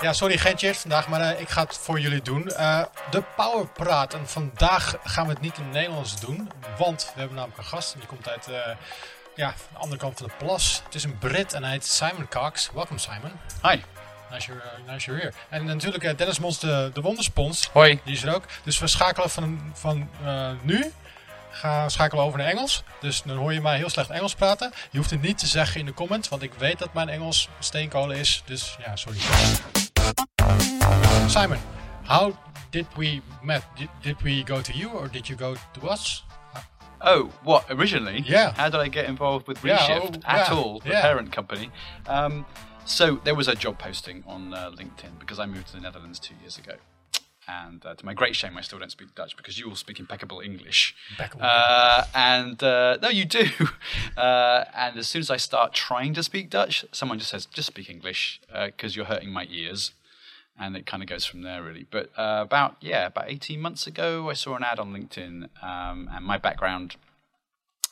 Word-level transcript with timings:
Ja, 0.00 0.12
sorry, 0.12 0.36
cheers 0.36 0.78
vandaag, 0.78 1.08
maar 1.08 1.20
eh, 1.20 1.40
ik 1.40 1.48
ga 1.48 1.62
het 1.62 1.76
voor 1.76 2.00
jullie 2.00 2.22
doen. 2.22 2.48
Eh, 2.48 2.82
de 3.10 3.22
Powerpraat. 3.36 4.14
En 4.14 4.28
vandaag 4.28 4.96
gaan 5.04 5.26
we 5.26 5.32
het 5.32 5.40
niet 5.40 5.56
in 5.56 5.64
het 5.64 5.72
Nederlands 5.72 6.20
doen, 6.20 6.50
want 6.78 7.10
we 7.14 7.18
hebben 7.18 7.36
namelijk 7.36 7.58
een 7.58 7.64
gast. 7.64 7.92
En 7.92 7.98
die 7.98 8.08
komt 8.08 8.28
uit 8.28 8.48
eh, 8.48 8.54
ja, 9.34 9.48
van 9.48 9.66
de 9.72 9.78
andere 9.78 10.00
kant 10.00 10.18
van 10.18 10.26
de 10.26 10.44
plas. 10.44 10.82
Het 10.84 10.94
is 10.94 11.04
een 11.04 11.18
Brit 11.18 11.52
en 11.52 11.62
hij 11.62 11.72
heet 11.72 11.86
Simon 11.86 12.28
Cox. 12.28 12.70
Welkom 12.74 12.98
Simon. 12.98 13.32
Hi. 13.62 13.80
Nice 14.30 14.46
you're, 14.46 14.62
nice 14.86 15.06
you're 15.06 15.22
here. 15.22 15.34
En 15.48 15.64
natuurlijk 15.64 16.18
Dennis 16.18 16.38
Mons, 16.38 16.58
de, 16.58 16.90
de 16.94 17.00
wonderspons. 17.00 17.70
Hoi. 17.72 18.00
Die 18.04 18.14
is 18.14 18.22
er 18.22 18.34
ook. 18.34 18.44
Dus 18.62 18.78
we 18.78 18.86
schakelen 18.86 19.30
van, 19.30 19.72
van 19.74 20.08
nu. 20.62 20.92
Gaan 21.50 21.90
schakelen 21.90 22.24
over 22.24 22.38
naar 22.38 22.48
Engels. 22.48 22.82
Dus 23.00 23.22
dan 23.22 23.36
hoor 23.36 23.52
je 23.52 23.60
mij 23.60 23.76
heel 23.76 23.90
slecht 23.90 24.10
Engels 24.10 24.34
praten. 24.34 24.72
Je 24.90 24.98
hoeft 24.98 25.10
het 25.10 25.22
niet 25.22 25.38
te 25.38 25.46
zeggen 25.46 25.80
in 25.80 25.86
de 25.86 25.94
comments, 25.94 26.28
want 26.28 26.42
ik 26.42 26.52
weet 26.54 26.78
dat 26.78 26.92
mijn 26.92 27.08
Engels 27.08 27.48
steenkolen 27.58 28.16
is. 28.16 28.42
Dus 28.46 28.76
ja, 28.84 28.96
sorry. 28.96 29.18
Simon, 31.28 31.58
how 32.04 32.36
did 32.70 32.86
we 32.96 33.20
met? 33.42 33.64
Did, 33.76 33.88
did 34.02 34.22
we 34.22 34.44
go 34.44 34.62
to 34.62 34.72
you 34.72 34.88
or 34.88 35.08
did 35.08 35.28
you 35.28 35.36
go 35.36 35.56
to 35.74 35.88
us? 35.88 36.22
Oh, 37.00 37.30
what 37.44 37.66
originally? 37.70 38.24
Yeah. 38.26 38.52
How 38.52 38.68
did 38.68 38.80
I 38.80 38.88
get 38.88 39.06
involved 39.06 39.46
with 39.48 39.64
Yeah, 39.64 39.78
Reshift 39.78 40.22
oh, 40.24 40.28
at 40.30 40.48
yeah, 40.48 40.54
all? 40.54 40.80
The 40.80 40.90
yeah. 40.90 41.02
parent 41.02 41.32
company. 41.32 41.70
Um, 42.06 42.46
so 42.84 43.16
there 43.24 43.34
was 43.34 43.48
a 43.48 43.54
job 43.54 43.78
posting 43.78 44.24
on 44.26 44.54
uh, 44.54 44.70
LinkedIn 44.70 45.18
because 45.18 45.38
I 45.38 45.46
moved 45.46 45.68
to 45.68 45.72
the 45.74 45.80
Netherlands 45.80 46.18
two 46.18 46.34
years 46.40 46.56
ago. 46.56 46.74
And 47.48 47.84
uh, 47.86 47.94
to 47.94 48.04
my 48.04 48.14
great 48.14 48.34
shame, 48.34 48.56
I 48.56 48.60
still 48.60 48.78
don't 48.78 48.90
speak 48.90 49.14
Dutch 49.14 49.36
because 49.36 49.58
you 49.58 49.68
all 49.68 49.76
speak 49.76 50.00
impeccable 50.00 50.40
English. 50.40 50.96
Impeccable. 51.10 51.44
Uh, 51.44 52.04
and 52.14 52.60
uh, 52.62 52.98
no, 53.02 53.08
you 53.08 53.24
do. 53.24 53.48
Uh, 54.16 54.64
and 54.74 54.96
as 54.96 55.06
soon 55.06 55.20
as 55.20 55.30
I 55.30 55.36
start 55.36 55.74
trying 55.74 56.14
to 56.14 56.22
speak 56.22 56.48
Dutch, 56.48 56.86
someone 56.90 57.18
just 57.18 57.30
says, 57.30 57.44
"Just 57.44 57.66
speak 57.66 57.90
English 57.90 58.40
because 58.50 58.96
you're 58.96 59.04
hurting 59.04 59.30
my 59.30 59.46
ears." 59.50 59.92
And 60.58 60.76
it 60.76 60.86
kind 60.86 61.02
of 61.02 61.08
goes 61.08 61.24
from 61.24 61.42
there 61.42 61.62
really. 61.62 61.86
But 61.90 62.10
uh, 62.16 62.40
about 62.42 62.76
yeah, 62.80 63.06
about 63.06 63.28
eighteen 63.28 63.60
months 63.60 63.86
ago, 63.86 64.30
I 64.30 64.34
saw 64.34 64.56
an 64.56 64.64
ad 64.64 64.78
on 64.78 64.92
LinkedIn, 64.92 65.48
um, 65.62 66.08
and 66.12 66.24
my 66.24 66.38
background 66.38 66.96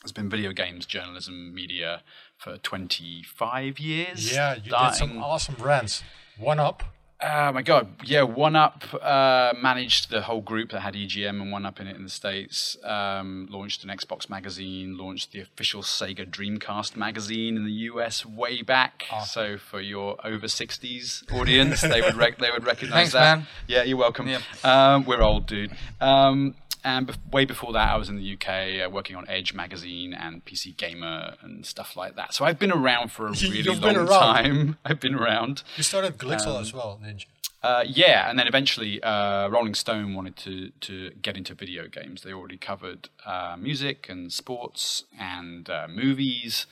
has 0.03 0.13
been 0.13 0.29
video 0.29 0.53
games, 0.53 0.87
journalism, 0.87 1.55
media 1.55 2.03
for 2.37 2.59
twenty 2.59 3.23
five 3.23 3.79
years. 3.79 4.33
Yeah, 4.33 4.55
you 4.55 4.71
did 4.71 4.95
some 4.95 5.19
awesome 5.19 5.57
brands. 5.57 6.03
One 6.39 6.61
Up. 6.61 6.83
Oh 7.23 7.53
my 7.53 7.63
god, 7.63 7.89
yeah, 8.05 8.23
One 8.23 8.55
Up 8.55 8.83
uh, 9.01 9.55
managed 9.59 10.11
the 10.11 10.21
whole 10.23 10.43
group 10.43 10.73
that 10.73 10.81
had 10.81 10.93
EGM 10.95 11.41
and 11.41 11.51
One 11.51 11.65
Up 11.65 11.81
in 11.81 11.87
it 11.87 11.97
in 11.97 12.03
the 12.03 12.11
States. 12.11 12.77
Um, 12.85 13.49
launched 13.51 13.83
an 13.83 13.89
Xbox 13.89 14.29
magazine, 14.29 14.99
launched 14.99 15.33
the 15.33 15.41
official 15.41 15.81
Sega 15.83 16.29
Dreamcast 16.29 16.97
magazine 16.97 17.57
in 17.57 17.65
the 17.65 17.73
US 17.73 18.27
way 18.27 18.61
back. 18.61 19.05
So 19.27 19.57
for 19.57 19.81
your 19.81 20.17
over 20.27 20.47
60s 20.47 21.33
audience, 21.33 21.81
they 21.81 22.03
would 22.03 22.17
rec- 22.17 22.39
they 22.39 22.51
would 22.51 22.67
recognize 22.67 22.95
Thanks, 22.97 23.13
that. 23.15 23.39
man. 23.39 23.47
Yeah, 23.69 23.85
you're 23.85 23.97
welcome. 23.97 24.27
Yep. 24.29 24.43
Um, 24.63 25.05
we're 25.07 25.23
old, 25.23 25.47
dude. 25.47 25.73
Um, 26.03 26.57
and 26.85 27.09
bef- 27.09 27.33
way 27.33 27.45
before 27.45 27.73
that, 27.73 27.91
I 27.91 27.97
was 27.97 28.09
in 28.09 28.17
the 28.17 28.35
UK 28.35 28.87
uh, 28.87 28.91
working 28.91 29.17
on 29.17 29.29
Edge 29.29 29.55
magazine 29.55 30.13
and 30.15 30.45
PC 30.45 30.77
Gamer 30.77 31.35
and 31.41 31.65
stuff 31.67 31.97
like 31.97 32.15
that. 32.17 32.35
So 32.35 32.45
I've 32.45 32.59
been 32.59 32.71
around 32.73 33.11
for 33.11 33.27
a 33.27 33.31
really 33.43 33.63
long 33.63 34.07
time. 34.07 34.77
I've 34.85 35.01
been 35.01 35.15
around. 35.15 35.63
You 35.77 35.83
started 35.83 36.19
Glixel 36.19 36.57
Um, 36.57 36.63
as 36.63 36.73
well, 36.75 36.99
didn't? 37.03 37.25
Uh, 37.63 37.83
yeah, 37.87 38.29
and 38.29 38.39
then 38.39 38.47
eventually 38.47 39.03
uh, 39.03 39.49
Rolling 39.49 39.75
Stone 39.75 40.15
wanted 40.15 40.37
to, 40.37 40.69
to 40.81 41.11
get 41.23 41.35
into 41.35 41.55
video 41.55 41.89
games. 41.89 42.21
They 42.23 42.33
already 42.35 42.59
covered 42.59 43.09
uh, 43.25 43.57
music 43.59 44.07
and 44.11 44.31
sports 44.31 45.05
and 45.19 45.71
uh, 45.71 45.87
movies, 45.89 46.67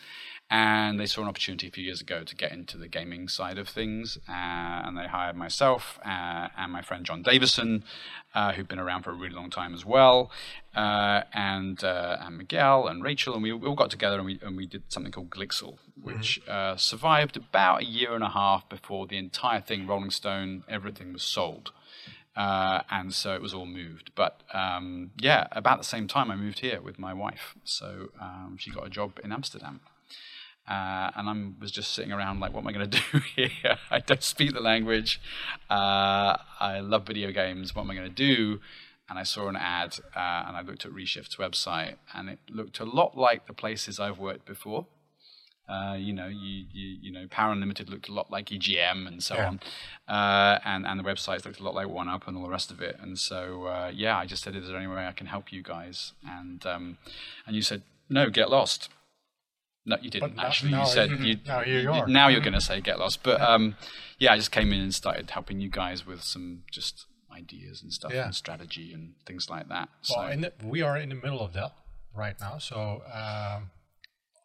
and 0.52 1.00
they 1.00 1.06
saw 1.06 1.22
an 1.22 1.28
opportunity 1.28 1.66
a 1.66 1.70
few 1.70 1.82
years 1.82 2.02
ago 2.02 2.24
to 2.24 2.36
get 2.36 2.52
into 2.52 2.76
the 2.76 2.86
gaming 2.86 3.26
side 3.26 3.56
of 3.56 3.66
things. 3.66 4.18
Uh, 4.28 4.32
and 4.84 4.98
they 4.98 5.06
hired 5.06 5.34
myself 5.34 5.98
uh, 6.04 6.48
and 6.58 6.70
my 6.70 6.82
friend 6.82 7.06
John 7.06 7.22
Davison, 7.22 7.84
uh, 8.34 8.52
who'd 8.52 8.68
been 8.68 8.78
around 8.78 9.04
for 9.04 9.12
a 9.12 9.14
really 9.14 9.34
long 9.34 9.48
time 9.48 9.72
as 9.72 9.86
well, 9.86 10.30
uh, 10.76 11.22
and, 11.32 11.82
uh, 11.82 12.18
and 12.20 12.36
Miguel 12.36 12.86
and 12.86 13.02
Rachel, 13.02 13.32
and 13.32 13.42
we 13.42 13.50
all 13.50 13.74
got 13.74 13.90
together 13.90 14.16
and 14.16 14.26
we, 14.26 14.38
and 14.42 14.54
we 14.54 14.66
did 14.66 14.82
something 14.88 15.10
called 15.10 15.30
Glixel, 15.30 15.78
which 15.98 16.38
uh, 16.46 16.76
survived 16.76 17.38
about 17.38 17.80
a 17.80 17.86
year 17.86 18.14
and 18.14 18.22
a 18.22 18.28
half 18.28 18.68
before 18.68 19.06
the 19.06 19.16
entire 19.16 19.62
thing, 19.62 19.86
Rolling 19.86 20.10
Stone, 20.10 20.64
everything 20.68 21.14
was 21.14 21.22
sold. 21.22 21.72
Uh, 22.36 22.82
and 22.90 23.14
so 23.14 23.34
it 23.34 23.40
was 23.40 23.54
all 23.54 23.66
moved. 23.66 24.10
But 24.14 24.42
um, 24.52 25.12
yeah, 25.18 25.46
about 25.52 25.78
the 25.78 25.84
same 25.84 26.08
time, 26.08 26.30
I 26.30 26.36
moved 26.36 26.58
here 26.58 26.82
with 26.82 26.98
my 26.98 27.14
wife. 27.14 27.54
So 27.64 28.10
um, 28.20 28.56
she 28.58 28.70
got 28.70 28.86
a 28.86 28.90
job 28.90 29.18
in 29.24 29.32
Amsterdam. 29.32 29.80
Uh, 30.72 31.10
and 31.16 31.24
I 31.28 31.60
was 31.62 31.70
just 31.70 31.92
sitting 31.92 32.12
around 32.12 32.40
like, 32.40 32.52
what 32.54 32.60
am 32.62 32.68
I 32.68 32.72
going 32.72 32.88
to 32.90 32.98
do 33.10 33.18
here? 33.36 33.76
I 33.90 33.98
don't 34.08 34.22
speak 34.22 34.50
the 34.54 34.60
language. 34.72 35.20
Uh, 35.68 36.36
I 36.60 36.80
love 36.92 37.06
video 37.06 37.30
games. 37.32 37.74
What 37.74 37.82
am 37.82 37.90
I 37.90 37.94
going 37.94 38.08
to 38.14 38.14
do? 38.34 38.60
And 39.08 39.18
I 39.18 39.24
saw 39.24 39.48
an 39.48 39.56
ad 39.56 39.98
uh, 40.16 40.44
and 40.46 40.56
I 40.56 40.62
looked 40.62 40.86
at 40.86 40.92
Reshift's 40.92 41.36
website 41.36 41.96
and 42.14 42.30
it 42.30 42.38
looked 42.48 42.80
a 42.80 42.84
lot 43.00 43.10
like 43.16 43.46
the 43.46 43.52
places 43.52 44.00
I've 44.00 44.18
worked 44.18 44.46
before. 44.46 44.86
Uh, 45.68 45.94
you 46.06 46.12
know, 46.12 46.26
you, 46.26 46.64
you 46.72 46.88
you 47.04 47.12
know, 47.12 47.26
Power 47.30 47.52
Unlimited 47.52 47.88
looked 47.88 48.08
a 48.08 48.12
lot 48.12 48.30
like 48.30 48.46
EGM 48.46 49.06
and 49.06 49.22
so 49.22 49.34
Yeah. 49.36 49.48
on, 49.48 49.60
uh, 50.08 50.58
and 50.64 50.86
and 50.86 50.98
the 51.00 51.04
websites 51.04 51.44
looked 51.44 51.60
a 51.60 51.62
lot 51.62 51.74
like 51.80 51.88
One 51.88 52.08
Up 52.08 52.26
and 52.26 52.36
all 52.36 52.42
the 52.42 52.54
rest 52.58 52.70
of 52.70 52.80
it. 52.82 52.96
And 53.00 53.18
so 53.18 53.66
uh, 53.66 53.90
yeah, 53.94 54.18
I 54.18 54.26
just 54.26 54.42
said, 54.42 54.56
"Is 54.56 54.66
there 54.68 54.76
any 54.76 54.88
way 54.88 55.06
I 55.06 55.12
can 55.12 55.28
help 55.28 55.52
you 55.52 55.62
guys?" 55.62 56.12
And 56.36 56.66
um, 56.66 56.98
and 57.46 57.54
you 57.54 57.62
said, 57.62 57.82
"No, 58.08 58.28
get 58.28 58.50
lost." 58.50 58.88
No, 59.84 59.96
you 60.00 60.10
didn't 60.10 60.36
But 60.36 60.44
actually. 60.46 60.70
you 60.72 60.86
said 60.86 61.10
you- 61.10 61.16
you, 61.16 61.36
now 61.46 61.60
here 61.60 61.80
you 61.80 61.90
are. 61.92 62.06
now 62.06 62.28
you're 62.28 62.40
going 62.40 62.52
to 62.54 62.60
say 62.60 62.80
get 62.80 62.98
lost. 62.98 63.22
But 63.22 63.40
um, 63.40 63.76
yeah, 64.18 64.32
I 64.32 64.36
just 64.36 64.52
came 64.52 64.72
in 64.72 64.80
and 64.80 64.94
started 64.94 65.30
helping 65.30 65.60
you 65.60 65.68
guys 65.68 66.06
with 66.06 66.22
some 66.22 66.62
just 66.70 67.06
ideas 67.36 67.82
and 67.82 67.92
stuff 67.92 68.12
Yeah. 68.12 68.26
and 68.26 68.34
strategy 68.34 68.92
and 68.92 69.14
things 69.26 69.48
like 69.50 69.68
that. 69.68 69.88
Well, 70.10 70.26
so 70.26 70.32
in 70.32 70.42
the, 70.42 70.52
we 70.62 70.82
are 70.82 70.96
in 70.96 71.08
the 71.08 71.14
middle 71.16 71.40
of 71.40 71.52
that 71.54 71.72
right 72.14 72.36
now, 72.40 72.58
so 72.58 73.02
um, 73.12 73.70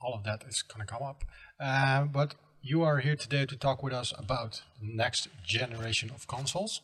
all 0.01 0.13
of 0.15 0.23
that 0.23 0.43
is 0.47 0.61
going 0.63 0.85
to 0.85 0.91
come 0.91 1.03
up. 1.03 1.23
Um, 1.59 2.07
but 2.09 2.33
you 2.61 2.81
are 2.83 2.99
here 2.99 3.15
today 3.15 3.45
to 3.45 3.55
talk 3.55 3.83
with 3.83 3.93
us 3.93 4.13
about 4.17 4.61
next 4.81 5.27
generation 5.45 6.09
of 6.15 6.27
consoles. 6.27 6.81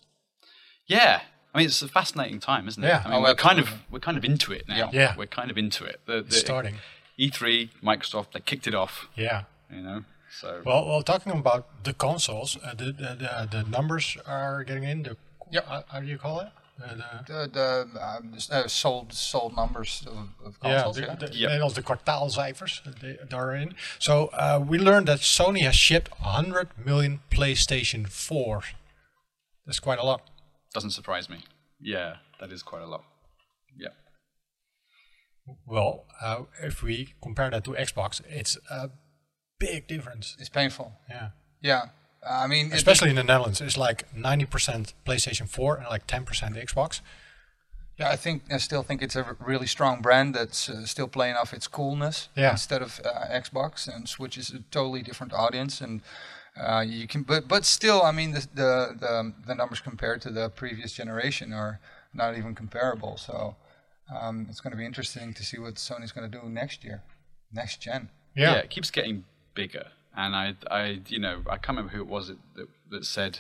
Yeah, 0.88 1.22
I 1.54 1.58
mean 1.58 1.68
it's 1.68 1.82
a 1.82 1.88
fascinating 1.88 2.40
time, 2.40 2.68
isn't 2.68 2.84
it? 2.84 2.88
Yeah. 2.88 3.02
I 3.06 3.10
mean, 3.10 3.18
Oh, 3.20 3.22
we're 3.22 3.36
kind 3.36 3.60
of 3.60 3.70
we're 3.90 4.00
kind 4.00 4.18
of 4.18 4.26
into 4.26 4.52
it 4.52 4.68
now. 4.68 4.76
Yeah. 4.76 4.90
Yeah. 4.94 5.16
we're 5.18 5.26
kind 5.28 5.50
of 5.50 5.58
into 5.58 5.86
it. 5.86 6.02
The, 6.06 6.18
It's 6.20 6.30
the 6.36 6.40
starting. 6.40 6.76
E3, 7.20 7.70
Microsoft, 7.84 8.32
they 8.34 8.40
kicked 8.40 8.68
it 8.68 8.76
off. 8.76 9.08
Yeah. 9.16 9.44
You 9.72 9.82
know, 9.82 10.04
so 10.40 10.62
Well, 10.66 10.86
well, 10.88 11.02
talking 11.04 11.32
about 11.32 11.84
the 11.84 11.94
consoles, 11.94 12.58
uh, 12.64 12.74
the, 12.76 12.86
the 12.86 13.16
the 13.24 13.48
the 13.52 13.64
numbers 13.70 14.18
are 14.26 14.64
getting 14.64 14.84
in. 14.84 15.04
The 15.04 15.18
Yep. 15.52 15.66
uh, 15.70 15.82
how 15.90 16.00
do 16.00 16.08
you 16.08 16.18
call 16.18 16.40
it? 16.42 16.50
Uh, 16.84 16.96
the, 16.96 17.34
The, 17.34 17.50
the 17.54 18.04
um, 18.04 18.34
uh, 18.52 18.68
sold 18.68 19.14
sold 19.14 19.56
numbers 19.56 20.04
of, 20.08 20.18
of 20.46 20.58
yeah, 20.64 20.84
consoles. 20.84 20.96
the, 20.96 21.02
Yeah, 21.04 21.16
the, 21.16 21.36
Yep. 21.36 21.52
Nederlands, 21.52 21.74
the 21.76 21.84
kwartaalcijfers, 21.84 22.88
uh, 22.88 22.92
they, 23.02 23.18
they 23.30 23.38
are 23.38 23.56
in. 23.56 23.76
So 24.00 24.30
uh, 24.34 24.60
we 24.68 24.78
learned 24.80 25.08
that 25.08 25.20
Sony 25.20 25.62
has 25.62 25.76
shipped 25.76 26.10
100 26.22 26.70
million 26.84 27.20
PlayStation 27.30 28.08
4. 28.10 28.64
That's 29.66 29.80
quite 29.80 30.00
a 30.00 30.04
lot. 30.06 30.22
doesn't 30.74 30.92
surprise 30.92 31.30
me. 31.30 31.38
Yeah, 31.80 32.18
that 32.40 32.52
is 32.52 32.64
quite 32.64 32.82
a 32.82 32.88
lot. 32.88 33.04
Well, 35.66 36.06
uh, 36.22 36.44
if 36.62 36.82
we 36.84 37.14
compare 37.22 37.50
that 37.50 37.64
to 37.66 37.72
Xbox, 37.72 38.22
it's 38.30 38.58
a 38.70 38.90
big 39.60 39.88
difference. 39.88 40.36
It's 40.40 40.50
painful. 40.50 40.94
Yeah. 41.10 41.30
Yeah, 41.62 41.86
I 42.30 42.48
mean, 42.48 42.72
Especially 42.74 43.10
in 43.10 43.16
the 43.16 43.24
Netherlands, 43.24 43.62
it's 43.62 43.78
like 43.78 44.14
90% 44.14 44.94
PlayStation 45.06 45.48
4 45.48 45.78
and 45.78 45.88
like 45.88 46.08
10% 46.08 46.26
Xbox. 46.62 47.00
Yeah, 47.98 48.10
I 48.10 48.16
think 48.16 48.44
I 48.52 48.58
still 48.58 48.84
think 48.84 49.02
it's 49.02 49.16
a 49.16 49.38
really 49.40 49.68
strong 49.68 50.02
brand 50.02 50.34
that's 50.34 50.68
uh, 50.70 50.86
still 50.86 51.08
playing 51.08 51.36
off 51.36 51.54
its 51.54 51.68
coolness 51.68 52.28
Yeah. 52.36 52.52
instead 52.52 52.82
of 52.82 53.00
uh, 53.06 53.28
Xbox, 53.32 53.88
and 53.88 54.10
Switch 54.10 54.38
is 54.38 54.50
a 54.50 54.60
totally 54.72 55.04
different 55.04 55.32
audience, 55.32 55.80
and 55.80 56.02
uh, 56.60 56.82
you 56.82 57.08
can, 57.08 57.22
but 57.24 57.48
but 57.48 57.66
still, 57.66 58.02
I 58.02 58.12
mean, 58.12 58.32
the, 58.32 58.48
the 58.56 58.96
the 59.00 59.34
the 59.48 59.56
numbers 59.56 59.80
compared 59.80 60.22
to 60.24 60.32
the 60.32 60.50
previous 60.50 60.94
generation 60.94 61.54
are 61.54 61.80
not 62.14 62.36
even 62.36 62.56
comparable. 62.56 63.16
So 63.18 63.56
um, 64.14 64.48
it's 64.50 64.60
going 64.62 64.72
to 64.72 64.78
be 64.78 64.86
interesting 64.86 65.34
to 65.34 65.44
see 65.44 65.60
what 65.60 65.76
Sony's 65.76 66.12
going 66.12 66.30
to 66.30 66.40
do 66.40 66.48
next 66.50 66.84
year, 66.84 67.02
next 67.52 67.82
gen. 67.82 68.10
Yeah. 68.36 68.54
it 68.56 68.70
keeps 68.70 68.90
getting 68.92 69.26
bigger. 69.54 69.88
And 70.16 70.36
I, 70.36 70.56
I, 70.70 71.02
you 71.08 71.20
know, 71.20 71.42
I 71.48 71.58
can't 71.58 71.70
remember 71.78 71.92
who 71.94 72.02
it 72.02 72.08
was 72.08 72.28
that, 72.28 72.38
that, 72.56 72.68
that 72.92 73.06
said 73.06 73.40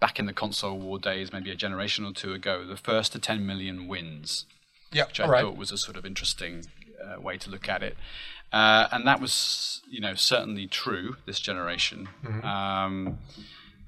back 0.00 0.18
in 0.18 0.26
the 0.26 0.32
console 0.32 0.78
war 0.78 0.98
days, 0.98 1.32
maybe 1.32 1.50
a 1.50 1.54
generation 1.56 2.04
or 2.04 2.12
two 2.12 2.32
ago, 2.32 2.64
the 2.64 2.76
first 2.76 3.12
to 3.12 3.18
10 3.18 3.44
million 3.46 3.88
wins, 3.88 4.44
Yeah, 4.92 5.06
which 5.06 5.20
I 5.20 5.24
All 5.24 5.30
right. 5.30 5.42
thought 5.42 5.56
was 5.56 5.72
a 5.72 5.78
sort 5.78 5.96
of 5.96 6.04
interesting 6.06 6.66
uh, 7.04 7.20
way 7.20 7.36
to 7.38 7.50
look 7.50 7.68
at 7.68 7.82
it. 7.82 7.96
Uh, 8.52 8.88
and 8.92 9.06
that 9.06 9.20
was, 9.20 9.82
you 9.90 10.00
know, 10.00 10.14
certainly 10.14 10.66
true 10.66 11.16
this 11.26 11.38
generation. 11.40 12.08
Um, 12.42 13.18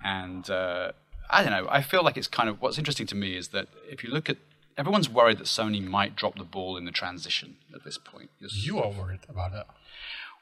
and 0.04 0.48
uh, 0.50 0.92
I 1.30 1.42
don't 1.42 1.52
know. 1.52 1.66
I 1.70 1.82
feel 1.82 2.02
like 2.04 2.16
it's 2.16 2.28
kind 2.28 2.48
of 2.48 2.60
what's 2.60 2.76
interesting 2.78 3.06
to 3.08 3.14
me 3.14 3.36
is 3.36 3.48
that 3.48 3.68
if 3.88 4.02
you 4.04 4.10
look 4.10 4.28
at 4.28 4.36
everyone's 4.78 5.08
worried 5.08 5.38
that 5.38 5.44
Sony 5.46 5.82
might 5.86 6.16
drop 6.16 6.36
the 6.38 6.44
ball 6.44 6.76
in 6.76 6.84
the 6.84 6.92
transition 6.92 7.56
at 7.74 7.84
this 7.84 7.98
point. 7.98 8.30
You 8.40 8.78
are 8.82 8.90
worried 8.90 9.20
about 9.28 9.52
that. 9.52 9.66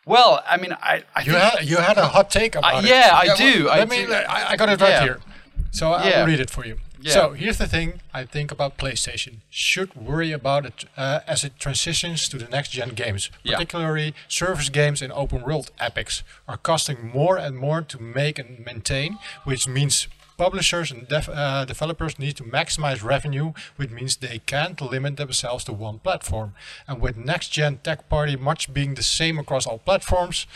well, 0.06 0.42
I 0.48 0.56
mean, 0.56 0.72
I, 0.72 1.04
I 1.14 1.22
You 1.22 1.32
think, 1.32 1.44
had 1.44 1.64
you 1.69 1.76
had 1.78 1.98
a 1.98 2.06
hot 2.08 2.30
take 2.30 2.54
about 2.54 2.75
uh, 2.75 2.78
it. 2.78 2.84
yeah, 2.88 3.10
I 3.12 3.25
Yeah, 3.25 3.36
do. 3.36 3.69
I 3.69 3.78
Let 3.80 3.88
me. 3.88 4.06
I, 4.14 4.50
I 4.52 4.56
got 4.56 4.69
it 4.69 4.80
right 4.80 4.90
Yeah. 4.90 5.02
here. 5.02 5.19
So 5.70 5.92
I'll 5.92 6.08
Yeah. 6.08 6.25
read 6.25 6.40
it 6.40 6.50
for 6.50 6.64
you. 6.66 6.78
Yeah. 7.00 7.12
So 7.12 7.32
here's 7.32 7.58
the 7.58 7.69
thing 7.69 8.00
I 8.12 8.25
think 8.25 8.50
about 8.50 8.76
PlayStation. 8.76 9.34
Should 9.50 9.94
worry 9.94 10.32
about 10.32 10.66
it 10.66 10.84
uh, 10.96 11.20
as 11.28 11.44
it 11.44 11.52
transitions 11.60 12.28
to 12.31 12.36
the 12.38 12.48
next 12.48 12.70
gen 12.70 12.88
games. 12.90 13.31
Yeah. 13.44 13.54
Particularly 13.56 14.14
service 14.28 14.69
games 14.70 15.00
and 15.02 15.12
open 15.12 15.42
world 15.42 15.70
epics 15.78 16.24
are 16.48 16.56
costing 16.56 17.10
more 17.14 17.36
and 17.36 17.56
more 17.56 17.82
to 17.82 18.02
make 18.02 18.38
and 18.40 18.64
maintain, 18.66 19.19
which 19.44 19.69
means 19.69 20.08
publishers 20.38 20.90
and 20.90 21.12
uh, 21.12 21.64
developers 21.67 22.19
need 22.19 22.37
to 22.37 22.44
maximize 22.44 23.02
revenue, 23.02 23.52
which 23.76 23.90
means 23.90 24.17
they 24.17 24.38
can't 24.46 24.81
limit 24.81 25.17
themselves 25.17 25.64
to 25.64 25.73
one 25.73 25.99
platform. 25.99 26.55
And 26.87 27.00
with 27.00 27.17
next 27.17 27.49
gen 27.49 27.79
tech 27.79 28.08
party 28.08 28.37
much 28.37 28.73
being 28.73 28.94
the 28.94 29.02
same 29.02 29.38
across 29.38 29.67
all 29.67 29.79
platforms, 29.79 30.46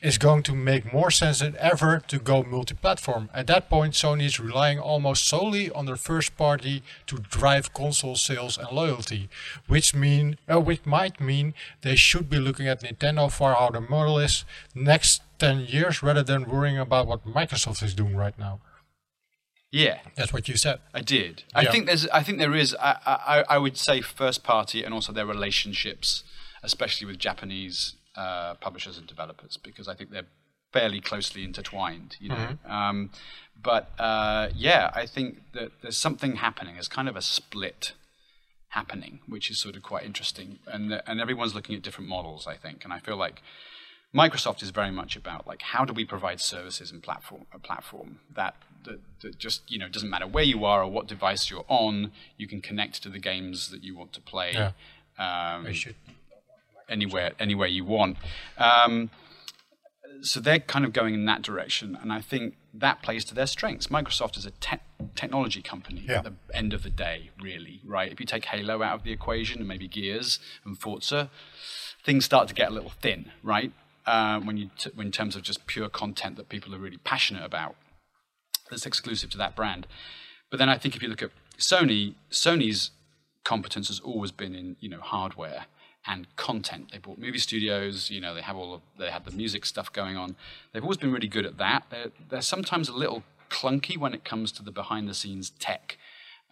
it's 0.00 0.18
going 0.18 0.42
to 0.44 0.54
make 0.54 0.92
more 0.92 1.10
sense 1.10 1.40
than 1.40 1.56
ever 1.56 2.00
to 2.06 2.18
go 2.18 2.42
multi 2.42 2.74
platform. 2.74 3.30
At 3.34 3.48
that 3.48 3.68
point, 3.68 3.94
Sony 3.94 4.26
is 4.26 4.38
relying 4.38 4.78
almost 4.78 5.26
solely 5.26 5.70
on 5.70 5.86
their 5.86 5.96
first 5.96 6.36
party 6.36 6.82
to 7.06 7.16
drive 7.16 7.72
console 7.72 8.16
sales 8.16 8.58
and 8.58 8.70
loyalty, 8.70 9.28
which 9.66 9.94
mean 9.94 10.36
uh, 10.48 10.60
which 10.60 10.84
might 10.84 11.20
mean 11.20 11.54
they 11.80 11.96
should 11.96 12.28
be 12.28 12.38
looking 12.38 12.68
at 12.68 12.82
Nintendo 12.82 13.32
for 13.32 13.54
how 13.54 13.70
their 13.70 13.80
model 13.80 14.18
is 14.18 14.44
next 14.74 15.22
10 15.38 15.60
years 15.60 16.02
rather 16.02 16.22
than 16.22 16.48
worrying 16.48 16.78
about 16.78 17.06
what 17.06 17.26
Microsoft 17.26 17.82
is 17.82 17.94
doing 17.94 18.14
right 18.14 18.38
now. 18.38 18.60
Yeah, 19.72 20.00
That's 20.16 20.32
what 20.32 20.48
you 20.48 20.56
said. 20.56 20.80
I 20.92 21.00
did. 21.00 21.44
I 21.54 21.62
Yeah. 21.62 21.70
think 21.70 21.86
there's. 21.86 22.06
I 22.08 22.22
think 22.24 22.38
there 22.38 22.54
is. 22.54 22.74
I, 22.80 22.96
I, 23.06 23.44
I 23.54 23.58
would 23.58 23.76
say 23.76 24.00
first 24.00 24.42
party 24.42 24.82
and 24.82 24.92
also 24.92 25.12
their 25.12 25.26
relationships, 25.26 26.24
especially 26.64 27.06
with 27.06 27.18
Japanese 27.18 27.94
uh, 28.16 28.54
publishers 28.54 28.98
and 28.98 29.06
developers, 29.06 29.56
because 29.56 29.86
I 29.86 29.94
think 29.94 30.10
they're 30.10 30.26
fairly 30.72 31.00
closely 31.00 31.44
intertwined. 31.44 32.16
You 32.18 32.30
know. 32.30 32.58
Um, 32.66 33.10
but 33.62 33.90
uh, 34.00 34.48
yeah, 34.56 34.90
I 34.92 35.06
think 35.06 35.42
that 35.52 35.70
there's 35.82 35.96
something 35.98 36.36
happening. 36.36 36.74
There's 36.74 36.88
kind 36.88 37.08
of 37.08 37.14
a 37.14 37.22
split 37.22 37.92
happening, 38.70 39.20
which 39.28 39.50
is 39.50 39.60
sort 39.60 39.76
of 39.76 39.82
quite 39.82 40.04
interesting, 40.04 40.58
and 40.66 40.90
the- 40.90 41.08
and 41.08 41.20
everyone's 41.20 41.54
looking 41.54 41.76
at 41.76 41.82
different 41.82 42.08
models. 42.10 42.46
I 42.48 42.56
think, 42.56 42.82
and 42.84 42.92
I 42.92 42.98
feel 42.98 43.16
like. 43.16 43.40
Microsoft 44.12 44.60
is 44.60 44.70
very 44.70 44.90
much 44.90 45.14
about 45.14 45.46
like 45.46 45.62
how 45.62 45.84
do 45.84 45.92
we 45.92 46.04
provide 46.04 46.40
services 46.40 46.90
and 46.90 47.00
platform 47.00 47.46
a 47.54 47.60
platform 47.60 48.18
that, 48.34 48.56
that 48.84 49.00
that 49.20 49.38
just 49.38 49.70
you 49.70 49.78
know 49.78 49.88
doesn't 49.88 50.10
matter 50.10 50.26
where 50.26 50.44
you 50.44 50.64
are 50.64 50.82
or 50.82 50.90
what 50.90 51.06
device 51.06 51.50
you're 51.50 51.64
on, 51.68 52.12
you 52.36 52.46
can 52.46 52.60
connect 52.60 53.02
to 53.02 53.08
the 53.08 53.18
games 53.18 53.68
that 53.70 53.82
you 53.84 53.96
want 53.96 54.12
to 54.14 54.20
play 54.20 54.52
Yeah. 54.54 54.72
um, 55.18 55.72
should. 55.72 55.94
anywhere 56.88 57.32
anywhere 57.38 57.68
you 57.68 57.84
want. 57.84 58.16
Um, 58.58 59.10
so 60.22 60.38
they're 60.40 60.58
kind 60.58 60.84
of 60.84 60.92
going 60.92 61.14
in 61.14 61.24
that 61.26 61.40
direction, 61.42 61.96
and 62.00 62.12
I 62.12 62.20
think 62.20 62.56
that 62.74 63.00
plays 63.02 63.24
to 63.26 63.34
their 63.34 63.46
strengths. 63.46 63.86
Microsoft 63.86 64.36
is 64.36 64.44
a 64.44 64.50
te- 64.52 64.76
technology 65.14 65.62
company 65.62 66.02
Yeah. 66.06 66.18
at 66.18 66.24
the 66.24 66.34
end 66.52 66.72
of 66.74 66.82
the 66.82 66.90
day, 66.90 67.30
really, 67.40 67.80
right? 67.84 68.12
If 68.12 68.20
you 68.20 68.26
take 68.26 68.44
Halo 68.46 68.82
out 68.82 68.94
of 68.96 69.02
the 69.02 69.12
equation 69.12 69.60
and 69.60 69.68
maybe 69.68 69.88
Gears 69.88 70.38
and 70.64 70.78
Forza, 70.78 71.30
things 72.04 72.24
start 72.26 72.48
to 72.48 72.54
get 72.54 72.68
a 72.70 72.74
little 72.74 72.90
thin, 72.90 73.32
right? 73.42 73.72
Uh, 74.06 74.40
when 74.40 74.56
you 74.58 74.70
t- 74.76 74.90
in 74.98 75.10
terms 75.10 75.36
of 75.36 75.42
just 75.42 75.66
pure 75.66 75.88
content 75.88 76.36
that 76.36 76.48
people 76.48 76.74
are 76.74 76.78
really 76.78 76.98
passionate 76.98 77.44
about, 77.44 77.76
that's 78.70 78.86
exclusive 78.86 79.30
to 79.30 79.38
that 79.38 79.56
brand. 79.56 79.86
But 80.50 80.58
then 80.58 80.68
I 80.68 80.78
think 80.78 80.96
if 80.96 81.02
you 81.02 81.08
look 81.08 81.22
at 81.22 81.30
Sony, 81.58 82.14
Sony's 82.30 82.90
competence 83.44 83.88
has 83.88 84.00
always 84.00 84.30
been 84.30 84.54
in 84.54 84.76
you 84.80 84.88
know 84.88 85.00
hardware 85.00 85.66
and 86.06 86.26
content. 86.36 86.90
They 86.92 86.98
bought 86.98 87.18
movie 87.18 87.38
studios. 87.38 88.10
You 88.10 88.20
know 88.20 88.34
they 88.34 88.42
have 88.42 88.56
all 88.56 88.74
of 88.74 88.80
they 88.98 89.10
had 89.10 89.24
the 89.24 89.32
music 89.32 89.64
stuff 89.66 89.92
going 89.92 90.16
on. 90.16 90.36
They've 90.72 90.82
always 90.82 90.98
been 90.98 91.12
really 91.12 91.28
good 91.28 91.46
at 91.46 91.58
that. 91.58 91.84
They're, 91.90 92.12
they're 92.28 92.42
sometimes 92.42 92.88
a 92.88 92.94
little 92.94 93.22
clunky 93.50 93.96
when 93.98 94.14
it 94.14 94.24
comes 94.24 94.52
to 94.52 94.62
the 94.62 94.70
behind 94.70 95.08
the 95.08 95.14
scenes 95.14 95.50
tech. 95.50 95.98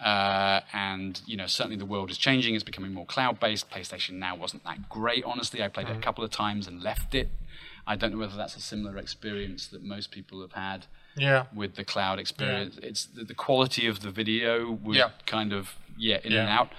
Uh, 0.04 0.60
and 0.72 1.22
you 1.26 1.36
know 1.36 1.46
certainly 1.46 1.76
the 1.76 1.86
world 1.86 2.10
is 2.10 2.18
changing. 2.18 2.54
It's 2.54 2.64
becoming 2.64 2.92
more 2.92 3.06
cloud 3.06 3.40
based. 3.40 3.70
PlayStation 3.70 4.12
Now 4.12 4.36
wasn't 4.36 4.64
that 4.64 4.88
great, 4.88 5.24
honestly. 5.24 5.62
I 5.62 5.68
played 5.68 5.88
it 5.88 5.96
a 5.96 6.00
couple 6.00 6.22
of 6.22 6.30
times 6.30 6.68
and 6.68 6.82
left 6.82 7.14
it. 7.14 7.30
I 7.86 7.96
don't 7.96 8.12
know 8.12 8.18
whether 8.18 8.36
that's 8.36 8.54
a 8.54 8.60
similar 8.60 8.98
experience 8.98 9.66
that 9.68 9.82
most 9.82 10.10
people 10.10 10.40
have 10.42 10.52
had 10.52 10.86
Yeah. 11.18 11.44
with 11.54 11.74
the 11.76 11.84
cloud 11.84 12.18
experience. 12.18 12.78
It's 12.82 13.06
the, 13.06 13.24
the 13.24 13.34
quality 13.34 13.86
of 13.86 14.00
the 14.00 14.10
video 14.10 14.70
would 14.72 14.96
Yeah. 14.96 15.10
kind 15.26 15.52
of 15.52 15.74
yeah 15.96 16.18
in 16.24 16.32
Yeah. 16.32 16.40
and 16.42 16.48
out. 16.50 16.72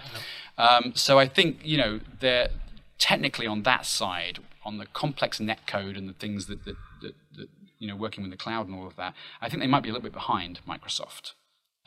Um, 0.58 0.94
so 0.96 1.20
I 1.20 1.28
think 1.28 1.60
you 1.64 1.78
know 1.78 2.00
they're 2.20 2.50
technically 2.98 3.48
on 3.48 3.64
that 3.64 3.86
side 3.86 4.40
on 4.66 4.78
the 4.78 4.86
complex 4.88 5.40
net 5.40 5.66
code 5.68 5.96
and 5.98 6.08
the 6.10 6.14
things 6.14 6.48
that 6.48 6.66
that, 6.66 6.76
that, 7.02 7.14
that 7.38 7.50
you 7.80 7.88
know 7.88 7.96
working 7.96 8.24
with 8.24 8.32
the 8.32 8.38
cloud 8.38 8.68
and 8.68 8.76
all 8.76 8.88
of 8.88 8.96
that. 8.98 9.14
I 9.42 9.50
think 9.50 9.62
they 9.62 9.68
might 9.68 9.84
be 9.84 9.90
a 9.90 9.94
little 9.94 10.04
bit 10.04 10.14
behind 10.14 10.60
Microsoft. 10.68 11.34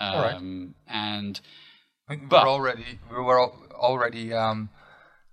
Um, 0.01 0.15
right. 0.23 0.41
And 0.89 1.41
I 2.09 2.15
think 2.17 2.29
But- 2.29 2.45
we're 2.45 2.51
already 2.51 2.99
we're 3.11 3.49
already 3.73 4.33
um, 4.33 4.71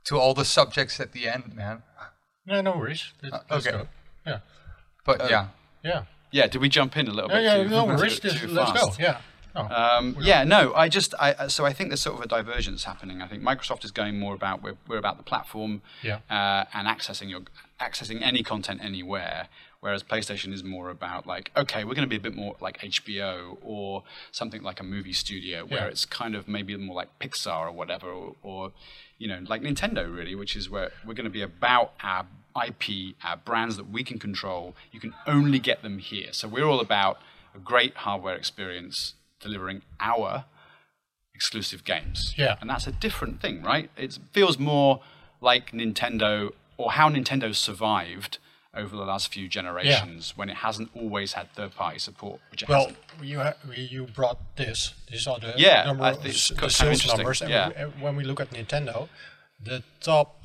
to 0.06 0.18
all 0.18 0.34
the 0.34 0.46
subjects 0.46 1.00
at 1.00 1.12
the 1.14 1.28
end, 1.28 1.56
man. 1.56 1.84
Yeah, 2.46 2.62
no 2.62 2.78
worries. 2.78 3.14
Let's, 3.22 3.44
let's 3.50 3.68
okay. 3.68 3.78
go. 3.78 3.88
Yeah. 4.26 4.40
But 5.06 5.30
yeah, 5.30 5.48
Yeah. 5.84 6.04
Yeah, 6.32 6.48
did 6.48 6.62
we 6.62 6.70
jump 6.70 6.96
in 6.98 7.08
a 7.08 7.12
little 7.12 7.30
Yeah, 7.32 7.38
bit? 7.38 7.44
yeah, 7.44 7.64
too, 7.64 7.70
no 7.70 7.82
too- 7.86 7.96
worries. 7.98 8.20
too 8.20 8.30
Just, 8.30 8.44
let's 8.46 8.72
fast? 8.72 8.98
go. 9.00 9.04
Yeah. 9.04 9.22
Oh. 9.56 9.62
Um, 9.98 10.16
yeah, 10.22 10.44
no, 10.44 10.74
I 10.76 10.90
just 10.90 11.16
I 11.20 11.36
I- 11.40 11.48
so 11.48 11.66
I 11.66 11.74
think 11.74 11.90
there's 11.90 12.02
sort 12.02 12.18
of 12.18 12.22
a 12.24 12.28
divergence 12.28 12.84
happening. 12.84 13.20
I 13.22 13.28
think 13.28 13.42
Microsoft 13.42 13.84
is 13.84 13.90
going 13.92 14.20
more 14.20 14.36
about 14.36 14.62
we're, 14.62 14.78
we're 14.88 15.00
about 15.00 15.18
the 15.18 15.24
platform 15.24 15.82
Yeah. 16.04 16.20
uh, 16.30 16.66
and 16.74 16.88
accessing 16.88 17.30
your 17.32 17.42
accessing 17.82 18.22
any 18.22 18.44
content 18.44 18.80
anywhere, 18.84 19.48
whereas 19.80 20.04
PlayStation 20.04 20.54
is 20.54 20.64
more 20.64 20.92
about 20.92 21.26
like 21.26 21.50
okay, 21.58 21.84
we're 21.84 21.96
going 21.96 22.08
to 22.08 22.10
be 22.10 22.16
a 22.16 22.20
bit 22.20 22.36
more 22.36 22.58
like 22.62 22.78
HBO 22.80 23.58
or 23.64 24.04
something 24.32 24.62
like 24.62 24.80
a 24.80 24.84
movie 24.84 25.14
studio 25.14 25.66
where 25.66 25.80
Yeah. 25.82 25.88
it's 25.88 26.06
kind 26.06 26.36
of 26.36 26.48
maybe 26.48 26.78
more 26.78 26.96
like 26.96 27.18
Pixar 27.20 27.66
or 27.70 27.72
whatever, 27.72 28.08
or, 28.08 28.36
or 28.44 28.72
you 29.18 29.28
know 29.28 29.40
like 29.48 29.64
Nintendo 29.64 30.16
really, 30.16 30.36
which 30.36 30.56
is 30.56 30.70
where 30.70 30.92
we're 31.04 31.16
going 31.16 31.24
to 31.26 31.30
be 31.32 31.42
about 31.42 31.94
our 32.04 32.28
IP, 32.68 33.16
our 33.24 33.38
brands 33.38 33.78
that 33.78 33.90
we 33.90 34.04
can 34.04 34.20
control. 34.20 34.76
You 34.92 35.00
can 35.00 35.14
only 35.28 35.60
get 35.60 35.82
them 35.84 35.98
here. 36.00 36.30
So 36.32 36.48
we're 36.48 36.66
all 36.66 36.80
about 36.82 37.20
a 37.56 37.60
great 37.60 37.96
hardware 37.98 38.36
experience 38.36 39.14
delivering 39.40 39.82
our 40.00 40.46
exclusive 41.34 41.84
games. 41.84 42.34
Yeah. 42.38 42.56
And 42.62 42.70
that's 42.70 42.88
a 42.88 42.92
different 42.92 43.42
thing, 43.42 43.62
right? 43.64 43.90
It 43.98 44.18
feels 44.32 44.58
more 44.60 45.02
like 45.42 45.72
Nintendo 45.72 46.52
or 46.78 46.92
how 46.92 47.10
Nintendo 47.10 47.56
survived 47.56 48.38
over 48.76 48.96
the 48.96 49.04
last 49.04 49.34
few 49.34 49.48
generations 49.48 50.34
when 50.36 50.50
it 50.50 50.58
hasn't 50.58 50.90
always 50.94 51.34
had 51.34 51.52
third 51.54 51.74
party 51.76 51.98
support, 51.98 52.40
which 52.52 52.62
it 52.64 52.70
Well, 52.70 52.92
you 53.22 53.40
ha- 53.40 53.56
you 53.76 54.06
brought 54.06 54.38
this. 54.58 54.94
These 55.10 55.26
are 55.28 55.40
the 55.40 55.54
Yeah, 55.58 55.86
number 55.86 56.04
of 56.06 56.22
think 56.22 56.36
s- 56.36 56.52
it's 56.52 56.60
the 56.62 56.70
sales 56.70 57.08
numbers. 57.08 57.42
Yeah. 57.42 57.72
uh, 57.76 57.86
when 58.00 58.16
we 58.16 58.24
look 58.24 58.40
at 58.40 58.52
Nintendo, 58.52 59.10
the 59.60 59.84
top 60.02 60.39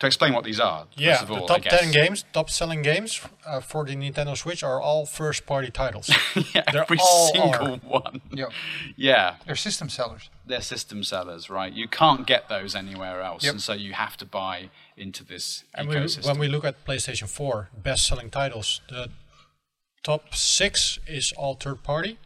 To 0.00 0.06
explain 0.06 0.32
what 0.32 0.44
these 0.44 0.60
are, 0.60 0.86
yeah 0.96 1.16
first 1.16 1.22
of 1.24 1.30
all, 1.32 1.40
the 1.48 1.54
top 1.54 1.62
ten 1.64 1.90
games, 1.90 2.24
top 2.32 2.50
selling 2.50 2.82
games 2.82 3.20
uh, 3.44 3.58
for 3.60 3.84
the 3.84 3.96
Nintendo 3.96 4.36
Switch 4.36 4.62
are 4.62 4.80
all 4.80 5.06
first 5.06 5.44
party 5.44 5.70
titles. 5.72 6.08
yeah, 6.54 6.62
They're 6.72 6.82
every 6.82 6.98
all 7.00 7.32
single 7.32 7.74
are. 7.74 7.76
one. 7.78 8.20
yeah, 8.32 8.46
Yeah, 8.96 9.34
they're 9.44 9.56
system 9.56 9.88
sellers. 9.88 10.30
they're 10.46 10.60
system 10.60 11.02
sellers, 11.02 11.50
right? 11.50 11.72
You 11.72 11.88
can't 11.88 12.28
get 12.28 12.48
those 12.48 12.76
anywhere 12.76 13.22
else, 13.22 13.42
Yep. 13.42 13.52
and 13.54 13.60
so 13.62 13.72
you 13.72 13.92
have 13.94 14.16
to 14.18 14.24
buy 14.24 14.70
into 14.96 15.24
this 15.24 15.64
and 15.74 15.88
we, 15.88 15.96
ecosystem. 15.96 16.26
when 16.26 16.38
we 16.38 16.46
look 16.46 16.64
at 16.64 16.84
PlayStation 16.84 17.28
4 17.28 17.70
best 17.82 18.06
selling 18.06 18.30
titles, 18.30 18.80
the 18.88 19.08
top 20.04 20.32
six 20.32 21.00
is 21.08 21.32
all 21.36 21.54
third 21.54 21.82
party. 21.82 22.18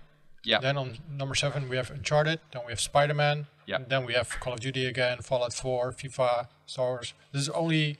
yeah, 0.45 0.61
Then 0.61 0.77
on 0.77 0.99
number 1.11 1.35
seven 1.35 1.71
we 1.71 1.77
have 1.77 1.91
Uncharted. 1.91 2.41
Then 2.53 2.63
we 2.67 2.73
have 2.73 2.81
Spider 2.81 3.15
Man. 3.15 3.47
Yeah. 3.65 3.79
Then 3.89 4.05
we 4.05 4.13
have 4.15 4.29
Call 4.41 4.53
of 4.55 4.61
Duty 4.61 4.85
again, 4.87 5.19
Fallout 5.23 5.55
4, 5.55 5.93
FIFA, 5.93 6.49
Star 6.73 6.89
Wars. 6.91 7.15
There's 7.33 7.49
only 7.51 7.99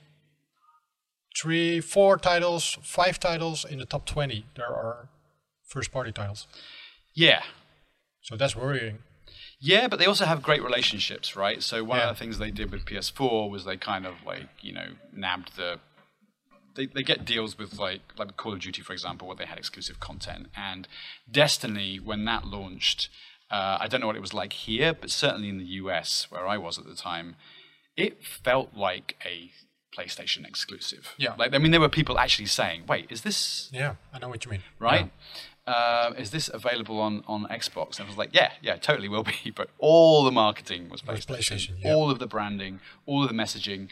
three, 1.39 1.79
four 1.79 2.17
titles, 2.17 2.77
five 2.81 3.19
titles 3.19 3.65
in 3.65 3.79
the 3.79 3.85
top 3.85 4.05
20. 4.05 4.45
There 4.55 4.65
are 4.67 5.09
first 5.67 5.91
party 5.91 6.11
titles. 6.11 6.47
yeah, 7.15 7.43
So 8.21 8.35
that's 8.35 8.55
worrying. 8.55 8.99
Yeah, 9.59 9.87
but 9.87 9.97
they 9.99 10.05
also 10.05 10.25
have 10.25 10.41
great 10.43 10.63
relationships, 10.63 11.35
right? 11.35 11.61
So 11.63 11.83
one 11.83 11.99
Yeah. 11.99 12.09
of 12.09 12.15
the 12.15 12.19
things 12.19 12.37
they 12.37 12.51
did 12.51 12.71
with 12.71 12.85
PS4 12.85 13.49
was 13.49 13.63
they 13.65 13.77
kind 13.77 14.05
of 14.05 14.15
like 14.25 14.49
you 14.61 14.73
know 14.73 14.89
nabbed 15.11 15.55
the. 15.55 15.79
They, 16.75 16.87
they 16.87 17.03
get 17.03 17.23
deals 17.23 17.57
with 17.57 17.77
like 17.79 18.01
like 18.17 18.35
Call 18.35 18.53
of 18.53 18.59
Duty, 18.59 18.81
for 18.81 18.93
example, 18.93 19.27
where 19.27 19.37
they 19.37 19.45
had 19.45 19.57
exclusive 19.57 19.99
content, 19.99 20.47
and 20.55 20.87
Destiny 21.29 21.97
when 21.99 22.25
that 22.25 22.45
launched. 22.45 23.09
Uh, 23.49 23.77
I 23.79 23.87
don't 23.87 24.01
know 24.01 24.07
what 24.07 24.15
it 24.15 24.21
was 24.27 24.33
like 24.33 24.53
here, 24.53 24.93
but 24.93 25.09
certainly 25.11 25.49
in 25.49 25.59
the 25.59 25.69
US, 25.83 26.27
where 26.31 26.45
I 26.47 26.57
was 26.57 26.77
at 26.79 26.85
the 26.85 26.95
time, 26.95 27.35
it 27.95 28.23
felt 28.25 28.73
like 28.75 29.15
a 29.25 29.51
PlayStation 29.95 30.47
exclusive. 30.47 31.13
Yeah. 31.17 31.35
like 31.37 31.53
I 31.53 31.57
mean, 31.59 31.71
there 31.71 31.79
were 31.81 31.89
people 31.89 32.17
actually 32.17 32.47
saying, 32.47 32.83
"Wait, 32.87 33.07
is 33.09 33.21
this 33.21 33.69
Yeah, 33.71 33.95
I 34.13 34.19
know 34.19 34.29
what 34.29 34.43
you 34.45 34.51
mean. 34.51 34.63
right? 34.79 35.11
Uh, 35.65 36.11
is 36.17 36.31
this 36.31 36.49
available 36.53 36.99
on, 36.99 37.23
on 37.25 37.45
Xbox? 37.45 37.97
And 37.97 38.05
I 38.05 38.09
was 38.09 38.17
like, 38.17 38.31
yeah, 38.33 38.51
yeah, 38.61 38.75
totally 38.75 39.07
will 39.07 39.23
be. 39.23 39.51
But 39.55 39.69
all 39.77 40.25
the 40.25 40.31
marketing 40.31 40.89
was 40.89 41.05
Was 41.05 41.25
PlayStation, 41.25 41.53
PlayStation, 41.55 41.69
yeah. 41.79 41.93
all 41.93 42.11
of 42.11 42.19
the 42.19 42.27
branding, 42.27 42.81
all 43.05 43.23
of 43.23 43.29
the 43.29 43.35
messaging. 43.35 43.87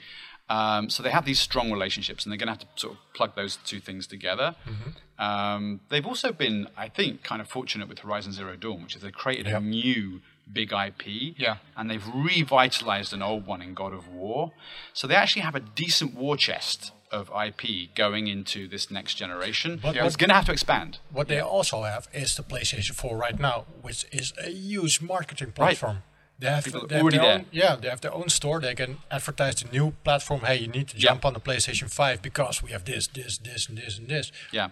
Um, 0.50 0.90
so 0.90 1.02
they 1.02 1.12
have 1.12 1.24
these 1.24 1.40
strong 1.40 1.72
relationships, 1.72 2.26
and 2.26 2.32
they're 2.32 2.38
going 2.38 2.48
to 2.54 2.54
have 2.54 2.76
to 2.76 2.82
sort 2.82 2.94
of 2.96 3.00
plug 3.14 3.36
those 3.36 3.56
two 3.64 3.80
things 3.80 4.06
together. 4.06 4.56
Mm-hmm. 4.68 5.24
Um, 5.24 5.80
they've 5.88 6.06
also 6.06 6.34
been, 6.34 6.68
I 6.76 6.90
think, 6.90 7.24
kind 7.24 7.42
of 7.42 7.48
fortunate 7.48 7.88
with 7.88 8.00
Horizon 8.00 8.34
Zero 8.34 8.58
Dawn, 8.58 8.84
which 8.84 8.98
is 8.98 9.02
they 9.02 9.12
created 9.12 9.48
a 9.48 9.62
new 9.62 10.20
big 10.52 10.72
IP, 10.74 11.34
Yeah. 11.38 11.58
and 11.76 11.90
they've 11.90 12.06
revitalized 12.14 13.14
an 13.14 13.22
old 13.22 13.46
one 13.46 13.62
in 13.62 13.74
God 13.74 13.94
of 13.94 14.08
War. 14.08 14.52
So 14.94 15.08
they 15.08 15.16
actually 15.16 15.42
have 15.44 15.56
a 15.56 15.60
decent 15.60 16.14
war 16.14 16.38
chest 16.38 16.92
of 17.12 17.30
IP 17.30 17.94
going 17.96 18.28
into 18.28 18.68
this 18.68 18.90
next 18.90 19.16
generation. 19.16 19.80
But 19.82 19.96
yeah. 19.96 20.06
it's 20.06 20.16
going 20.16 20.30
to 20.30 20.36
have 20.36 20.46
to 20.46 20.52
expand. 20.54 21.00
What 21.12 21.28
they 21.28 21.40
also 21.42 21.84
have 21.84 22.08
is 22.14 22.36
the 22.36 22.44
PlayStation 22.44 22.94
4 22.94 23.18
right 23.18 23.38
now, 23.40 23.66
which 23.82 24.06
is 24.12 24.34
a 24.44 24.50
huge 24.50 25.02
marketing 25.02 25.52
platform. 25.52 26.04
They 26.40 26.48
have, 26.48 26.64
People 26.66 26.86
are 26.86 26.88
they 26.88 26.96
have 26.96 27.04
already 27.04 27.18
their 27.18 27.26
there. 27.28 27.36
own, 27.40 27.46
yeah, 27.52 27.76
they 27.76 27.88
have 27.90 28.02
their 28.02 28.14
own 28.14 28.30
store. 28.30 28.60
They 28.60 28.74
can 28.76 28.98
advertise 29.12 29.56
the 29.56 29.70
new 29.72 29.92
platform. 30.04 30.42
Hey, 30.42 30.58
you 30.60 30.68
need 30.68 30.88
to 30.88 30.98
jump 30.98 31.24
on 31.24 31.34
the 31.34 31.40
PlayStation 31.40 31.92
5 31.94 32.22
because 32.22 32.64
we 32.64 32.72
have 32.72 32.84
this, 32.86 33.08
this, 33.08 33.38
this, 33.38 33.68
and 33.70 33.78
this, 33.78 34.00
and 34.00 34.08
this. 34.08 34.32
Yeah. 34.52 34.70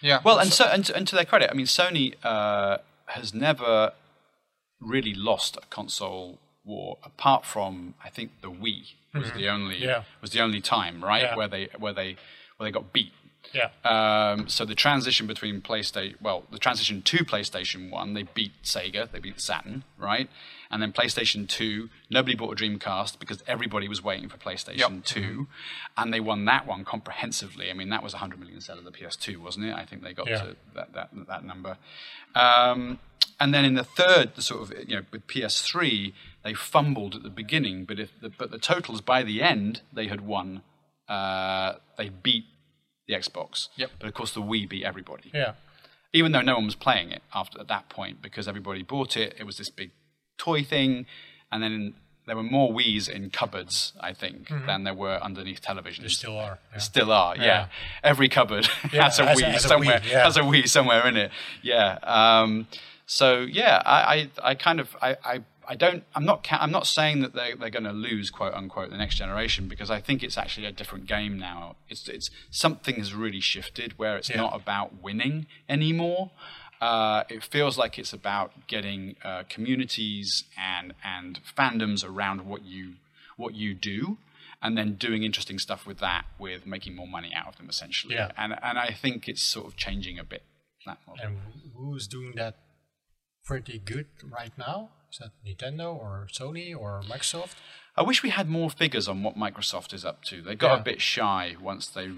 Yeah. 0.00 0.20
Well, 0.24 0.38
and 0.38 0.52
so 0.52 0.64
and 0.66 0.84
to, 0.86 0.96
and 0.96 1.06
to 1.08 1.16
their 1.16 1.24
credit, 1.24 1.50
I 1.50 1.54
mean, 1.54 1.66
Sony 1.66 2.14
uh, 2.22 2.78
has 3.06 3.34
never 3.34 3.92
really 4.80 5.14
lost 5.14 5.56
a 5.56 5.66
console 5.70 6.38
war, 6.64 6.98
apart 7.04 7.44
from 7.44 7.94
I 8.04 8.08
think 8.10 8.30
the 8.42 8.50
Wii 8.50 8.92
was 9.14 9.30
the 9.32 9.48
only 9.48 9.76
Mm-hmm. 9.76 9.84
Yeah. 9.84 10.02
was 10.20 10.30
the 10.30 10.40
only 10.40 10.60
time, 10.60 11.02
right, 11.02 11.22
Yeah. 11.22 11.36
where 11.36 11.48
they 11.48 11.68
where 11.78 11.92
they 11.92 12.16
where 12.56 12.68
they 12.68 12.72
got 12.72 12.92
beat. 12.92 13.12
Yeah. 13.54 13.70
Um, 13.84 14.48
so 14.48 14.64
the 14.64 14.74
transition 14.74 15.26
between 15.26 15.62
PlayStation, 15.62 16.14
well, 16.20 16.44
the 16.52 16.58
transition 16.58 17.02
to 17.02 17.18
PlayStation 17.24 17.90
One, 17.90 18.12
they 18.14 18.22
beat 18.24 18.52
Sega, 18.62 19.10
they 19.10 19.18
beat 19.18 19.40
Saturn, 19.40 19.84
right? 19.98 20.28
And 20.72 20.80
then 20.80 20.92
PlayStation 20.92 21.48
Two, 21.48 21.88
nobody 22.10 22.36
bought 22.36 22.52
a 22.52 22.62
Dreamcast 22.62 23.18
because 23.18 23.42
everybody 23.46 23.88
was 23.88 24.02
waiting 24.04 24.28
for 24.28 24.36
PlayStation 24.38 25.04
2 25.04 25.48
and 25.96 26.14
they 26.14 26.20
won 26.20 26.44
that 26.44 26.64
one 26.66 26.84
comprehensively. 26.84 27.70
I 27.70 27.72
mean, 27.74 27.88
that 27.88 28.02
was 28.04 28.14
a 28.14 28.18
hundred 28.18 28.38
million 28.38 28.60
sell 28.60 28.78
of 28.78 28.84
the 28.84 28.92
PS2, 28.92 29.38
wasn't 29.38 29.66
it? 29.66 29.74
I 29.74 29.84
think 29.84 30.02
they 30.02 30.12
got 30.14 30.28
Yeah. 30.28 30.38
to 30.42 30.56
that 30.76 30.92
that 30.92 31.10
that 31.26 31.44
number. 31.44 31.76
Um, 32.34 33.00
and 33.40 33.52
then 33.54 33.64
in 33.64 33.74
the 33.74 33.84
third, 33.84 34.34
the 34.36 34.42
sort 34.42 34.62
of 34.62 34.88
you 34.88 34.96
know 34.96 35.02
with 35.10 35.26
PS3, 35.26 36.12
they 36.44 36.54
fumbled 36.54 37.14
at 37.16 37.22
the 37.22 37.30
beginning, 37.30 37.84
but 37.84 37.98
if 37.98 38.10
the, 38.20 38.28
but 38.30 38.50
the 38.50 38.58
totals 38.58 39.00
by 39.00 39.22
the 39.22 39.42
end 39.42 39.80
they 39.92 40.06
had 40.06 40.20
won. 40.20 40.62
Uh, 41.08 41.74
they 41.98 42.08
beat 42.08 42.44
the 43.08 43.14
Xbox. 43.14 43.68
Yep. 43.74 43.90
But 43.98 44.06
of 44.06 44.14
course, 44.14 44.32
the 44.32 44.40
Wii 44.40 44.68
beat 44.68 44.84
everybody, 44.84 45.32
Yeah. 45.34 45.54
even 46.12 46.30
though 46.30 46.40
no 46.42 46.54
one 46.54 46.66
was 46.66 46.76
playing 46.76 47.10
it 47.10 47.22
after 47.34 47.58
at 47.60 47.66
that 47.66 47.88
point 47.88 48.22
because 48.22 48.46
everybody 48.46 48.82
bought 48.84 49.16
it. 49.16 49.34
It 49.36 49.42
was 49.42 49.56
this 49.58 49.70
big 49.70 49.90
toy 50.46 50.62
thing, 50.64 51.06
and 51.52 51.62
then 51.62 51.94
there 52.26 52.36
were 52.36 52.42
more 52.58 52.72
Wii's 52.72 53.08
in 53.08 53.30
cupboards, 53.30 53.92
I 54.00 54.12
think, 54.12 54.48
than 54.66 54.84
there 54.84 54.94
were 54.94 55.18
underneath 55.28 55.60
televisions. 55.62 56.00
There 56.00 56.08
still 56.22 56.38
are. 56.38 56.58
Yeah. 56.72 56.78
Still 56.78 57.10
are, 57.12 57.36
yeah. 57.36 57.44
Yeah. 57.44 57.66
Every 58.04 58.28
cupboard 58.28 58.68
Yeah, 58.92 59.04
has 59.04 59.18
a 59.18 59.24
has 59.26 59.38
a- 59.40 59.42
Wii 59.42 59.52
has 59.52 59.64
a 59.64 59.68
somewhere. 59.68 59.98
Wii, 60.00 60.10
yeah. 60.10 60.24
Has 60.24 60.36
a 60.36 60.40
Wii 60.50 60.68
somewhere 60.68 61.06
in 61.08 61.16
it. 61.16 61.30
Yeah. 61.62 61.98
Um, 62.18 62.66
so 63.06 63.40
yeah, 63.40 63.82
I, 63.84 63.98
I, 64.42 64.50
I 64.50 64.54
kind 64.54 64.78
of, 64.80 64.96
I, 65.02 65.16
I, 65.24 65.40
I 65.66 65.74
don't, 65.74 66.04
I'm 66.14 66.24
not, 66.24 66.44
ca- 66.44 66.58
I'm 66.60 66.70
not 66.70 66.86
saying 66.86 67.20
that 67.22 67.32
they, 67.34 67.54
they're 67.58 67.70
going 67.78 67.84
to 67.84 67.92
lose, 67.92 68.30
quote 68.30 68.54
unquote, 68.54 68.90
the 68.90 68.96
next 69.04 69.16
generation 69.16 69.66
because 69.66 69.90
I 69.90 70.00
think 70.00 70.22
it's 70.22 70.38
actually 70.38 70.66
a 70.66 70.72
different 70.72 71.06
game 71.06 71.34
now. 71.38 71.74
It's, 71.88 72.06
it's 72.08 72.30
something 72.50 72.94
has 72.96 73.12
really 73.14 73.40
shifted 73.40 73.98
where 73.98 74.16
it's 74.16 74.32
not 74.34 74.54
about 74.54 75.02
winning 75.02 75.46
anymore. 75.68 76.30
Uh, 76.80 77.24
it 77.28 77.42
feels 77.44 77.76
like 77.76 77.98
it's 77.98 78.12
about 78.12 78.66
getting 78.66 79.16
uh, 79.22 79.42
communities 79.48 80.44
and 80.58 80.94
and 81.04 81.40
fandoms 81.56 82.04
around 82.08 82.46
what 82.46 82.64
you 82.64 82.94
what 83.36 83.54
you 83.54 83.74
do, 83.74 84.16
and 84.62 84.76
then 84.78 84.94
doing 84.94 85.22
interesting 85.22 85.58
stuff 85.58 85.86
with 85.86 85.98
that, 85.98 86.24
with 86.38 86.66
making 86.66 86.94
more 86.96 87.06
money 87.08 87.32
out 87.34 87.48
of 87.48 87.56
them, 87.56 87.68
essentially. 87.68 88.14
Yeah. 88.14 88.30
And 88.36 88.54
and 88.62 88.78
I 88.78 88.92
think 88.92 89.28
it's 89.28 89.42
sort 89.42 89.66
of 89.66 89.76
changing 89.76 90.18
a 90.18 90.24
bit 90.24 90.42
that 90.86 90.98
model. 91.06 91.24
And 91.26 91.38
who's 91.76 92.06
doing 92.06 92.32
that 92.36 92.56
pretty 93.44 93.78
good 93.78 94.06
right 94.30 94.52
now? 94.56 94.90
Is 95.12 95.18
that 95.18 95.32
Nintendo 95.46 95.94
or 95.94 96.28
Sony 96.32 96.74
or 96.74 97.02
Microsoft? 97.02 97.54
I 97.96 98.02
wish 98.02 98.22
we 98.22 98.30
had 98.30 98.48
more 98.48 98.70
figures 98.70 99.08
on 99.08 99.22
what 99.22 99.36
Microsoft 99.36 99.92
is 99.92 100.04
up 100.04 100.22
to. 100.24 100.40
They 100.40 100.54
got 100.54 100.74
Yeah. 100.74 100.80
a 100.80 100.84
bit 100.84 101.00
shy 101.02 101.56
once 101.60 101.88
they 101.88 102.10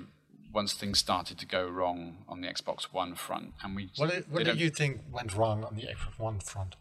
once 0.53 0.73
things 0.75 0.99
started 0.99 1.39
to 1.39 1.47
go 1.47 1.67
wrong 1.67 2.19
on 2.29 2.41
the 2.43 2.49
Xbox 2.49 2.85
One 2.93 3.15
front, 3.15 3.55
and 3.63 3.75
we. 3.77 3.91
What, 3.97 4.11
did, 4.11 4.31
what 4.31 4.45
don't- 4.45 4.59
you 4.59 4.71
think 4.71 5.01
went 5.11 5.35
wrong 5.35 5.65
on 5.65 5.77
the 5.77 5.83
Xbox 5.83 6.19
One 6.19 6.39
front? 6.41 6.77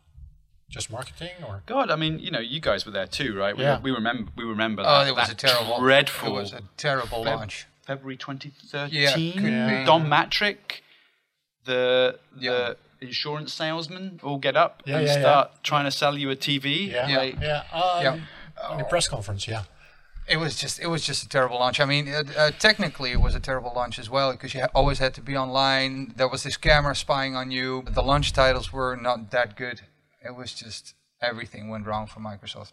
Just 0.70 0.90
marketing 0.90 1.32
or? 1.46 1.64
God, 1.66 1.92
I 1.92 1.98
mean, 1.98 2.20
you 2.20 2.32
know, 2.32 2.40
you 2.40 2.62
guys 2.62 2.86
were 2.86 2.94
there 2.94 3.06
too, 3.08 3.36
right? 3.38 3.56
We, 3.58 3.64
Yeah. 3.64 3.80
we 3.82 3.92
remember. 3.92 4.32
We 4.38 4.46
remember. 4.46 4.84
oh, 4.86 5.00
that, 5.00 5.08
it 5.10 5.16
was 5.16 5.28
that 5.28 5.34
a 5.34 5.36
terrible, 5.36 5.80
dreadful. 5.80 6.30
It 6.30 6.42
was 6.42 6.54
a 6.54 6.62
terrible 6.78 7.24
Feb- 7.26 7.36
launch. 7.36 7.68
February 7.86 8.16
2013. 8.16 8.94
Yeah, 8.94 9.14
could 9.34 9.80
be. 9.80 9.86
Don 9.86 10.06
Mattrick, 10.08 10.80
the 11.66 12.20
the 12.36 12.42
Yeah. 12.42 12.74
insurance 13.02 13.54
salesman, 13.54 14.20
all 14.24 14.38
get 14.38 14.56
up 14.56 14.82
Yeah, 14.86 14.98
and 15.00 15.08
yeah, 15.08 15.14
yeah. 15.16 15.20
start 15.20 15.64
trying 15.64 15.86
to 15.86 15.92
sell 15.92 16.18
you 16.18 16.30
a 16.30 16.36
TV. 16.36 16.90
Yeah, 16.92 17.18
Like, 17.18 17.40
yeah. 17.42 17.64
Um, 17.74 18.04
Yeah. 18.04 18.20
On 18.70 18.78
the 18.78 18.84
press 18.86 19.08
conference, 19.08 19.48
yeah. 19.48 19.64
It 20.28 20.38
was 20.38 20.56
just 20.56 20.80
it 20.80 20.88
was 20.88 21.04
just 21.04 21.24
a 21.24 21.30
terrible 21.30 21.60
launch. 21.60 21.80
I 21.80 21.86
mean, 21.86 22.08
uh, 22.08 22.24
uh, 22.38 22.52
technically 22.52 23.12
it 23.12 23.22
was 23.22 23.36
a 23.36 23.40
terrible 23.40 23.74
launch 23.76 24.00
as 24.00 24.10
well 24.10 24.32
because 24.32 24.54
you 24.54 24.62
ha- 24.62 24.70
always 24.74 25.00
had 25.00 25.14
to 25.16 25.22
be 25.22 25.36
online. 25.36 26.14
There 26.16 26.28
was 26.28 26.44
this 26.44 26.58
camera 26.58 26.96
spying 26.96 27.36
on 27.36 27.52
you. 27.52 27.84
The 27.90 28.02
launch 28.02 28.32
titles 28.32 28.72
were 28.72 28.96
not 28.96 29.32
that 29.32 29.58
good. 29.58 29.82
It 30.24 30.36
was 30.36 30.54
just 30.54 30.94
everything 31.22 31.70
went 31.70 31.86
wrong 31.86 32.08
for 32.08 32.20
Microsoft. 32.20 32.72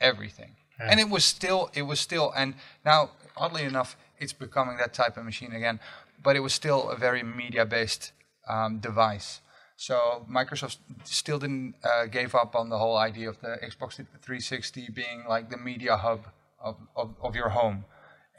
Everything. 0.00 0.56
Yeah. 0.78 0.88
And 0.90 1.00
it 1.00 1.08
was 1.08 1.24
still 1.24 1.70
it 1.74 1.82
was 1.82 2.00
still 2.00 2.32
and 2.36 2.54
now 2.84 3.10
oddly 3.36 3.62
enough 3.62 3.96
it's 4.18 4.32
becoming 4.32 4.78
that 4.78 4.94
type 4.94 5.16
of 5.16 5.24
machine 5.24 5.52
again, 5.52 5.78
but 6.22 6.36
it 6.36 6.40
was 6.40 6.54
still 6.54 6.90
a 6.90 6.96
very 6.96 7.22
media 7.22 7.64
based 7.66 8.12
um, 8.48 8.78
device. 8.78 9.40
So 9.76 10.24
Microsoft 10.30 10.78
still 11.04 11.38
didn't 11.38 11.74
uh, 11.84 12.06
gave 12.06 12.34
up 12.34 12.56
on 12.56 12.70
the 12.70 12.78
whole 12.78 12.96
idea 12.96 13.28
of 13.28 13.40
the 13.40 13.58
Xbox 13.62 13.96
360 13.96 14.88
being 14.94 15.24
like 15.28 15.50
the 15.50 15.58
media 15.58 15.98
hub 15.98 16.26
of, 16.58 16.76
of, 16.94 17.14
of 17.22 17.34
your 17.34 17.50
home, 17.50 17.84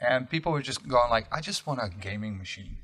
and 0.00 0.28
people 0.28 0.52
were 0.52 0.62
just 0.62 0.86
going 0.86 1.10
like, 1.10 1.26
I 1.32 1.40
just 1.40 1.66
want 1.66 1.80
a 1.80 1.88
gaming 1.88 2.38
machine, 2.38 2.78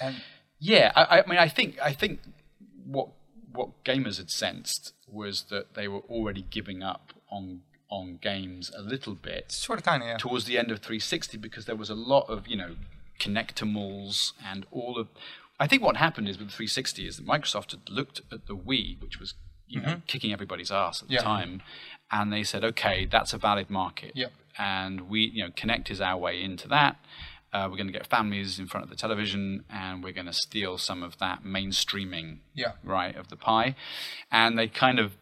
and 0.00 0.16
Yeah, 0.58 0.92
I, 0.94 1.20
I 1.20 1.26
mean, 1.26 1.38
I 1.38 1.48
think 1.48 1.78
I 1.82 1.92
think 1.92 2.20
what 2.84 3.08
what 3.52 3.84
gamers 3.84 4.16
had 4.16 4.30
sensed 4.30 4.94
was 5.06 5.44
that 5.50 5.74
they 5.74 5.88
were 5.88 6.00
already 6.08 6.42
giving 6.50 6.82
up 6.82 7.12
on 7.30 7.62
on 7.90 8.18
games 8.22 8.72
a 8.74 8.80
little 8.80 9.14
bit 9.14 9.52
sort 9.52 9.78
of 9.78 9.84
kind 9.84 10.02
of 10.02 10.08
yeah. 10.08 10.16
towards 10.16 10.46
the 10.46 10.56
end 10.56 10.70
of 10.70 10.78
360 10.78 11.36
because 11.36 11.66
there 11.66 11.76
was 11.76 11.90
a 11.90 11.94
lot 11.94 12.26
of 12.28 12.48
you 12.48 12.56
know 12.56 12.76
Kinectimals 13.20 14.32
and 14.44 14.66
all 14.70 14.98
of. 14.98 15.08
I 15.60 15.66
think 15.66 15.82
what 15.82 15.96
happened 15.96 16.28
is 16.28 16.38
with 16.38 16.48
360 16.48 17.06
is 17.06 17.16
that 17.18 17.26
Microsoft 17.26 17.70
had 17.70 17.88
looked 17.88 18.20
at 18.32 18.46
the 18.46 18.56
Wii, 18.56 19.00
which 19.00 19.20
was 19.20 19.34
you 19.68 19.80
know 19.80 19.88
mm-hmm. 19.88 20.00
kicking 20.06 20.32
everybody's 20.32 20.70
ass 20.70 21.02
at 21.02 21.08
the 21.08 21.14
Yeah. 21.14 21.22
time, 21.22 21.62
and 22.10 22.32
they 22.32 22.42
said, 22.42 22.64
okay, 22.64 23.06
that's 23.06 23.32
a 23.32 23.38
valid 23.38 23.70
market, 23.70 24.12
Yep. 24.14 24.32
And 24.58 25.08
we 25.08 25.20
you 25.22 25.44
know 25.44 25.50
Kinect 25.50 25.90
is 25.90 26.00
our 26.00 26.16
way 26.18 26.42
into 26.42 26.68
that. 26.68 26.96
Uh, 27.52 27.68
we're 27.70 27.76
going 27.76 27.86
to 27.86 27.92
get 27.92 28.06
families 28.06 28.58
in 28.58 28.66
front 28.66 28.82
of 28.84 28.88
the 28.88 28.96
television, 28.96 29.62
and 29.68 30.02
we're 30.02 30.12
going 30.12 30.26
to 30.26 30.32
steal 30.32 30.78
some 30.78 31.02
of 31.02 31.18
that 31.18 31.44
mainstreaming 31.44 32.38
Yeah. 32.54 32.72
right 32.82 33.14
of 33.14 33.28
the 33.28 33.36
pie 33.36 33.74
and 34.30 34.58
they 34.58 34.68
kind 34.68 34.98
of 34.98 35.12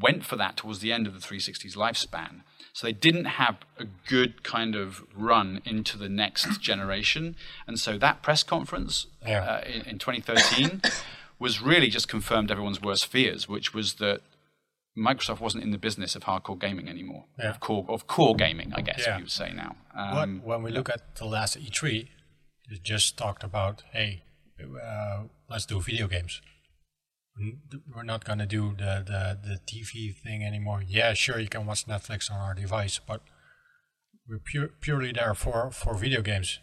went 0.00 0.24
for 0.24 0.34
that 0.34 0.56
towards 0.56 0.80
the 0.80 0.92
end 0.92 1.06
of 1.06 1.14
the 1.14 1.20
360's 1.20 1.76
lifespan 1.76 2.40
so 2.72 2.88
they 2.88 2.92
didn't 2.92 3.26
have 3.26 3.58
a 3.78 3.84
good 4.08 4.42
kind 4.42 4.74
of 4.74 5.04
run 5.14 5.60
into 5.64 5.96
the 5.96 6.08
next 6.08 6.60
generation 6.60 7.36
and 7.68 7.78
so 7.78 7.96
that 7.96 8.20
press 8.20 8.42
conference 8.42 9.06
Yeah. 9.24 9.44
uh, 9.44 9.60
in, 9.64 9.82
in 9.82 9.98
2013 10.00 10.82
was 11.38 11.62
really 11.62 11.88
just 11.88 12.08
confirmed 12.08 12.50
everyone's 12.50 12.82
worst 12.82 13.06
fears 13.06 13.48
which 13.48 13.72
was 13.72 13.94
that 13.94 14.22
Microsoft 14.96 15.40
wasn't 15.40 15.62
in 15.62 15.70
the 15.72 15.78
business 15.78 16.16
of 16.16 16.22
hardcore 16.24 16.58
gaming 16.58 16.88
anymore, 16.88 17.26
Yeah. 17.38 17.50
of 17.50 17.60
core 17.60 17.84
of 17.88 18.06
core 18.06 18.34
gaming, 18.34 18.72
I 18.74 18.80
guess 18.80 19.04
Yeah. 19.06 19.16
you 19.18 19.24
would 19.24 19.30
say 19.32 19.52
now. 19.52 19.76
Um, 19.94 20.40
when 20.42 20.62
we 20.62 20.70
look 20.70 20.88
at 20.88 21.16
the 21.16 21.26
last 21.26 21.56
E3, 21.58 22.08
it 22.70 22.82
just 22.82 23.16
talked 23.18 23.44
about, 23.44 23.82
hey, 23.92 24.22
uh, 24.60 25.24
let's 25.50 25.66
do 25.66 25.80
video 25.80 26.08
games. 26.08 26.40
We're 27.94 28.02
not 28.02 28.24
going 28.24 28.38
to 28.38 28.46
do 28.46 28.74
the, 28.76 29.04
the, 29.06 29.38
the 29.48 29.60
TV 29.66 30.16
thing 30.16 30.42
anymore. 30.42 30.82
Yeah, 30.86 31.12
sure, 31.12 31.38
you 31.38 31.48
can 31.48 31.66
watch 31.66 31.86
Netflix 31.86 32.30
on 32.30 32.38
our 32.40 32.54
device, 32.54 32.98
but 32.98 33.20
we're 34.26 34.38
pure, 34.38 34.68
purely 34.80 35.12
there 35.12 35.34
for, 35.34 35.70
for 35.70 35.94
video 35.94 36.22
games. 36.22 36.58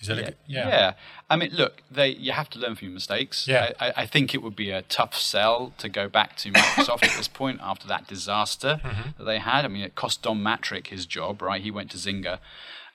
Is 0.00 0.06
that 0.06 0.16
yeah, 0.18 0.28
a, 0.28 0.32
yeah. 0.46 0.68
yeah. 0.68 0.92
I 1.28 1.34
mean, 1.36 1.50
look, 1.52 1.82
they 1.90 2.08
you 2.10 2.30
have 2.32 2.48
to 2.50 2.58
learn 2.58 2.76
from 2.76 2.86
your 2.88 2.94
mistakes. 2.94 3.48
Yeah. 3.48 3.72
I, 3.80 3.92
I- 3.96 4.06
think 4.06 4.32
it 4.34 4.42
would 4.42 4.54
be 4.54 4.70
a 4.70 4.82
tough 4.82 5.14
sell 5.18 5.72
to 5.78 5.88
go 5.88 6.08
back 6.08 6.36
to 6.36 6.52
Microsoft 6.52 7.02
at 7.04 7.16
this 7.16 7.26
point 7.28 7.58
after 7.62 7.88
that 7.88 8.06
disaster 8.06 8.80
Mm-hmm. 8.84 9.10
that 9.18 9.24
they 9.24 9.38
had. 9.38 9.64
I 9.64 9.68
mean, 9.68 9.82
it 9.82 9.94
cost 9.96 10.22
Don 10.22 10.38
Mattrick 10.38 10.86
his 10.88 11.04
job, 11.06 11.42
right? 11.42 11.60
He 11.60 11.70
went 11.72 11.90
to 11.90 11.96
Zynga. 11.96 12.38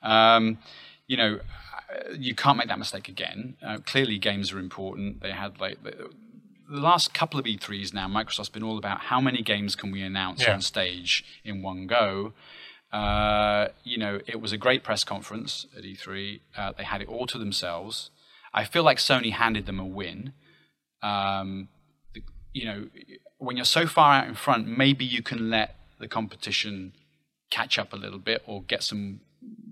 Um, 0.01 0.59
you 1.07 1.17
know, 1.17 1.39
you 2.17 2.33
can't 2.35 2.57
make 2.57 2.67
that 2.69 2.79
mistake 2.79 3.07
again. 3.09 3.57
Uh, 3.65 3.77
clearly, 3.85 4.17
games 4.17 4.51
are 4.53 4.59
important. 4.59 5.21
They 5.21 5.31
had 5.31 5.59
like. 5.59 5.83
The, 5.83 6.09
the 6.69 6.79
last 6.79 7.13
couple 7.13 7.37
of 7.39 7.45
E3s 7.45 7.93
now, 7.93 8.07
Microsoft's 8.07 8.47
been 8.49 8.63
all 8.63 8.77
about 8.77 9.01
how 9.01 9.19
many 9.19 9.41
games 9.43 9.75
can 9.75 9.91
we 9.91 10.01
announce 10.01 10.41
Yeah. 10.41 10.53
on 10.53 10.61
stage 10.61 11.23
in 11.43 11.61
one 11.61 11.85
go. 11.87 12.33
Uh, 12.93 13.69
you 13.83 13.97
know, 13.97 14.19
it 14.27 14.39
was 14.39 14.51
a 14.51 14.57
great 14.57 14.83
press 14.83 15.03
conference 15.03 15.65
at 15.75 15.83
E3. 15.83 16.39
Uh, 16.55 16.71
they 16.77 16.83
had 16.83 17.01
it 17.01 17.07
all 17.07 17.25
to 17.27 17.37
themselves. 17.39 18.11
I 18.53 18.65
feel 18.65 18.83
like 18.83 18.97
Sony 18.99 19.31
handed 19.31 19.65
them 19.65 19.79
a 19.79 19.85
win. 19.85 20.33
Um, 21.01 21.69
the, 22.13 22.21
you 22.53 22.65
know, 22.65 22.87
when 23.39 23.57
you're 23.57 23.65
so 23.65 23.87
far 23.87 24.13
out 24.13 24.27
in 24.27 24.35
front, 24.35 24.67
maybe 24.67 25.03
you 25.05 25.23
can 25.23 25.49
let 25.49 25.75
the 25.99 26.07
competition 26.07 26.93
catch 27.49 27.79
up 27.79 27.93
a 27.93 27.95
little 27.95 28.19
bit 28.19 28.43
or 28.45 28.61
get 28.63 28.83
some 28.83 29.21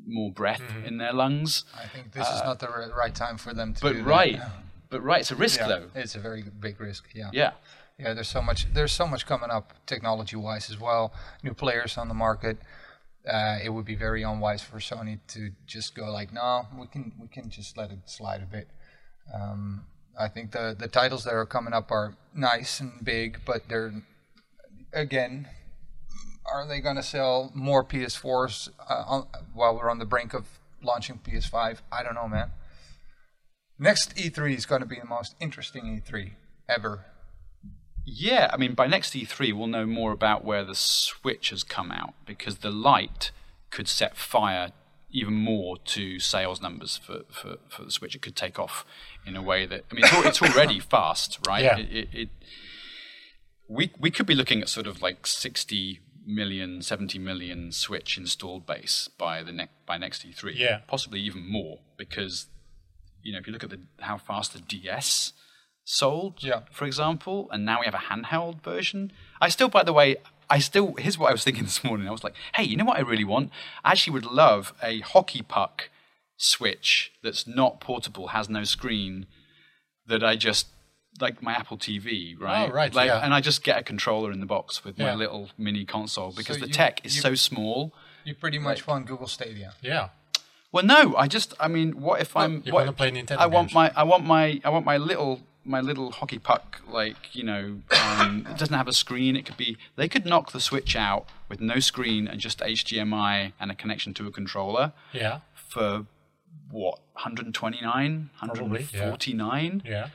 more 0.08 0.32
breath 0.32 0.62
Mm-hmm. 0.62 0.86
in 0.88 0.98
their 0.98 1.14
lungs. 1.14 1.64
I 1.78 1.88
think 1.88 2.12
this 2.14 2.28
is 2.28 2.42
not 2.44 2.60
the 2.60 2.68
ri- 2.68 2.92
right 2.98 3.14
time 3.16 3.38
for 3.38 3.54
them 3.54 3.74
to 3.76 3.82
But 3.82 3.94
do 3.94 4.04
right, 4.04 4.38
that. 4.40 4.52
but 4.90 5.02
right, 5.04 5.22
it's 5.22 5.32
a 5.32 5.36
risk 5.36 5.60
Yeah, 5.60 5.68
though. 5.68 5.86
it's 5.96 6.16
a 6.16 6.20
very 6.20 6.44
big 6.60 6.82
risk. 6.82 7.06
Yeah. 7.14 7.30
Yeah. 7.32 7.52
Yeah, 8.00 8.14
there's 8.16 8.28
so 8.30 8.42
much. 8.42 8.66
There's 8.74 8.92
so 8.92 9.06
much 9.06 9.28
coming 9.28 9.52
up 9.52 9.74
technology-wise 9.86 10.72
as 10.72 10.80
well. 10.80 11.14
New 11.44 11.54
players 11.54 11.98
on 12.00 12.08
the 12.08 12.16
market. 12.16 12.58
Uh, 13.28 13.60
it 13.64 13.70
would 13.70 13.86
be 13.86 13.96
very 13.96 14.24
unwise 14.24 14.64
for 14.64 14.80
Sony 14.80 15.20
to 15.28 15.52
just 15.68 15.94
go 15.94 16.12
like, 16.12 16.34
no, 16.34 16.66
we 16.78 16.88
can 16.88 17.12
we 17.20 17.28
can 17.28 17.50
just 17.50 17.78
let 17.78 17.92
it 17.92 18.00
slide 18.06 18.42
a 18.42 18.46
bit. 18.46 18.68
Um, 19.34 19.86
I 20.20 20.28
think 20.28 20.52
the 20.52 20.76
the 20.78 20.88
titles 20.88 21.24
that 21.26 21.34
are 21.34 21.46
coming 21.46 21.74
up 21.74 21.92
are 21.92 22.16
nice 22.34 22.80
and 22.80 22.94
big, 23.04 23.40
but 23.46 23.70
they're 23.70 23.94
again, 24.94 25.48
are 26.52 26.68
they 26.68 26.82
going 26.82 26.96
to 26.96 27.04
sell 27.04 27.52
more 27.54 27.84
PS4s 27.84 28.70
uh, 28.90 29.04
on, 29.08 29.28
while 29.54 29.76
we're 29.76 29.90
on 29.90 30.00
the 30.00 30.06
brink 30.06 30.34
of 30.34 30.60
launching 30.82 31.20
PS5? 31.20 31.80
I 31.92 32.04
don't 32.04 32.16
know, 32.16 32.28
man. 32.28 32.52
Next 33.78 34.16
E3 34.16 34.56
is 34.56 34.66
going 34.66 34.82
to 34.82 34.88
be 34.88 35.00
the 35.00 35.08
most 35.08 35.36
interesting 35.40 36.02
E3 36.02 36.32
ever. 36.68 37.06
Yeah, 38.06 38.50
I 38.52 38.58
mean, 38.58 38.74
by 38.74 38.88
next 38.88 39.14
E3, 39.14 39.54
we'll 39.54 39.68
know 39.68 39.86
more 39.86 40.12
about 40.12 40.44
where 40.44 40.64
the 40.64 40.76
Switch 40.76 41.52
has 41.52 41.64
come 41.64 41.92
out 41.92 42.14
because 42.26 42.58
the 42.58 42.72
light 42.72 43.32
could 43.70 43.88
set 43.88 44.18
fire 44.18 44.72
even 45.12 45.34
more 45.34 45.78
to 45.78 46.20
sales 46.20 46.62
numbers 46.62 46.98
for, 46.98 47.22
for, 47.30 47.58
for 47.70 47.84
the 47.84 47.92
Switch. 47.92 48.16
It 48.16 48.22
could 48.22 48.36
take 48.36 48.58
off 48.58 48.86
in 49.26 49.36
a 49.36 49.42
way 49.42 49.66
that 49.66 49.86
I 49.92 49.94
mean, 49.94 50.06
it's, 50.06 50.42
it's 50.42 50.42
already 50.56 50.80
fast, 50.80 51.40
right? 51.48 51.64
Yeah. 51.64 51.78
It, 51.78 51.92
it, 51.92 52.10
it, 52.14 52.30
we 53.68 53.92
we 54.00 54.12
could 54.12 54.26
be 54.26 54.36
looking 54.36 54.62
at 54.62 54.70
sort 54.70 54.88
of 54.88 55.02
like 55.02 55.26
60 55.28 56.00
million, 56.26 56.82
70 56.82 57.20
million 57.20 57.72
Switch 57.72 58.18
installed 58.18 58.66
base 58.66 59.10
by 59.18 59.44
the 59.44 59.52
next 59.52 59.74
by 59.86 59.98
next 59.98 60.26
E3. 60.26 60.54
Yeah. 60.56 60.80
possibly 60.88 61.20
even 61.22 61.50
more 61.50 61.80
because 61.98 62.48
you 63.24 63.32
know 63.34 63.40
if 63.40 63.48
you 63.48 63.54
look 63.54 63.64
at 63.64 63.70
the 63.70 63.80
how 64.00 64.18
fast 64.18 64.54
the 64.54 64.60
DS 64.60 65.34
sold, 65.84 66.44
Yeah. 66.44 66.62
for 66.72 66.86
example, 66.86 67.50
and 67.52 67.66
now 67.66 67.80
we 67.80 67.86
have 67.86 67.94
a 67.94 67.98
handheld 67.98 68.62
version. 68.62 69.12
I 69.40 69.50
still, 69.50 69.70
by 69.70 69.84
the 69.84 69.94
way, 69.94 70.18
I 70.50 70.60
still 70.60 70.96
here's 70.96 71.18
what 71.18 71.30
I 71.30 71.32
was 71.32 71.44
thinking 71.44 71.64
this 71.70 71.84
morning. 71.84 72.08
I 72.08 72.12
was 72.12 72.24
like, 72.24 72.36
hey, 72.56 72.64
you 72.64 72.76
know 72.78 72.86
what 72.86 72.98
I 72.98 73.02
really 73.02 73.24
want? 73.24 73.52
I 73.84 73.92
actually 73.92 74.14
would 74.14 74.26
love 74.26 74.74
a 74.84 75.00
hockey 75.02 75.42
puck 75.42 75.90
Switch 76.38 77.12
that's 77.24 77.46
not 77.46 77.80
portable, 77.80 78.30
has 78.30 78.50
no 78.50 78.64
screen, 78.64 79.28
that 80.08 80.24
I 80.24 80.36
just 80.36 80.68
like 81.20 81.42
my 81.44 81.54
Apple 81.54 81.78
TV, 81.78 82.36
oh, 82.40 82.44
right? 82.44 82.70
Oh, 82.70 82.74
right, 82.74 82.94
Like, 82.96 83.08
yeah. 83.10 83.20
and 83.24 83.32
I 83.34 83.42
just 83.42 83.64
get 83.64 83.78
a 83.78 83.84
controller 83.84 84.32
in 84.32 84.40
the 84.40 84.46
box 84.48 84.84
with 84.84 84.98
my 84.98 85.14
little 85.14 85.50
mini 85.58 85.86
console 85.86 86.32
because 86.32 86.58
the 86.60 86.68
you- 86.68 86.74
tech 86.74 87.06
is 87.06 87.16
you- 87.16 87.22
so 87.22 87.36
small. 87.36 87.94
You 88.24 88.34
pretty 88.34 88.58
much 88.60 88.88
want 88.88 89.06
Google 89.08 89.28
Stadia. 89.28 89.74
Yeah. 89.82 90.10
Well, 90.72 90.86
no, 90.86 91.16
I 91.16 91.28
just, 91.28 91.54
I 91.60 91.68
mean, 91.68 92.00
what 92.02 92.22
if 92.22 92.36
I'm? 92.36 92.64
you 92.66 92.72
what 92.74 92.82
wanna 92.82 92.92
if- 92.92 92.98
play 92.98 93.12
Nintendo 93.12 93.38
I 93.38 93.46
want 93.48 93.68
games. 93.70 93.76
my, 93.76 93.92
I 93.96 94.04
want 94.04 94.26
my, 94.26 94.62
I 94.64 94.70
want 94.70 94.86
my 94.86 94.98
little, 94.98 95.42
my 95.64 95.80
little 95.82 96.12
hockey 96.12 96.40
puck. 96.40 96.82
Like 96.88 97.36
you 97.36 97.44
know, 97.44 97.82
um, 98.20 98.46
it 98.52 98.58
doesn't 98.58 98.74
have 98.76 98.88
a 98.88 98.94
screen. 98.94 99.36
It 99.36 99.46
could 99.46 99.58
be. 99.58 99.78
They 99.96 100.08
could 100.08 100.26
knock 100.26 100.52
the 100.52 100.60
Switch 100.60 100.96
out 100.96 101.26
with 101.50 101.62
no 101.62 101.80
screen 101.80 102.28
and 102.28 102.40
just 102.40 102.60
HDMI 102.60 103.54
and 103.60 103.72
a 103.72 103.76
connection 103.76 104.14
to 104.16 104.28
a 104.28 104.32
controller 104.32 104.94
Yeah. 105.14 105.40
for 105.54 106.06
what 106.70 107.00
129, 107.14 108.30
Probably, 108.40 108.82
yeah. 108.94 109.00
149. 109.10 109.84
Yeah. 109.86 110.08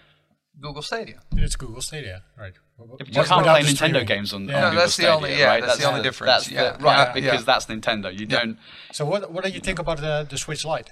Google 0.61 0.81
Stadia. 0.83 1.21
It's 1.33 1.55
Google 1.57 1.83
Stadia, 1.83 2.23
right? 2.39 2.55
But 2.79 3.01
you 3.01 3.21
Without 3.21 3.27
can't 3.27 3.43
play 3.45 3.61
Nintendo 3.63 3.75
streaming. 3.77 4.05
games 4.07 4.33
on, 4.33 4.49
Yeah. 4.49 4.55
on 4.57 4.61
No, 4.63 4.69
Google 4.71 4.81
that's 4.81 4.97
the 4.97 5.03
Stadia, 5.03 5.17
only- 5.17 5.39
yeah, 5.39 5.47
right? 5.49 5.63
that's 5.65 5.79
the 5.79 5.85
only 5.85 6.03
difference. 6.03 6.31
That's 6.33 6.51
Yeah. 6.51 6.77
the, 6.79 6.85
right, 6.85 6.99
Yeah, 7.09 7.13
because 7.13 7.41
yeah. 7.41 7.45
that's 7.45 7.67
Nintendo. 7.67 8.19
You 8.19 8.25
don't. 8.27 8.59
So 8.93 9.05
what 9.05 9.31
what 9.31 9.45
do 9.45 9.51
you 9.51 9.61
think 9.61 9.79
about 9.79 9.99
the 9.99 10.27
the 10.29 10.39
Switch 10.39 10.65
Lite? 10.65 10.91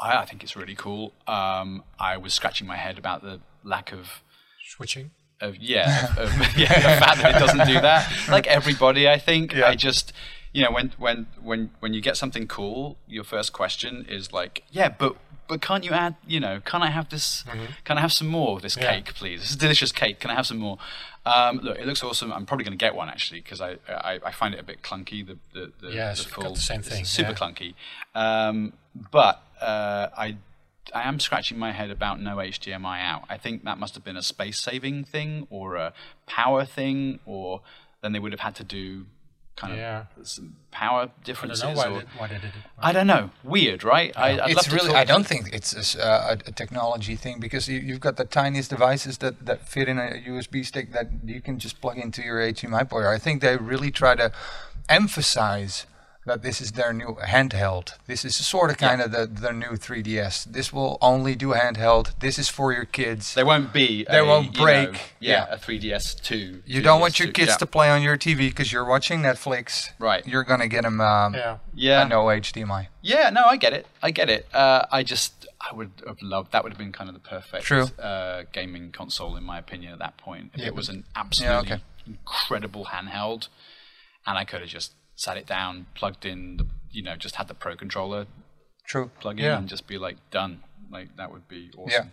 I, 0.00 0.18
I 0.18 0.24
think 0.24 0.42
it's 0.42 0.56
really 0.56 0.74
cool. 0.74 1.12
Um, 1.26 1.82
I 1.98 2.16
was 2.16 2.34
scratching 2.34 2.66
my 2.66 2.76
head 2.76 2.98
about 2.98 3.22
the 3.22 3.40
lack 3.62 3.92
of 3.92 4.22
Switching. 4.66 5.10
of 5.40 5.56
yeah, 5.56 6.14
of, 6.18 6.30
yeah, 6.56 6.74
the 6.74 7.00
fact 7.04 7.20
that 7.22 7.36
it 7.36 7.38
doesn't 7.38 7.66
do 7.66 7.80
that. 7.80 8.10
Like 8.28 8.46
everybody, 8.46 9.08
I 9.08 9.18
think. 9.18 9.52
Yeah. 9.52 9.66
I 9.68 9.74
just, 9.74 10.12
you 10.52 10.62
know, 10.64 10.70
when 10.72 10.92
when 10.98 11.26
when 11.42 11.70
when 11.80 11.94
you 11.94 12.00
get 12.00 12.16
something 12.16 12.46
cool, 12.48 12.96
your 13.06 13.24
first 13.24 13.52
question 13.52 14.04
is 14.08 14.32
like, 14.32 14.64
yeah, 14.70 14.88
but 14.88 15.16
but 15.46 15.60
can't 15.60 15.84
you 15.84 15.90
add? 15.92 16.16
You 16.26 16.40
know, 16.40 16.60
can 16.64 16.82
I 16.82 16.90
have 16.90 17.08
this? 17.10 17.44
Can 17.84 17.98
I 17.98 18.00
have 18.00 18.12
some 18.12 18.26
more 18.28 18.56
of 18.56 18.62
this 18.62 18.76
Yeah. 18.76 18.94
cake, 18.94 19.14
please? 19.14 19.40
This 19.42 19.50
is 19.50 19.56
delicious 19.56 19.92
cake. 19.92 20.18
Can 20.18 20.30
I 20.30 20.34
have 20.34 20.46
some 20.46 20.58
more? 20.58 20.78
Um, 21.26 21.58
look, 21.62 21.78
it 21.78 21.86
looks 21.86 22.02
awesome. 22.02 22.32
I'm 22.32 22.44
probably 22.44 22.64
going 22.64 22.76
to 22.78 22.84
get 22.84 22.94
one 22.94 23.08
actually 23.08 23.40
because 23.40 23.60
I, 23.60 23.76
I 23.88 24.20
I 24.24 24.32
find 24.32 24.54
it 24.54 24.60
a 24.60 24.64
bit 24.64 24.82
clunky. 24.82 25.26
The 25.26 25.38
the, 25.52 25.72
the, 25.80 25.88
the 25.88 26.28
full 26.28 26.54
the 26.54 26.60
same 26.60 26.82
thing, 26.82 27.04
super 27.04 27.30
yeah. 27.30 27.36
clunky. 27.36 27.74
Um, 28.14 28.74
but 29.10 29.42
uh, 29.60 30.08
I 30.16 30.36
I 30.92 31.08
am 31.08 31.18
scratching 31.20 31.58
my 31.58 31.72
head 31.72 31.90
about 31.90 32.20
no 32.20 32.36
HDMI 32.36 33.02
out. 33.02 33.24
I 33.30 33.38
think 33.38 33.64
that 33.64 33.78
must 33.78 33.94
have 33.94 34.04
been 34.04 34.16
a 34.16 34.22
space 34.22 34.60
saving 34.60 35.04
thing 35.04 35.46
or 35.50 35.76
a 35.76 35.92
power 36.26 36.64
thing, 36.64 37.20
or 37.24 37.62
then 38.02 38.12
they 38.12 38.18
would 38.18 38.32
have 38.32 38.40
had 38.40 38.54
to 38.56 38.64
do 38.64 39.06
kind 39.56 39.72
of 39.72 39.78
Yeah. 39.78 40.04
some 40.24 40.56
power 40.70 41.02
I 41.02 41.04
don't 41.06 41.24
differences. 41.24 41.62
know 41.62 41.72
why, 41.74 41.86
or, 41.88 42.00
did, 42.00 42.08
why 42.18 42.26
they 42.28 42.34
did 42.34 42.44
it. 42.46 42.52
I 42.78 42.92
don't 42.92 43.06
know. 43.06 43.30
Weird, 43.44 43.84
right? 43.84 44.12
I, 44.16 44.30
I'd 44.32 44.38
love 44.38 44.50
it's 44.50 44.64
to 44.64 44.74
really. 44.74 44.88
talk 44.88 44.96
I 44.96 45.04
don't 45.04 45.26
think 45.26 45.52
it's 45.52 45.74
a, 45.74 45.78
s- 45.78 45.96
uh, 45.96 46.36
a, 46.46 46.48
a 46.48 46.52
technology 46.52 47.14
thing 47.14 47.38
because 47.38 47.68
you, 47.68 47.78
you've 47.78 48.00
got 48.00 48.16
the 48.16 48.24
tiniest 48.24 48.70
devices 48.70 49.18
that, 49.18 49.46
that 49.46 49.68
fit 49.68 49.88
in 49.88 49.98
a 49.98 50.20
USB 50.28 50.64
stick 50.66 50.92
that 50.92 51.06
you 51.24 51.40
can 51.40 51.58
just 51.60 51.80
plug 51.80 51.98
into 51.98 52.22
your 52.22 52.38
HDMI 52.40 52.88
port. 52.90 53.06
I 53.06 53.18
think 53.18 53.40
they 53.42 53.56
really 53.56 53.90
try 53.92 54.16
to 54.16 54.32
emphasize 54.88 55.86
that 56.26 56.42
this 56.42 56.60
is 56.60 56.72
their 56.72 56.92
new 56.92 57.16
handheld. 57.22 57.94
This 58.06 58.24
is 58.24 58.34
sort 58.36 58.70
of 58.70 58.78
kind 58.78 59.00
of 59.02 59.12
the 59.12 59.26
their 59.26 59.52
new 59.52 59.76
3DS. 59.76 60.44
This 60.44 60.72
will 60.72 60.96
only 61.02 61.34
do 61.34 61.48
handheld. 61.52 62.18
This 62.20 62.38
is 62.38 62.48
for 62.48 62.72
your 62.72 62.86
kids. 62.86 63.34
They 63.34 63.44
won't 63.44 63.72
be. 63.72 64.04
They 64.04 64.20
a, 64.20 64.24
won't 64.24 64.46
you 64.54 64.58
know, 64.58 64.64
break. 64.64 65.00
yeah, 65.20 65.46
Yeah. 65.48 65.54
a 65.54 65.58
3DS 65.58 66.22
two. 66.22 66.62
You 66.64 66.80
don't 66.80 67.00
want 67.00 67.14
3DS2, 67.14 67.18
your 67.24 67.32
kids 67.32 67.48
yeah. 67.50 67.56
to 67.56 67.66
play 67.66 67.90
on 67.90 68.02
your 68.02 68.16
TV 68.16 68.38
because 68.48 68.72
you're 68.72 68.84
watching 68.86 69.20
Netflix. 69.20 69.90
Right. 69.98 70.26
You're 70.26 70.44
gonna 70.44 70.68
get 70.68 70.82
them 70.84 71.00
um, 71.00 71.34
Yeah. 71.34 71.58
Yeah. 71.74 72.06
a 72.06 72.08
no 72.08 72.24
HDMI. 72.24 72.88
Yeah, 73.02 73.28
no, 73.30 73.44
I 73.44 73.56
get 73.56 73.72
it. 73.74 73.86
I 74.02 74.10
get 74.10 74.30
it. 74.30 74.46
Uh, 74.54 74.86
I 74.90 75.02
just, 75.02 75.46
I 75.60 75.74
would 75.74 75.90
have 76.06 76.22
loved 76.22 76.52
that. 76.52 76.62
Would 76.64 76.72
have 76.72 76.78
been 76.78 76.92
kind 76.92 77.10
of 77.10 77.14
the 77.14 77.20
perfect 77.20 77.64
True. 77.64 77.84
Uh, 77.98 78.44
gaming 78.52 78.92
console, 78.92 79.36
in 79.36 79.44
my 79.44 79.58
opinion, 79.58 79.92
at 79.92 79.98
that 79.98 80.16
point. 80.16 80.52
If 80.54 80.60
Yeah, 80.60 80.68
it 80.68 80.74
was 80.74 80.88
an 80.88 81.04
absolutely 81.14 81.72
okay. 81.72 81.82
incredible 82.06 82.86
handheld, 82.86 83.48
and 84.26 84.38
I 84.38 84.44
could 84.44 84.60
have 84.60 84.70
just 84.70 84.92
sat 85.16 85.36
it 85.36 85.46
down, 85.46 85.86
plugged 85.94 86.24
in, 86.24 86.56
the, 86.58 86.66
you 86.90 87.02
know, 87.02 87.16
just 87.16 87.36
had 87.36 87.48
the 87.48 87.54
Pro 87.54 87.76
controller 87.76 88.26
True. 88.86 89.10
plug 89.20 89.38
in, 89.38 89.44
Yeah. 89.46 89.58
and 89.58 89.68
just 89.68 89.86
be 89.86 89.98
like 89.98 90.16
done. 90.30 90.62
Like 90.90 91.16
that 91.16 91.32
would 91.32 91.48
be 91.48 91.70
awesome. 91.76 91.90
Yeah. 91.90 92.04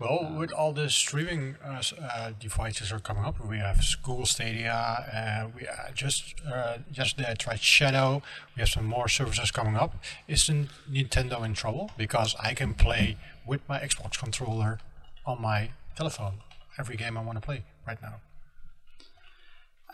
Well, 0.00 0.32
with 0.38 0.52
all 0.52 0.72
the 0.72 0.88
streaming 0.90 1.56
uh, 1.64 1.82
uh, 2.00 2.30
devices 2.38 2.92
are 2.92 3.00
coming 3.00 3.24
up, 3.24 3.44
we 3.44 3.58
have 3.58 3.84
Google 4.04 4.26
Stadia. 4.26 4.72
Uh, 4.72 5.48
we 5.56 5.66
uh, 5.66 5.90
just 5.92 6.36
uh, 6.46 6.78
yesterday 6.92 7.26
I 7.30 7.34
tried 7.34 7.60
Shadow. 7.60 8.22
We 8.54 8.60
have 8.60 8.68
some 8.68 8.84
more 8.86 9.08
services 9.08 9.50
coming 9.50 9.74
up. 9.74 9.96
Isn't 10.28 10.68
Nintendo 10.88 11.44
in 11.44 11.54
trouble 11.54 11.90
because 11.98 12.36
I 12.38 12.54
can 12.54 12.74
play 12.74 13.16
with 13.44 13.60
my 13.68 13.80
Xbox 13.80 14.16
controller 14.16 14.78
on 15.26 15.42
my 15.42 15.70
telephone 15.96 16.34
every 16.78 16.96
game 16.96 17.18
I 17.18 17.22
want 17.24 17.36
to 17.40 17.44
play 17.44 17.64
right 17.84 18.00
now? 18.00 18.20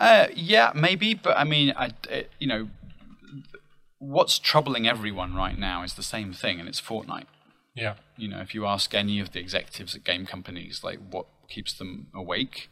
Uh, 0.00 0.26
yeah, 0.35 0.72
maybe, 0.74 1.14
but 1.14 1.37
I 1.37 1.44
mean, 1.44 1.72
I, 1.76 1.90
it, 2.11 2.30
you 2.38 2.46
know, 2.46 2.68
what's 3.98 4.38
troubling 4.38 4.87
everyone 4.88 5.35
right 5.35 5.59
now 5.59 5.83
is 5.83 5.94
the 5.94 6.02
same 6.02 6.33
thing, 6.33 6.61
and 6.61 6.68
it's 6.68 6.80
Fortnite. 6.80 7.26
Yeah, 7.74 7.94
you 8.16 8.28
know, 8.28 8.40
if 8.40 8.54
you 8.54 8.66
ask 8.66 8.94
any 8.94 9.18
of 9.20 9.33
the 9.33 9.40
executives 9.40 9.94
at 9.94 10.04
game 10.04 10.26
companies, 10.26 10.83
like 10.85 10.98
what 11.11 11.26
keeps 11.48 11.72
them 11.72 12.07
awake 12.14 12.70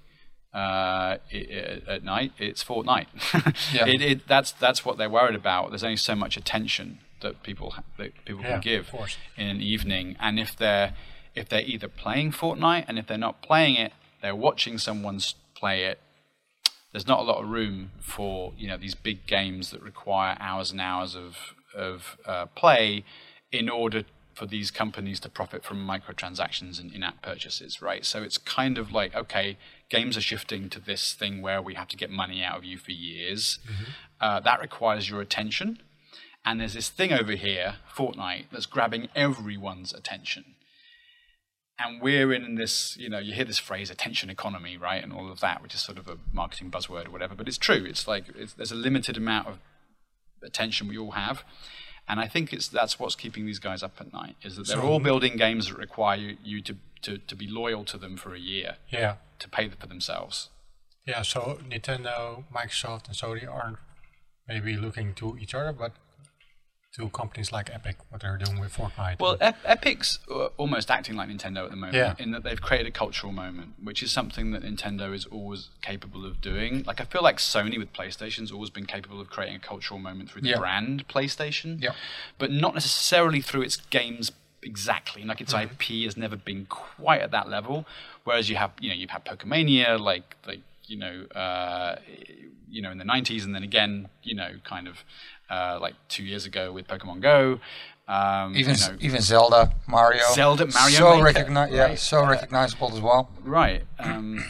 uh, 0.54 0.58
i 0.58 1.80
i 1.88 1.92
at 1.94 2.04
night, 2.04 2.32
it's 2.38 2.62
Fortnite. 2.62 3.06
Yeah. 3.72 3.86
it, 3.86 4.02
it, 4.02 4.28
that's 4.28 4.52
that's 4.52 4.84
what 4.84 4.98
they're 4.98 5.10
worried 5.10 5.34
about. 5.34 5.70
There's 5.70 5.84
only 5.84 5.96
so 5.96 6.14
much 6.14 6.36
attention 6.36 6.98
that 7.22 7.42
people 7.42 7.74
that 7.98 8.12
people 8.24 8.42
Yeah, 8.42 8.52
can 8.52 8.60
give 8.60 8.94
in 9.36 9.46
an 9.46 9.60
evening, 9.60 10.16
and 10.20 10.38
if 10.38 10.56
they're 10.56 10.94
if 11.34 11.48
they're 11.48 11.62
either 11.62 11.88
playing 11.88 12.32
Fortnite 12.32 12.84
and 12.86 12.98
if 12.98 13.06
they're 13.06 13.16
not 13.16 13.42
playing 13.42 13.76
it, 13.76 13.92
they're 14.20 14.36
watching 14.36 14.76
someone 14.78 15.20
play 15.54 15.84
it. 15.84 15.98
There's 16.92 17.06
not 17.06 17.20
a 17.20 17.22
lot 17.22 17.42
of 17.42 17.48
room 17.48 17.90
for 18.00 18.52
you 18.56 18.68
know 18.68 18.76
these 18.76 18.94
big 18.94 19.26
games 19.26 19.70
that 19.70 19.82
require 19.82 20.36
hours 20.38 20.70
and 20.70 20.80
hours 20.80 21.14
of 21.16 21.36
of 21.74 22.18
uh, 22.26 22.46
play 22.46 23.04
in 23.50 23.68
order 23.68 24.04
for 24.34 24.46
these 24.46 24.70
companies 24.70 25.20
to 25.20 25.28
profit 25.28 25.62
from 25.62 25.86
microtransactions 25.86 26.80
and 26.80 26.90
in-app 26.92 27.20
purchases, 27.20 27.82
right? 27.82 28.04
So 28.04 28.22
it's 28.22 28.38
kind 28.38 28.78
of 28.78 28.92
like 28.92 29.14
okay, 29.14 29.56
games 29.88 30.16
are 30.16 30.22
shifting 30.22 30.68
to 30.70 30.80
this 30.80 31.14
thing 31.14 31.42
where 31.42 31.62
we 31.62 31.74
have 31.74 31.88
to 31.88 31.96
get 31.96 32.10
money 32.10 32.42
out 32.42 32.58
of 32.58 32.64
you 32.64 32.78
for 32.78 32.92
years. 32.92 33.58
Uh, 34.20 34.40
that 34.40 34.60
requires 34.60 35.08
your 35.08 35.20
attention, 35.20 35.78
and 36.44 36.60
there's 36.60 36.74
this 36.74 36.88
thing 36.88 37.12
over 37.12 37.32
here, 37.32 37.76
Fortnite, 37.94 38.46
that's 38.52 38.66
grabbing 38.66 39.08
everyone's 39.14 39.92
attention 39.92 40.44
and 41.78 42.00
we're 42.00 42.32
in 42.32 42.54
this, 42.54 42.96
you 42.96 43.08
know, 43.08 43.18
you 43.18 43.32
hear 43.32 43.44
this 43.44 43.58
phrase 43.58 43.90
attention 43.90 44.30
economy, 44.30 44.76
right, 44.76 45.02
and 45.02 45.12
all 45.12 45.30
of 45.30 45.40
that, 45.40 45.62
which 45.62 45.74
is 45.74 45.80
sort 45.80 45.98
of 45.98 46.06
a 46.08 46.18
marketing 46.32 46.70
buzzword 46.70 47.08
or 47.08 47.10
whatever, 47.10 47.34
but 47.34 47.48
it's 47.48 47.58
true. 47.58 47.84
It's 47.84 48.06
like 48.06 48.24
it's, 48.36 48.52
there's 48.54 48.72
a 48.72 48.76
limited 48.76 49.16
amount 49.16 49.48
of 49.48 49.58
attention 50.42 50.88
we 50.88 50.98
all 50.98 51.12
have, 51.12 51.44
and 52.08 52.20
I 52.20 52.26
think 52.28 52.52
it's 52.52 52.68
that's 52.68 52.98
what's 52.98 53.14
keeping 53.14 53.46
these 53.46 53.58
guys 53.58 53.82
up 53.82 53.94
at 54.00 54.12
night 54.12 54.36
is 54.42 54.56
that 54.56 54.66
they're 54.66 54.76
So- 54.76 54.82
all 54.82 55.00
building 55.00 55.36
games 55.36 55.68
that 55.68 55.78
require 55.78 56.16
you, 56.16 56.36
you 56.42 56.60
to, 56.62 56.76
to 57.02 57.18
to 57.18 57.34
be 57.36 57.46
loyal 57.48 57.84
to 57.84 57.98
them 57.98 58.16
for 58.16 58.34
a 58.34 58.38
year 58.40 58.76
Yeah. 58.90 59.16
to 59.38 59.48
pay 59.48 59.68
for 59.68 59.86
themselves. 59.86 60.50
Yeah, 61.06 61.22
so 61.22 61.58
Nintendo, 61.68 62.44
Microsoft, 62.54 63.06
and 63.08 63.16
Sony 63.16 63.48
aren't 63.52 63.78
maybe 64.46 64.76
looking 64.76 65.14
to 65.14 65.36
each 65.38 65.52
other, 65.54 65.72
but 65.72 65.92
to 66.96 67.08
companies 67.08 67.50
like 67.52 67.70
Epic, 67.72 67.96
what 68.10 68.20
they're 68.20 68.36
doing 68.36 68.60
with 68.60 68.76
Fortnite. 68.76 69.18
Well, 69.18 69.38
Ep- 69.40 69.58
Epic's 69.64 70.18
uh, 70.30 70.46
almost 70.58 70.90
acting 70.90 71.16
like 71.16 71.28
Nintendo 71.28 71.64
at 71.64 71.70
the 71.70 71.76
moment, 71.76 71.94
Yeah. 71.94 72.14
in 72.18 72.32
that 72.32 72.42
they've 72.42 72.60
created 72.60 72.86
a 72.86 72.90
cultural 72.90 73.32
moment, 73.32 73.74
which 73.82 74.02
is 74.02 74.12
something 74.12 74.50
that 74.52 74.62
Nintendo 74.62 75.14
is 75.14 75.24
always 75.26 75.70
capable 75.80 76.26
of 76.26 76.40
doing. 76.42 76.82
Like 76.86 77.00
I 77.00 77.04
feel 77.04 77.22
like 77.22 77.38
Sony 77.38 77.78
with 77.78 77.92
PlayStation's 77.94 78.52
always 78.52 78.68
been 78.70 78.84
capable 78.86 79.20
of 79.20 79.30
creating 79.30 79.56
a 79.56 79.60
cultural 79.60 79.98
moment 79.98 80.30
through 80.30 80.42
the 80.42 80.50
Yeah. 80.50 80.58
brand 80.58 81.08
PlayStation, 81.08 81.82
Yeah. 81.82 81.92
but 82.38 82.50
not 82.50 82.74
necessarily 82.74 83.40
through 83.40 83.62
its 83.62 83.76
games 83.76 84.30
exactly. 84.62 85.24
Like 85.24 85.40
its 85.40 85.54
IP 85.54 86.04
has 86.04 86.16
never 86.16 86.36
been 86.36 86.66
quite 86.66 87.22
at 87.22 87.30
that 87.30 87.48
level. 87.48 87.86
Whereas 88.24 88.48
you 88.50 88.56
have, 88.56 88.70
you 88.80 88.90
know, 88.90 88.94
you've 88.94 89.10
had 89.10 89.24
Pokemania, 89.24 89.98
like 89.98 90.36
like 90.46 90.60
you 90.86 90.98
know, 90.98 91.24
uh, 91.34 91.96
you 92.70 92.82
know, 92.82 92.90
in 92.90 92.98
the 92.98 93.04
'90s, 93.04 93.44
and 93.44 93.54
then 93.54 93.62
again, 93.62 94.08
you 94.22 94.34
know, 94.34 94.50
kind 94.64 94.88
of 94.88 95.04
uh, 95.50 95.78
like 95.80 95.94
two 96.08 96.24
years 96.24 96.46
ago 96.46 96.72
with 96.72 96.86
Pokemon 96.88 97.20
Go. 97.20 97.60
Um, 98.08 98.56
Even 98.56 98.74
you 98.74 98.80
know, 98.88 98.96
even 99.00 99.20
Zelda, 99.20 99.72
Mario, 99.86 100.22
Zelda, 100.34 100.66
Mario 100.66 100.96
so 100.96 101.22
Maker, 101.22 101.44
recogni- 101.44 101.72
yeah, 101.72 101.82
right. 101.84 101.98
so 101.98 102.26
recognizable 102.26 102.92
as 102.92 103.00
well. 103.00 103.30
Right. 103.42 103.84
Um, 104.00 104.44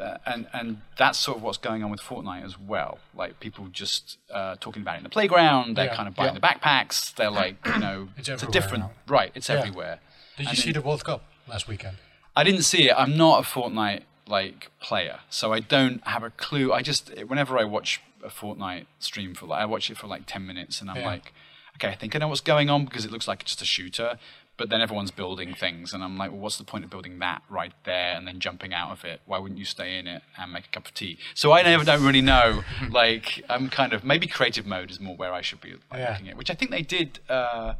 uh, 0.00 0.16
and 0.26 0.46
and 0.54 0.80
that's 0.96 1.18
sort 1.18 1.36
of 1.36 1.42
what's 1.42 1.58
going 1.58 1.84
on 1.84 1.90
with 1.90 2.00
Fortnite 2.00 2.44
as 2.44 2.58
well. 2.58 2.98
Like 3.14 3.40
people 3.40 3.68
just 3.70 4.18
uh, 4.32 4.56
talking 4.58 4.80
about 4.82 4.94
it 4.96 4.98
in 4.98 5.04
the 5.04 5.10
playground. 5.10 5.76
They're 5.76 5.84
Yeah. 5.86 5.96
kind 5.96 6.08
of 6.08 6.14
buying 6.14 6.34
Yeah. 6.34 6.40
the 6.40 6.46
backpacks. 6.46 7.14
They're 7.14 7.30
like, 7.30 7.56
you 7.66 7.78
know, 7.78 8.08
It's 8.16 8.28
it's, 8.28 8.42
a 8.42 8.46
different 8.50 8.84
now. 8.84 8.90
right. 9.06 9.30
It's 9.34 9.48
Yeah. 9.50 9.56
everywhere. 9.58 10.00
Did 10.38 10.44
you 10.44 10.48
and 10.50 10.58
see 10.58 10.72
then- 10.72 10.82
the 10.82 10.88
World 10.88 11.04
Cup 11.04 11.22
last 11.46 11.68
weekend? 11.68 11.98
I 12.34 12.42
didn't 12.42 12.62
see 12.62 12.88
it. 12.88 12.94
I'm 12.96 13.16
not 13.16 13.40
a 13.44 13.46
Fortnite 13.46 14.02
like 14.26 14.70
player, 14.80 15.20
so 15.30 15.52
I 15.52 15.60
don't 15.60 16.06
have 16.06 16.22
a 16.22 16.30
clue. 16.30 16.72
I 16.72 16.82
just 16.82 17.10
whenever 17.26 17.58
I 17.58 17.64
watch 17.64 18.00
a 18.22 18.28
Fortnite 18.28 18.86
stream 18.98 19.34
for 19.34 19.46
like 19.46 19.62
I 19.62 19.66
watch 19.66 19.90
it 19.90 19.98
for 19.98 20.06
like 20.06 20.22
ten 20.26 20.46
minutes, 20.46 20.80
and 20.80 20.90
I'm 20.90 20.96
Yeah. 20.96 21.06
like, 21.06 21.32
okay, 21.76 21.88
I 21.88 21.94
think 21.94 22.14
I 22.16 22.18
know 22.18 22.28
what's 22.28 22.40
going 22.40 22.70
on 22.70 22.84
because 22.84 23.04
it 23.04 23.10
looks 23.10 23.28
like 23.28 23.44
just 23.44 23.60
a 23.62 23.66
shooter. 23.66 24.18
But 24.56 24.70
then 24.70 24.80
everyone's 24.80 25.10
building 25.10 25.52
things, 25.52 25.92
and 25.92 26.04
I'm 26.04 26.16
like, 26.16 26.30
well, 26.30 26.38
what's 26.38 26.58
the 26.58 26.62
point 26.64 26.84
of 26.84 26.90
building 26.90 27.18
that 27.18 27.42
right 27.50 27.72
there 27.82 28.14
and 28.16 28.24
then 28.24 28.38
jumping 28.38 28.72
out 28.72 28.92
of 28.92 29.04
it? 29.04 29.20
Why 29.26 29.36
wouldn't 29.38 29.58
you 29.58 29.64
stay 29.64 29.98
in 29.98 30.06
it 30.06 30.22
and 30.38 30.52
make 30.52 30.66
a 30.66 30.68
cup 30.68 30.86
of 30.86 30.94
tea? 30.94 31.18
So 31.34 31.50
I 31.50 31.62
never 31.62 31.82
don't 31.84 32.04
really 32.06 32.20
know. 32.20 32.62
like 32.90 33.42
I'm 33.50 33.68
kind 33.68 33.92
of 33.92 34.04
maybe 34.04 34.28
creative 34.28 34.64
mode 34.64 34.92
is 34.92 35.00
more 35.00 35.16
where 35.16 35.32
I 35.32 35.40
should 35.40 35.60
be 35.60 35.72
like, 35.72 35.80
Yeah. 35.98 36.10
looking 36.12 36.28
at, 36.28 36.36
which 36.36 36.50
I 36.50 36.54
think 36.54 36.70
they 36.70 36.82
did. 36.82 37.18
Uh, 37.28 37.74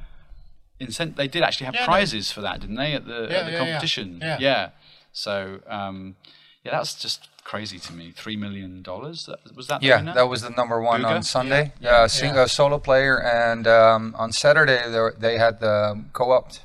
incent- 0.80 1.14
they 1.14 1.28
did 1.28 1.42
actually 1.44 1.66
have 1.66 1.76
Yeah, 1.76 1.84
prizes 1.84 2.32
for 2.32 2.40
that, 2.40 2.60
didn't 2.60 2.74
they? 2.76 2.92
At 2.94 3.06
the, 3.06 3.30
at 3.38 3.50
the 3.50 3.56
competition, 3.56 4.18
Yeah. 4.20 4.70
Yeah. 5.14 5.20
So 5.22 5.60
um, 5.68 6.16
yeah, 6.64 6.72
that's 6.72 6.94
just 6.94 7.28
crazy 7.44 7.78
to 7.78 7.92
me. 7.92 8.12
Three 8.16 8.36
million 8.36 8.82
dollars. 8.82 9.28
Was 9.54 9.66
that? 9.68 9.82
Yeah, 9.82 10.02
that 10.14 10.28
was 10.28 10.42
the 10.42 10.50
number 10.50 10.80
one 10.80 11.02
Bugha? 11.02 11.16
on 11.16 11.22
Sunday. 11.22 11.72
Yeah. 11.80 12.00
Yeah, 12.02 12.06
sing, 12.06 12.34
Yeah. 12.34 12.42
uh, 12.42 12.46
solo 12.46 12.78
player, 12.78 13.20
and 13.22 13.66
um, 13.66 14.14
on 14.18 14.32
Saturday 14.32 14.82
they, 14.88 15.08
they 15.18 15.38
had 15.38 15.60
the 15.60 16.02
co-opt, 16.12 16.62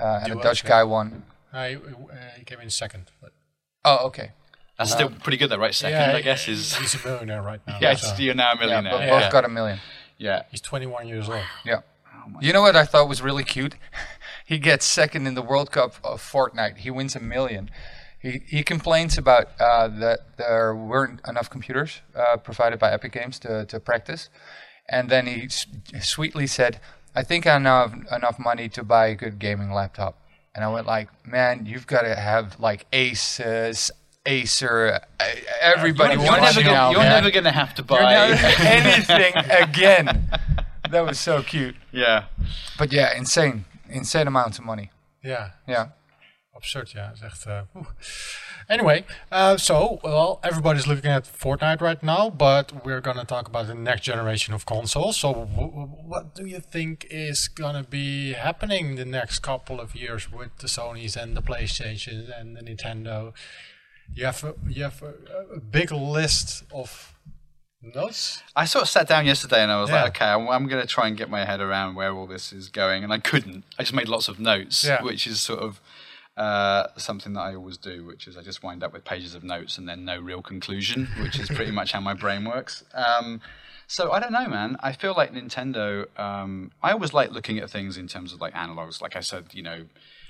uh, 0.00 0.20
and 0.22 0.32
a 0.32 0.42
Dutch 0.42 0.62
yeah. 0.64 0.70
guy 0.70 0.84
won. 0.84 1.24
Uh, 1.52 1.68
he, 1.68 1.74
uh, 1.76 1.80
he 2.38 2.44
came 2.44 2.60
in 2.60 2.70
second. 2.70 3.10
But 3.20 3.32
Oh, 3.84 4.06
okay. 4.06 4.30
That's 4.78 4.90
still 4.90 5.08
pretty 5.10 5.36
good, 5.36 5.50
though, 5.50 5.58
right? 5.58 5.74
Second, 5.74 6.00
yeah, 6.10 6.16
I 6.16 6.20
guess 6.20 6.48
is. 6.48 6.74
he's 6.74 6.94
a 6.96 7.06
millionaire 7.06 7.42
right 7.42 7.60
now. 7.66 7.78
Yeah, 7.80 7.94
so 7.94 8.10
it's, 8.10 8.18
you're 8.18 8.34
now 8.34 8.52
a 8.52 8.54
Yeah, 8.56 8.60
millionaire. 8.60 8.92
but 8.92 9.02
Yeah, 9.06 9.20
both 9.20 9.30
got 9.32 9.44
a 9.44 9.48
million. 9.48 9.78
yeah. 10.18 10.42
he's 10.50 10.60
21 10.60 11.06
years 11.06 11.28
old. 11.28 11.44
Yeah. 11.64 11.82
Oh 12.12 12.28
my 12.30 12.40
You 12.40 12.52
know 12.52 12.62
what 12.62 12.74
I 12.74 12.84
thought 12.84 13.08
was 13.08 13.22
really 13.22 13.44
cute? 13.44 13.76
he 14.44 14.58
gets 14.58 14.84
second 14.84 15.26
in 15.26 15.34
the 15.34 15.42
World 15.42 15.70
Cup 15.72 15.94
of 16.04 16.20
Fortnite. 16.22 16.78
He 16.78 16.90
wins 16.90 17.16
a 17.16 17.20
million. 17.20 17.70
He, 18.20 18.40
he 18.46 18.62
complains 18.62 19.18
about 19.18 19.48
uh, 19.60 19.88
that 19.88 20.36
there 20.38 20.74
weren't 20.74 21.20
enough 21.26 21.50
computers 21.50 22.00
uh, 22.14 22.36
provided 22.38 22.78
by 22.78 22.92
Epic 22.92 23.12
Games 23.12 23.38
to, 23.40 23.64
to 23.66 23.80
practice. 23.80 24.28
And 24.88 25.08
then 25.10 25.26
he 25.26 25.44
s- 25.44 25.66
sweetly 26.00 26.46
said, 26.46 26.80
I 27.14 27.22
think 27.22 27.46
I 27.46 27.58
now 27.58 27.88
have 27.88 27.94
enough 28.12 28.38
money 28.38 28.68
to 28.70 28.82
buy 28.82 29.06
a 29.08 29.14
good 29.14 29.38
gaming 29.38 29.70
laptop. 29.72 30.18
And 30.54 30.64
I 30.64 30.68
went 30.68 30.86
like, 30.86 31.08
man, 31.26 31.66
you've 31.66 31.86
got 31.86 32.02
to 32.02 32.14
have 32.14 32.58
like 32.60 32.90
Asus, 32.92 33.90
Acer, 34.26 35.00
everybody 35.60 36.14
You're, 36.14 36.24
wants 36.24 36.42
never, 36.44 36.60
you 36.60 36.64
gonna, 36.66 36.76
now, 36.76 36.90
you're 36.92 37.00
man. 37.00 37.10
never 37.10 37.30
gonna 37.30 37.52
have 37.52 37.74
to 37.74 37.82
buy. 37.82 38.14
anything 38.60 39.34
again. 39.50 40.28
That 40.90 41.04
was 41.04 41.18
so 41.18 41.42
cute. 41.42 41.76
yeah. 41.92 42.24
But 42.78 42.92
yeah, 42.92 43.14
insane, 43.16 43.64
insane 43.94 44.26
amounts 44.26 44.58
of 44.58 44.64
money. 44.64 44.90
Yeah, 45.22 45.50
Yeah, 45.66 45.88
absurd. 46.54 46.92
Yeah, 46.94 47.12
it's 47.12 47.22
echt. 47.22 47.46
Uh. 47.46 47.64
Anyway, 48.68 49.04
uh, 49.30 49.56
so 49.58 49.98
well, 50.02 50.40
everybody's 50.42 50.86
looking 50.86 51.10
at 51.10 51.24
Fortnite 51.24 51.80
right 51.82 52.02
now, 52.02 52.30
but 52.30 52.84
we're 52.84 53.00
gonna 53.02 53.24
talk 53.24 53.46
about 53.48 53.66
the 53.66 53.74
next 53.74 54.02
generation 54.02 54.54
of 54.54 54.64
consoles. 54.64 55.18
So, 55.18 55.32
w- 55.32 55.70
w- 55.70 55.86
what 56.06 56.34
do 56.34 56.46
you 56.46 56.60
think 56.60 57.06
is 57.10 57.48
gonna 57.48 57.84
be 57.84 58.32
happening 58.32 58.96
the 58.96 59.04
next 59.04 59.40
couple 59.40 59.80
of 59.80 59.94
years 59.94 60.32
with 60.32 60.56
the 60.58 60.66
Sony's 60.66 61.16
and 61.16 61.36
the 61.36 61.42
PlayStation 61.42 62.30
and 62.40 62.56
the 62.56 62.62
Nintendo? 62.62 63.32
You 64.14 64.24
have 64.26 64.44
a, 64.44 64.54
you 64.68 64.82
have 64.84 65.02
a, 65.02 65.14
a 65.56 65.60
big 65.60 65.90
list 65.92 66.64
of 66.72 67.13
notes. 67.94 68.42
I 68.56 68.64
sort 68.64 68.82
of 68.82 68.88
sat 68.88 69.08
down 69.08 69.26
yesterday 69.26 69.62
and 69.62 69.70
I 69.72 69.80
was 69.80 69.90
Yeah. 69.90 70.02
like, 70.04 70.16
okay, 70.16 70.26
I'm, 70.26 70.48
I'm 70.48 70.66
going 70.68 70.80
to 70.82 70.88
try 70.88 71.06
and 71.08 71.16
get 71.16 71.28
my 71.30 71.44
head 71.44 71.60
around 71.60 71.94
where 71.94 72.12
all 72.12 72.26
this 72.26 72.52
is 72.52 72.68
going, 72.68 73.04
and 73.04 73.12
I 73.12 73.18
couldn't. 73.18 73.64
I 73.78 73.82
just 73.82 73.94
made 73.94 74.08
lots 74.08 74.28
of 74.28 74.38
notes, 74.38 74.84
Yeah. 74.84 75.02
which 75.02 75.26
is 75.26 75.40
sort 75.40 75.60
of 75.60 75.80
uh, 76.36 76.88
something 76.96 77.32
that 77.34 77.40
I 77.40 77.54
always 77.54 77.76
do, 77.76 78.04
which 78.04 78.26
is 78.26 78.36
I 78.36 78.42
just 78.42 78.62
wind 78.62 78.82
up 78.82 78.92
with 78.92 79.04
pages 79.04 79.34
of 79.34 79.44
notes 79.44 79.78
and 79.78 79.88
then 79.88 80.04
no 80.04 80.18
real 80.18 80.42
conclusion, 80.42 81.08
which 81.20 81.38
is 81.38 81.48
pretty 81.48 81.70
much 81.70 81.92
how 81.92 82.00
my 82.00 82.14
brain 82.14 82.44
works. 82.44 82.82
Um, 82.92 83.40
so 83.86 84.10
I 84.12 84.18
don't 84.18 84.32
know, 84.32 84.48
man. 84.48 84.76
I 84.80 84.92
feel 84.92 85.14
like 85.16 85.32
Nintendo. 85.32 86.06
Um, 86.18 86.72
I 86.82 86.90
always 86.92 87.12
like 87.12 87.30
looking 87.30 87.58
at 87.58 87.70
things 87.70 87.96
in 87.96 88.08
terms 88.08 88.32
of 88.32 88.40
like 88.40 88.54
analogs. 88.54 89.00
Like 89.00 89.14
I 89.14 89.20
said, 89.20 89.46
you 89.52 89.62
know, 89.62 89.84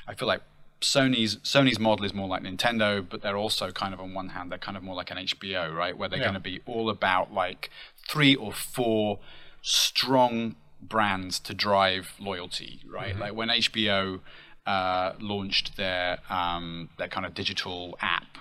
I 0.07 0.14
feel 0.14 0.29
like 0.29 0.43
Sony's 0.85 1.37
Sony's 1.37 1.79
model 1.79 2.05
is 2.05 2.12
more 2.14 2.29
like 2.29 2.42
Nintendo, 2.42 3.05
but 3.09 3.23
they're 3.23 3.37
also 3.37 3.70
kind 3.73 3.92
of 3.94 4.01
on 4.01 4.14
one 4.14 4.31
hand 4.31 4.51
they're 4.51 4.59
kind 4.59 4.77
of 4.77 4.83
more 4.83 4.94
like 4.94 5.11
an 5.11 5.16
HBO, 5.18 5.75
right? 5.75 5.97
Where 5.97 6.09
they're 6.09 6.18
Yeah. 6.18 6.25
going 6.27 6.35
to 6.35 6.40
be 6.40 6.61
all 6.66 6.88
about 6.90 7.33
like 7.33 7.70
three 8.09 8.35
or 8.35 8.53
four 8.53 9.18
strong 9.62 10.57
brands 10.81 11.38
to 11.40 11.55
drive 11.55 12.12
loyalty, 12.20 12.81
right? 12.87 13.18
Like 13.18 13.35
when 13.35 13.49
HBO 13.49 14.20
uh, 14.66 15.12
launched 15.20 15.77
their 15.77 16.18
um, 16.31 16.90
their 16.99 17.09
kind 17.09 17.27
of 17.27 17.35
digital 17.35 17.97
app, 18.01 18.38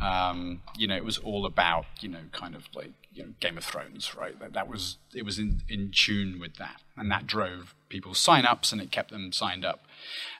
um, 0.00 0.62
you 0.76 0.86
know, 0.86 0.96
it 0.96 1.04
was 1.04 1.18
all 1.18 1.46
about 1.46 1.86
you 2.00 2.08
know 2.08 2.24
kind 2.32 2.54
of 2.54 2.68
like 2.74 2.92
you 3.12 3.24
know 3.24 3.30
Game 3.40 3.58
of 3.58 3.64
Thrones, 3.64 4.14
right? 4.16 4.38
That, 4.40 4.52
that 4.52 4.68
was 4.68 4.98
it 5.14 5.24
was 5.24 5.38
in 5.38 5.62
in 5.68 5.90
tune 5.92 6.38
with 6.40 6.56
that, 6.56 6.82
and 6.96 7.10
that 7.10 7.26
drove 7.26 7.74
people's 7.88 8.18
sign-ups 8.18 8.72
and 8.72 8.80
it 8.80 8.90
kept 8.90 9.10
them 9.10 9.32
signed 9.32 9.64
up. 9.64 9.84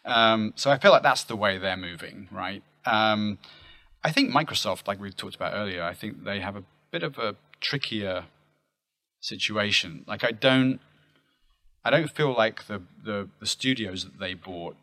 Um, 0.07 0.55
so 0.57 0.71
I 0.71 0.79
feel 0.79 0.91
like 0.91 1.03
that's 1.03 1.23
the 1.25 1.37
way 1.37 1.59
they're 1.59 1.77
moving, 1.77 2.29
right? 2.33 2.62
Um, 2.87 3.38
I 4.03 4.11
think 4.11 4.31
Microsoft, 4.31 4.88
like 4.88 4.99
we 4.99 5.11
talked 5.12 5.37
about 5.37 5.53
earlier, 5.55 5.83
I 5.83 5.93
think 5.93 6.25
they 6.25 6.41
have 6.41 6.57
a 6.57 6.65
bit 6.91 7.03
of 7.03 7.19
a 7.19 7.37
trickier 7.61 8.25
situation. 9.21 10.05
Like 10.09 10.25
I 10.25 10.33
don't, 10.33 10.81
I 11.85 11.91
don't 11.91 12.11
feel 12.11 12.33
like 12.33 12.67
the 12.67 12.83
the, 13.05 13.29
the 13.38 13.47
studios 13.47 14.05
that 14.05 14.19
they 14.19 14.35
bought 14.35 14.77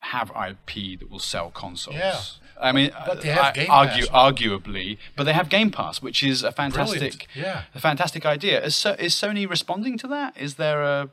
have 0.00 0.30
IP 0.30 0.98
that 1.00 1.10
will 1.10 1.18
sell 1.18 1.50
consoles. 1.50 1.96
Yeah. 1.96 2.20
I 2.62 2.72
mean, 2.72 2.90
But 3.06 3.20
they 3.22 3.28
have 3.30 3.44
I- 3.46 3.52
Game 3.52 3.70
argue, 3.70 4.06
Pass. 4.06 4.32
arguably, 4.32 4.98
but 5.16 5.24
they 5.24 5.32
have 5.32 5.48
Game 5.48 5.70
Pass, 5.70 6.00
which 6.00 6.22
is 6.22 6.42
a 6.44 6.52
fantastic, 6.52 7.26
Yeah. 7.34 7.62
a 7.74 7.80
fantastic 7.80 8.24
idea. 8.24 8.62
Is, 8.64 8.76
so, 8.76 8.92
is 8.98 9.14
Sony 9.14 9.48
responding 9.48 9.98
to 9.98 10.06
that? 10.08 10.36
Is 10.36 10.54
there 10.54 10.82
a, 10.82 11.08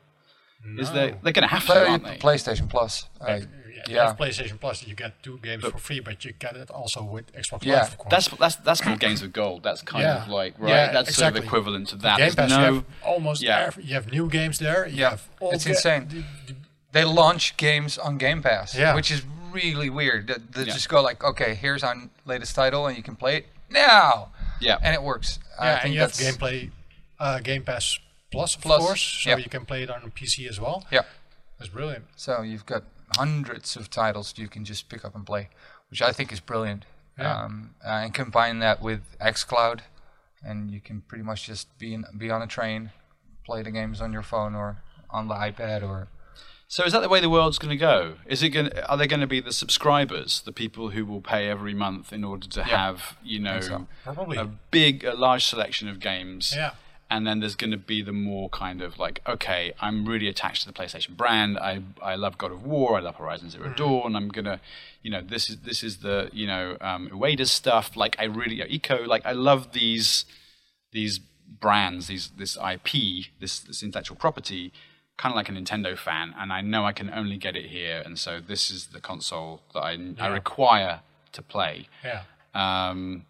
is 0.77 0.91
there? 0.91 1.17
They're 1.23 1.33
going 1.33 1.47
to 1.49 1.55
have 1.55 1.65
to, 1.67 1.89
aren't 1.89 2.03
they? 2.03 2.17
PlayStation 2.17 2.69
Plus. 2.69 3.07
Uh, 3.21 3.39
Yeah, 3.79 3.83
you 3.87 3.95
yeah. 3.95 4.13
PlayStation 4.19 4.59
Plus, 4.59 4.85
you 4.85 4.93
get 4.93 5.23
two 5.23 5.37
games 5.41 5.63
for 5.63 5.77
free, 5.77 6.01
but 6.01 6.25
you 6.25 6.33
get 6.33 6.55
it 6.57 6.69
also 6.69 7.01
with 7.01 7.31
Xbox 7.33 7.63
Yeah, 7.63 7.75
Live, 7.75 7.87
of 7.93 7.97
course. 7.97 8.11
That's 8.11 8.27
that's 8.41 8.55
that's 8.67 8.85
more 8.85 8.97
games 8.97 9.21
of 9.21 9.31
gold. 9.31 9.63
That's 9.63 9.81
kind 9.81 10.03
Yeah. 10.03 10.23
of 10.23 10.27
like 10.27 10.53
right. 10.59 10.69
Yeah, 10.69 10.91
that's 10.91 11.15
sort 11.15 11.29
exactly. 11.35 11.39
of 11.39 11.45
equivalent 11.45 11.87
to 11.91 11.95
that. 12.05 12.17
Game 12.17 12.33
Pass, 12.33 12.49
no, 12.49 12.57
you 12.59 12.73
have 12.75 12.83
almost 13.05 13.41
yeah. 13.41 13.67
every, 13.67 13.83
you 13.85 13.93
have 13.93 14.11
new 14.11 14.27
games 14.29 14.57
there. 14.59 14.85
You 14.85 14.97
Yeah, 14.97 15.09
have 15.11 15.23
all 15.39 15.51
it's 15.51 15.63
ga- 15.63 15.71
insane. 15.71 16.07
the- 16.09 16.23
the 16.47 16.55
they 16.91 17.05
launch 17.05 17.55
games 17.55 17.97
on 17.97 18.17
Game 18.17 18.41
Pass, 18.41 18.75
Yeah. 18.75 18.95
which 18.95 19.11
is 19.11 19.21
really 19.51 19.89
weird. 19.89 20.27
They, 20.27 20.35
they 20.61 20.67
Yeah. 20.67 20.73
just 20.73 20.89
go 20.89 21.01
like, 21.01 21.23
okay, 21.23 21.55
here's 21.55 21.83
our 21.83 21.95
latest 22.25 22.55
title, 22.55 22.87
and 22.87 22.95
you 22.97 23.03
can 23.03 23.15
play 23.15 23.37
it 23.37 23.47
now, 23.69 24.31
Yeah. 24.59 24.77
and 24.81 24.93
it 24.93 25.01
works. 25.03 25.39
I 25.59 25.65
Yeah, 25.67 25.73
think 25.75 25.85
and 25.85 25.93
you 25.93 25.99
have 26.01 26.17
that's 26.17 26.37
gameplay, 26.37 26.71
uh, 27.19 27.39
Game 27.39 27.63
Pass 27.63 27.99
Plus, 28.31 28.55
of 28.55 28.61
Plus, 28.61 28.79
course, 28.81 29.01
so 29.23 29.29
yeah. 29.31 29.37
you 29.37 29.49
can 29.49 29.65
play 29.65 29.83
it 29.83 29.89
on 29.89 30.09
PC 30.11 30.47
as 30.47 30.59
well. 30.59 30.85
yeah. 30.91 31.01
That's 31.57 31.69
brilliant. 31.69 32.05
So 32.15 32.41
you've 32.41 32.65
got 32.65 32.83
hundreds 33.17 33.75
of 33.75 33.89
titles 33.89 34.33
you 34.37 34.47
can 34.47 34.63
just 34.63 34.87
pick 34.87 35.03
up 35.03 35.13
and 35.15 35.25
play, 35.25 35.49
which 35.89 36.01
I 36.01 36.11
think 36.13 36.31
is 36.31 36.39
brilliant. 36.39 36.85
Yeah. 37.17 37.35
Um, 37.43 37.75
uh, 37.83 37.89
and 38.03 38.13
combine 38.13 38.59
that 38.59 38.81
with 38.81 39.01
XCloud, 39.19 39.81
and 40.41 40.71
you 40.71 40.79
can 40.79 41.01
pretty 41.01 41.23
much 41.23 41.45
just 41.45 41.77
be 41.77 41.93
in, 41.93 42.05
be 42.17 42.29
on 42.31 42.41
a 42.41 42.47
train, 42.47 42.91
play 43.45 43.61
the 43.61 43.71
games 43.71 43.99
on 43.99 44.13
your 44.13 44.21
phone 44.21 44.55
or 44.55 44.77
on 45.09 45.27
the 45.27 45.33
iPad 45.33 45.83
or 45.83 46.07
So 46.71 46.83
is 46.83 46.93
that 46.93 47.01
the 47.01 47.09
way 47.09 47.19
the 47.19 47.31
world's 47.31 47.57
going 47.57 47.71
to 47.71 47.75
go? 47.75 48.13
Is 48.27 48.43
it 48.43 48.51
going? 48.51 48.71
Are 48.87 48.95
they 48.95 49.07
going 49.07 49.21
to 49.21 49.27
be 49.27 49.39
the 49.39 49.51
subscribers, 49.51 50.41
the 50.41 50.51
people 50.51 50.91
who 50.91 51.03
will 51.03 51.19
pay 51.19 51.49
every 51.49 51.73
month 51.73 52.13
in 52.13 52.23
order 52.23 52.47
to 52.47 52.63
have 52.63 53.17
you 53.23 53.39
know 53.39 53.59
so. 53.59 53.87
A 54.37 54.45
big, 54.45 55.03
a 55.03 55.15
large 55.15 55.45
selection 55.45 55.89
of 55.89 55.99
games? 55.99 56.53
yeah. 56.55 56.71
And 57.11 57.25
then 57.25 57.39
there's 57.39 57.55
going 57.55 57.71
to 57.71 57.77
be 57.77 58.03
the 58.03 58.11
more 58.13 58.49
kind 58.49 58.83
of 58.83 58.99
like, 58.99 59.19
okay, 59.27 59.73
I'm 59.81 60.05
really 60.05 60.27
attached 60.27 60.61
to 60.61 60.67
the 60.67 60.73
PlayStation 60.73 61.17
brand. 61.17 61.57
I 61.57 61.81
I 62.03 62.13
love 62.13 62.37
God 62.37 62.51
of 62.51 62.63
War. 62.63 62.97
I 62.97 63.01
love 63.01 63.15
Horizon 63.15 63.49
0 63.49 63.73
Dawn. 63.75 64.15
I'm 64.15 64.29
gonna, 64.29 64.61
you 65.01 65.09
know, 65.09 65.21
this 65.21 65.49
is 65.49 65.57
this 65.61 65.81
is 65.81 65.97
the 65.97 66.29
you 66.31 66.45
know 66.45 66.77
um, 66.81 67.09
Ueda 67.09 67.47
stuff. 67.47 67.97
Like 67.97 68.15
I 68.19 68.25
really 68.25 68.57
Ico. 68.57 69.07
Like 69.07 69.25
I 69.25 69.31
love 69.31 69.71
these 69.71 70.25
these 70.91 71.19
brands, 71.59 72.05
these 72.05 72.29
this 72.37 72.55
IP, 72.57 73.25
this 73.39 73.59
this 73.59 73.81
intellectual 73.81 74.15
property, 74.15 74.71
kind 75.19 75.33
of 75.33 75.35
like 75.35 75.49
a 75.49 75.51
Nintendo 75.51 75.97
fan, 75.97 76.33
and 76.39 76.51
I 76.53 76.61
know 76.61 76.85
I 76.85 76.93
can 76.93 77.09
only 77.13 77.37
get 77.37 77.55
it 77.57 77.65
here, 77.65 78.01
and 78.05 78.17
so 78.17 78.39
this 78.39 78.71
is 78.71 78.87
the 78.87 79.01
console 79.01 79.61
that 79.73 79.81
I 79.81 79.97
I 80.17 80.27
require 80.27 81.01
to 81.33 81.41
play. 81.41 81.87
Yeah. 82.03 82.21
Um, 82.55 83.25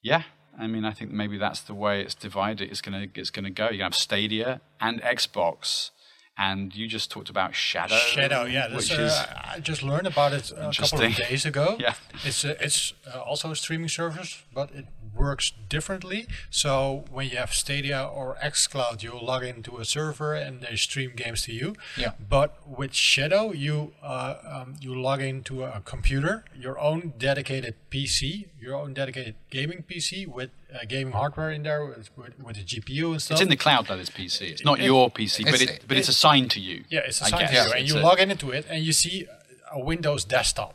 yeah, 0.00 0.22
I 0.56 0.68
mean, 0.68 0.84
I 0.84 0.92
think 0.92 1.10
maybe 1.10 1.36
that's 1.36 1.60
the 1.60 1.74
way 1.74 2.00
it's 2.02 2.14
divided. 2.14 2.70
It's 2.70 2.80
gonna 2.80 3.08
it's 3.14 3.30
gonna 3.30 3.50
go. 3.50 3.68
You 3.68 3.82
have 3.82 3.96
Stadia 3.96 4.60
and 4.80 5.02
Xbox, 5.02 5.90
and 6.38 6.74
you 6.74 6.86
just 6.86 7.10
talked 7.10 7.28
about 7.28 7.54
Shadow. 7.54 7.96
Shadow, 7.96 8.44
yeah. 8.44 8.68
This, 8.68 8.92
uh, 8.92 9.02
is 9.02 9.12
I 9.54 9.58
just 9.58 9.82
learned 9.82 10.06
about 10.06 10.32
it 10.32 10.52
a 10.52 10.72
couple 10.72 11.02
of 11.02 11.16
days 11.16 11.44
ago. 11.44 11.76
Yeah. 11.88 11.94
It's 12.24 12.44
uh, 12.44 12.54
it's 12.60 12.92
uh, 13.06 13.20
also 13.20 13.50
a 13.50 13.56
streaming 13.56 13.88
service, 13.88 14.42
but 14.52 14.70
it 14.74 14.86
works 15.14 15.52
differently. 15.68 16.26
So 16.50 17.04
when 17.10 17.28
you 17.28 17.36
have 17.36 17.52
Stadia 17.52 18.02
or 18.02 18.36
xCloud, 18.42 19.02
you 19.02 19.18
log 19.20 19.44
into 19.44 19.78
a 19.78 19.84
server 19.84 20.34
and 20.34 20.60
they 20.62 20.76
stream 20.76 21.12
games 21.14 21.42
to 21.42 21.52
you. 21.52 21.74
Yeah. 21.96 22.12
But 22.28 22.56
with 22.66 22.94
Shadow, 22.94 23.52
you 23.52 23.92
uh, 24.02 24.34
um, 24.54 24.74
you 24.80 24.94
log 25.00 25.20
into 25.22 25.64
a 25.64 25.80
computer, 25.84 26.44
your 26.54 26.78
own 26.78 27.14
dedicated 27.18 27.74
PC, 27.90 28.48
your 28.60 28.74
own 28.74 28.94
dedicated 28.94 29.34
gaming 29.50 29.84
PC 29.88 30.26
with 30.26 30.50
uh, 30.74 30.84
gaming 30.86 31.12
hardware 31.12 31.50
in 31.50 31.62
there 31.62 31.84
with, 31.86 32.10
with, 32.16 32.38
with 32.38 32.56
a 32.58 32.60
GPU 32.62 33.12
and 33.12 33.22
stuff. 33.22 33.36
it's 33.36 33.42
in 33.42 33.48
the 33.48 33.56
cloud 33.56 33.86
though. 33.86 33.96
This 33.96 34.10
PC. 34.10 34.42
It's 34.52 34.64
not 34.64 34.78
It- 34.80 34.84
your 34.84 35.10
PC, 35.10 35.44
but 35.44 35.60
it's- 35.60 35.76
it 35.78 35.84
but 35.88 35.96
it's 35.96 36.08
assigned 36.08 36.50
to 36.52 36.60
you. 36.60 36.84
Yeah, 36.90 37.00
it's 37.00 37.20
assigned 37.20 37.48
to 37.48 37.54
you, 37.54 37.60
and 37.60 37.80
It's 37.80 37.92
you 37.92 37.98
a- 37.98 38.02
log 38.02 38.18
in 38.20 38.30
into 38.30 38.50
it, 38.50 38.66
and 38.68 38.84
you 38.84 38.92
see 38.92 39.26
a 39.72 39.80
Windows 39.80 40.24
desktop, 40.24 40.74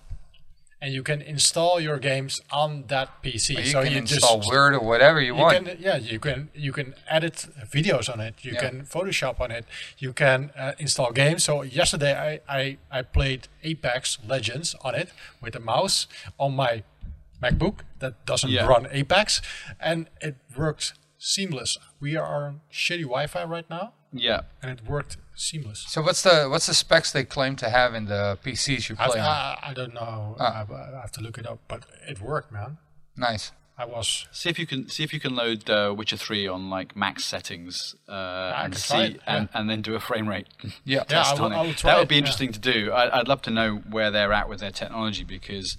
and 0.81 0.93
you 0.93 1.01
can 1.03 1.21
install 1.21 1.79
your 1.79 1.97
games 1.97 2.41
on 2.51 2.85
that 2.87 3.21
PC. 3.23 3.55
you 3.57 3.65
so 3.65 3.83
can 3.83 3.91
you 3.93 3.97
install 3.99 4.37
just, 4.39 4.51
Word 4.51 4.73
or 4.73 4.79
whatever 4.81 5.19
you, 5.21 5.27
You 5.35 5.41
want. 5.41 5.65
can, 5.65 5.77
yeah, 5.79 5.95
you 5.97 6.19
can 6.19 6.49
you 6.55 6.71
can 6.73 6.93
edit 7.07 7.45
videos 7.71 8.11
on 8.13 8.19
it. 8.19 8.33
You 8.41 8.53
Yeah. 8.53 8.59
can 8.69 8.81
Photoshop 8.85 9.39
on 9.39 9.49
it. 9.51 9.65
You 9.97 10.11
can 10.13 10.51
uh, 10.57 10.73
install 10.79 11.11
games. 11.11 11.43
So 11.43 11.61
yesterday 11.61 12.13
I, 12.49 12.59
I 12.61 12.77
I 12.91 13.01
played 13.03 13.47
Apex 13.63 14.17
Legends 14.27 14.75
on 14.81 14.93
it 14.95 15.09
with 15.41 15.55
a 15.55 15.59
mouse 15.61 16.07
on 16.37 16.55
my 16.55 16.83
MacBook 17.43 17.77
that 17.99 18.25
doesn't 18.25 18.49
Yeah. 18.49 18.65
run 18.67 18.87
Apex, 18.91 19.41
and 19.79 20.09
it 20.21 20.35
worked 20.57 20.93
seamless. 21.17 21.77
We 21.99 22.15
are 22.17 22.45
on 22.47 22.61
shitty 22.71 23.03
Wi-Fi 23.03 23.43
right 23.45 23.69
now, 23.69 23.93
Yeah. 24.11 24.41
and 24.61 24.71
it 24.71 24.85
worked 24.85 25.17
seamless. 25.35 25.79
So 25.87 26.01
what's 26.01 26.21
the 26.21 26.47
what's 26.49 26.67
the 26.67 26.73
specs 26.73 27.11
they 27.11 27.23
claim 27.25 27.55
to 27.57 27.69
have 27.69 27.93
in 27.95 28.05
the 28.05 28.37
PCs 28.43 28.89
you 28.89 28.95
I, 28.99 29.07
play 29.07 29.19
on? 29.19 29.25
I, 29.27 29.59
I 29.69 29.73
don't 29.73 29.93
know. 29.93 30.35
Ah. 30.39 30.65
I, 30.69 30.97
I 30.97 31.01
have 31.01 31.11
to 31.13 31.21
look 31.21 31.37
it 31.37 31.47
up, 31.47 31.59
but 31.67 31.85
it 32.07 32.19
worked, 32.21 32.51
man. 32.51 32.77
nice. 33.15 33.51
I 33.75 33.85
was 33.85 34.27
See 34.31 34.49
if 34.49 34.59
you 34.59 34.67
can 34.67 34.87
see 34.87 35.03
if 35.03 35.11
you 35.15 35.19
can 35.19 35.33
load 35.35 35.67
uh, 35.67 35.95
Witcher 35.97 36.15
Three 36.25 36.47
on 36.47 36.69
like 36.69 36.95
max 36.95 37.25
settings 37.25 37.95
uh, 38.07 38.53
and 38.63 38.75
see 38.77 38.97
it, 39.15 39.21
and, 39.25 39.49
yeah. 39.51 39.59
and 39.59 39.67
then 39.69 39.81
do 39.81 39.95
a 39.95 39.99
frame 39.99 40.29
rate 40.29 40.47
Yeah. 40.63 40.69
Yeah, 40.85 41.03
test 41.05 41.31
I 41.31 41.33
will- 41.33 41.45
on 41.45 41.53
it. 41.53 41.55
I 41.57 41.61
will 41.65 41.73
try 41.73 41.91
that 41.91 41.97
would 41.97 42.03
it, 42.03 42.09
be 42.09 42.15
yeah. 42.15 42.19
interesting 42.19 42.51
to 42.51 42.59
do. 42.59 42.91
I, 42.91 43.19
I'd 43.19 43.27
love 43.27 43.41
to 43.43 43.49
know 43.49 43.77
where 43.89 44.11
they're 44.11 44.31
at 44.31 44.47
with 44.47 44.59
their 44.59 44.69
technology 44.71 45.23
because, 45.23 45.75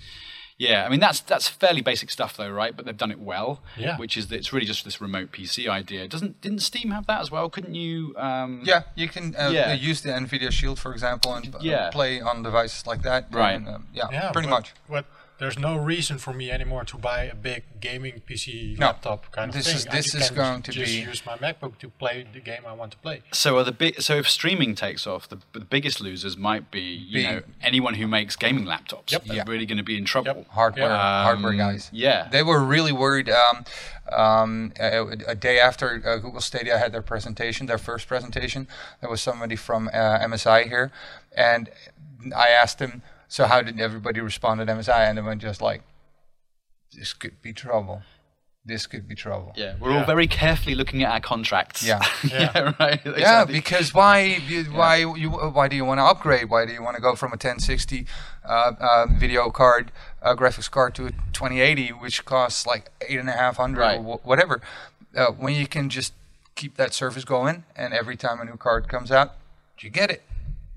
yeah, 0.58 0.84
I 0.84 0.88
mean 0.88 1.00
that's 1.00 1.20
that's 1.20 1.48
fairly 1.48 1.80
basic 1.80 2.10
stuff 2.10 2.36
though, 2.36 2.50
right? 2.50 2.76
But 2.76 2.86
they've 2.86 2.96
done 2.96 3.10
it 3.10 3.20
well. 3.20 3.60
Yeah. 3.76 3.96
Which 3.96 4.16
is 4.16 4.28
that 4.28 4.36
it's 4.36 4.52
really 4.52 4.66
just 4.66 4.84
this 4.84 5.00
remote 5.00 5.32
PC 5.32 5.68
idea. 5.68 6.06
Doesn't 6.08 6.40
didn't 6.40 6.60
Steam 6.60 6.90
have 6.92 7.06
that 7.06 7.20
as 7.20 7.30
well? 7.30 7.48
Couldn't 7.50 7.74
you? 7.74 8.14
Um, 8.16 8.60
Yeah, 8.64 8.82
you 8.94 9.08
can 9.08 9.34
uh, 9.36 9.50
Yeah. 9.52 9.72
use 9.72 10.02
the 10.02 10.10
NVIDIA 10.10 10.50
Shield, 10.52 10.78
for 10.78 10.92
example, 10.92 11.34
and 11.34 11.54
uh, 11.54 11.58
Yeah. 11.60 11.90
play 11.90 12.20
on 12.20 12.42
devices 12.42 12.86
like 12.86 13.02
that. 13.02 13.28
Right. 13.32 13.52
And, 13.56 13.68
um, 13.68 13.88
yeah, 13.92 14.04
yeah, 14.12 14.30
pretty 14.32 14.48
but, 14.48 14.54
much. 14.56 14.72
But 14.88 15.06
there's 15.38 15.58
no 15.58 15.76
reason 15.76 16.18
for 16.18 16.32
me 16.32 16.50
anymore 16.50 16.84
to 16.84 16.96
buy 16.96 17.24
a 17.24 17.34
big 17.34 17.64
gaming 17.80 18.22
PC 18.26 18.78
No, 18.78 18.86
laptop 18.86 19.30
kind 19.32 19.52
this 19.52 19.66
of 19.66 19.72
thing. 19.72 19.76
is- 19.80 19.86
I 19.88 19.96
this 19.96 20.10
can 20.12 20.20
is 20.22 20.30
going 20.30 20.62
to 20.62 20.72
just 20.72 20.92
be- 20.92 20.98
use 21.00 21.26
my 21.26 21.36
MacBook 21.36 21.78
to 21.78 21.88
play 21.88 22.26
the 22.32 22.40
game 22.40 22.62
I 22.66 22.72
want 22.72 22.92
to 22.92 22.98
play. 22.98 23.22
So 23.32 23.58
are 23.58 23.64
the 23.64 23.72
big 23.72 24.00
so 24.00 24.14
if 24.16 24.28
streaming 24.28 24.74
takes 24.74 25.06
off, 25.06 25.28
the, 25.28 25.38
the 25.52 25.60
biggest 25.60 26.00
losers 26.00 26.36
might 26.36 26.70
be 26.70 26.80
you 26.80 27.14
Being- 27.22 27.34
know 27.36 27.42
anyone 27.62 27.94
who 27.94 28.06
makes 28.06 28.36
gaming 28.36 28.64
laptops. 28.64 29.10
Yep. 29.10 29.24
They're 29.24 29.36
Yeah. 29.38 29.44
really 29.46 29.66
going 29.66 29.78
to 29.78 29.84
be 29.84 29.98
in 29.98 30.04
trouble. 30.04 30.46
Hardware, 30.50 30.88
Yeah. 30.88 31.22
hardware 31.24 31.52
Um, 31.52 31.58
guys. 31.58 31.90
Yeah. 31.92 32.28
They 32.30 32.42
were 32.42 32.60
really 32.64 32.92
worried. 32.92 33.28
Um, 33.28 33.64
um, 34.12 34.72
a, 34.78 35.00
a 35.28 35.34
day 35.34 35.58
after 35.58 36.00
uh, 36.06 36.16
Google 36.18 36.40
Stadia 36.42 36.78
had 36.78 36.92
their 36.92 37.02
presentation, 37.02 37.66
their 37.66 37.78
first 37.78 38.06
presentation, 38.06 38.68
there 39.00 39.10
was 39.10 39.20
somebody 39.20 39.56
from 39.56 39.88
uh, 39.88 40.18
MSI 40.20 40.68
here, 40.68 40.92
and 41.36 41.70
I 42.36 42.48
asked 42.50 42.78
him, 42.80 43.02
"So 43.34 43.40
how 43.52 43.58
did 43.66 43.76
everybody 43.88 44.20
respond 44.20 44.60
at 44.62 44.68
MSI?" 44.78 45.00
And 45.08 45.14
they 45.18 45.22
went 45.30 45.42
just 45.42 45.60
like, 45.70 45.80
"This 46.92 47.12
could 47.12 47.36
be 47.42 47.52
trouble. 47.52 48.02
This 48.66 48.86
could 48.86 49.06
be 49.06 49.14
trouble." 49.14 49.52
Yeah, 49.56 49.74
we're 49.80 49.92
all 49.98 50.04
very 50.14 50.26
carefully 50.26 50.74
looking 50.80 51.02
at 51.04 51.10
our 51.12 51.20
contracts. 51.20 51.82
Yeah. 51.90 52.00
yeah, 52.22 52.72
right. 52.80 53.00
Yeah, 53.04 53.12
exactly. 53.12 53.54
because 53.60 53.92
why? 53.92 54.14
you- 54.50 54.64
Why 54.80 54.96
you? 55.22 55.30
Why 55.30 55.66
do 55.68 55.76
you 55.80 55.84
want 55.90 55.98
to 55.98 56.04
upgrade? 56.12 56.46
Why 56.54 56.64
do 56.66 56.72
you 56.72 56.82
want 56.86 56.96
to 56.96 57.02
go 57.02 57.14
from 57.14 57.30
a 57.36 57.38
1060 57.38 58.06
uh, 58.44 58.72
uh, 58.80 59.06
video 59.24 59.50
card, 59.50 59.92
uh, 60.22 60.34
graphics 60.34 60.70
card, 60.70 60.94
to 60.96 61.06
a 61.06 61.10
2080, 61.32 61.88
which 62.04 62.24
costs 62.24 62.66
like 62.66 62.84
eight 63.08 63.18
and 63.20 63.28
a 63.28 63.32
half 63.42 63.56
hundred 63.58 63.80
Right. 63.80 63.98
or 63.98 64.18
wh- 64.18 64.26
whatever? 64.26 64.60
Uh, 65.16 65.26
when 65.32 65.54
you 65.54 65.66
can 65.66 65.90
just 65.90 66.12
keep 66.54 66.76
that 66.76 66.94
service 66.94 67.24
going, 67.24 67.64
and 67.76 67.92
every 67.92 68.16
time 68.16 68.40
a 68.40 68.44
new 68.44 68.56
card 68.56 68.88
comes 68.88 69.10
out, 69.10 69.28
you 69.80 69.90
get 69.90 70.10
it. 70.10 70.22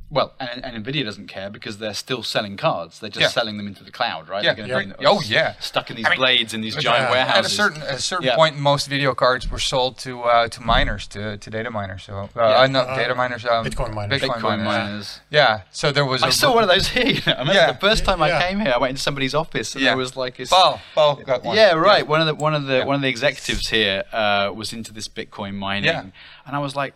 Well, 0.09 0.33
and, 0.39 0.63
and 0.63 0.85
Nvidia 0.85 1.03
doesn't 1.03 1.27
care 1.27 1.49
because 1.49 1.79
they're 1.79 1.93
still 1.93 2.23
selling 2.23 2.55
cards. 2.55 2.99
They're 2.99 3.09
just 3.09 3.21
Yeah. 3.21 3.27
selling 3.27 3.57
them 3.57 3.67
into 3.67 3.83
the 3.83 3.91
cloud, 3.91 4.29
right? 4.29 4.41
Yeah. 4.41 4.53
They're 4.53 4.81
Yeah. 4.81 4.93
be 4.97 5.05
Oh, 5.05 5.19
yeah. 5.19 5.55
stuck 5.59 5.89
in 5.89 5.97
these 5.97 6.05
I 6.05 6.11
mean, 6.11 6.19
blades 6.19 6.53
in 6.53 6.61
these 6.61 6.77
giant 6.77 7.09
uh, 7.09 7.11
warehouses. 7.11 7.37
At 7.37 7.45
a 7.45 7.49
certain 7.49 7.81
at 7.81 7.95
a 7.95 8.01
certain 8.01 8.25
Yeah. 8.27 8.35
point, 8.37 8.55
most 8.57 8.87
video 8.87 9.13
cards 9.13 9.51
were 9.51 9.59
sold 9.59 9.97
to 9.99 10.23
uh, 10.23 10.47
to 10.47 10.61
miners, 10.61 11.07
to, 11.07 11.35
to 11.37 11.49
data 11.49 11.69
miners. 11.69 12.03
So 12.03 12.15
uh, 12.17 12.27
Yeah. 12.37 12.41
uh, 12.61 12.67
not 12.67 12.87
Uh, 12.87 12.95
data 12.95 13.15
miners, 13.15 13.43
um, 13.45 13.65
Bitcoin 13.65 13.93
miners. 13.93 14.21
Bitcoin, 14.21 14.35
Bitcoin 14.35 14.41
miners. 14.63 14.65
miners. 14.65 15.19
Yeah. 15.29 15.61
So 15.71 15.91
there 15.91 16.05
was. 16.05 16.23
I 16.23 16.29
a 16.29 16.31
saw 16.31 16.53
one 16.55 16.63
of 16.63 16.69
those 16.69 16.87
here. 16.95 17.05
You 17.07 17.13
know? 17.27 17.33
I 17.33 17.39
remember 17.39 17.53
Yeah. 17.53 17.71
the 17.73 17.79
first 17.79 18.05
time 18.05 18.19
Yeah. 18.19 18.37
I 18.37 18.47
came 18.47 18.61
here, 18.61 18.71
I 18.73 18.77
went 18.77 18.91
into 18.91 19.01
somebody's 19.01 19.35
office 19.35 19.75
and 19.75 19.83
Yeah. 19.83 19.89
there 19.89 19.97
was 19.97 20.15
like 20.15 20.37
this. 20.37 20.49
Paul, 20.49 20.79
Paul 20.95 21.15
got 21.17 21.43
one. 21.43 21.57
Yeah, 21.57 21.73
right. 21.73 22.07
One 22.07 22.21
of 22.21 22.27
the 22.27 22.35
one 22.35 22.53
of 22.53 22.63
the 22.63 22.77
Yeah. 22.77 22.85
one 22.85 22.95
of 22.95 23.01
the 23.01 23.09
executives 23.09 23.67
here 23.67 24.05
uh, 24.13 24.51
was 24.55 24.71
into 24.71 24.93
this 24.93 25.09
Bitcoin 25.09 25.55
mining, 25.55 25.83
Yeah. 25.89 26.03
and 26.45 26.55
I 26.55 26.59
was 26.59 26.77
like, 26.77 26.93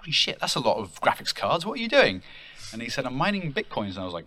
"Holy 0.00 0.12
shit, 0.12 0.40
that's 0.40 0.54
a 0.54 0.60
lot 0.60 0.78
of 0.78 0.98
graphics 1.02 1.34
cards. 1.34 1.66
What 1.66 1.74
are 1.78 1.82
you 1.82 1.88
doing?" 1.88 2.22
And 2.74 2.82
he 2.82 2.90
said, 2.90 3.06
"I'm 3.06 3.14
mining 3.14 3.52
bitcoins." 3.52 3.90
And 3.90 4.00
I 4.00 4.04
was 4.04 4.12
like, 4.12 4.26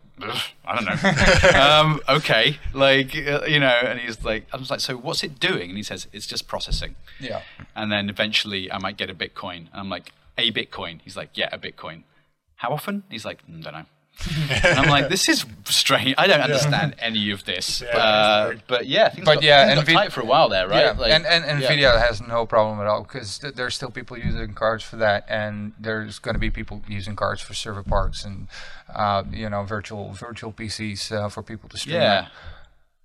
"I 0.66 0.74
don't 0.74 0.86
know." 0.86 1.60
um, 1.60 2.02
okay, 2.08 2.58
like 2.74 3.14
uh, 3.16 3.42
you 3.46 3.60
know. 3.60 3.78
And 3.84 4.00
he's 4.00 4.24
like, 4.24 4.48
"I 4.54 4.58
was 4.58 4.72
like, 4.72 4.80
so 4.80 4.96
what's 4.96 5.22
it 5.22 5.38
doing?" 5.38 5.70
And 5.70 5.78
he 5.78 5.84
says, 5.84 6.08
"It's 6.14 6.26
just 6.26 6.48
processing." 6.48 6.96
Yeah. 7.20 7.42
And 7.76 7.92
then 7.92 8.10
eventually, 8.10 8.72
I 8.72 8.78
might 8.80 8.96
get 8.96 9.10
a 9.10 9.14
bitcoin. 9.14 9.68
And 9.72 9.76
I'm 9.76 9.90
like, 9.90 10.14
"A 10.38 10.50
bitcoin?" 10.52 11.02
He's 11.04 11.18
like, 11.18 11.32
"Yeah, 11.36 11.50
a 11.52 11.60
bitcoin." 11.60 12.04
How 12.56 12.72
often? 12.72 13.04
He's 13.10 13.26
like, 13.26 13.44
"I 13.48 13.60
don't 13.60 13.74
know." 13.74 13.86
and 14.50 14.80
I'm 14.80 14.90
like, 14.90 15.10
this 15.10 15.30
is 15.30 15.46
strange. 15.66 16.16
I 16.18 16.28
don't 16.28 16.42
understand 16.42 16.96
any 17.00 17.32
of 17.32 17.46
this. 17.46 17.82
Yeah, 17.82 17.98
uh, 17.98 18.54
but 18.68 18.88
yeah, 18.88 19.10
things 19.10 19.26
But 19.26 19.36
got, 19.36 19.44
yeah, 19.44 19.66
things 19.68 19.80
got 19.80 19.88
Nvi- 19.88 19.94
tight 19.94 20.12
for 20.12 20.22
a 20.22 20.26
while 20.26 20.50
there, 20.50 20.68
right? 20.68 20.86
Yeah, 20.86 20.92
Like- 20.92 21.12
and, 21.12 21.26
and, 21.26 21.46
and 21.46 21.62
yeah. 21.62 21.72
Nvidia 21.72 22.00
has 22.02 22.20
no 22.22 22.46
problem 22.46 22.80
at 22.80 22.88
all 22.88 23.04
because 23.04 23.38
th- 23.40 23.54
there's 23.54 23.76
still 23.76 23.92
people 23.92 24.18
using 24.18 24.54
cards 24.54 24.84
for 24.84 24.96
that, 24.98 25.26
and 25.30 25.74
there's 25.80 26.20
going 26.20 26.36
to 26.36 26.40
be 26.40 26.50
people 26.50 26.82
using 26.88 27.16
cards 27.16 27.42
for 27.42 27.54
server 27.54 27.84
parks 27.84 28.26
and 28.26 28.48
uh, 28.94 29.24
you 29.32 29.50
know 29.50 29.64
virtual 29.64 30.12
virtual 30.14 30.52
PCs 30.52 31.12
uh, 31.12 31.30
for 31.30 31.44
people 31.44 31.70
to 31.70 31.78
stream. 31.78 31.98
Yeah. 31.98 32.28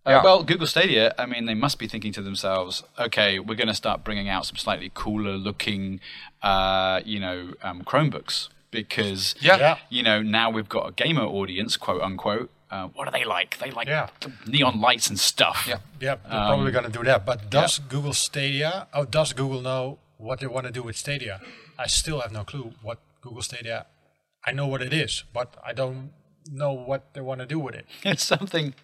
Uh, 0.05 0.11
Yeah. 0.11 0.23
well, 0.25 0.43
Google 0.43 0.67
Stadia, 0.67 1.15
I 1.17 1.27
mean, 1.27 1.45
they 1.47 1.55
must 1.55 1.79
be 1.79 1.87
thinking 1.87 2.13
to 2.15 2.23
themselves, 2.23 2.83
okay, 2.99 3.39
we're 3.39 3.55
going 3.55 3.69
to 3.69 3.75
start 3.75 4.03
bringing 4.03 4.29
out 4.29 4.45
some 4.47 4.57
slightly 4.57 4.91
cooler 4.93 5.37
looking, 5.37 6.01
uh, 6.43 7.01
you 7.05 7.21
know, 7.21 7.53
um, 7.63 7.83
Chromebooks. 7.85 8.49
Because 8.73 9.37
Yeah. 9.41 9.59
Yeah. 9.59 9.77
you 9.89 10.03
know 10.03 10.21
now 10.23 10.51
we've 10.51 10.69
got 10.69 10.89
a 10.89 10.93
gamer 10.93 11.23
audience, 11.23 11.77
quote 11.77 12.03
unquote. 12.03 12.51
Uh, 12.71 12.89
what 12.95 13.05
do 13.05 13.11
they 13.13 13.25
like? 13.25 13.59
They 13.59 13.71
like 13.71 13.87
Yeah. 13.87 14.09
neon 14.47 14.81
lights 14.81 15.09
and 15.09 15.21
stuff. 15.21 15.67
Yeah. 15.69 15.79
Yeah, 16.01 16.17
they're 16.29 16.47
probably 16.51 16.73
going 16.73 16.87
to 16.87 16.91
do 16.99 17.05
that. 17.05 17.25
But 17.25 17.51
does 17.51 17.79
Google 17.79 18.15
Stadia, 18.15 18.89
oh, 18.95 19.05
does 19.05 19.33
Google 19.35 19.61
know 19.61 19.99
what 20.17 20.41
they 20.41 20.47
want 20.47 20.67
to 20.67 20.73
do 20.73 20.83
with 20.83 20.97
Stadia? 20.97 21.41
I 21.79 21.87
still 21.87 22.21
have 22.21 22.33
no 22.33 22.45
clue 22.45 22.73
what 22.83 22.99
Google 23.21 23.43
Stadia, 23.43 23.87
I 24.47 24.53
know 24.53 24.67
what 24.67 24.81
it 24.83 24.93
is, 24.95 25.23
but 25.35 25.55
I 25.63 25.73
don't 25.75 26.13
know 26.51 26.73
what 26.73 27.15
they 27.15 27.21
want 27.21 27.41
to 27.41 27.47
do 27.47 27.59
with 27.59 27.75
it. 27.75 27.87
It's 28.05 28.25
something. 28.25 28.75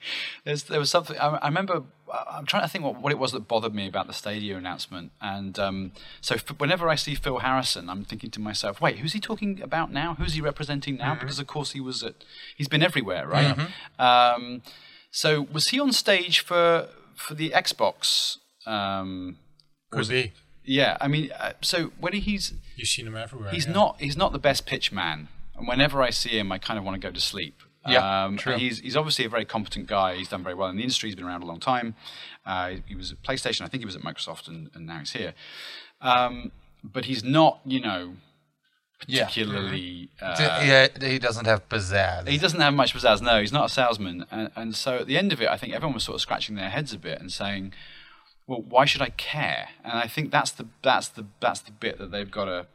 There's, 0.44 0.64
there 0.64 0.78
was 0.78 0.90
something. 0.90 1.16
I, 1.18 1.28
I 1.36 1.46
remember. 1.48 1.82
I'm 2.10 2.46
trying 2.46 2.62
to 2.62 2.68
think 2.68 2.84
what, 2.84 3.00
what 3.02 3.12
it 3.12 3.18
was 3.18 3.32
that 3.32 3.46
bothered 3.48 3.74
me 3.74 3.86
about 3.86 4.06
the 4.06 4.14
Stadia 4.14 4.56
announcement. 4.56 5.12
And 5.20 5.58
um, 5.58 5.92
so, 6.20 6.36
f- 6.36 6.58
whenever 6.58 6.88
I 6.88 6.94
see 6.94 7.14
Phil 7.14 7.38
Harrison, 7.40 7.90
I'm 7.90 8.04
thinking 8.04 8.30
to 8.30 8.40
myself, 8.40 8.80
"Wait, 8.80 8.98
who's 8.98 9.12
he 9.12 9.20
talking 9.20 9.60
about 9.60 9.92
now? 9.92 10.14
Who's 10.14 10.34
he 10.34 10.40
representing 10.40 10.96
now?" 10.96 11.14
Because 11.14 11.38
of 11.38 11.46
course 11.46 11.72
he 11.72 11.80
was 11.80 12.02
at. 12.02 12.14
He's 12.56 12.68
been 12.68 12.82
everywhere, 12.82 13.26
right? 13.26 13.68
Um, 13.98 14.62
so, 15.10 15.46
was 15.52 15.68
he 15.68 15.80
on 15.80 15.92
stage 15.92 16.40
for 16.40 16.88
for 17.14 17.34
the 17.34 17.50
Xbox? 17.50 18.36
Um, 18.66 19.36
Could 19.90 20.08
be. 20.08 20.32
yeah, 20.64 20.96
I 21.00 21.08
mean, 21.08 21.30
uh, 21.38 21.52
so 21.60 21.92
when 21.98 22.12
he's 22.12 22.52
You've 22.76 22.88
seen 22.88 23.06
him 23.06 23.16
everywhere. 23.16 23.50
he's 23.50 23.66
yeah. 23.66 23.72
not 23.72 24.00
he's 24.00 24.16
not 24.16 24.32
the 24.32 24.38
best 24.38 24.66
pitch 24.66 24.92
man 24.92 25.28
and 25.58 25.68
whenever 25.68 26.00
i 26.02 26.10
see 26.10 26.38
him 26.38 26.50
i 26.52 26.58
kind 26.58 26.78
of 26.78 26.84
want 26.84 26.94
to 27.00 27.06
go 27.08 27.12
to 27.12 27.20
sleep 27.20 27.62
Yeah, 27.86 28.24
um, 28.24 28.36
true. 28.36 28.56
He's 28.56 28.80
he's 28.80 28.96
obviously 28.96 29.24
a 29.24 29.28
very 29.30 29.44
competent 29.46 29.86
guy. 29.86 30.16
He's 30.16 30.28
done 30.28 30.42
very 30.42 30.54
well 30.54 30.68
in 30.68 30.76
the 30.76 30.82
industry. 30.82 31.08
He's 31.08 31.14
been 31.16 31.24
around 31.24 31.42
a 31.42 31.46
long 31.46 31.60
time. 31.60 31.94
Uh, 32.44 32.66
he 32.86 32.94
was 32.94 33.12
at 33.12 33.22
PlayStation. 33.22 33.62
I 33.64 33.68
think 33.68 33.80
he 33.82 33.86
was 33.86 33.96
at 33.96 34.02
Microsoft, 34.02 34.46
and, 34.48 34.68
and 34.74 34.84
now 34.86 34.98
he's 34.98 35.12
here. 35.12 35.32
Um, 36.02 36.50
but 36.84 37.06
he's 37.06 37.22
not, 37.24 37.60
you 37.64 37.80
know, 37.80 38.02
Yeah. 39.06 39.24
particularly. 39.26 40.10
Uh, 40.20 40.34
yeah, 40.64 40.88
he 41.00 41.18
doesn't 41.18 41.46
have 41.46 41.66
pizzazz. 41.68 42.28
he 42.28 42.36
doesn't 42.36 42.60
have 42.60 42.74
much 42.74 42.92
pizzazz. 42.94 43.22
No, 43.22 43.40
he's 43.40 43.52
not 43.52 43.66
a 43.70 43.72
salesman. 43.72 44.26
And, 44.30 44.50
and 44.56 44.74
so 44.74 44.90
at 44.98 45.06
the 45.06 45.16
end 45.16 45.32
of 45.32 45.40
it, 45.40 45.48
I 45.48 45.56
think 45.56 45.72
everyone 45.72 45.94
was 45.94 46.04
sort 46.04 46.16
of 46.16 46.20
scratching 46.20 46.56
their 46.56 46.70
heads 46.70 46.92
a 46.92 46.98
bit 46.98 47.20
and 47.20 47.32
saying, 47.32 47.72
"Well, 48.46 48.60
why 48.74 48.84
should 48.84 49.02
I 49.02 49.10
care?" 49.10 49.68
And 49.84 49.94
I 50.04 50.08
think 50.08 50.30
that's 50.30 50.50
the 50.50 50.66
that's 50.82 51.08
the 51.08 51.24
that's 51.40 51.60
the 51.60 51.72
bit 51.72 51.96
that 51.98 52.10
they've 52.10 52.30
got 52.30 52.46
to. 52.46 52.66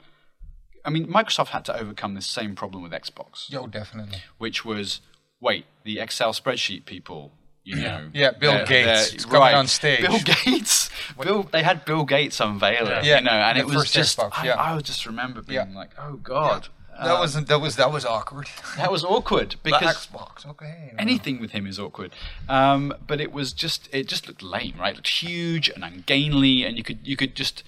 I 0.85 0.89
mean, 0.89 1.07
Microsoft 1.07 1.49
had 1.49 1.63
to 1.65 1.79
overcome 1.79 2.13
this 2.15 2.25
same 2.27 2.55
problem 2.55 2.83
with 2.83 2.91
Xbox, 2.91 3.49
Yo, 3.49 3.67
definitely. 3.67 4.17
which 4.37 4.65
was, 4.65 4.99
wait, 5.39 5.65
the 5.83 5.99
Excel 5.99 6.33
spreadsheet 6.33 6.85
people. 6.85 7.31
You 7.65 7.77
know, 7.77 8.09
Yeah, 8.13 8.31
Bill 8.31 8.51
they're- 8.51 8.65
Gates 8.65 9.09
they're- 9.11 9.17
is 9.19 9.25
coming 9.25 9.55
on 9.55 9.67
stage. 9.67 10.01
Bill 10.01 10.19
Gates, 10.19 10.89
Bill. 11.21 11.43
They 11.43 11.63
had 11.63 11.85
Bill 11.85 12.03
Gates 12.03 12.41
unveil 12.41 12.87
it, 12.87 13.05
Yeah. 13.05 13.19
you 13.19 13.23
know, 13.23 13.31
and 13.31 13.57
The 13.57 13.61
it 13.61 13.65
was 13.67 13.89
just. 13.89 14.17
Xbox, 14.19 14.31
I, 14.33 14.45
yeah. 14.47 14.55
I 14.55 14.75
would 14.75 14.83
just 14.83 15.05
remember 15.05 15.41
being 15.41 15.69
Yeah. 15.71 15.73
like, 15.77 15.91
"Oh 15.97 16.15
God, 16.17 16.67
That 17.01 17.17
was 17.21 17.33
that 17.45 17.61
was 17.61 17.77
that 17.77 17.89
was 17.91 18.05
awkward. 18.05 18.49
that 18.77 18.91
was 18.91 19.05
awkward." 19.05 19.51
The 19.51 19.57
Because 19.71 20.07
Xbox, 20.07 20.45
okay. 20.45 20.91
anything 20.99 21.39
with 21.39 21.51
him 21.51 21.65
is 21.65 21.79
awkward. 21.79 22.11
Um, 22.49 22.93
but 23.07 23.21
it 23.21 23.31
was 23.31 23.53
just 23.53 23.87
it 23.93 24.09
just 24.09 24.27
looked 24.27 24.43
lame, 24.43 24.75
right? 24.77 24.91
It 24.91 24.97
looked 24.97 25.07
huge 25.23 25.69
and 25.69 25.85
ungainly, 25.85 26.65
and 26.65 26.75
you 26.77 26.83
could 26.83 26.99
you 27.07 27.15
could 27.15 27.33
just 27.33 27.63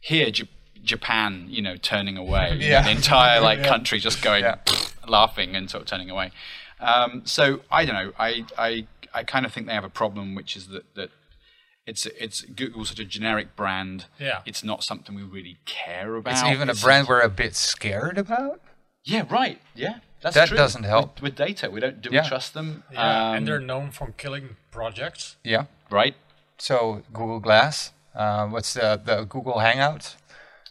hear 0.00 0.28
J- 0.32 0.48
Japan, 0.86 1.46
you 1.48 1.60
know, 1.62 1.76
turning 1.76 2.16
away. 2.16 2.56
Yeah. 2.60 2.82
the 2.82 2.90
entire 2.90 3.40
like 3.40 3.62
country 3.64 3.98
just 3.98 4.22
going 4.22 4.44
Yeah. 4.44 4.56
laughing 5.06 5.54
and 5.56 5.70
sort 5.70 5.82
of 5.82 5.88
turning 5.88 6.10
away. 6.10 6.30
Um, 6.80 7.22
so 7.26 7.60
I 7.70 7.84
don't 7.84 7.94
know. 8.00 8.12
I 8.18 8.44
I 8.56 8.86
I 9.14 9.22
kind 9.24 9.44
of 9.46 9.52
think 9.52 9.66
they 9.66 9.74
have 9.74 9.84
a 9.92 9.96
problem, 10.02 10.34
which 10.34 10.56
is 10.56 10.68
that 10.68 10.94
that. 10.94 11.10
It's 11.86 12.04
it's 12.06 12.40
Google's 12.42 12.88
such 12.88 12.98
a 12.98 13.04
generic 13.04 13.54
brand. 13.54 14.06
Yeah. 14.18 14.40
It's 14.44 14.64
not 14.64 14.82
something 14.82 15.14
we 15.14 15.22
really 15.22 15.56
care 15.66 16.16
about. 16.16 16.32
It's 16.32 16.42
even 16.42 16.68
a 16.68 16.72
It's- 16.72 16.82
brand 16.82 17.06
we're 17.06 17.20
a 17.20 17.28
bit 17.28 17.54
scared 17.54 18.18
about. 18.18 18.60
Yeah, 19.04 19.22
right. 19.30 19.60
Yeah, 19.76 20.00
that's 20.20 20.34
That 20.34 20.48
true. 20.48 20.56
doesn't 20.56 20.82
help. 20.82 21.14
with, 21.22 21.22
with 21.22 21.36
data. 21.36 21.70
We 21.70 21.78
don't 21.78 22.00
do 22.02 22.08
Yeah. 22.10 22.22
we 22.24 22.28
trust 22.28 22.54
them? 22.54 22.82
Yeah, 22.92 22.98
Um, 23.28 23.36
and 23.36 23.46
they're 23.46 23.60
known 23.60 23.92
for 23.92 24.10
killing 24.16 24.56
projects. 24.72 25.36
Yeah. 25.44 25.66
right. 25.88 26.16
So 26.58 27.02
Google 27.12 27.38
Glass. 27.38 27.92
Uh, 28.16 28.46
what's 28.48 28.74
the 28.74 29.00
the 29.04 29.24
Google 29.24 29.58
Hangouts? 29.66 30.16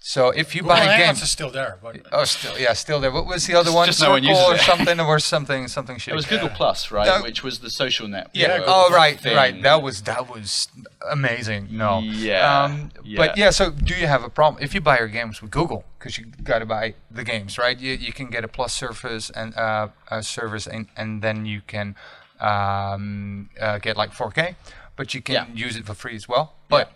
So 0.08 0.30
if 0.30 0.54
you 0.54 0.62
Google 0.62 0.76
buy 0.78 0.84
a 0.84 0.88
Hangouts 0.88 0.98
game, 1.16 1.24
is 1.24 1.32
still 1.32 1.50
there, 1.50 1.80
but 1.82 2.00
oh, 2.12 2.26
still 2.26 2.60
yeah, 2.60 2.74
still 2.74 3.00
there. 3.00 3.12
What 3.12 3.26
was 3.26 3.48
the 3.48 3.56
other 3.56 3.72
one? 3.74 3.88
just 3.88 4.00
no 4.04 4.12
one 4.12 4.24
uses 4.24 4.44
or 4.46 4.54
it. 4.54 4.62
something, 4.62 5.00
or 5.00 5.18
something, 5.18 5.68
something 5.68 5.98
shit. 5.98 6.12
It 6.12 6.16
was 6.16 6.28
Google 6.28 6.50
Plus, 6.50 6.92
right? 6.92 7.08
No. 7.08 7.24
Which 7.24 7.42
was 7.44 7.58
the 7.58 7.72
social 7.72 8.08
network. 8.08 8.30
Yeah. 8.36 8.58
Yeah, 8.60 8.64
Oh, 8.68 8.94
right, 8.94 9.20
thing. 9.20 9.36
right. 9.36 9.60
That 9.64 9.82
was 9.82 10.04
that 10.04 10.30
was 10.30 10.68
amazing. 11.10 11.70
No. 11.72 12.02
Yeah, 12.02 12.66
Um, 12.66 12.92
yeah. 13.04 13.18
But 13.18 13.36
yeah. 13.36 13.50
So 13.50 13.72
do 13.72 13.96
you 13.96 14.06
have 14.06 14.24
a 14.24 14.30
problem 14.30 14.62
if 14.64 14.76
you 14.76 14.82
buy 14.82 15.00
your 15.00 15.08
games 15.08 15.42
with 15.42 15.50
Google? 15.50 15.84
Because 15.98 16.20
you 16.20 16.26
got 16.44 16.60
to 16.60 16.68
buy 16.68 16.94
the 17.10 17.24
games, 17.24 17.58
right? 17.58 17.76
You 17.80 17.94
you 17.94 18.14
can 18.14 18.28
get 18.30 18.44
a 18.44 18.48
Plus 18.48 18.74
service 18.74 19.32
and 19.32 19.58
uh, 19.58 19.88
a 20.12 20.22
service, 20.22 20.68
and 20.68 20.86
and 20.96 21.24
then 21.24 21.48
you 21.48 21.62
can 21.66 21.96
um, 22.40 23.50
uh, 23.60 23.80
get 23.80 23.98
like 23.98 24.12
4K, 24.12 24.54
but 24.96 25.16
you 25.16 25.22
can 25.24 25.34
Yeah. 25.34 25.66
use 25.66 25.76
it 25.76 25.86
for 25.88 25.96
free 25.96 26.16
as 26.16 26.28
well. 26.30 26.54
But 26.70 26.92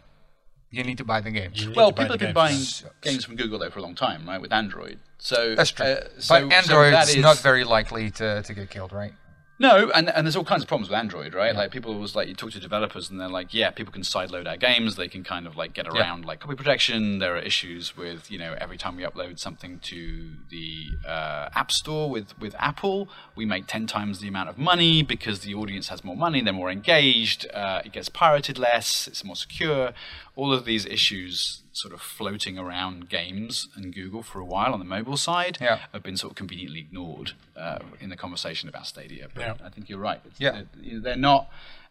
you 0.72 0.84
need 0.84 0.98
to 1.00 1.04
buy 1.04 1.20
the 1.22 1.32
games. 1.32 1.68
Well, 1.70 1.92
people 1.92 2.12
have 2.12 2.20
been 2.20 2.34
buying 2.34 2.56
games. 2.56 2.84
games 3.02 3.26
from 3.26 3.36
Google 3.36 3.60
though 3.60 3.70
for 3.70 3.80
a 3.80 3.82
long 3.82 3.96
time, 3.96 4.28
right? 4.28 4.40
With 4.42 4.52
Android, 4.54 5.00
so 5.18 5.56
That's 5.56 5.72
true. 5.72 5.86
uh, 5.86 6.02
so- 6.20 6.48
but 6.48 6.50
so 6.50 6.50
Android's 6.52 6.92
that 6.92 7.10
is- 7.10 7.18
not 7.18 7.38
very 7.40 7.64
likely 7.64 8.12
to, 8.12 8.44
to 8.44 8.54
get 8.54 8.70
killed, 8.70 8.92
right? 8.94 9.14
No, 9.62 9.92
and 9.92 10.10
and 10.10 10.26
there's 10.26 10.38
all 10.38 10.46
kinds 10.46 10.62
of 10.62 10.70
problems 10.70 10.90
with 10.90 10.98
Android, 10.98 11.34
right? 11.34 11.54
Like 11.54 11.72
people 11.72 11.94
always 11.94 12.16
like 12.16 12.30
you 12.30 12.34
talk 12.34 12.52
to 12.52 12.62
developers 12.62 13.10
and 13.10 13.20
they're 13.20 13.28
like, 13.28 13.54
yeah, 13.54 13.72
people 13.72 13.92
can 13.92 14.04
sideload 14.04 14.48
our 14.48 14.56
games. 14.56 14.96
They 14.96 15.10
can 15.10 15.22
kind 15.22 15.46
of 15.46 15.58
like 15.58 15.74
get 15.74 15.86
around 15.86 16.24
like 16.24 16.40
copy 16.40 16.56
protection. 16.56 17.20
There 17.20 17.36
are 17.36 17.40
issues 17.40 17.98
with 17.98 18.32
you 18.32 18.40
know 18.40 18.56
every 18.58 18.78
time 18.78 18.96
we 18.96 19.04
upload 19.04 19.38
something 19.38 19.80
to 19.80 20.30
the 20.50 20.86
uh, 21.06 21.50
App 21.54 21.74
Store 21.74 22.10
with 22.10 22.40
with 22.40 22.56
Apple, 22.58 23.10
we 23.36 23.46
make 23.46 23.68
ten 23.68 23.86
times 23.86 24.22
the 24.22 24.30
amount 24.30 24.48
of 24.48 24.58
money 24.58 25.04
because 25.04 25.42
the 25.42 25.54
audience 25.54 25.90
has 25.90 26.06
more 26.06 26.16
money, 26.16 26.42
they're 26.42 26.54
more 26.54 26.72
engaged. 26.72 27.46
Uh, 27.54 27.82
it 27.84 27.92
gets 27.92 28.08
pirated 28.08 28.58
less. 28.58 29.08
It's 29.08 29.26
more 29.26 29.36
secure. 29.36 29.92
All 30.38 30.54
of 30.54 30.64
these 30.64 30.86
issues 30.86 31.64
sort 31.80 31.94
of 31.94 32.02
floating 32.02 32.58
around 32.58 33.10
games 33.10 33.68
and 33.76 33.94
Google 33.94 34.22
for 34.24 34.40
a 34.40 34.46
while 34.46 34.74
on 34.74 34.80
the 34.80 34.86
mobile 34.86 35.18
side 35.18 35.58
Yeah. 35.62 35.80
have 35.94 36.04
been 36.04 36.18
sort 36.18 36.32
of 36.34 36.36
conveniently 36.38 36.80
ignored 36.80 37.32
uh, 37.56 37.80
in 38.00 38.10
the 38.10 38.18
conversation 38.18 38.68
about 38.70 38.86
Stadia. 38.88 39.28
But 39.34 39.42
Yeah. 39.42 39.54
I 39.66 39.70
think 39.70 39.90
you're 39.90 40.00
right. 40.00 40.22
It's, 40.26 40.40
Yeah. 40.40 40.64
they're, 40.76 41.00
they're 41.00 41.16
not. 41.16 41.50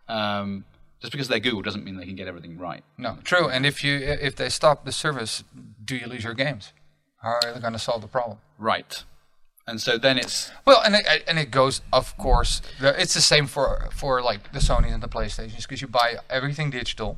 Um, 0.09 0.65
just 1.01 1.13
because 1.13 1.29
they're 1.29 1.39
Google 1.41 1.63
doesn't 1.63 1.85
mean 1.85 1.97
they 1.97 2.05
can 2.07 2.17
get 2.17 2.27
everything 2.29 2.59
right. 2.59 2.83
No, 2.97 3.19
true. 3.25 3.49
And 3.49 3.65
if 3.65 3.85
you 3.85 3.95
if 3.97 4.35
they 4.37 4.49
stop 4.49 4.85
the 4.85 4.93
service, 4.93 5.45
do 5.85 5.95
you 5.97 6.07
lose 6.07 6.25
your 6.25 6.35
games? 6.35 6.73
How 7.23 7.31
are 7.43 7.53
they 7.55 7.61
going 7.61 7.73
to 7.73 7.79
solve 7.79 8.03
the 8.03 8.09
problem? 8.09 8.39
Right. 8.59 9.05
And 9.67 9.81
so 9.81 9.99
then 9.99 10.19
it's 10.19 10.51
Well, 10.65 10.81
and 10.85 10.95
it, 10.97 11.25
and 11.29 11.39
it 11.39 11.51
goes, 11.51 11.83
of 11.93 12.17
course, 12.17 12.63
it's 12.81 13.15
the 13.15 13.21
same 13.21 13.47
for 13.47 13.89
for 13.93 14.23
like 14.23 14.51
the 14.53 14.59
Sony 14.61 14.93
and 14.93 15.03
the 15.03 15.09
PlayStations 15.09 15.63
because 15.63 15.81
you 15.83 15.89
buy 15.89 16.17
everything 16.31 16.71
digital. 16.71 17.17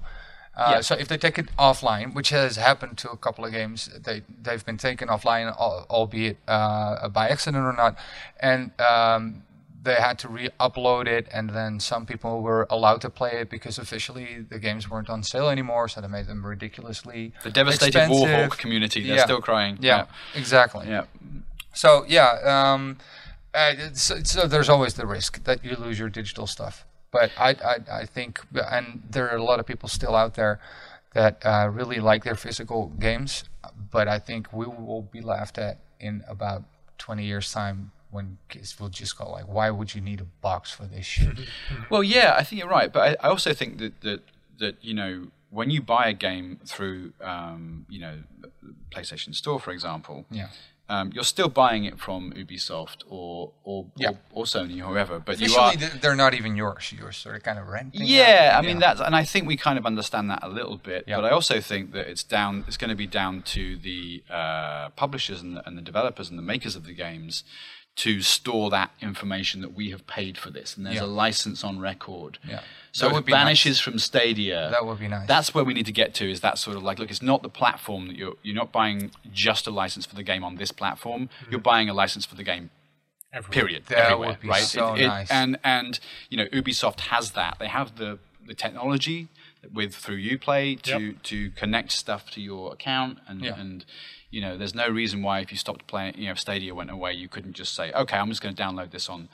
Uh, 0.56 0.72
Yeah. 0.74 0.80
So 0.80 0.94
if 0.94 1.06
they 1.08 1.16
take 1.18 1.38
it 1.38 1.48
offline, 1.56 2.12
which 2.14 2.30
has 2.30 2.56
happened 2.56 2.98
to 2.98 3.10
a 3.10 3.16
couple 3.16 3.44
of 3.44 3.52
games, 3.52 3.88
they 4.04 4.22
they've 4.42 4.64
been 4.64 4.76
taken 4.78 5.08
offline, 5.08 5.54
albeit 5.56 6.38
uh, 6.48 7.08
by 7.08 7.28
accident 7.28 7.64
or 7.64 7.72
not, 7.72 7.96
and 8.40 8.72
um, 8.80 9.42
they 9.82 9.94
had 9.94 10.18
to 10.18 10.28
re-upload 10.28 11.06
it, 11.06 11.26
and 11.32 11.50
then 11.50 11.80
some 11.80 12.04
people 12.04 12.42
were 12.42 12.66
allowed 12.68 13.00
to 13.00 13.08
play 13.08 13.32
it 13.40 13.48
because 13.48 13.78
officially 13.78 14.44
the 14.48 14.58
games 14.58 14.90
weren't 14.90 15.08
on 15.08 15.22
sale 15.22 15.48
anymore, 15.48 15.88
so 15.88 16.00
they 16.02 16.08
made 16.08 16.26
them 16.26 16.44
ridiculously 16.44 17.32
the 17.44 17.50
devastated 17.50 17.96
expensive. 17.96 18.28
Warhawk 18.28 18.58
community. 18.58 19.00
They're 19.06 19.16
Yeah. 19.16 19.24
still 19.24 19.40
crying. 19.40 19.78
Yeah, 19.80 20.04
exactly. 20.34 20.86
Yeah. 20.88 21.04
So 21.72 22.04
yeah, 22.08 22.30
um, 22.44 22.98
uh, 23.54 23.72
so, 23.94 24.22
so 24.24 24.46
there's 24.46 24.68
always 24.68 24.94
the 24.94 25.06
risk 25.06 25.44
that 25.44 25.64
you 25.64 25.76
lose 25.76 25.98
your 25.98 26.10
digital 26.10 26.46
stuff. 26.46 26.84
But 27.10 27.30
I, 27.38 27.50
I, 27.50 27.76
I 28.02 28.06
think, 28.06 28.40
and 28.54 29.02
there 29.10 29.28
are 29.30 29.36
a 29.36 29.42
lot 29.42 29.58
of 29.60 29.66
people 29.66 29.88
still 29.88 30.14
out 30.14 30.34
there 30.34 30.60
that 31.14 31.44
uh, 31.44 31.68
really 31.72 31.98
like 31.98 32.24
their 32.24 32.36
physical 32.36 32.88
games. 32.98 33.44
But 33.90 34.06
I 34.08 34.18
think 34.18 34.52
we 34.52 34.66
will 34.66 35.02
be 35.02 35.20
laughed 35.20 35.58
at 35.58 35.78
in 35.98 36.22
about 36.28 36.62
20 36.98 37.24
years' 37.24 37.52
time 37.52 37.90
when 38.10 38.38
kids 38.48 38.78
will 38.78 38.88
just 38.88 39.16
go 39.18 39.30
like, 39.30 39.46
"Why 39.48 39.70
would 39.70 39.94
you 39.94 40.00
need 40.00 40.20
a 40.20 40.24
box 40.40 40.70
for 40.70 40.84
this 40.84 41.06
shit?" 41.06 41.38
Well, 41.90 42.02
yeah, 42.02 42.34
I 42.36 42.44
think 42.44 42.60
you're 42.60 42.70
right, 42.70 42.92
but 42.92 43.18
I, 43.20 43.26
I 43.26 43.30
also 43.30 43.54
think 43.54 43.78
that, 43.78 44.00
that 44.02 44.20
that 44.58 44.76
you 44.80 44.94
know 44.94 45.28
when 45.50 45.70
you 45.70 45.82
buy 45.82 46.08
a 46.08 46.12
game 46.12 46.60
through 46.64 47.12
um, 47.20 47.86
you 47.88 48.00
know 48.00 48.18
PlayStation 48.90 49.34
Store, 49.34 49.58
for 49.60 49.72
example, 49.72 50.26
yeah. 50.30 50.48
Um, 50.90 51.10
you're 51.14 51.24
still 51.36 51.48
buying 51.48 51.84
it 51.84 51.96
from 51.98 52.32
Ubisoft 52.32 53.04
or 53.08 53.52
or, 53.64 53.86
Yeah. 53.96 54.10
or, 54.10 54.42
or 54.42 54.44
Sony, 54.44 54.78
or 54.82 54.88
whoever. 54.92 55.18
But 55.20 55.38
you 55.40 55.46
Officially, 55.46 55.86
are 55.86 55.98
they're 56.00 56.16
not 56.16 56.34
even 56.34 56.56
yours. 56.56 56.92
You're 56.96 57.12
sort 57.12 57.36
of 57.36 57.42
kind 57.42 57.58
of 57.58 57.68
renting. 57.68 58.02
Yeah. 58.04 58.56
I 58.58 58.62
mean 58.66 58.78
that's, 58.80 59.00
and 59.00 59.14
I 59.14 59.24
think 59.24 59.46
we 59.46 59.56
kind 59.56 59.78
of 59.78 59.86
understand 59.86 60.28
that 60.30 60.40
a 60.42 60.48
little 60.48 60.76
bit. 60.76 61.04
Yeah. 61.06 61.16
But 61.16 61.26
I 61.26 61.30
also 61.30 61.60
think 61.60 61.92
that 61.92 62.08
it's 62.08 62.24
down. 62.24 62.64
It's 62.66 62.76
going 62.76 62.90
to 62.90 62.96
be 62.96 63.06
down 63.06 63.42
to 63.56 63.76
the 63.76 64.22
uh, 64.28 64.88
publishers 65.02 65.40
and 65.40 65.56
the, 65.56 65.66
and 65.66 65.78
the 65.78 65.82
developers 65.82 66.28
and 66.30 66.36
the 66.38 66.42
makers 66.42 66.74
of 66.76 66.84
the 66.84 66.94
games 66.94 67.44
to 68.04 68.22
store 68.22 68.70
that 68.70 68.90
information 69.00 69.60
that 69.60 69.74
we 69.74 69.90
have 69.90 70.06
paid 70.06 70.38
for 70.38 70.50
this, 70.50 70.76
and 70.76 70.84
there's 70.86 70.96
Yeah. 70.96 71.02
a 71.04 71.20
license 71.24 71.62
on 71.62 71.78
record. 71.80 72.38
Yeah. 72.46 72.60
So 72.92 73.04
That 73.04 73.08
if 73.08 73.12
would 73.14 73.18
it 73.20 73.26
be 73.26 73.32
nice. 73.32 73.40
vanishes 73.40 73.80
from 73.80 73.98
Stadia, 73.98 74.70
That 74.70 74.86
would 74.86 74.98
be 74.98 75.08
nice. 75.08 75.26
That's 75.28 75.54
where 75.54 75.64
we 75.64 75.74
need 75.74 75.86
to 75.86 75.92
get 75.92 76.14
to. 76.14 76.30
Is 76.30 76.40
that 76.40 76.58
sort 76.58 76.76
of 76.76 76.82
like, 76.82 76.98
look, 76.98 77.10
it's 77.10 77.20
not 77.22 77.42
the 77.42 77.48
platform 77.50 78.06
that 78.08 78.16
you're 78.16 78.36
you're 78.42 78.54
not 78.54 78.72
buying 78.72 79.10
just 79.32 79.66
a 79.66 79.70
license 79.70 80.06
for 80.06 80.14
the 80.14 80.22
game 80.22 80.42
on 80.44 80.56
this 80.56 80.72
platform. 80.72 81.22
Mm-hmm. 81.28 81.50
You're 81.50 81.60
buying 81.60 81.88
a 81.90 81.94
license 81.94 82.24
for 82.26 82.36
the 82.36 82.42
game 82.52 82.70
Everywhere. 83.32 83.52
period 83.58 83.86
That 83.86 83.98
everywhere 83.98 84.28
would 84.30 84.40
be 84.40 84.48
right 84.48 84.62
so 84.62 84.94
It- 84.94 85.02
it- 85.02 85.06
nice. 85.06 85.30
and 85.30 85.58
and 85.62 86.00
you 86.30 86.36
know 86.38 86.46
ubisoft 86.46 87.00
has 87.14 87.32
that 87.32 87.58
they 87.60 87.68
have 87.68 87.96
the 87.96 88.18
the 88.46 88.54
technology 88.54 89.28
with 89.72 89.94
through 89.94 90.20
uplay 90.34 90.80
to 90.82 90.98
Yep. 90.98 91.22
to 91.30 91.50
connect 91.50 91.92
stuff 91.92 92.30
to 92.30 92.40
your 92.40 92.72
account 92.72 93.18
and 93.28 93.42
Yeah. 93.44 93.60
and 93.60 93.84
you 94.30 94.40
know 94.40 94.56
there's 94.56 94.74
no 94.74 94.88
reason 94.88 95.22
why 95.22 95.40
if 95.40 95.50
you 95.50 95.58
stopped 95.58 95.86
playing 95.86 96.14
you 96.16 96.26
know 96.26 96.32
if 96.32 96.38
stadia 96.38 96.74
went 96.74 96.90
away 96.90 97.12
you 97.12 97.28
couldn't 97.28 97.52
just 97.54 97.74
say 97.74 97.92
okay 97.92 98.16
i'm 98.16 98.28
just 98.28 98.40
going 98.42 98.54
to 98.54 98.62
download 98.62 98.90
this 98.90 99.08
on 99.08 99.28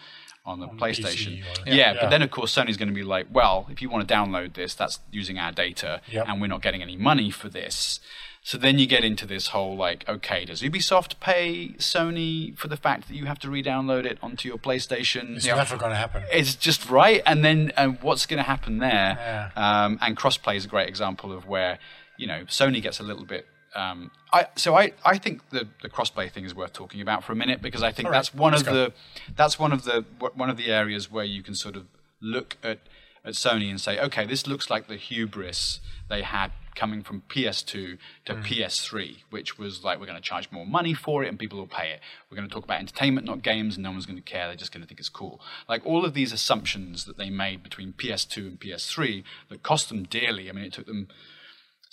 on 0.45 0.61
the 0.61 0.69
PlayStation. 0.69 1.43
or- 1.43 1.67
yeah, 1.69 1.75
Yeah. 1.75 2.01
but 2.03 2.11
then 2.11 2.23
of 2.23 2.31
course 2.31 2.55
Sony's 2.55 2.77
going 2.77 2.87
to 2.89 2.95
be 2.95 3.03
like, 3.03 3.27
well, 3.33 3.67
if 3.69 3.83
you 3.83 3.91
want 3.91 4.07
to 4.07 4.15
download 4.15 4.55
this, 4.55 4.75
that's 4.75 5.01
using 5.11 5.41
our 5.41 5.51
data, 5.51 6.01
Yep. 6.07 6.25
and 6.29 6.41
we're 6.41 6.47
not 6.47 6.63
getting 6.63 6.83
any 6.83 6.97
money 6.97 7.33
for 7.33 7.49
this. 7.49 7.99
So 8.45 8.57
then 8.57 8.79
you 8.79 8.87
get 8.87 9.03
into 9.03 9.27
this 9.27 9.49
whole 9.49 9.75
like, 9.77 10.09
okay, 10.09 10.45
does 10.45 10.63
Ubisoft 10.63 11.19
pay 11.19 11.71
Sony 11.79 12.57
for 12.57 12.69
the 12.69 12.77
fact 12.77 13.09
that 13.09 13.15
you 13.17 13.25
have 13.27 13.41
to 13.41 13.51
re-download 13.51 14.05
it 14.05 14.19
onto 14.23 14.49
your 14.49 14.57
PlayStation? 14.57 15.35
It's 15.35 15.47
never 15.47 15.77
going 15.77 15.91
to 15.91 15.97
happen. 15.97 16.23
It's 16.33 16.55
just 16.55 16.89
right, 16.89 17.23
and 17.27 17.45
then 17.45 17.73
and 17.77 18.01
what's 18.01 18.25
going 18.25 18.39
to 18.39 18.45
happen 18.49 18.79
there? 18.79 19.19
Yeah. 19.19 19.51
Um, 19.85 19.99
and 20.01 20.17
crossplay 20.17 20.55
is 20.55 20.65
a 20.65 20.69
great 20.69 20.89
example 20.89 21.33
of 21.33 21.49
where 21.49 21.81
you 22.17 22.29
know 22.29 22.45
Sony 22.45 22.81
gets 22.81 23.01
a 23.01 23.03
little 23.03 23.25
bit. 23.25 23.49
Um, 23.77 24.11
I 24.33 24.47
so 24.57 24.75
I, 24.75 24.93
I 25.05 25.19
think 25.19 25.49
the 25.51 25.69
the 25.83 25.89
crossplay 25.89 26.31
thing 26.31 26.45
is 26.45 26.55
worth 26.55 26.73
talking 26.73 27.01
about 27.01 27.23
for 27.25 27.33
a 27.33 27.37
minute 27.37 27.61
because 27.63 27.83
I 27.83 27.93
think 27.93 28.09
right, 28.09 28.15
that's 28.17 28.35
one 28.35 28.55
of 28.55 28.65
go. 28.65 28.73
the 28.73 28.93
that's 29.37 29.59
one 29.59 29.73
of 29.73 29.85
the 29.85 30.05
one 30.35 30.51
of 30.51 30.57
the 30.57 30.69
areas 30.73 31.11
where 31.11 31.25
you 31.25 31.43
can 31.43 31.55
sort 31.55 31.77
of 31.77 31.85
look 32.21 32.57
at 32.63 32.79
at 33.25 33.35
Sony 33.35 33.69
and 33.69 33.81
say, 33.81 33.99
okay, 33.99 34.25
this 34.25 34.47
looks 34.47 34.71
like 34.71 34.87
the 34.87 34.97
hubris 34.97 35.81
they 36.09 36.23
had 36.23 36.53
coming 36.77 37.03
from 37.03 37.23
PS2 37.29 37.99
to 38.27 38.35
Mm. 38.35 38.45
PS3, 38.45 39.17
which 39.31 39.59
was 39.59 39.83
like 39.83 39.99
we're 39.99 40.07
going 40.07 40.23
to 40.23 40.23
charge 40.23 40.49
more 40.53 40.67
money 40.67 40.95
for 40.95 41.25
it 41.25 41.29
and 41.29 41.39
people 41.39 41.59
will 41.59 41.67
pay 41.67 41.91
it. 41.91 42.01
We're 42.31 42.37
going 42.37 42.49
to 42.49 42.55
talk 42.55 42.65
about 42.65 42.79
entertainment, 42.79 43.27
not 43.27 43.43
games, 43.43 43.77
and 43.77 43.83
no 43.83 43.91
one's 43.91 44.07
going 44.07 44.19
to 44.19 44.23
care. 44.23 44.47
They're 44.47 44.57
just 44.57 44.73
going 44.73 44.83
to 44.83 44.87
think 44.87 45.01
it's 45.01 45.09
cool. 45.09 45.41
Like 45.69 45.85
all 45.85 46.05
of 46.05 46.15
these 46.15 46.33
assumptions 46.33 47.05
that 47.07 47.17
they 47.17 47.31
made 47.31 47.63
between 47.63 47.95
PS2 47.95 48.37
and 48.47 48.61
PS3 48.61 49.25
that 49.49 49.63
cost 49.63 49.89
them 49.89 50.05
dearly. 50.05 50.49
I 50.49 50.53
mean, 50.53 50.65
it 50.65 50.73
took 50.75 50.87
them 50.87 51.09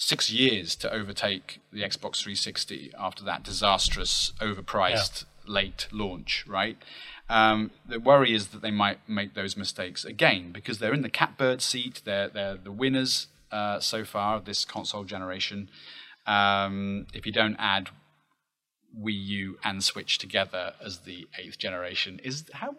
six 0.03 0.31
years 0.31 0.75
to 0.75 0.91
overtake 0.91 1.59
the 1.71 1.81
Xbox 1.81 2.21
360 2.21 2.91
after 2.97 3.23
that 3.23 3.43
disastrous, 3.43 4.33
overpriced 4.39 5.25
late 5.47 5.87
launch, 5.91 6.45
right? 6.47 6.77
Um, 7.29 7.71
the 7.87 7.99
worry 7.99 8.33
is 8.33 8.47
that 8.47 8.61
they 8.61 8.71
might 8.71 8.99
make 9.07 9.33
those 9.33 9.55
mistakes 9.55 10.03
again 10.05 10.51
because 10.51 10.79
they're 10.79 10.93
in 10.93 11.01
the 11.01 11.09
catbird 11.09 11.61
seat. 11.61 12.01
They're 12.03 12.27
they're 12.27 12.57
the 12.57 12.71
winners 12.71 13.27
uh, 13.51 13.79
so 13.79 14.03
far 14.03 14.35
of 14.35 14.45
this 14.45 14.65
console 14.65 15.03
generation. 15.03 15.69
Um, 16.27 17.07
if 17.13 17.25
you 17.25 17.31
don't 17.31 17.55
add 17.57 17.89
Wii 18.97 19.25
U 19.25 19.57
and 19.63 19.83
Switch 19.83 20.17
together 20.17 20.73
as 20.83 20.99
the 20.99 21.27
eighth 21.37 21.57
generation, 21.57 22.19
is 22.23 22.45
how 22.53 22.75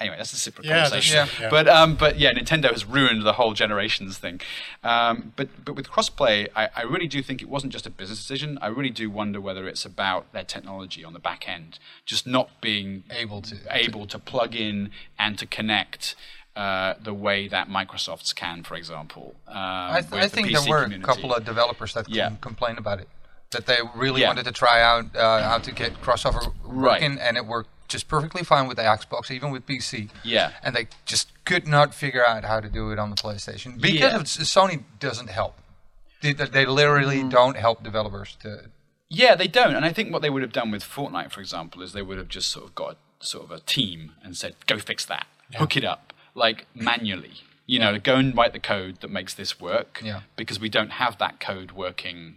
anyway 0.00 0.16
that's 0.16 0.32
a 0.32 0.36
separate 0.36 0.66
Yeah, 0.66 0.82
conversation. 0.82 1.28
yeah. 1.40 1.48
But 1.50 1.68
um, 1.68 1.94
but 1.96 2.18
yeah, 2.18 2.32
Nintendo 2.32 2.70
has 2.70 2.84
ruined 2.84 3.22
the 3.24 3.34
whole 3.34 3.52
generations 3.54 4.18
thing. 4.18 4.40
Um, 4.82 5.32
but 5.36 5.48
but 5.64 5.74
with 5.76 5.88
crossplay, 5.88 6.48
I, 6.56 6.68
I 6.76 6.82
really 6.82 7.06
do 7.08 7.22
think 7.22 7.42
it 7.42 7.48
wasn't 7.48 7.72
just 7.72 7.86
a 7.86 7.90
business 7.90 8.18
decision. 8.18 8.58
I 8.60 8.66
really 8.68 8.90
do 8.90 9.10
wonder 9.10 9.40
whether 9.40 9.66
it's 9.68 9.84
about 9.84 10.32
their 10.32 10.44
technology 10.44 11.04
on 11.04 11.12
the 11.12 11.18
back 11.18 11.48
end, 11.48 11.78
just 12.06 12.26
not 12.26 12.50
being 12.60 13.04
Able 13.10 13.42
to- 13.42 13.56
able 13.70 14.06
to 14.06 14.18
plug 14.18 14.54
in 14.54 14.90
and 15.18 15.38
to 15.38 15.46
connect. 15.46 16.14
Uh, 16.56 16.94
the 17.02 17.12
way 17.12 17.48
that 17.48 17.68
Microsoft's 17.68 18.32
can, 18.32 18.62
for 18.62 18.76
example. 18.76 19.34
Um, 19.48 19.56
I, 19.56 20.00
th- 20.08 20.12
I 20.12 20.20
the 20.26 20.28
think 20.28 20.46
PC 20.46 20.52
there 20.52 20.70
were 20.70 20.82
community. 20.84 21.02
a 21.02 21.12
couple 21.12 21.34
of 21.34 21.44
developers 21.44 21.94
that 21.94 22.08
Yeah. 22.08 22.28
com- 22.28 22.36
complained 22.36 22.78
about 22.78 23.00
it. 23.00 23.08
That 23.50 23.66
they 23.66 23.78
really 23.96 24.20
Yeah. 24.20 24.28
wanted 24.28 24.44
to 24.44 24.52
try 24.52 24.80
out 24.80 25.16
uh, 25.16 25.42
how 25.42 25.58
to 25.58 25.72
get 25.72 26.00
crossover 26.00 26.54
Right. 26.62 27.02
working, 27.02 27.18
and 27.18 27.36
it 27.36 27.44
worked 27.46 27.70
just 27.94 28.08
perfectly 28.08 28.42
fine 28.44 28.66
with 28.68 28.76
the 28.76 28.82
Xbox, 28.82 29.30
even 29.30 29.50
with 29.50 29.66
PC. 29.66 30.10
Yeah. 30.22 30.52
And 30.62 30.74
they 30.76 30.88
just 31.06 31.28
could 31.44 31.66
not 31.66 31.94
figure 31.94 32.24
out 32.26 32.44
how 32.44 32.60
to 32.60 32.68
do 32.68 32.90
it 32.90 32.98
on 32.98 33.08
the 33.10 33.16
PlayStation 33.16 33.80
because 33.80 33.98
Yeah. 34.00 34.16
of, 34.16 34.22
Sony 34.24 34.82
doesn't 35.00 35.28
help. 35.30 35.54
They, 36.20 36.32
they 36.32 36.66
literally 36.66 37.22
Mm. 37.22 37.30
don't 37.30 37.56
help 37.56 37.82
developers 37.82 38.36
to. 38.42 38.70
Yeah, 39.08 39.34
they 39.34 39.46
don't. 39.48 39.74
And 39.76 39.84
I 39.84 39.92
think 39.92 40.12
what 40.12 40.22
they 40.22 40.30
would 40.30 40.42
have 40.42 40.52
done 40.52 40.70
with 40.70 40.82
Fortnite, 40.82 41.30
for 41.30 41.40
example, 41.40 41.82
is 41.82 41.92
they 41.92 42.02
would 42.02 42.18
have 42.18 42.28
just 42.28 42.50
sort 42.50 42.64
of 42.66 42.74
got 42.74 42.96
sort 43.20 43.44
of 43.44 43.50
a 43.50 43.60
team 43.60 44.12
and 44.22 44.36
said, 44.36 44.54
"Go 44.66 44.78
fix 44.78 45.04
that, 45.06 45.26
hook 45.54 45.76
it 45.76 45.84
up, 45.84 46.12
like 46.34 46.66
manually." 46.74 47.34
You 47.66 47.78
know, 47.78 47.98
go 47.98 48.16
and 48.16 48.36
write 48.36 48.52
the 48.52 48.58
code 48.58 49.00
that 49.02 49.10
makes 49.10 49.32
this 49.34 49.58
work. 49.60 50.00
Yeah. 50.04 50.20
Because 50.36 50.58
we 50.60 50.68
don't 50.68 50.92
have 50.92 51.16
that 51.18 51.40
code 51.40 51.72
working 51.72 52.36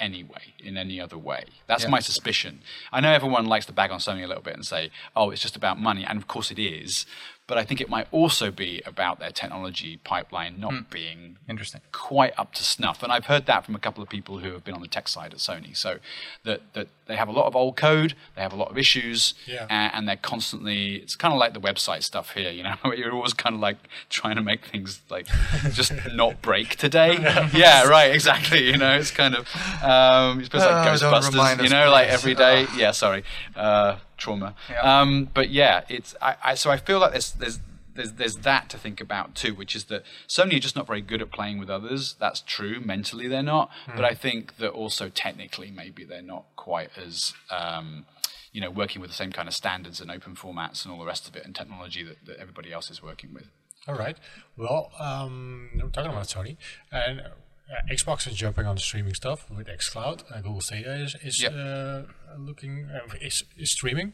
anyway 0.00 0.54
in 0.58 0.76
any 0.76 1.00
other 1.00 1.16
way. 1.18 1.44
That's 1.66 1.84
Yeah. 1.84 1.90
my 1.90 2.00
suspicion. 2.00 2.62
I 2.92 3.00
know 3.00 3.12
everyone 3.12 3.46
likes 3.46 3.66
to 3.66 3.72
bag 3.72 3.90
on 3.90 3.98
Sony 4.00 4.24
a 4.24 4.26
little 4.26 4.42
bit 4.42 4.54
and 4.54 4.66
say, 4.66 4.90
"Oh, 5.14 5.30
it's 5.30 5.42
just 5.42 5.56
about 5.56 5.78
money," 5.78 6.04
and 6.04 6.18
of 6.18 6.26
course 6.28 6.50
it 6.50 6.58
is. 6.58 7.06
But 7.46 7.58
I 7.58 7.64
think 7.64 7.82
it 7.82 7.90
might 7.90 8.06
also 8.10 8.50
be 8.50 8.80
about 8.86 9.20
their 9.20 9.30
technology 9.30 9.98
pipeline 10.02 10.58
not 10.58 10.88
being 10.88 11.36
Interesting. 11.46 11.82
quite 11.92 12.32
up 12.38 12.54
to 12.54 12.64
snuff. 12.64 13.02
And 13.02 13.12
I've 13.12 13.26
heard 13.26 13.44
that 13.44 13.66
from 13.66 13.74
a 13.74 13.78
couple 13.78 14.02
of 14.02 14.08
people 14.08 14.38
who 14.38 14.52
have 14.52 14.64
been 14.64 14.74
on 14.74 14.80
the 14.80 14.88
tech 14.88 15.08
side 15.08 15.34
at 15.34 15.40
Sony. 15.40 15.76
So 15.76 15.98
that, 16.44 16.62
that 16.72 16.88
they 17.06 17.16
have 17.16 17.28
a 17.28 17.32
lot 17.32 17.44
of 17.44 17.54
old 17.54 17.76
code, 17.76 18.14
they 18.34 18.40
have 18.40 18.54
a 18.54 18.56
lot 18.56 18.70
of 18.70 18.78
issues, 18.78 19.34
Yeah. 19.46 19.66
and, 19.68 19.92
and 19.94 20.08
they're 20.08 20.16
constantly, 20.16 20.94
it's 20.96 21.16
kind 21.16 21.34
of 21.34 21.38
like 21.38 21.52
the 21.52 21.60
website 21.60 22.02
stuff 22.02 22.32
here, 22.32 22.50
you 22.50 22.62
know, 22.62 22.76
you're 22.96 23.12
always 23.12 23.34
kind 23.34 23.54
of 23.54 23.60
like 23.60 23.76
trying 24.08 24.36
to 24.36 24.42
make 24.42 24.64
things 24.64 25.02
like 25.10 25.26
just 25.72 25.92
not 26.14 26.40
break 26.40 26.76
today. 26.76 27.12
yeah, 27.54 27.84
right, 27.86 28.10
exactly. 28.14 28.68
You 28.70 28.78
know, 28.78 28.96
it's 28.96 29.10
kind 29.10 29.34
of, 29.34 29.46
um, 29.82 30.38
you're 30.38 30.44
supposed 30.44 30.64
like 30.64 30.98
don't 30.98 31.12
Ghostbusters, 31.12 31.62
you 31.62 31.68
know, 31.68 31.90
like 31.90 32.08
every 32.08 32.34
day. 32.34 32.66
Yeah, 32.74 32.92
sorry. 32.92 33.22
Uh, 33.54 33.98
trauma. 34.16 34.54
Yeah. 34.70 35.00
Um, 35.00 35.28
but 35.32 35.50
yeah, 35.50 35.84
it's, 35.88 36.14
I, 36.20 36.36
I, 36.44 36.54
so 36.54 36.70
I 36.70 36.76
feel 36.76 36.98
like 36.98 37.12
there's, 37.12 37.32
there's, 37.32 37.60
there's 37.94 38.12
there's 38.14 38.36
that 38.38 38.68
to 38.70 38.78
think 38.78 39.00
about 39.00 39.34
too, 39.34 39.54
which 39.54 39.76
is 39.76 39.84
that 39.84 40.02
Sony 40.28 40.56
are 40.56 40.60
just 40.60 40.76
not 40.76 40.86
very 40.86 41.00
good 41.00 41.22
at 41.22 41.30
playing 41.30 41.58
with 41.58 41.70
others. 41.70 42.16
That's 42.18 42.40
true. 42.40 42.80
Mentally, 42.80 43.28
they're 43.28 43.42
not. 43.42 43.70
But 43.86 44.04
I 44.04 44.14
think 44.14 44.56
that 44.56 44.70
also 44.70 45.08
technically, 45.08 45.70
maybe 45.70 46.04
they're 46.04 46.22
not 46.22 46.44
quite 46.56 46.90
as 46.96 47.34
um, 47.50 48.06
you 48.52 48.60
know 48.60 48.70
working 48.70 49.00
with 49.00 49.10
the 49.10 49.16
same 49.16 49.32
kind 49.32 49.48
of 49.48 49.54
standards 49.54 50.00
and 50.00 50.10
open 50.10 50.34
formats 50.34 50.84
and 50.84 50.92
all 50.92 50.98
the 50.98 51.06
rest 51.06 51.28
of 51.28 51.36
it 51.36 51.44
and 51.44 51.54
technology 51.54 52.02
that, 52.02 52.24
that 52.26 52.38
everybody 52.38 52.72
else 52.72 52.90
is 52.90 53.02
working 53.02 53.32
with. 53.32 53.46
All 53.86 53.94
right. 53.94 54.16
Well, 54.56 54.90
um, 54.98 55.70
I'm 55.80 55.90
talking 55.90 56.10
about 56.10 56.24
Sony 56.24 56.56
and 56.90 57.22
uh, 57.70 57.92
Xbox 57.92 58.26
is 58.26 58.34
jumping 58.34 58.66
on 58.66 58.74
the 58.76 58.80
streaming 58.80 59.14
stuff 59.14 59.50
with 59.50 59.66
XCloud. 59.68 60.22
Uh, 60.30 60.40
Google 60.40 60.60
Stadia 60.60 60.94
is, 60.94 61.14
is 61.22 61.42
Yep. 61.42 61.52
uh, 61.54 62.02
looking 62.38 62.88
uh, 62.90 63.14
is, 63.20 63.44
is 63.56 63.70
streaming. 63.70 64.12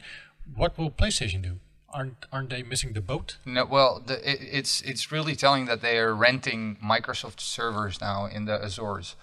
What 0.54 0.76
will 0.78 0.90
PlayStation 0.90 1.42
do? 1.42 1.58
Aren't 1.92 2.26
aren't 2.32 2.50
they 2.50 2.62
missing 2.62 2.92
the 2.92 3.00
boat? 3.00 3.38
No, 3.44 3.64
well, 3.64 4.00
the, 4.04 4.14
it, 4.28 4.38
it's 4.40 4.80
it's 4.82 5.10
really 5.10 5.34
telling 5.34 5.64
that 5.66 5.80
they 5.82 5.98
are 5.98 6.14
renting 6.14 6.76
Microsoft 6.82 7.40
servers 7.40 8.00
now 8.00 8.26
in 8.26 8.44
the 8.44 8.62
Azores, 8.62 9.16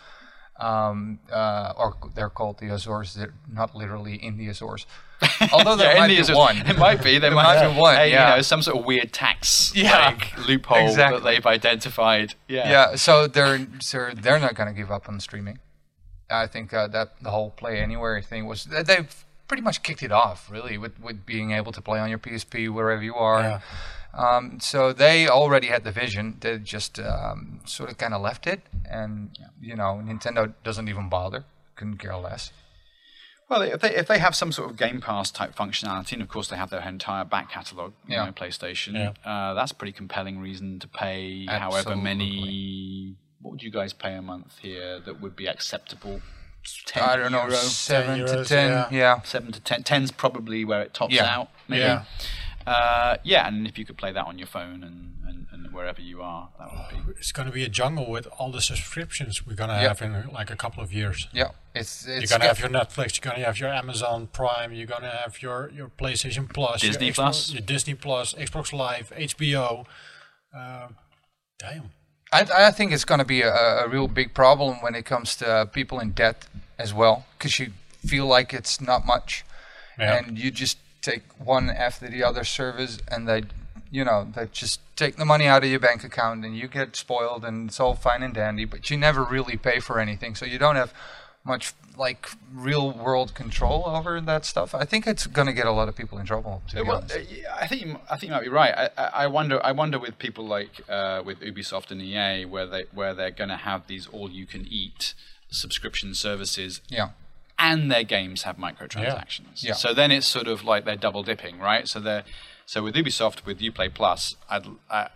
um, 0.60 1.20
uh, 1.32 1.72
or 1.78 1.96
they're 2.14 2.30
called 2.30 2.60
the 2.60 2.68
Azores. 2.74 3.14
They're 3.14 3.34
not 3.50 3.74
literally 3.74 4.16
in 4.16 4.36
the 4.38 4.50
Azores, 4.50 4.86
although 5.54 5.76
there 5.76 5.94
Yeah, 5.94 6.00
might 6.00 6.28
be 6.28 6.34
one. 6.34 6.58
It 6.68 6.78
might 6.78 7.04
be. 7.04 7.12
There 7.14 7.22
There 7.22 7.32
might, 7.32 7.56
might 7.62 7.74
be 7.74 7.80
one, 7.80 7.96
yeah. 7.96 8.04
You 8.32 8.36
know, 8.38 8.42
some 8.42 8.62
sort 8.62 8.78
of 8.78 8.86
weird 8.86 9.12
tax 9.14 9.72
Yeah, 9.76 10.10
like, 10.10 10.48
loophole 10.48 10.88
exactly. 10.88 11.20
that 11.20 11.24
they've 11.26 11.46
identified. 11.46 12.36
Yeah. 12.48 12.70
yeah, 12.70 12.96
so 12.96 13.28
they're 13.28 13.66
so 13.80 14.12
they're 14.16 14.40
not 14.40 14.56
going 14.56 14.68
to 14.74 14.76
give 14.80 14.92
up 14.92 15.10
on 15.10 15.20
streaming. 15.20 15.60
I 16.30 16.46
think 16.48 16.74
uh, 16.74 16.88
that 16.90 17.14
the 17.22 17.32
whole 17.32 17.52
Play 17.52 17.80
Anywhere 17.80 18.22
thing 18.22 18.46
was 18.46 18.66
they've 18.66 19.26
pretty 19.48 19.64
much 19.64 19.82
kicked 19.82 20.04
it 20.04 20.12
off, 20.12 20.50
really, 20.52 20.78
with 20.78 21.00
with 21.00 21.26
being 21.26 21.52
able 21.52 21.72
to 21.72 21.82
play 21.82 22.00
on 22.00 22.10
your 22.10 22.20
PSP 22.20 22.70
wherever 22.70 23.02
you 23.02 23.16
are. 23.16 23.42
Yeah. 23.42 23.60
Um, 24.14 24.60
so 24.60 24.94
they 24.94 25.28
already 25.28 25.68
had 25.68 25.84
the 25.84 25.92
vision. 25.92 26.38
They 26.40 26.58
just 26.58 27.00
um, 27.00 27.60
sort 27.66 27.92
of 27.92 27.98
kind 27.98 28.14
of 28.14 28.22
left 28.22 28.46
it, 28.48 28.62
and 28.90 29.38
you 29.62 29.76
know, 29.76 30.02
Nintendo 30.04 30.54
doesn't 30.64 30.90
even 30.90 31.08
bother. 31.10 31.46
Couldn't 31.76 31.98
care 31.98 32.16
less. 32.18 32.52
Well, 33.50 33.62
if 33.62 33.80
they 33.80 33.96
if 33.96 34.08
they 34.08 34.20
have 34.20 34.36
some 34.36 34.52
sort 34.52 34.70
of 34.70 34.76
Game 34.78 35.00
Pass 35.00 35.32
type 35.32 35.56
functionality, 35.56 36.14
and 36.14 36.22
of 36.22 36.28
course 36.28 36.50
they 36.50 36.58
have 36.58 36.70
their 36.70 36.82
entire 36.82 37.24
back 37.24 37.50
catalog, 37.50 37.94
you 38.06 38.16
Yeah. 38.16 38.26
know, 38.26 38.32
PlayStation, 38.34 38.94
Yeah. 38.94 39.12
uh, 39.32 39.54
that's 39.54 39.72
a 39.72 39.76
pretty 39.76 39.94
compelling 39.94 40.40
reason 40.40 40.80
to 40.80 40.88
pay 40.88 41.46
however 41.46 41.96
many. 41.96 43.16
What 43.42 43.52
would 43.52 43.64
you 43.64 43.72
guys 43.72 43.94
pay 43.94 44.16
a 44.16 44.22
month 44.22 44.58
here 44.60 45.00
that 45.00 45.22
would 45.22 45.36
be 45.36 45.48
acceptable? 45.48 46.22
10 46.86 47.02
I 47.04 47.16
don't 47.16 47.32
know, 47.32 47.44
euro? 47.44 47.56
seven 47.56 48.26
to 48.26 48.44
ten. 48.44 48.70
yeah. 48.72 48.88
Yeah. 48.92 49.22
seven 49.22 49.54
to 49.54 49.62
ten. 49.62 49.84
Ten's 49.84 50.12
probably 50.12 50.66
where 50.66 50.82
it 50.82 50.94
tops 50.94 51.14
Yeah. 51.14 51.34
out. 51.34 51.50
Maybe. 51.70 51.82
Yeah. 51.84 52.04
Uh, 52.66 53.16
yeah, 53.24 53.48
and 53.48 53.66
if 53.66 53.78
you 53.78 53.86
could 53.86 53.98
play 53.98 54.12
that 54.12 54.26
on 54.26 54.38
your 54.38 54.48
phone 54.48 54.84
and, 54.84 54.84
and, 54.84 55.14
and 55.14 55.17
wherever 55.78 56.02
you 56.02 56.22
are. 56.22 56.50
That 56.60 56.68
would 56.72 57.06
be. 57.06 57.12
It's 57.20 57.32
going 57.32 57.48
to 57.48 57.54
be 57.54 57.64
a 57.64 57.70
jungle 57.70 58.10
with 58.16 58.28
all 58.38 58.52
the 58.52 58.62
subscriptions 58.62 59.46
we're 59.46 59.56
going 59.56 59.70
to 59.70 59.76
Yeah. 59.76 59.88
have 59.90 60.02
in 60.02 60.14
uh, 60.16 60.24
like 60.40 60.50
a 60.52 60.56
couple 60.64 60.82
of 60.84 60.92
years. 60.92 61.28
Yeah, 61.32 61.52
it's 61.74 62.06
You're 62.08 62.32
going 62.34 62.42
to 62.42 62.48
have 62.48 62.60
your 62.60 62.70
Netflix, 62.70 63.08
you're 63.18 63.30
going 63.30 63.40
to 63.42 63.46
have 63.46 63.58
your 63.60 63.70
Amazon 63.70 64.28
Prime, 64.40 64.74
you're 64.74 64.88
going 64.96 65.04
to 65.04 65.16
have 65.24 65.42
your, 65.42 65.70
your 65.74 65.90
PlayStation 66.02 66.52
Plus, 66.54 66.84
your 66.84 66.92
Disney 66.94 67.12
Xbox- 67.12 67.16
Plus. 67.16 67.52
your 67.54 67.62
Disney 67.62 67.94
Plus, 67.96 68.34
Xbox 68.34 68.74
Live, 68.74 69.12
HBO. 69.16 69.86
Uh, 70.58 70.88
damn. 71.60 71.90
I, 72.34 72.46
I 72.68 72.72
think 72.72 72.92
it's 72.92 73.06
going 73.06 73.20
to 73.20 73.26
be 73.26 73.42
a, 73.42 73.54
a 73.54 73.88
real 73.88 74.08
big 74.08 74.34
problem 74.34 74.78
when 74.82 74.96
it 74.96 75.06
comes 75.06 75.36
to 75.38 75.70
people 75.72 76.00
in 76.00 76.12
debt 76.12 76.48
as 76.78 76.94
well, 76.94 77.26
because 77.38 77.58
you 77.60 77.72
feel 78.06 78.26
like 78.26 78.54
it's 78.54 78.82
not 78.82 79.06
much, 79.06 79.46
Yeah. 79.98 80.18
and 80.18 80.38
you 80.38 80.52
just 80.52 80.78
take 81.02 81.24
one 81.40 81.70
after 81.70 82.10
the 82.10 82.24
other 82.24 82.44
service, 82.44 83.00
and 83.10 83.28
they, 83.30 83.44
you 83.92 84.04
know, 84.04 84.28
they 84.36 84.48
just 84.52 84.82
take 84.96 85.16
the 85.18 85.26
money 85.26 85.46
out 85.46 85.64
of 85.64 85.70
your 85.70 85.80
bank 85.80 86.04
account, 86.04 86.46
and 86.46 86.58
you 86.58 86.68
get 86.68 86.96
spoiled, 86.96 87.46
and 87.46 87.70
it's 87.70 87.80
all 87.80 87.96
fine 87.96 88.24
and 88.24 88.34
dandy, 88.34 88.66
but 88.66 88.90
you 88.90 88.98
never 88.98 89.24
really 89.24 89.58
pay 89.58 89.80
for 89.80 90.00
anything, 90.00 90.36
so 90.36 90.46
you 90.46 90.58
don't 90.58 90.76
have 90.76 90.94
much 91.48 91.74
like 91.98 92.30
real 92.54 92.92
world 92.92 93.34
control 93.34 93.86
over 93.88 94.22
that 94.22 94.46
stuff. 94.46 94.76
I 94.76 94.86
think 94.86 95.08
it's 95.08 95.26
going 95.26 95.48
to 95.48 95.54
get 95.54 95.66
a 95.66 95.72
lot 95.72 95.88
of 95.88 95.96
people 95.96 96.20
in 96.20 96.26
trouble. 96.26 96.62
To 96.70 96.84
Well, 96.84 96.98
uh, 96.98 97.20
I 97.60 97.68
think 97.68 97.82
you, 97.82 97.98
I 98.10 98.18
think 98.18 98.30
you 98.30 98.36
might 98.36 98.44
be 98.44 98.50
right. 98.50 98.92
I, 98.98 99.04
I, 99.24 99.28
wonder. 99.28 99.66
I 99.66 99.72
wonder 99.72 99.98
with 99.98 100.20
people 100.20 100.46
like 100.46 100.82
uh, 100.88 101.24
with 101.26 101.40
Ubisoft 101.40 101.90
and 101.90 102.02
EA, 102.02 102.46
where 102.46 102.68
they 102.68 102.86
where 102.94 103.14
they're 103.14 103.32
going 103.32 103.50
to 103.50 103.58
have 103.58 103.88
these 103.88 104.08
all-you-can-eat 104.08 105.14
subscription 105.50 106.14
services, 106.14 106.82
yeah. 106.90 107.10
and 107.58 107.90
their 107.92 108.04
games 108.04 108.44
have 108.44 108.58
microtransactions. 108.58 109.64
Yeah. 109.64 109.70
Yeah. 109.70 109.74
So 109.74 109.94
then 109.94 110.12
it's 110.12 110.28
sort 110.28 110.48
of 110.48 110.64
like 110.64 110.86
they're 110.86 110.96
double 110.96 111.24
dipping, 111.24 111.60
right? 111.60 111.88
So 111.88 112.00
they're 112.00 112.24
so 112.68 112.84
with 112.84 112.96
Ubisoft 112.96 113.46
with 113.46 113.60
UPlay 113.60 113.90
Plus, 113.94 114.36
I'd, 114.50 114.66
I, 114.92 115.08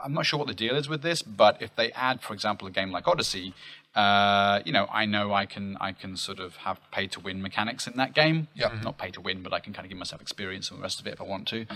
I'm 0.00 0.14
not 0.14 0.24
sure 0.24 0.38
what 0.38 0.46
the 0.48 0.54
deal 0.54 0.76
is 0.76 0.88
with 0.88 1.02
this, 1.02 1.20
but 1.20 1.60
if 1.60 1.74
they 1.74 1.90
add, 1.92 2.20
for 2.22 2.32
example, 2.32 2.68
a 2.68 2.70
game 2.70 2.90
like 2.92 3.06
Odyssey, 3.08 3.52
uh, 3.96 4.60
you 4.64 4.72
know, 4.72 4.86
I 4.92 5.04
know 5.04 5.32
I 5.34 5.46
can 5.46 5.76
I 5.80 5.90
can 5.92 6.16
sort 6.16 6.38
of 6.38 6.56
have 6.66 6.78
pay 6.92 7.06
to 7.08 7.18
win 7.18 7.42
mechanics 7.42 7.86
in 7.88 7.94
that 7.96 8.14
game. 8.14 8.46
Yeah. 8.54 8.68
Mhm. 8.70 8.84
Not 8.84 8.98
pay 8.98 9.10
to 9.10 9.20
win, 9.20 9.42
but 9.42 9.52
I 9.52 9.58
can 9.58 9.72
kind 9.72 9.84
of 9.84 9.88
give 9.88 9.98
myself 9.98 10.20
experience 10.22 10.70
and 10.70 10.78
the 10.78 10.82
rest 10.82 11.00
of 11.00 11.06
it 11.08 11.14
if 11.14 11.20
I 11.20 11.24
want 11.24 11.48
to. 11.48 11.66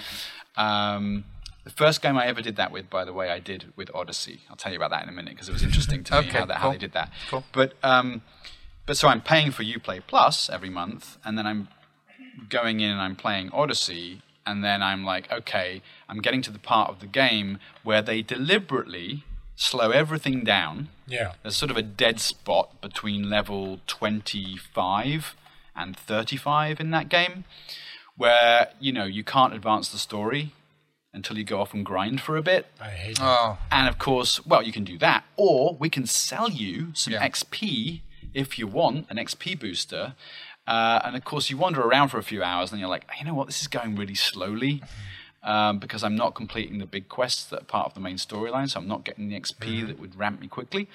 Um, 0.57 1.25
the 1.65 1.71
first 1.71 2.03
game 2.03 2.17
I 2.17 2.27
ever 2.27 2.41
did 2.41 2.57
that 2.57 2.71
with, 2.73 2.89
by 2.89 3.05
the 3.05 3.13
way, 3.13 3.31
I 3.31 3.39
did 3.39 3.73
with 3.77 3.91
Odyssey. 3.95 4.41
I'll 4.49 4.57
tell 4.57 4.71
you 4.73 4.77
about 4.79 4.91
that 4.91 5.03
in 5.03 5.09
a 5.09 5.13
minute 5.13 5.35
because 5.35 5.49
it 5.49 5.53
was 5.53 5.63
interesting 5.63 6.05
to 6.05 6.13
me 6.13 6.19
Okay, 6.29 6.39
how, 6.39 6.47
that, 6.47 6.57
how 6.59 6.71
they 6.73 6.79
did 6.79 6.93
that. 6.93 7.11
Cool. 7.29 7.45
But 7.53 7.75
um, 7.83 8.23
but 8.87 8.97
so 8.97 9.09
I'm 9.09 9.21
paying 9.23 9.51
for 9.51 9.63
UPlay 9.65 10.01
Plus 10.07 10.49
every 10.51 10.71
month, 10.71 11.17
and 11.25 11.37
then 11.37 11.47
I'm 11.47 11.69
going 12.49 12.81
in 12.81 12.91
and 12.91 13.01
I'm 13.01 13.17
playing 13.17 13.51
Odyssey, 13.53 14.23
and 14.51 14.65
then 14.65 14.83
I'm 14.83 15.05
like, 15.05 15.31
okay, 15.33 15.81
I'm 16.09 16.21
getting 16.21 16.43
to 16.43 16.51
the 16.51 16.59
part 16.59 16.91
of 16.91 17.01
the 17.01 17.07
game 17.07 17.59
where 17.83 18.03
they 18.03 18.23
deliberately 18.23 19.25
slow 19.57 19.91
everything 19.91 20.43
down. 20.45 20.89
Yeah. 21.07 21.33
There's 21.43 21.57
sort 21.57 21.71
of 21.71 21.77
a 21.77 21.83
dead 21.83 22.19
spot 22.21 22.81
between 22.81 23.29
level 23.31 23.81
25 23.87 25.35
and 25.77 25.97
35 25.97 26.81
in 26.81 26.91
that 26.91 27.09
game, 27.09 27.45
where 28.17 28.69
you 28.81 28.93
know 28.93 29.05
you 29.05 29.25
can't 29.25 29.55
advance 29.55 29.89
the 29.91 29.99
story 29.99 30.53
until 31.13 31.37
you 31.39 31.45
go 31.45 31.61
off 31.61 31.75
and 31.75 31.85
grind 31.85 32.21
for 32.21 32.37
a 32.37 32.43
bit. 32.43 32.67
I 32.81 32.91
hate 32.91 33.19
it. 33.19 33.23
Oh, 33.23 33.59
And 33.71 33.89
of 33.89 33.99
course, 33.99 34.45
well, 34.47 34.63
you 34.63 34.73
can 34.73 34.85
do 34.85 34.97
that, 34.99 35.25
or 35.37 35.77
we 35.79 35.89
can 35.91 36.07
sell 36.07 36.49
you 36.49 36.89
some 36.95 37.15
Yeah. 37.15 37.27
XP 37.29 38.03
if 38.33 38.59
you 38.61 38.67
want 38.69 39.07
an 39.11 39.17
XP 39.17 39.59
booster. 39.59 40.15
Uh, 40.71 41.01
and 41.05 41.17
of 41.17 41.25
course, 41.25 41.51
you 41.51 41.57
wander 41.57 41.81
around 41.81 42.11
for 42.11 42.19
a 42.19 42.23
few 42.23 42.45
hours, 42.45 42.71
and 42.71 42.81
you're 42.81 42.89
like, 42.89 43.05
you 43.19 43.25
know 43.27 43.35
what, 43.35 43.49
this 43.49 43.61
is 43.61 43.67
going 43.67 43.97
really 43.97 44.15
slowly 44.15 44.83
um, 45.43 45.81
because 45.81 46.05
I'm 46.05 46.15
not 46.15 46.35
completing 46.35 46.79
the 46.79 46.87
big 46.87 47.09
quests 47.09 47.45
that 47.47 47.63
are 47.63 47.65
part 47.65 47.87
of 47.87 47.95
the 47.95 48.01
main 48.01 48.17
storyline, 48.17 48.71
so 48.71 48.79
I'm 48.79 48.87
not 48.87 49.03
getting 49.03 49.29
the 49.29 49.41
XP 49.41 49.85
that 49.89 49.99
would 49.99 50.17
ramp 50.17 50.41
me 50.41 50.47
quickly. 50.47 50.89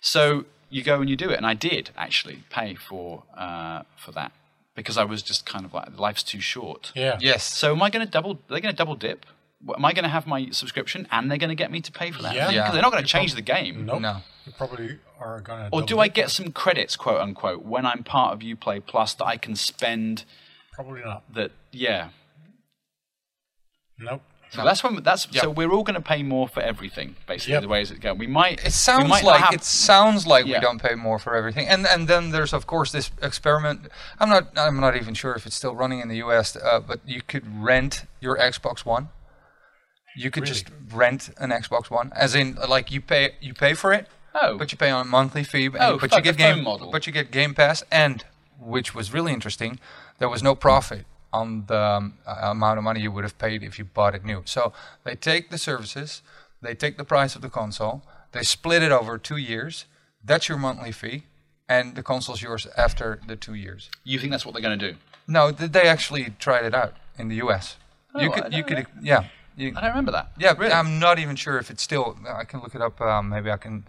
So 0.00 0.44
you 0.70 0.82
go 0.82 1.00
and 1.00 1.08
you 1.08 1.14
do 1.14 1.30
it, 1.30 1.36
and 1.36 1.46
I 1.46 1.54
did 1.54 1.90
actually 1.96 2.42
pay 2.50 2.74
for 2.74 3.22
uh, 3.36 3.82
for 3.96 4.10
that 4.10 4.32
because 4.74 4.98
I 4.98 5.04
was 5.04 5.22
just 5.22 5.46
kind 5.46 5.64
of 5.64 5.72
like, 5.72 5.96
life's 5.96 6.24
too 6.24 6.40
short. 6.40 6.90
yeah. 6.96 7.18
yes. 7.20 7.44
So 7.44 7.72
am 7.72 7.82
I 7.82 7.90
going 7.90 8.04
to 8.04 8.10
double? 8.10 8.40
They're 8.48 8.60
going 8.60 8.74
to 8.74 8.78
double 8.78 8.96
dip. 8.96 9.24
What, 9.62 9.78
Am 9.78 9.84
I 9.84 9.92
going 9.92 10.04
to 10.04 10.08
have 10.10 10.26
my 10.26 10.48
subscription 10.50 11.06
and 11.10 11.30
they're 11.30 11.38
going 11.38 11.50
to 11.50 11.54
get 11.54 11.70
me 11.70 11.80
to 11.82 11.92
pay 11.92 12.10
for 12.10 12.22
that? 12.22 12.34
Yeah. 12.34 12.46
thing? 12.46 12.56
Yeah. 12.56 12.64
'Cause 12.64 12.72
they're 12.72 12.82
not 12.82 12.92
going 12.92 13.02
to 13.04 13.08
change 13.08 13.34
the 13.34 13.42
game. 13.42 13.84
Nope. 13.86 14.00
No. 14.00 14.16
You 14.46 14.52
probably 14.52 14.98
are 15.20 15.40
going 15.40 15.64
to. 15.64 15.68
Or 15.70 15.82
do 15.82 15.98
I 16.00 16.08
get 16.08 16.30
some 16.30 16.50
credits, 16.52 16.96
quote 16.96 17.20
unquote, 17.20 17.62
when 17.64 17.84
I'm 17.84 18.02
part 18.02 18.32
of 18.32 18.40
UPlay 18.40 18.84
Plus 18.86 19.12
that 19.14 19.26
I 19.26 19.36
can 19.36 19.54
spend? 19.56 20.24
Probably 20.72 21.02
not. 21.02 21.22
That 21.34 21.52
yeah. 21.72 22.08
Nope. 23.98 24.22
So 24.52 24.64
that's 24.64 24.82
when 24.82 25.00
that's 25.04 25.28
Yeah. 25.30 25.42
so 25.42 25.50
we're 25.50 25.70
all 25.70 25.84
going 25.84 25.94
to 25.94 26.00
pay 26.00 26.24
more 26.24 26.48
for 26.48 26.60
everything. 26.60 27.14
Basically, 27.28 27.52
Yep. 27.52 27.62
the 27.62 27.68
way 27.68 27.82
it's 27.82 27.92
going. 27.92 28.18
We 28.18 28.26
might. 28.26 28.64
It 28.64 28.72
sounds 28.72 29.08
might 29.08 29.22
like 29.22 29.42
have- 29.42 29.54
it 29.54 29.62
sounds 29.62 30.26
like 30.26 30.44
we 30.46 30.58
don't 30.58 30.82
pay 30.82 30.96
more 30.96 31.20
for 31.20 31.36
everything, 31.36 31.68
and 31.68 31.86
and 31.86 32.08
then 32.08 32.30
there's 32.30 32.52
of 32.52 32.66
course 32.66 32.90
this 32.90 33.12
experiment. 33.22 33.88
I'm 34.18 34.28
not 34.28 34.58
I'm 34.58 34.80
not 34.80 34.96
even 34.96 35.14
sure 35.14 35.34
if 35.34 35.46
it's 35.46 35.54
still 35.54 35.76
running 35.76 36.00
in 36.00 36.08
the 36.08 36.16
U.S., 36.16 36.56
uh, 36.56 36.80
but 36.80 36.98
you 37.06 37.20
could 37.22 37.44
rent 37.62 38.06
your 38.20 38.36
Xbox 38.38 38.84
One. 38.84 39.10
You 40.16 40.30
could 40.30 40.44
just 40.44 40.66
rent 40.92 41.30
an 41.38 41.50
Xbox 41.50 41.90
One, 41.90 42.12
as 42.16 42.34
in 42.34 42.56
like 42.68 42.90
you 42.90 43.00
pay 43.00 43.34
you 43.40 43.54
pay 43.54 43.74
for 43.74 43.92
it, 43.92 44.06
Oh. 44.34 44.58
but 44.58 44.72
you 44.72 44.78
pay 44.78 44.90
on 44.90 45.02
a 45.06 45.08
monthly 45.08 45.44
fee. 45.44 45.66
and- 45.66 45.76
Oh, 45.78 45.98
but 45.98 46.12
you 46.14 46.20
get 46.22 46.36
game 46.36 46.62
model. 46.64 46.90
but 46.90 47.06
you 47.06 47.12
get 47.12 47.30
Game 47.30 47.54
Pass, 47.54 47.82
and 47.90 48.24
which 48.58 48.94
was 48.94 49.12
really 49.12 49.32
interesting, 49.32 49.78
there 50.18 50.28
was 50.28 50.42
no 50.42 50.54
profit 50.54 51.06
on 51.32 51.64
the 51.66 51.78
um, 51.78 52.18
uh, 52.26 52.36
amount 52.50 52.76
of 52.78 52.84
money 52.84 53.00
you 53.00 53.10
would 53.12 53.24
have 53.24 53.38
paid 53.38 53.62
if 53.62 53.78
you 53.78 53.84
bought 53.84 54.14
it 54.14 54.24
new. 54.24 54.42
So 54.44 54.72
they 55.04 55.14
take 55.14 55.50
the 55.50 55.58
services, 55.58 56.22
they 56.60 56.74
take 56.74 56.96
the 56.96 57.04
price 57.04 57.36
of 57.36 57.42
the 57.42 57.48
console, 57.48 58.02
they 58.32 58.42
split 58.42 58.82
it 58.82 58.92
over 58.92 59.16
two 59.18 59.36
years. 59.36 59.86
That's 60.24 60.48
your 60.48 60.58
monthly 60.58 60.92
fee, 60.92 61.22
and 61.68 61.94
the 61.94 62.02
console's 62.02 62.42
yours 62.42 62.66
after 62.76 63.20
the 63.26 63.36
two 63.36 63.54
years. 63.54 63.90
You 64.04 64.18
think 64.18 64.32
that's 64.32 64.44
what 64.44 64.52
they're 64.54 64.62
going 64.62 64.78
to 64.78 64.92
do? 64.92 64.98
No, 65.26 65.50
they 65.52 65.86
actually 65.88 66.34
tried 66.38 66.64
it 66.64 66.74
out 66.74 66.94
in 67.16 67.28
the 67.28 67.36
U.S. 67.36 67.76
you 68.18 68.28
Oh, 68.28 68.32
I 68.32 68.40
could, 68.40 68.52
you 68.52 68.64
could, 68.64 68.86
yeah. 69.00 69.24
You, 69.60 69.72
I 69.76 69.80
don't 69.80 69.90
remember 69.90 70.12
that. 70.12 70.32
yeah, 70.38 70.54
really. 70.56 70.72
I'm 70.72 70.98
not 70.98 71.18
even 71.18 71.36
sure 71.36 71.58
if 71.58 71.70
it's 71.70 71.82
still. 71.82 72.16
I 72.28 72.44
can 72.44 72.60
look 72.60 72.74
it 72.74 72.80
up. 72.82 73.00
Um, 73.00 73.28
maybe 73.28 73.50
I 73.50 73.56
can. 73.56 73.84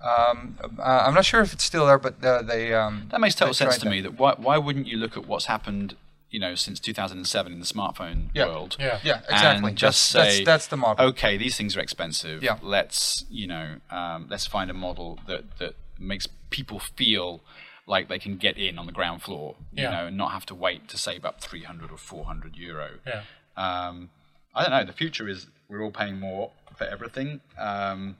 Um, 0.00 0.58
uh, 0.78 0.82
I'm 1.06 1.14
not 1.14 1.24
sure 1.24 1.40
if 1.40 1.52
it's 1.52 1.64
still 1.64 1.86
there, 1.86 1.98
but 1.98 2.22
uh, 2.24 2.42
they. 2.42 2.74
Um, 2.74 3.08
That 3.10 3.20
makes 3.20 3.34
total 3.34 3.54
sense 3.54 3.76
tried 3.78 3.84
to 3.84 3.90
me. 3.90 4.00
That 4.02 4.18
why 4.18 4.34
why 4.36 4.58
wouldn't 4.58 4.86
you 4.86 4.98
look 4.98 5.16
at 5.16 5.26
what's 5.26 5.46
happened, 5.46 5.96
you 6.30 6.38
know, 6.38 6.54
since 6.54 6.78
2007 6.78 7.52
in 7.52 7.60
the 7.60 7.64
smartphone 7.66 8.28
Yeah. 8.34 8.46
world? 8.46 8.76
Yeah. 8.78 8.98
Yeah, 9.02 9.20
exactly. 9.28 9.70
And 9.70 9.78
just 9.78 10.12
That's- 10.12 10.34
say, 10.34 10.44
that's- 10.44 10.46
that's 10.46 10.66
the 10.68 10.76
model. 10.76 11.06
Okay, 11.06 11.36
these 11.38 11.56
things 11.56 11.76
are 11.76 11.80
expensive. 11.80 12.42
Yeah. 12.42 12.58
Let's 12.62 13.24
you 13.30 13.46
know, 13.46 13.76
um, 13.90 14.26
let's 14.28 14.46
find 14.46 14.70
a 14.70 14.74
model 14.74 15.18
that 15.26 15.58
that 15.58 15.74
makes 15.98 16.26
people 16.50 16.78
feel 16.78 17.40
like 17.86 18.08
they 18.08 18.18
can 18.18 18.36
get 18.36 18.58
in 18.58 18.78
on 18.78 18.86
the 18.86 18.92
ground 18.92 19.22
floor. 19.22 19.56
You 19.72 19.84
Yeah. 19.84 19.90
know, 19.92 20.06
and 20.08 20.16
not 20.16 20.32
have 20.32 20.44
to 20.46 20.54
wait 20.54 20.88
to 20.88 20.98
save 20.98 21.24
up 21.24 21.40
300 21.40 21.90
or 21.90 21.96
400 21.96 22.54
euro. 22.56 22.90
Yeah. 23.06 23.22
Um, 23.56 24.10
I 24.56 24.62
don't 24.62 24.70
know. 24.70 24.84
The 24.84 24.92
future 24.92 25.28
is 25.28 25.46
we're 25.68 25.82
all 25.82 25.90
paying 25.90 26.18
more 26.18 26.50
for 26.76 26.84
everything. 26.84 27.40
Um, 27.58 28.16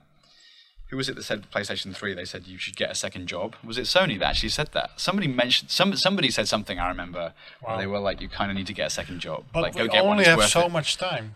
who 0.89 0.95
was 0.95 1.09
it 1.09 1.15
that 1.15 1.23
said 1.23 1.49
PlayStation 1.51 1.93
3? 1.93 2.13
They 2.13 2.23
said 2.23 2.47
you 2.47 2.57
should 2.57 2.77
get 2.77 2.89
a 2.89 2.95
second 2.95 3.27
job. 3.27 3.55
Was 3.63 3.77
it 3.77 3.83
Sony 3.83 4.17
that 4.19 4.29
actually 4.29 4.49
said 4.49 4.69
that? 4.73 4.91
Somebody 4.95 5.27
mentioned 5.27 5.69
some. 5.69 5.93
Somebody 5.95 6.31
said 6.31 6.47
something. 6.47 6.79
I 6.79 6.87
remember. 6.87 7.33
Where 7.61 7.77
they 7.77 7.87
were 7.87 7.99
like, 7.99 8.21
you 8.21 8.29
kind 8.29 8.51
of 8.51 8.55
need 8.55 8.67
to 8.67 8.73
get 8.73 8.87
a 8.87 8.89
second 8.89 9.19
job. 9.19 9.43
But 9.51 9.63
like, 9.63 9.73
we 9.73 9.81
go 9.81 9.87
get 9.87 10.05
one. 10.05 10.13
only 10.13 10.25
have 10.25 10.43
so 10.45 10.67
it. 10.67 10.71
much 10.71 10.95
time. 10.95 11.35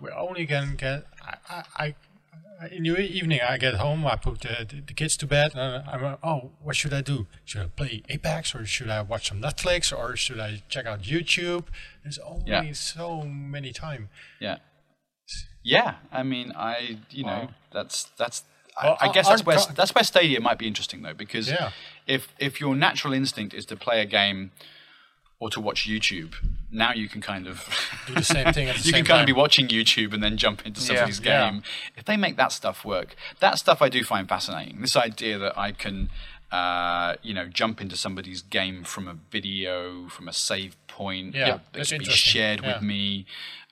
We're 0.00 0.12
only 0.14 0.46
can 0.46 0.76
get. 0.76 1.06
I 1.48 1.94
in 2.70 2.82
the 2.84 2.98
evening 3.00 3.40
I 3.46 3.56
get 3.58 3.74
home. 3.74 4.06
I 4.06 4.16
put 4.16 4.40
the, 4.40 4.66
the, 4.68 4.80
the 4.86 4.92
kids 4.94 5.16
to 5.18 5.26
bed, 5.26 5.52
and 5.54 5.84
I'm 5.88 6.02
like, 6.02 6.18
oh, 6.22 6.50
what 6.62 6.76
should 6.76 6.92
I 6.92 7.00
do? 7.00 7.26
Should 7.44 7.62
I 7.62 7.66
play 7.66 8.02
Apex, 8.08 8.54
or 8.54 8.64
should 8.66 8.88
I 8.90 9.02
watch 9.02 9.28
some 9.28 9.40
Netflix, 9.40 9.96
or 9.96 10.16
should 10.16 10.40
I 10.40 10.62
check 10.68 10.86
out 10.86 11.02
YouTube? 11.02 11.64
There's 12.02 12.18
only 12.18 12.50
Yeah. 12.50 12.72
so 12.72 13.22
many 13.22 13.72
time. 13.72 14.08
Yeah. 14.40 14.58
Yeah. 15.62 15.94
I 16.12 16.22
mean, 16.22 16.52
I. 16.56 16.98
You 17.10 17.24
know, 17.24 17.30
Wow. 17.46 17.48
that's 17.72 18.04
that's. 18.18 18.44
Well, 18.82 18.96
I, 19.00 19.08
I 19.08 19.12
guess 19.12 19.28
that's 19.28 19.46
where 19.46 19.58
that's 19.76 19.94
where 19.94 20.02
Stadia 20.04 20.40
might 20.40 20.58
be 20.58 20.66
interesting 20.66 21.02
though, 21.02 21.14
because 21.14 21.48
Yeah. 21.48 21.70
if 22.06 22.28
if 22.38 22.60
your 22.60 22.74
natural 22.74 23.12
instinct 23.14 23.54
is 23.54 23.64
to 23.66 23.76
play 23.76 24.00
a 24.00 24.04
game 24.06 24.50
or 25.40 25.50
to 25.50 25.60
watch 25.60 25.86
YouTube, 25.88 26.34
now 26.70 26.92
you 26.92 27.08
can 27.08 27.20
kind 27.20 27.46
of 27.46 27.68
Do 28.06 28.14
the 28.14 28.22
same 28.22 28.52
thing 28.52 28.68
at 28.68 28.76
the 28.76 28.82
you 28.82 28.92
same 28.92 29.04
can 29.04 29.04
kind 29.04 29.20
of 29.20 29.26
be 29.26 29.32
watching 29.32 29.68
YouTube 29.68 30.12
and 30.14 30.22
then 30.22 30.36
jump 30.36 30.64
into 30.66 30.80
somebody's 30.80 31.20
yeah. 31.20 31.50
game. 31.50 31.62
If 31.96 32.04
they 32.04 32.16
make 32.16 32.36
that 32.36 32.52
stuff 32.52 32.84
work, 32.84 33.14
that 33.40 33.58
stuff 33.58 33.82
I 33.82 33.88
do 33.88 34.04
find 34.04 34.28
fascinating. 34.28 34.80
This 34.80 34.96
idea 34.96 35.38
that 35.38 35.58
I 35.58 35.72
can, 35.72 36.08
uh, 36.52 37.16
you 37.22 37.34
know, 37.34 37.46
jump 37.48 37.80
into 37.80 37.96
somebody's 37.96 38.42
game 38.42 38.84
from 38.84 39.08
a 39.08 39.14
video, 39.30 40.08
from 40.08 40.28
a 40.28 40.32
save 40.32 40.76
point 40.86 41.34
Yeah, 41.34 41.46
that 41.46 41.60
that's 41.72 41.88
can 41.90 41.98
be 41.98 42.04
interesting. 42.04 42.32
shared 42.32 42.60
Yeah. 42.62 42.74
with 42.74 42.82
me. 42.82 43.26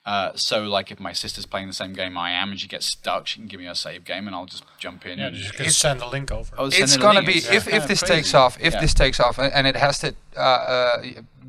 Uh, 0.05 0.31
so, 0.35 0.63
like, 0.63 0.91
if 0.91 0.99
my 0.99 1.13
sister's 1.13 1.45
playing 1.45 1.67
the 1.67 1.73
same 1.73 1.93
game 1.93 2.17
I 2.17 2.31
am 2.31 2.51
and 2.51 2.59
she 2.59 2.67
gets 2.67 2.87
stuck, 2.87 3.25
she 3.25 3.39
can 3.39 3.47
give 3.47 3.59
me 3.61 3.67
a 3.67 3.75
save 3.75 4.03
game 4.03 4.27
and 4.27 4.35
I'll 4.35 4.45
just 4.45 4.65
jump 4.77 5.05
in. 5.05 5.17
Yeah, 5.19 5.27
and, 5.27 5.35
just 5.35 5.53
can 5.53 5.69
send 5.69 6.01
the 6.01 6.07
link 6.07 6.29
over. 6.29 6.53
Send 6.71 6.73
it's 6.83 6.97
gonna 6.97 7.19
link. 7.21 7.27
be 7.27 7.33
It's 7.37 7.49
if, 7.49 7.67
if 7.69 7.87
this 7.87 8.01
crazy. 8.01 8.15
takes 8.15 8.33
off 8.33 8.57
if 8.59 8.73
Yeah. 8.73 8.81
this 8.81 8.93
takes 8.93 9.19
off 9.21 9.37
and 9.39 9.53
and 9.53 9.65
it 9.65 9.77
has 9.77 9.99
to 9.99 10.13
uh, 10.35 10.39
uh, 10.39 11.03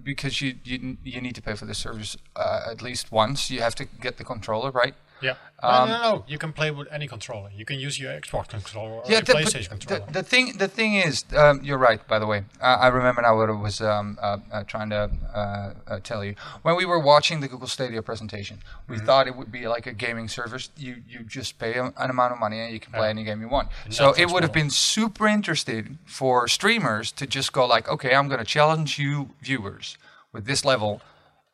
because 0.04 0.40
you, 0.40 0.54
you 0.62 0.98
you 1.02 1.20
need 1.20 1.34
to 1.34 1.42
pay 1.42 1.54
for 1.54 1.64
the 1.64 1.74
service 1.74 2.16
uh, 2.36 2.60
at 2.70 2.80
least 2.80 3.10
once 3.10 3.50
you 3.50 3.60
have 3.60 3.74
to 3.74 3.84
get 3.86 4.18
the 4.18 4.24
controller 4.24 4.70
right 4.70 4.94
Yeah. 5.22 5.34
Um, 5.62 5.88
no, 5.88 5.94
no, 5.96 6.02
no. 6.16 6.24
You 6.28 6.36
can 6.36 6.52
play 6.52 6.70
with 6.70 6.88
any 6.90 7.06
controller. 7.08 7.48
You 7.54 7.64
can 7.64 7.78
use 7.78 7.98
your 7.98 8.12
Xbox 8.12 8.48
controller 8.48 8.90
or 8.96 9.02
Yeah, 9.06 9.12
your 9.12 9.22
the, 9.22 9.32
PlayStation 9.32 9.62
the, 9.62 9.68
controller. 9.86 10.12
the 10.12 10.22
thing 10.22 10.58
the 10.58 10.68
thing 10.68 10.94
is, 10.96 11.24
um, 11.34 11.60
you're 11.62 11.78
right. 11.78 12.06
By 12.06 12.18
the 12.18 12.26
way, 12.26 12.44
uh, 12.60 12.64
I 12.80 12.88
remember 12.88 13.22
now 13.22 13.34
what 13.36 13.48
I 13.48 13.52
was 13.52 13.80
um, 13.80 14.18
uh, 14.20 14.38
uh, 14.52 14.64
trying 14.64 14.90
to 14.90 15.10
uh, 15.34 15.72
uh, 15.86 16.00
tell 16.02 16.22
you 16.24 16.34
when 16.62 16.76
we 16.76 16.84
were 16.84 16.98
watching 16.98 17.40
the 17.40 17.48
Google 17.48 17.68
Stadia 17.68 18.02
presentation. 18.02 18.58
We 18.88 18.96
Mm-hmm. 18.96 19.06
thought 19.06 19.26
it 19.26 19.36
would 19.36 19.50
be 19.50 19.66
like 19.66 19.86
a 19.86 19.92
gaming 19.94 20.28
service. 20.28 20.68
You 20.76 20.96
you 21.08 21.20
just 21.24 21.58
pay 21.58 21.74
a- 21.74 21.92
an 21.96 22.10
amount 22.10 22.32
of 22.34 22.38
money 22.38 22.60
and 22.60 22.72
you 22.72 22.80
can 22.80 22.92
play 22.92 23.06
Yeah. 23.06 23.10
any 23.16 23.24
game 23.24 23.40
you 23.40 23.48
want. 23.48 23.68
So 23.90 24.12
it 24.18 24.30
would 24.30 24.42
have 24.42 24.52
been 24.52 24.70
super 24.70 25.26
interesting 25.26 25.98
for 26.04 26.46
streamers 26.48 27.10
to 27.12 27.26
just 27.26 27.52
go 27.52 27.64
like, 27.66 27.88
okay, 27.88 28.14
I'm 28.14 28.28
going 28.28 28.40
to 28.40 28.44
challenge 28.44 28.98
you 28.98 29.30
viewers 29.40 29.96
with 30.32 30.44
this 30.44 30.64
level 30.64 31.00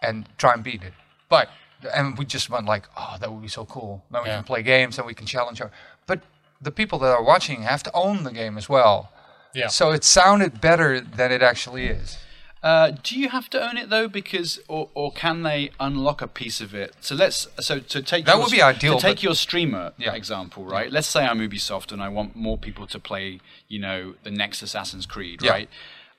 and 0.03 0.27
try 0.39 0.55
and 0.55 0.65
beat 0.65 0.83
it. 0.83 0.95
But 1.29 1.49
and 1.95 2.17
we 2.19 2.25
just 2.25 2.51
went 2.51 2.67
like, 2.67 2.87
oh, 2.97 3.17
that 3.21 3.33
would 3.33 3.43
be 3.43 3.49
so 3.49 3.65
cool. 3.65 4.05
Then 4.11 4.23
we 4.23 4.29
Yeah. 4.29 4.37
can 4.37 4.45
play 4.45 4.63
games 4.63 4.99
and 4.99 5.07
we 5.07 5.15
can 5.15 5.27
challenge 5.27 5.61
our. 5.61 5.71
But 6.07 6.21
the 6.61 6.71
people 6.71 6.99
that 7.01 7.11
are 7.11 7.23
watching 7.23 7.63
have 7.63 7.83
to 7.85 7.91
own 7.95 8.25
the 8.25 8.33
game 8.33 8.59
as 8.59 8.69
well. 8.69 9.11
yeah. 9.55 9.69
So 9.69 9.91
it 9.93 10.05
sounded 10.05 10.61
better 10.61 11.01
than 11.01 11.33
it 11.33 11.43
actually 11.43 11.87
is. 11.87 12.19
Uh, 12.63 12.91
do 13.03 13.19
you 13.19 13.31
have 13.31 13.49
to 13.51 13.59
own 13.69 13.77
it 13.79 13.89
though? 13.89 14.07
Because 14.07 14.61
or, 14.69 14.91
or 14.95 15.11
can 15.13 15.43
they 15.45 15.71
unlock 15.81 16.21
a 16.21 16.29
piece 16.29 16.61
of 16.61 16.75
it? 16.75 16.95
So 17.01 17.15
let's 17.15 17.49
so 17.59 17.79
to 17.81 18.03
take 18.03 18.27
That 18.27 18.35
your, 18.35 18.43
would 18.43 18.51
be 18.53 18.61
ideal, 18.61 18.97
To 18.97 19.01
take 19.03 19.17
but- 19.17 19.23
your 19.23 19.35
streamer 19.35 19.93
Yeah. 19.97 20.13
example, 20.13 20.65
right? 20.67 20.93
Let's 20.93 21.09
say 21.09 21.25
I'm 21.25 21.39
Ubisoft 21.41 21.91
and 21.91 22.03
I 22.03 22.09
want 22.09 22.37
more 22.37 22.59
people 22.59 22.87
to 22.89 22.99
play, 22.99 23.41
you 23.69 23.79
know, 23.79 24.15
the 24.25 24.31
next 24.31 24.61
Assassin's 24.63 25.07
Creed, 25.07 25.41
Yeah. 25.43 25.53
right? 25.53 25.71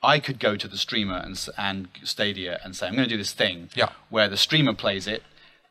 I 0.03 0.17
could 0.19 0.39
go 0.39 0.55
to 0.55 0.67
the 0.67 0.77
streamer 0.77 1.17
and 1.17 1.37
and 1.59 1.89
Stadia 2.03 2.59
and 2.63 2.75
say 2.75 2.87
I'm 2.87 2.95
going 2.95 3.07
to 3.07 3.13
do 3.15 3.19
this 3.19 3.33
thing, 3.33 3.69
Yeah. 3.75 3.89
where 4.09 4.27
the 4.27 4.37
streamer 4.37 4.73
plays 4.73 5.05
it. 5.05 5.21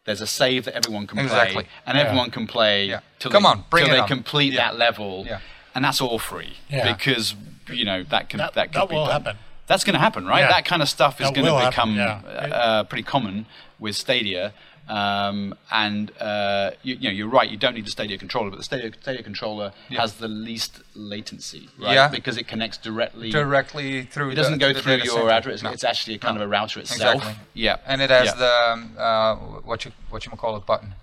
There's 0.06 0.20
a 0.20 0.26
save 0.26 0.64
that 0.64 0.74
everyone 0.74 1.06
can 1.06 1.18
Exactly. 1.18 1.54
play, 1.64 1.66
and 1.86 1.96
Yeah. 1.98 2.04
everyone 2.04 2.30
can 2.30 2.46
play 2.46 2.86
Yeah. 2.86 3.00
till 3.18 3.30
Come 3.30 3.42
they, 3.42 3.48
on, 3.50 3.64
bring 3.68 3.84
till 3.84 3.94
they 3.94 4.00
on. 4.00 4.08
complete 4.08 4.52
Yeah. 4.54 4.68
that 4.68 4.78
level, 4.78 5.24
Yeah. 5.26 5.40
and 5.74 5.84
that's 5.84 6.00
all 6.00 6.18
free 6.18 6.56
Yeah. 6.70 6.90
because 6.92 7.34
you 7.68 7.84
know 7.84 8.02
that 8.04 8.28
can 8.28 8.38
That- 8.38 8.54
that, 8.54 8.72
could 8.72 8.80
that 8.82 8.88
be 8.88 8.94
will 8.94 9.04
done. 9.06 9.22
happen. 9.22 9.38
That's 9.66 9.84
going 9.84 9.94
to 9.94 10.00
happen, 10.00 10.26
right? 10.26 10.40
Yeah. 10.40 10.48
That 10.48 10.64
kind 10.64 10.82
of 10.82 10.88
stuff 10.88 11.20
is 11.20 11.30
going 11.30 11.46
to 11.46 11.66
become 11.68 11.94
yeah. 11.96 12.20
uh, 12.24 12.82
pretty 12.84 13.04
common 13.04 13.46
with 13.78 13.94
Stadia. 13.94 14.52
Um, 14.90 15.54
and 15.70 16.10
uh, 16.20 16.72
you, 16.82 16.96
you 16.96 17.08
know, 17.08 17.14
you're 17.14 17.28
right. 17.28 17.48
You 17.48 17.56
don't 17.56 17.74
need 17.74 17.86
the 17.86 17.90
Stadia 17.92 18.18
controller, 18.18 18.50
but 18.50 18.56
the 18.56 18.64
Stadia, 18.64 18.90
Stadia 19.00 19.22
controller 19.22 19.72
has 19.90 20.14
the 20.14 20.26
least 20.26 20.82
latency, 20.96 21.68
right? 21.78 21.94
Yeah. 21.94 22.08
Because 22.08 22.36
it 22.36 22.48
connects 22.48 22.76
directly. 22.76 23.30
Directly 23.30 24.02
through. 24.02 24.30
it 24.30 24.34
doesn't 24.34 24.54
the, 24.54 24.58
go 24.58 24.68
to 24.68 24.74
the 24.74 24.82
through 24.82 24.96
your 24.96 25.06
center. 25.14 25.30
address. 25.30 25.62
No. 25.62 25.70
It's 25.70 25.84
actually 25.84 26.14
a 26.16 26.18
kind 26.18 26.36
of 26.36 26.42
a 26.42 26.48
router 26.48 26.80
itself. 26.80 27.14
Exactly. 27.22 27.44
Yeah. 27.54 27.76
And 27.86 28.02
it 28.02 28.10
has 28.10 28.26
Yeah. 28.26 28.34
the 28.34 28.72
um, 28.72 28.92
uh, 28.98 29.34
what 29.62 29.84
you 29.84 29.92
what 30.08 30.26
you 30.26 30.32
call 30.32 30.56
it 30.56 30.66
button. 30.66 30.94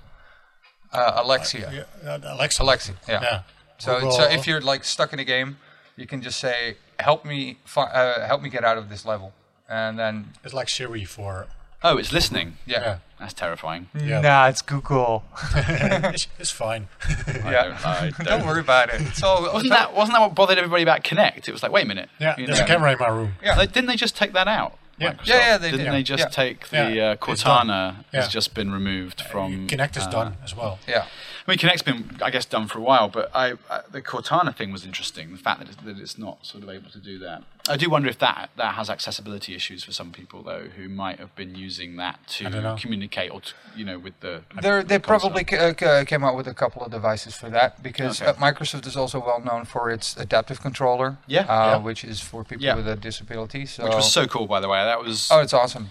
Uh, 0.91 1.21
Alexia. 1.23 1.85
Yeah, 2.03 2.09
uh, 2.11 2.19
Alexa. 2.35 2.63
Alexa. 2.63 2.93
Yeah. 3.07 3.21
Yeah. 3.21 3.41
So, 3.77 3.95
Google- 3.95 4.11
so 4.11 4.23
if 4.23 4.47
you're 4.47 4.61
like 4.61 4.83
stuck 4.83 5.13
in 5.13 5.19
a 5.19 5.25
game, 5.25 5.57
you 5.95 6.07
can 6.07 6.21
just 6.21 6.39
say, 6.39 6.77
"Help 6.99 7.23
me, 7.25 7.57
fi- 7.65 7.91
uh, 7.91 8.25
help 8.27 8.41
me 8.41 8.49
get 8.49 8.63
out 8.63 8.77
of 8.77 8.89
this 8.89 9.05
level," 9.05 9.33
and 9.69 9.97
then 9.99 10.33
It's 10.43 10.53
like 10.53 10.67
Siri 10.69 11.05
for. 11.05 11.47
Oh, 11.84 11.97
it's 11.97 12.11
listening. 12.11 12.57
yeah, 12.65 12.80
Yeah. 12.82 12.97
That's 13.19 13.34
terrifying. 13.34 13.89
Yeah. 13.99 14.21
Nah, 14.21 14.47
it's 14.47 14.61
Google. 14.61 15.23
it's, 15.55 16.28
it's 16.38 16.51
fine. 16.51 16.88
I 17.07 17.51
yeah, 17.51 17.63
don't- 17.63 17.86
I 17.86 18.09
don't, 18.17 18.25
don't- 18.28 18.45
worry 18.45 18.59
about 18.61 18.93
it. 18.93 19.01
It's 19.01 19.23
all 19.23 19.41
Wasn't 19.51 19.69
that 19.71 19.95
wasn't 19.95 20.15
that 20.15 20.21
what 20.21 20.36
bothered 20.36 20.57
everybody 20.59 20.84
about 20.84 21.03
Kinect? 21.03 21.47
It 21.47 21.51
was 21.51 21.63
like, 21.63 21.71
wait 21.71 21.86
a 21.86 21.88
minute. 21.88 22.09
yeah, 22.19 22.36
you 22.38 22.45
there's 22.45 22.59
know. 22.59 22.65
a 22.65 22.67
camera 22.67 22.91
in 22.93 22.99
my 22.99 23.07
room. 23.07 23.34
Yeah. 23.43 23.55
Like, 23.57 23.71
didn't 23.73 23.88
they 23.88 23.95
just 23.95 24.15
take 24.15 24.34
that 24.34 24.47
out? 24.47 24.78
Yeah. 24.99 25.13
Microsoft? 25.13 25.28
Yeah, 25.28 25.36
yeah, 25.38 25.57
they 25.57 25.71
Didn't 25.71 25.86
did. 25.86 25.93
they 25.93 26.03
just 26.03 26.23
Yeah. 26.23 26.30
take 26.30 26.67
the 26.69 26.91
Yeah, 26.91 27.09
uh, 27.09 27.32
it's 27.32 27.43
done. 27.43 27.67
Cortana 27.67 27.95
Yeah. 28.13 28.21
has 28.21 28.30
just 28.30 28.53
been 28.55 28.71
removed 28.71 29.21
from 29.21 29.67
Kinect 29.67 29.97
is 29.97 30.03
uh, 30.03 30.09
done 30.11 30.38
as 30.43 30.55
well. 30.55 30.80
Yeah, 30.88 31.05
I 31.47 31.51
mean, 31.51 31.57
Kinect's 31.59 31.84
been, 31.84 32.17
I 32.21 32.30
guess, 32.32 32.45
done 32.45 32.67
for 32.67 32.80
a 32.80 32.82
while, 32.82 33.07
but 33.07 33.30
I, 33.36 33.53
I, 33.69 33.82
the 33.91 34.01
Cortana 34.01 34.55
thing 34.55 34.71
was 34.71 34.86
interesting. 34.86 35.32
The 35.32 35.38
fact 35.38 35.59
that 35.59 35.67
it's, 35.69 35.78
that 35.84 35.97
it's 35.99 36.17
not 36.17 36.43
sort 36.45 36.63
of 36.63 36.69
able 36.69 36.89
to 36.91 36.99
do 36.99 37.19
that. 37.19 37.43
I 37.70 37.78
do 37.78 37.89
wonder 37.89 38.07
if 38.09 38.20
that 38.20 38.49
that 38.55 38.76
has 38.76 38.89
accessibility 38.89 39.53
issues 39.55 39.84
for 39.84 39.91
some 39.91 40.11
people 40.11 40.41
though, 40.43 40.68
who 40.76 40.88
might 40.89 41.20
have 41.20 41.36
been 41.36 41.55
using 41.55 41.97
that 41.97 42.38
I 42.45 42.49
don't 42.49 42.63
know. 42.63 42.76
to 42.76 42.82
communicate 42.82 43.32
or 43.32 43.41
to, 43.41 43.53
you 43.76 43.86
know 43.86 43.97
with 43.99 44.20
the. 44.20 44.43
They're, 44.61 44.84
they 44.84 44.99
console. 44.99 45.30
probably 45.32 45.43
ca- 45.43 45.74
ca- 45.74 46.05
came 46.05 46.24
out 46.24 46.36
with 46.36 46.47
a 46.47 46.53
couple 46.53 46.84
of 46.84 46.91
devices 46.91 47.36
for 47.36 47.49
that 47.49 47.84
because 47.84 48.22
Okay. 48.22 48.32
uh, 48.32 48.34
Microsoft 48.36 48.86
is 48.88 48.95
also 48.95 49.20
well 49.20 49.41
known 49.41 49.65
for 49.65 49.89
its 49.89 50.15
adaptive 50.18 50.61
controller, 50.61 51.18
Yeah, 51.28 51.41
uh, 51.41 51.45
yeah. 51.45 51.78
which 51.78 52.03
is 52.03 52.22
for 52.22 52.43
people 52.43 52.63
Yeah. 52.65 52.76
with 52.76 52.88
a 52.88 52.95
disability. 52.95 53.65
So, 53.65 53.84
Which 53.86 53.95
was 53.95 54.11
so 54.11 54.28
cool, 54.28 54.47
by 54.47 54.59
the 54.59 54.70
way. 54.70 54.84
That 54.84 54.99
was 55.01 55.30
oh, 55.32 55.39
it's 55.41 55.53
awesome. 55.53 55.89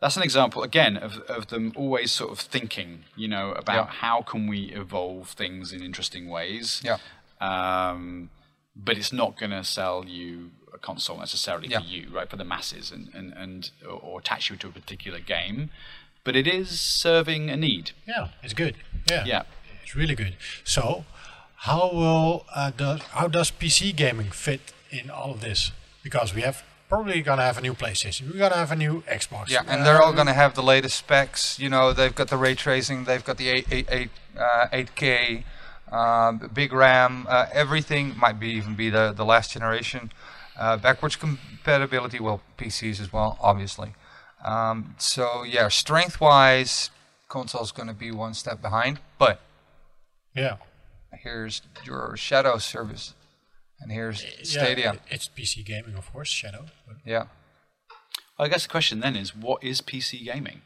that's 0.00 0.16
an 0.16 0.22
example 0.22 0.62
again 0.62 0.96
of, 0.96 1.18
of 1.36 1.46
them 1.48 1.72
always 1.76 2.10
sort 2.12 2.30
of 2.32 2.38
thinking 2.40 3.04
you 3.16 3.28
know 3.28 3.52
about 3.52 3.86
Yeah. 3.86 3.92
how 4.04 4.22
can 4.22 4.46
we 4.46 4.60
evolve 4.72 5.28
things 5.30 5.72
in 5.72 5.82
interesting 5.82 6.28
ways 6.28 6.82
Yeah. 6.84 6.98
um, 7.40 8.30
but 8.76 8.96
it's 8.98 9.12
not 9.12 9.38
going 9.38 9.50
to 9.52 9.64
sell 9.64 10.04
you 10.06 10.50
a 10.63 10.63
console 10.88 11.18
necessarily 11.26 11.68
Yeah. 11.68 11.80
for 11.80 11.86
you 11.94 12.02
right 12.16 12.28
for 12.32 12.38
the 12.42 12.48
masses 12.54 12.86
and, 12.94 13.04
and, 13.18 13.26
and 13.42 13.70
or, 13.90 13.98
or 14.06 14.14
attach 14.22 14.42
you 14.50 14.56
to 14.62 14.66
a 14.72 14.74
particular 14.80 15.20
game 15.36 15.58
but 16.24 16.34
it 16.40 16.46
is 16.58 16.68
serving 17.04 17.42
a 17.50 17.56
need 17.68 17.86
Yeah, 18.12 18.28
it's 18.44 18.54
good. 18.62 18.74
Yeah. 19.12 19.24
yeah 19.32 19.42
It's 19.82 19.94
really 20.00 20.16
good. 20.22 20.34
So, 20.76 20.84
how 21.68 21.84
will 22.00 22.30
uh, 22.60 22.70
does 22.82 23.00
how 23.18 23.26
does 23.36 23.48
PC 23.60 23.80
gaming 24.02 24.30
fit 24.44 24.62
in 24.98 25.04
all 25.18 25.30
of 25.36 25.40
this? 25.48 25.60
Because 26.06 26.28
we 26.36 26.42
have 26.48 26.56
probably 26.88 27.20
gonna 27.28 27.46
have 27.50 27.58
a 27.58 27.64
new 27.68 27.74
PlayStation. 27.82 28.22
We're 28.30 28.38
gonna 28.44 28.62
have 28.64 28.72
a 28.78 28.80
new 28.86 28.94
Xbox. 29.20 29.44
Yeah, 29.50 29.62
and 29.70 29.78
they're 29.84 30.00
all 30.04 30.10
Um, 30.14 30.20
going 30.20 30.30
to 30.34 30.38
have 30.44 30.52
the 30.60 30.62
latest 30.74 30.96
specs. 31.04 31.58
You 31.58 31.68
know, 31.74 31.84
they've 31.98 32.14
got 32.20 32.28
the 32.34 32.36
ray 32.46 32.54
tracing, 32.54 32.98
they've 33.08 33.24
got 33.30 33.36
the 33.42 33.48
8, 33.56 33.66
8, 33.78 33.86
8, 33.90 34.10
uh, 34.46 34.66
8K, 34.82 35.44
um, 36.00 36.32
big 36.60 36.72
RAM, 36.72 37.26
uh, 37.28 37.46
everything 37.52 38.04
might 38.24 38.38
be 38.44 38.48
even 38.60 38.74
be 38.74 38.88
the, 38.90 39.04
the 39.20 39.24
last 39.32 39.48
generation. 39.56 40.02
Uh, 40.58 40.76
backwards 40.76 41.16
compatibility, 41.16 42.20
well, 42.20 42.40
PCs 42.58 43.00
as 43.00 43.12
well, 43.12 43.36
obviously. 43.40 43.94
Um, 44.44 44.94
so, 44.98 45.42
yeah, 45.42 45.68
strength 45.68 46.20
wise, 46.20 46.90
console's 47.28 47.72
going 47.72 47.88
to 47.88 47.94
be 47.94 48.10
one 48.10 48.34
step 48.34 48.60
behind. 48.62 49.00
But 49.18 49.40
Yeah. 50.34 50.56
here's 51.22 51.62
your 51.84 52.16
Shadow 52.16 52.58
service, 52.58 53.14
and 53.80 53.90
here's 53.90 54.24
Stadia. 54.42 54.94
Yeah, 54.94 55.00
it's 55.08 55.28
PC 55.28 55.64
gaming, 55.64 55.94
of 55.96 56.12
course. 56.12 56.28
Shadow. 56.28 56.66
But 56.86 56.96
Yeah. 57.04 57.26
i 58.38 58.48
guess 58.48 58.64
the 58.64 58.68
question 58.68 58.98
then 58.98 59.14
is 59.14 59.34
what 59.34 59.62
is 59.62 59.80
pc 59.80 60.24
gaming 60.24 60.62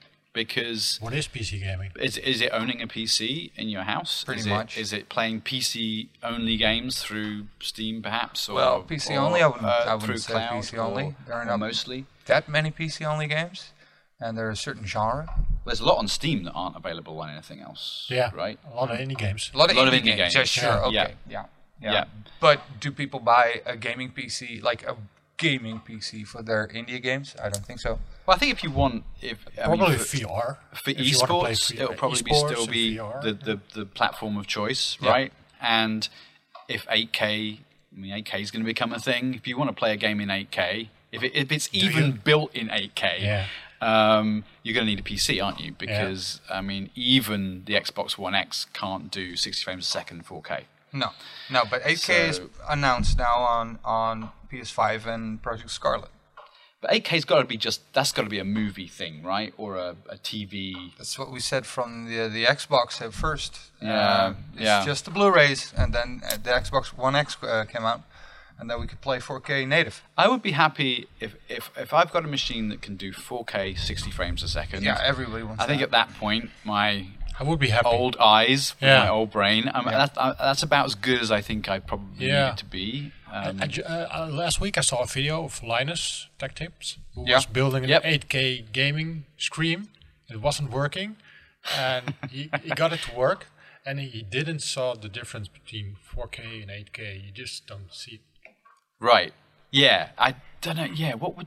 because 0.47 0.99
what 1.01 1.13
is 1.13 1.27
PC 1.29 1.61
gaming? 1.61 1.91
Is, 2.01 2.17
is 2.19 2.41
it 2.41 2.51
owning 2.53 2.81
a 2.81 2.87
PC 2.87 3.51
in 3.57 3.69
your 3.69 3.83
house? 3.83 4.25
Pretty 4.25 4.41
is 4.43 4.47
much. 4.47 4.77
It, 4.77 4.81
is 4.81 4.93
it 4.93 5.09
playing 5.09 5.41
PC 5.43 6.09
only 6.23 6.57
games 6.57 7.03
through 7.03 7.47
Steam, 7.61 8.03
perhaps? 8.03 8.49
Or, 8.49 8.55
Well, 8.55 8.83
PC 8.83 9.17
or, 9.17 9.19
only, 9.21 9.43
I 9.43 9.49
wouldn't- 9.49 9.65
uh, 9.67 9.85
I 9.89 9.95
wouldn't 9.97 10.21
say 10.21 10.33
cloud 10.33 10.51
PC 10.63 10.79
only. 10.79 11.05
Or, 11.05 11.17
There 11.27 11.35
are 11.37 11.43
or 11.43 11.45
not- 11.45 11.59
mostly. 11.61 12.07
That 12.27 12.49
many 12.49 12.71
PC 12.71 13.05
only 13.05 13.27
games, 13.27 13.73
and 14.21 14.37
they're 14.39 14.51
a 14.51 14.57
certain 14.57 14.87
genre. 14.87 15.29
There's 15.67 15.81
a 15.81 15.85
lot 15.85 15.99
on 15.99 16.09
Steam 16.09 16.45
that 16.45 16.53
aren't 16.53 16.77
available 16.77 17.19
on 17.21 17.31
anything 17.31 17.61
else. 17.61 18.07
Yeah. 18.09 18.31
Right. 18.35 18.59
A 18.73 18.75
lot 18.77 18.91
of 18.91 18.99
indie 18.99 19.17
games. 19.19 19.51
A 19.55 19.59
lot 19.59 19.71
of, 19.71 19.77
A 19.77 19.81
lot 19.81 19.89
of 19.89 19.95
indie, 19.95 19.99
indie 20.13 20.17
games. 20.17 20.35
games. 20.35 20.57
Yeah, 20.57 20.63
sure. 20.63 20.93
Yeah. 20.93 21.03
Okay. 21.05 21.15
Yeah. 21.29 21.31
Yeah. 21.31 21.45
yeah. 21.83 21.93
Yeah. 21.93 22.05
But 22.41 22.61
do 22.81 22.91
people 22.93 23.21
buy 23.21 23.63
a 23.67 23.77
gaming 23.77 24.11
PC, 24.11 24.63
like 24.63 24.83
a 24.87 24.97
gaming 25.39 25.81
PC 25.89 26.27
for 26.27 26.43
their 26.43 26.67
indie 26.69 27.03
games? 27.03 27.35
I 27.43 27.49
don't 27.49 27.65
think 27.65 27.81
so. 27.81 27.99
Well, 28.27 28.37
I 28.37 28.39
think 28.39 28.53
if 28.53 28.63
you 28.63 28.71
want, 28.71 29.05
if 29.23 29.39
I 29.63 29.69
mean, 29.69 29.79
Probably 29.79 29.97
for, 29.97 30.17
VR. 30.17 30.57
for 30.75 30.91
if 30.91 30.99
you 31.01 31.19
want 31.19 31.29
to 31.31 31.35
esports, 31.53 31.67
free- 31.69 31.79
it'll 31.81 31.95
probably 31.95 32.23
be 32.23 32.35
still 32.35 32.67
be 32.67 32.97
VR, 32.97 33.23
the, 33.23 33.33
the, 33.33 33.61
the 33.75 33.87
platform 33.87 34.37
of 34.37 34.47
choice, 34.47 34.99
Yeah. 35.01 35.11
right? 35.11 35.33
And 35.61 36.09
if 36.69 36.85
8K, 36.87 37.59
I 37.97 37.99
mean, 37.99 38.13
8K 38.25 38.41
is 38.43 38.51
going 38.51 38.63
to 38.63 38.67
become 38.67 38.93
a 38.93 38.99
thing. 39.01 39.35
If 39.35 39.47
you 39.49 39.57
want 39.57 39.71
to 39.71 39.75
play 39.75 39.93
a 39.93 39.97
game 39.97 40.21
in 40.21 40.29
8K, 40.29 40.89
if, 41.13 41.23
it, 41.23 41.33
if 41.35 41.51
it's 41.51 41.69
even 41.73 42.05
you? 42.07 42.13
built 42.13 42.55
in 42.55 42.69
8K, 42.69 43.21
Yeah. 43.23 43.47
um, 43.81 44.45
you're 44.63 44.75
going 44.75 44.87
to 44.87 44.91
need 44.95 45.01
a 45.01 45.03
PC, 45.03 45.43
aren't 45.43 45.61
you? 45.61 45.73
Because 45.73 46.41
I 46.51 46.61
mean, 46.61 46.91
even 46.95 47.63
the 47.65 47.75
Xbox 47.75 48.19
One 48.19 48.35
X 48.35 48.67
can't 48.75 49.11
do 49.11 49.35
60 49.37 49.65
frames 49.65 49.87
a 49.87 49.89
second 49.89 50.27
4K. 50.27 50.65
No, 50.93 51.11
no. 51.51 51.65
But 51.71 51.83
8K 51.83 52.29
is 52.29 52.41
announced 52.69 53.19
now 53.19 53.39
on 53.39 53.79
on 53.85 54.31
PS5 54.53 55.07
and 55.07 55.43
Project 55.43 55.71
Scarlett. 55.71 56.11
But 56.81 56.91
8K's 56.93 57.25
got 57.25 57.41
to 57.41 57.45
be 57.45 57.57
just 57.57 57.81
that's 57.93 58.13
got 58.13 58.23
to 58.23 58.29
be 58.29 58.39
a 58.39 58.45
movie 58.45 58.87
thing, 58.87 59.23
right? 59.25 59.53
Or 59.57 59.77
a, 59.77 59.97
a 60.09 60.17
TV. 60.17 60.93
That's 60.97 61.19
what 61.19 61.31
we 61.33 61.41
said 61.41 61.67
from 61.67 62.07
the 62.07 62.29
the 62.29 62.45
Xbox 62.45 63.03
at 63.03 63.13
first. 63.13 63.59
Yeah, 63.83 64.27
Um, 64.27 64.37
it's 64.55 64.63
yeah. 64.63 64.85
just 64.85 65.05
the 65.05 65.11
Blu-rays, 65.11 65.73
and 65.77 65.93
then 65.93 66.23
uh, 66.25 66.37
the 66.43 66.51
Xbox 66.51 66.97
One 66.97 67.17
X 67.17 67.37
uh, 67.43 67.65
came 67.65 67.85
out, 67.85 68.03
and 68.59 68.69
then 68.69 68.81
we 68.81 68.87
could 68.87 69.01
play 69.01 69.19
4K 69.19 69.67
native. 69.67 70.03
I 70.17 70.29
would 70.29 70.43
be 70.43 70.53
happy 70.53 71.07
if, 71.21 71.37
if, 71.49 71.71
if 71.77 71.93
I've 71.95 72.13
got 72.13 72.25
a 72.25 72.29
machine 72.29 72.69
that 72.69 72.83
can 72.83 72.97
do 72.97 73.13
4K 73.13 73.79
60 73.79 74.11
frames 74.11 74.43
a 74.43 74.49
second. 74.49 74.83
Yeah, 74.85 75.01
everybody 75.03 75.43
wants. 75.45 75.63
I 75.63 75.67
think 75.67 75.81
that. 75.81 75.85
at 75.87 75.91
that 75.93 76.15
point, 76.19 76.51
my 76.65 77.07
I 77.39 77.45
would 77.45 77.61
be 77.61 77.69
happy. 77.69 77.87
old 77.87 78.17
eyes, 78.19 78.75
Yeah. 78.81 79.01
my 79.05 79.09
old 79.11 79.31
brain, 79.31 79.71
I 79.73 79.79
mean, 79.81 79.93
Yeah. 79.93 79.99
that, 80.07 80.19
uh, 80.19 80.35
that's 80.41 80.63
about 80.65 80.87
as 80.87 80.95
good 80.97 81.21
as 81.21 81.31
I 81.31 81.41
think 81.41 81.69
I 81.69 81.79
probably 81.79 82.27
Yeah. 82.27 82.49
need 82.51 82.59
to 82.59 82.65
be. 82.65 83.13
Um, 83.33 83.59
I 83.63 83.67
ju- 83.69 83.83
uh, 83.85 84.09
uh, 84.13 84.27
last 84.33 84.61
week 84.61 84.77
I 84.77 84.81
saw 84.81 85.03
a 85.03 85.07
video 85.07 85.45
of 85.45 85.63
Linus 85.63 86.29
Tech 86.39 86.55
Tips 86.57 86.97
who 87.15 87.29
Yeah. 87.29 87.37
was 87.37 87.47
building 87.47 87.85
an 87.85 87.91
Yep. 87.91 88.03
8K 88.05 88.65
gaming 88.73 89.25
screen. 89.37 89.89
It 90.29 90.41
wasn't 90.41 90.71
working, 90.71 91.17
and 91.77 92.15
he, 92.31 92.51
he 92.63 92.71
got 92.71 92.93
it 92.93 93.03
to 93.03 93.15
work, 93.15 93.47
and 93.87 94.01
he 94.01 94.23
didn't 94.23 94.61
saw 94.61 94.95
the 94.95 95.09
difference 95.09 95.47
between 95.49 95.97
4K 96.03 96.63
and 96.63 96.71
8K. 96.71 97.23
You 97.25 97.31
just 97.31 97.67
don't 97.67 97.93
see 97.95 98.15
it. 98.17 98.21
Right. 99.01 99.33
Yeah. 99.71 100.09
I 100.19 100.35
don't 100.61 100.77
know. 100.77 100.85
Yeah. 100.85 101.15
What 101.15 101.37
would 101.37 101.47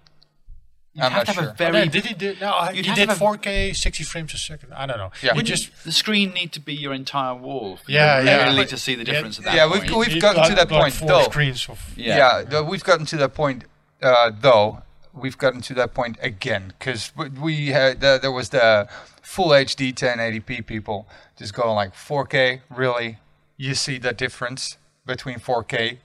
you'd 0.94 1.04
I'm 1.04 1.12
have 1.12 1.20
not 1.28 1.34
to 1.34 1.40
have 1.40 1.44
sure. 1.44 1.52
a 1.52 1.56
very 1.56 1.72
No, 1.72 1.86
did 1.92 2.06
he 2.06 2.14
do? 2.14 2.36
No, 2.42 2.70
You'd 2.74 2.86
he 2.86 2.94
did 2.94 3.10
have- 3.10 3.18
4K, 3.18 3.76
60 3.76 4.04
frames 4.04 4.34
a 4.34 4.38
second. 4.38 4.74
I 4.74 4.86
don't 4.86 4.98
know. 4.98 5.12
Yeah. 5.22 5.32
He 5.34 5.38
Wouldn't 5.40 5.48
just 5.48 5.84
the 5.84 5.92
screen 5.92 6.32
need 6.34 6.52
to 6.54 6.60
be 6.60 6.74
your 6.74 6.94
entire 6.94 7.34
wall 7.36 7.78
for 7.78 7.92
Yeah, 7.92 8.20
you 8.20 8.26
yeah. 8.28 8.44
really 8.46 8.64
But- 8.64 8.70
to 8.70 8.78
see 8.78 8.96
the 8.96 9.06
yeah, 9.06 9.14
difference 9.14 9.40
at 9.40 9.46
that 9.46 9.56
yeah, 9.56 9.68
point? 9.68 9.84
we've- 9.84 9.96
we've 9.96 10.08
he 10.14 10.20
gotten 10.20 10.44
to 10.50 10.56
that 10.56 10.70
point 10.70 10.82
point, 10.84 10.94
Four 10.94 11.08
though. 11.08 11.24
screens 11.24 11.68
of 11.70 11.94
Yeah. 11.96 12.18
Yeah, 12.18 12.42
the, 12.44 12.64
we've 12.64 12.84
gotten 12.84 13.06
to 13.08 13.18
that 13.18 13.34
point, 13.34 13.64
uh, 14.02 14.32
though. 14.40 14.84
We've 15.14 15.38
gotten 15.38 15.60
to 15.64 15.74
that 15.74 15.94
point 15.94 16.18
again 16.22 16.72
because 16.80 17.12
we, 17.18 17.28
we 17.30 17.68
had 17.68 18.00
the, 18.00 18.18
there 18.22 18.32
was 18.32 18.50
the 18.50 18.88
full 19.22 19.50
HD 19.50 19.92
1080p 19.94 20.66
people 20.66 21.06
just 21.38 21.54
going 21.54 21.76
like 21.76 21.94
4K. 21.94 22.62
Really, 22.70 23.18
you 23.58 23.76
see 23.76 23.98
the 23.98 24.14
difference 24.14 24.78
between 25.06 25.38
4K, 25.40 25.98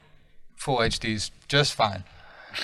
full 0.56 0.78
HD 0.78 1.14
is 1.14 1.30
just 1.48 1.74
fine. 1.74 2.04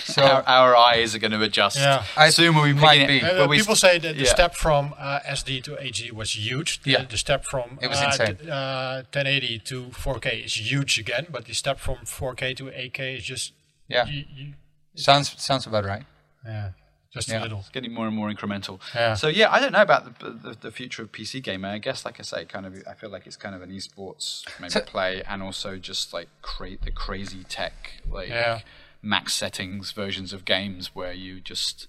So 0.04 0.22
our, 0.22 0.42
our 0.46 0.76
eyes 0.76 1.14
are 1.14 1.18
going 1.18 1.32
to 1.32 1.42
adjust. 1.42 1.76
Yeah. 1.76 2.04
I 2.16 2.26
assume 2.26 2.54
we'll 2.56 2.74
might 2.74 3.06
be. 3.06 3.20
Uh, 3.22 3.40
but 3.40 3.48
we 3.50 3.58
people 3.58 3.76
st- 3.76 3.92
say 3.92 3.98
that 4.08 4.16
the 4.16 4.24
yeah. 4.24 4.30
step 4.30 4.54
from 4.54 4.94
uh, 4.98 5.20
SD 5.28 5.62
to 5.64 5.72
HD 5.72 6.12
was 6.12 6.34
huge. 6.34 6.82
The, 6.82 6.92
Yeah. 6.92 7.04
the 7.04 7.18
step 7.18 7.44
from 7.44 7.78
It 7.82 7.88
was 7.88 8.00
uh, 8.00 8.06
insane. 8.06 8.36
t- 8.36 8.50
uh, 8.50 9.02
1080 9.12 9.58
to 9.58 9.82
4K 9.90 10.44
is 10.46 10.54
huge 10.54 10.98
again, 10.98 11.26
but 11.30 11.44
the 11.44 11.52
step 11.52 11.78
from 11.78 11.96
4K 12.06 12.56
to 12.56 12.64
8K 12.70 13.18
is 13.18 13.24
just 13.24 13.52
yeah, 13.88 14.06
you, 14.06 14.24
you, 14.34 14.52
sounds 14.94 15.34
sounds 15.42 15.66
about 15.66 15.84
right. 15.84 16.04
yeah, 16.46 16.70
just 17.12 17.28
Yeah. 17.28 17.40
a 17.40 17.42
little. 17.42 17.58
It's 17.60 17.68
getting 17.68 17.92
more 17.92 18.06
and 18.06 18.16
more 18.16 18.30
incremental. 18.32 18.80
Yeah. 18.94 19.14
So 19.14 19.28
yeah, 19.28 19.50
I 19.52 19.60
don't 19.60 19.72
know 19.72 19.82
about 19.82 20.18
the, 20.18 20.30
the, 20.30 20.56
the 20.60 20.70
future 20.70 21.02
of 21.02 21.12
PC 21.12 21.42
gaming. 21.42 21.70
I 21.70 21.78
guess, 21.78 22.04
like 22.04 22.18
I 22.18 22.22
say, 22.22 22.44
kind 22.44 22.66
of, 22.66 22.74
I 22.88 22.94
feel 22.94 23.10
like 23.10 23.26
it's 23.26 23.36
kind 23.36 23.54
of 23.54 23.62
an 23.62 23.70
esports 23.70 24.44
maybe 24.60 24.70
So- 24.70 24.80
play, 24.80 25.22
and 25.28 25.42
also 25.42 25.76
just 25.78 26.12
like 26.12 26.28
create 26.42 26.82
the 26.82 26.90
crazy 26.90 27.44
tech, 27.44 28.00
like 28.10 28.28
Yeah. 28.30 28.60
max 29.02 29.34
settings 29.34 29.92
versions 29.92 30.32
of 30.32 30.44
games 30.44 30.94
where 30.94 31.12
you 31.12 31.40
just, 31.40 31.86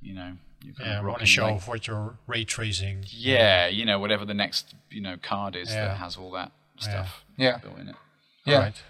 you 0.00 0.14
know, 0.14 0.36
you 0.64 0.72
kind 0.74 0.90
Yeah, 0.90 1.00
want 1.02 1.20
to 1.20 1.26
show 1.26 1.44
like- 1.44 1.54
off 1.56 1.68
what 1.68 1.86
your 1.86 2.18
ray 2.26 2.44
tracing. 2.44 3.04
yeah, 3.08 3.66
you 3.66 3.84
know, 3.84 3.98
whatever 3.98 4.24
the 4.24 4.34
next 4.34 4.74
you 4.90 5.00
know 5.00 5.16
card 5.16 5.54
is 5.56 5.68
that 5.68 5.96
has 5.98 6.16
all 6.16 6.30
that 6.32 6.52
stuff 6.78 7.24
Yeah. 7.36 7.58
built 7.58 7.78
in 7.78 7.88
it. 7.90 7.96
Yeah. 8.44 8.58
Right. 8.58 8.82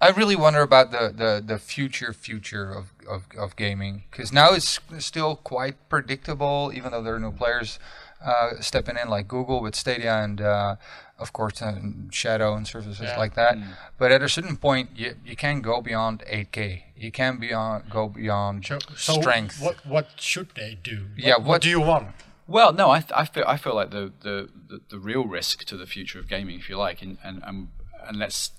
I 0.00 0.08
really 0.10 0.36
wonder 0.36 0.62
about 0.62 0.90
the, 0.92 1.12
the, 1.14 1.42
the 1.44 1.58
future 1.58 2.12
future 2.12 2.72
of, 2.72 2.92
of, 3.08 3.24
of 3.36 3.54
gaming 3.56 4.04
because 4.10 4.32
now 4.32 4.50
it's 4.52 4.80
still 4.98 5.36
quite 5.36 5.76
predictable, 5.90 6.72
even 6.74 6.92
though 6.92 7.02
there 7.02 7.14
are 7.16 7.20
new 7.20 7.32
players 7.32 7.78
uh, 8.24 8.52
stepping 8.60 8.96
in 8.96 9.08
like 9.08 9.28
Google 9.28 9.60
with 9.60 9.74
Stadia 9.74 10.14
and 10.22 10.40
uh, 10.40 10.76
of 11.18 11.32
course 11.34 11.60
uh, 11.60 11.78
Shadow 12.10 12.54
and 12.54 12.66
services 12.66 13.00
Yeah. 13.02 13.18
like 13.18 13.34
that. 13.34 13.58
But 13.98 14.10
at 14.12 14.22
a 14.22 14.28
certain 14.28 14.56
point, 14.56 14.90
you, 14.96 15.16
you 15.24 15.36
can 15.36 15.60
go 15.60 15.82
beyond 15.82 16.22
8K. 16.26 16.82
You 16.96 17.10
can 17.12 17.38
beyond 17.38 17.90
go 17.90 18.08
beyond 18.08 18.64
So, 18.66 18.78
so 18.96 19.20
strength. 19.20 19.60
What 19.60 19.84
what 19.86 20.06
should 20.16 20.48
they 20.54 20.78
do? 20.82 20.96
What, 21.14 21.18
Yeah, 21.18 21.36
What, 21.36 21.44
what- 21.46 21.62
do 21.62 21.68
you 21.68 21.80
want? 21.80 22.08
Well, 22.46 22.72
no, 22.72 22.90
I, 22.90 23.04
I 23.14 23.26
feel 23.26 23.44
I 23.46 23.56
feel 23.56 23.74
like 23.76 23.90
the, 23.90 24.12
the, 24.22 24.48
the, 24.68 24.80
the 24.88 24.98
real 24.98 25.24
risk 25.24 25.64
to 25.66 25.76
the 25.76 25.86
future 25.86 26.18
of 26.18 26.26
gaming, 26.26 26.58
if 26.58 26.68
you 26.68 26.76
like, 26.76 27.00
and 27.00 27.16
and 27.22 27.40
and, 27.46 27.68
and 28.08 28.16
let's 28.18 28.50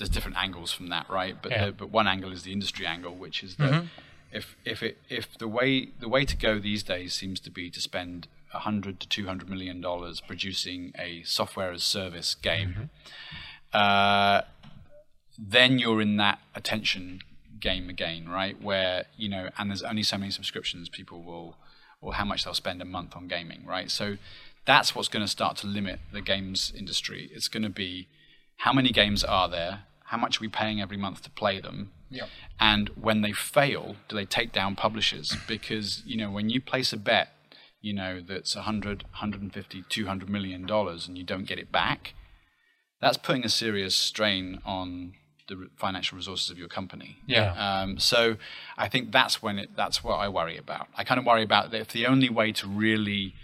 there's 0.00 0.08
different 0.16 0.38
angles 0.38 0.72
from 0.72 0.88
that, 0.88 1.08
right? 1.10 1.36
But 1.42 1.52
Yeah. 1.52 1.66
the, 1.66 1.72
but 1.72 1.90
one 1.90 2.08
angle 2.08 2.32
is 2.32 2.42
the 2.42 2.52
industry 2.52 2.86
angle, 2.86 3.14
which 3.14 3.42
is 3.44 3.56
that 3.56 3.84
if 4.32 4.56
if 4.64 4.82
it 4.82 4.96
if 5.08 5.36
the 5.38 5.46
way 5.46 5.90
the 6.00 6.08
way 6.08 6.24
to 6.24 6.36
go 6.36 6.58
these 6.58 6.82
days 6.82 7.12
seems 7.14 7.38
to 7.40 7.50
be 7.50 7.70
to 7.70 7.80
spend 7.80 8.26
hundred 8.52 8.98
to 9.00 9.06
two 9.08 9.26
hundred 9.26 9.48
million 9.48 9.80
dollars 9.80 10.20
producing 10.20 10.92
a 10.98 11.22
software 11.22 11.70
as 11.70 11.84
service 11.84 12.34
game, 12.34 12.90
uh, 13.72 14.40
then 15.38 15.78
you're 15.78 16.00
in 16.00 16.16
that 16.16 16.38
attention 16.54 17.20
game 17.60 17.88
again, 17.90 18.28
right? 18.28 18.60
Where 18.60 19.04
you 19.16 19.28
know, 19.28 19.50
and 19.58 19.70
there's 19.70 19.82
only 19.82 20.02
so 20.02 20.16
many 20.18 20.30
subscriptions 20.30 20.88
people 20.88 21.22
will, 21.22 21.56
or 22.00 22.14
how 22.14 22.24
much 22.24 22.44
they'll 22.44 22.54
spend 22.54 22.80
a 22.80 22.86
month 22.86 23.14
on 23.14 23.28
gaming, 23.28 23.64
right? 23.66 23.90
So 23.90 24.16
that's 24.64 24.94
what's 24.94 25.08
going 25.08 25.24
to 25.24 25.28
start 25.30 25.56
to 25.58 25.66
limit 25.66 26.00
the 26.12 26.20
games 26.20 26.72
industry. 26.76 27.30
It's 27.32 27.48
going 27.48 27.62
to 27.62 27.70
be 27.70 28.08
how 28.58 28.72
many 28.72 28.90
games 28.90 29.24
are 29.24 29.48
there, 29.48 29.84
how 30.10 30.16
much 30.18 30.38
are 30.38 30.42
we 30.42 30.48
paying 30.48 30.80
every 30.80 30.96
month 30.96 31.22
to 31.22 31.30
play 31.30 31.60
them, 31.60 31.78
Yeah. 32.10 32.26
and 32.58 32.88
when 33.06 33.20
they 33.22 33.32
fail, 33.32 33.96
do 34.08 34.16
they 34.16 34.24
take 34.38 34.50
down 34.52 34.76
publishers? 34.76 35.28
Because 35.54 36.02
you 36.04 36.16
know, 36.20 36.30
when 36.36 36.50
you 36.50 36.60
place 36.60 36.92
a 36.92 36.96
bet, 37.10 37.28
you 37.80 37.92
know 37.94 38.20
that's 38.20 38.54
100, 38.54 39.04
150, 39.04 39.84
200 39.88 40.28
million 40.28 40.66
dollars, 40.66 41.06
and 41.08 41.16
you 41.18 41.24
don't 41.24 41.46
get 41.46 41.58
it 41.58 41.70
back, 41.72 42.14
that's 43.00 43.16
putting 43.16 43.44
a 43.44 43.48
serious 43.48 43.94
strain 43.94 44.60
on 44.64 45.14
the 45.48 45.68
financial 45.76 46.16
resources 46.16 46.50
of 46.50 46.58
your 46.58 46.68
company. 46.68 47.16
Yeah. 47.26 47.52
Um, 47.66 47.98
so 47.98 48.36
I 48.76 48.88
think 48.88 49.10
that's 49.12 49.42
when 49.42 49.58
it. 49.58 49.70
That's 49.76 50.04
what 50.04 50.16
I 50.16 50.28
worry 50.28 50.56
about. 50.56 50.86
I 50.96 51.02
kind 51.04 51.18
of 51.20 51.24
worry 51.26 51.42
about 51.42 51.70
that 51.70 51.80
if 51.80 51.88
the 51.92 52.06
only 52.06 52.28
way 52.28 52.52
to 52.60 52.66
really 52.68 53.34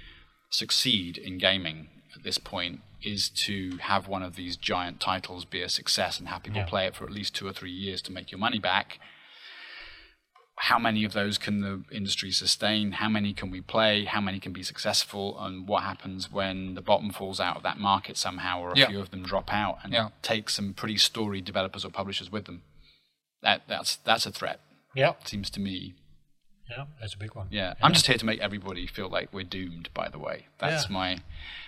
succeed 0.50 1.18
in 1.18 1.38
gaming 1.38 1.88
at 2.16 2.22
this 2.24 2.38
point 2.38 2.80
is 3.02 3.28
to 3.28 3.76
have 3.78 4.08
one 4.08 4.22
of 4.22 4.36
these 4.36 4.56
giant 4.56 5.00
titles 5.00 5.44
be 5.44 5.62
a 5.62 5.68
success 5.68 6.18
and 6.18 6.28
have 6.28 6.42
people 6.42 6.60
Yeah. 6.60 6.66
play 6.66 6.86
it 6.86 6.96
for 6.96 7.04
at 7.04 7.10
least 7.12 7.34
two 7.34 7.46
or 7.46 7.52
three 7.52 7.70
years 7.70 8.02
to 8.02 8.12
make 8.12 8.30
your 8.32 8.38
money 8.38 8.58
back. 8.58 8.98
How 10.58 10.78
many 10.78 11.04
of 11.04 11.12
those 11.12 11.36
can 11.36 11.60
the 11.60 11.84
industry 11.94 12.30
sustain? 12.30 12.92
How 12.92 13.10
many 13.10 13.34
can 13.34 13.50
we 13.50 13.60
play? 13.60 14.06
How 14.06 14.22
many 14.22 14.40
can 14.40 14.52
be 14.54 14.62
successful? 14.62 15.38
And 15.38 15.68
what 15.68 15.82
happens 15.82 16.32
when 16.32 16.74
the 16.74 16.80
bottom 16.80 17.10
falls 17.10 17.40
out 17.40 17.58
of 17.58 17.62
that 17.64 17.78
market 17.78 18.16
somehow, 18.16 18.60
or 18.60 18.72
a 18.72 18.78
Yeah. 18.78 18.86
few 18.88 19.00
of 19.00 19.10
them 19.10 19.22
drop 19.22 19.52
out 19.52 19.80
and 19.84 19.92
Yeah. 19.92 20.08
take 20.22 20.48
some 20.48 20.72
pretty 20.72 20.96
storied 20.96 21.44
developers 21.44 21.84
or 21.84 21.90
publishers 21.90 22.30
with 22.30 22.46
them? 22.46 22.62
That 23.42 23.68
that's 23.68 23.96
that's 23.96 24.24
a 24.24 24.32
threat. 24.32 24.60
Yeah, 24.94 25.12
Seems 25.24 25.50
to 25.50 25.60
me. 25.60 25.94
Yeah, 26.70 26.84
that's 27.00 27.14
a 27.14 27.18
big 27.18 27.34
one. 27.34 27.46
Yeah, 27.50 27.74
I'm 27.82 27.92
just 27.92 28.06
here 28.06 28.16
to 28.18 28.26
make 28.26 28.40
everybody 28.40 28.86
feel 28.86 29.08
like 29.08 29.32
we're 29.32 29.44
doomed. 29.44 29.88
By 29.94 30.08
the 30.08 30.18
way, 30.18 30.46
that's 30.58 30.86
Yeah. 30.88 30.92
my. 30.92 31.08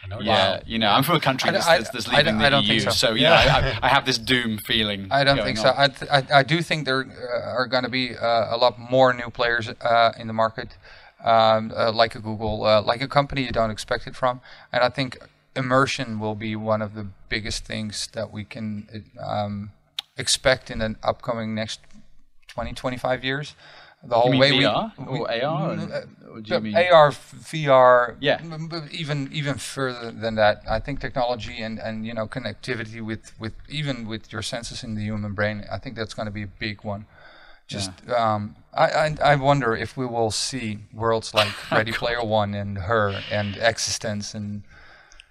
I 0.04 0.06
know 0.08 0.20
Yeah, 0.20 0.50
that. 0.52 0.68
you 0.68 0.78
know, 0.78 0.90
I'm 0.90 1.02
from 1.02 1.16
a 1.16 1.20
country 1.20 1.50
that's, 1.50 1.66
don't- 1.66 1.74
I- 1.74 1.78
that's, 1.78 1.90
that's 1.90 2.08
leaving 2.08 2.24
don't- 2.24 2.38
the 2.38 2.46
I 2.46 2.50
don't 2.50 2.64
EU, 2.64 2.80
think 2.80 2.92
so. 2.92 3.10
you 3.14 3.22
Yeah. 3.22 3.30
know, 3.30 3.36
I, 3.36 3.58
I, 3.70 3.78
I 3.82 3.88
have 3.88 4.04
this 4.06 4.18
doom 4.18 4.58
feeling. 4.58 5.08
I 5.10 5.22
don't 5.24 5.36
going 5.36 5.54
think 5.54 5.58
so. 5.58 5.72
I, 5.76 5.88
th- 5.88 6.10
I, 6.10 6.38
I 6.40 6.42
do 6.42 6.62
think 6.62 6.84
there 6.84 7.04
uh, 7.06 7.50
are 7.58 7.66
going 7.66 7.84
to 7.84 7.88
be 7.90 8.16
uh, 8.16 8.54
a 8.54 8.56
lot 8.56 8.78
more 8.78 9.12
new 9.12 9.30
players 9.30 9.68
uh, 9.68 10.12
in 10.18 10.26
the 10.26 10.32
market, 10.32 10.76
um, 11.24 11.72
uh, 11.76 11.92
like 11.92 12.14
a 12.14 12.20
Google, 12.20 12.64
uh, 12.64 12.82
like 12.82 13.00
a 13.02 13.08
company 13.08 13.42
you 13.44 13.52
don't 13.52 13.70
expect 13.70 14.06
it 14.06 14.16
from. 14.16 14.40
And 14.72 14.82
I 14.82 14.88
think 14.88 15.18
immersion 15.56 16.18
will 16.20 16.34
be 16.36 16.54
one 16.56 16.82
of 16.82 16.94
the 16.94 17.06
biggest 17.28 17.64
things 17.64 18.08
that 18.12 18.32
we 18.32 18.44
can 18.44 19.04
um, 19.20 19.70
expect 20.16 20.70
in 20.70 20.78
the 20.78 20.96
upcoming 21.02 21.54
next 21.54 21.80
20, 22.48 22.72
25 22.72 23.24
years. 23.24 23.54
The 24.04 24.14
whole 24.14 24.26
You 24.34 24.40
mean 24.40 24.40
way 24.40 24.50
VR 24.64 24.92
we, 25.10 25.18
or 25.18 25.30
AR? 25.44 25.70
Or 26.30 26.40
do 26.40 26.54
you 26.54 26.60
mean 26.60 26.76
AR, 26.76 27.10
VR, 27.10 28.16
Yeah. 28.20 28.38
m- 28.40 28.52
m- 28.72 28.88
even 28.92 29.28
even 29.32 29.56
further 29.56 30.12
than 30.12 30.36
that. 30.36 30.62
I 30.70 30.78
think 30.78 31.00
technology 31.00 31.60
and, 31.60 31.78
and 31.80 32.06
you 32.06 32.14
know 32.14 32.26
connectivity 32.28 33.00
with, 33.04 33.32
with 33.40 33.54
even 33.68 34.06
with 34.06 34.32
your 34.32 34.42
senses 34.42 34.84
in 34.84 34.94
the 34.94 35.02
human 35.02 35.34
brain. 35.34 35.64
I 35.70 35.78
think 35.78 35.96
that's 35.96 36.14
going 36.14 36.26
to 36.26 36.32
be 36.32 36.44
a 36.44 36.46
big 36.46 36.84
one. 36.84 37.06
Just 37.66 37.90
um, 38.08 38.56
I, 38.72 38.86
I 39.04 39.16
I 39.32 39.34
wonder 39.34 39.76
if 39.76 39.96
we 39.96 40.06
will 40.06 40.30
see 40.30 40.78
worlds 40.94 41.34
like 41.34 41.52
Ready 41.72 41.92
Player 41.92 42.24
One 42.24 42.54
and 42.54 42.78
Her 42.78 43.20
and 43.30 43.56
eXistenZ 43.56 44.34
and 44.34 44.62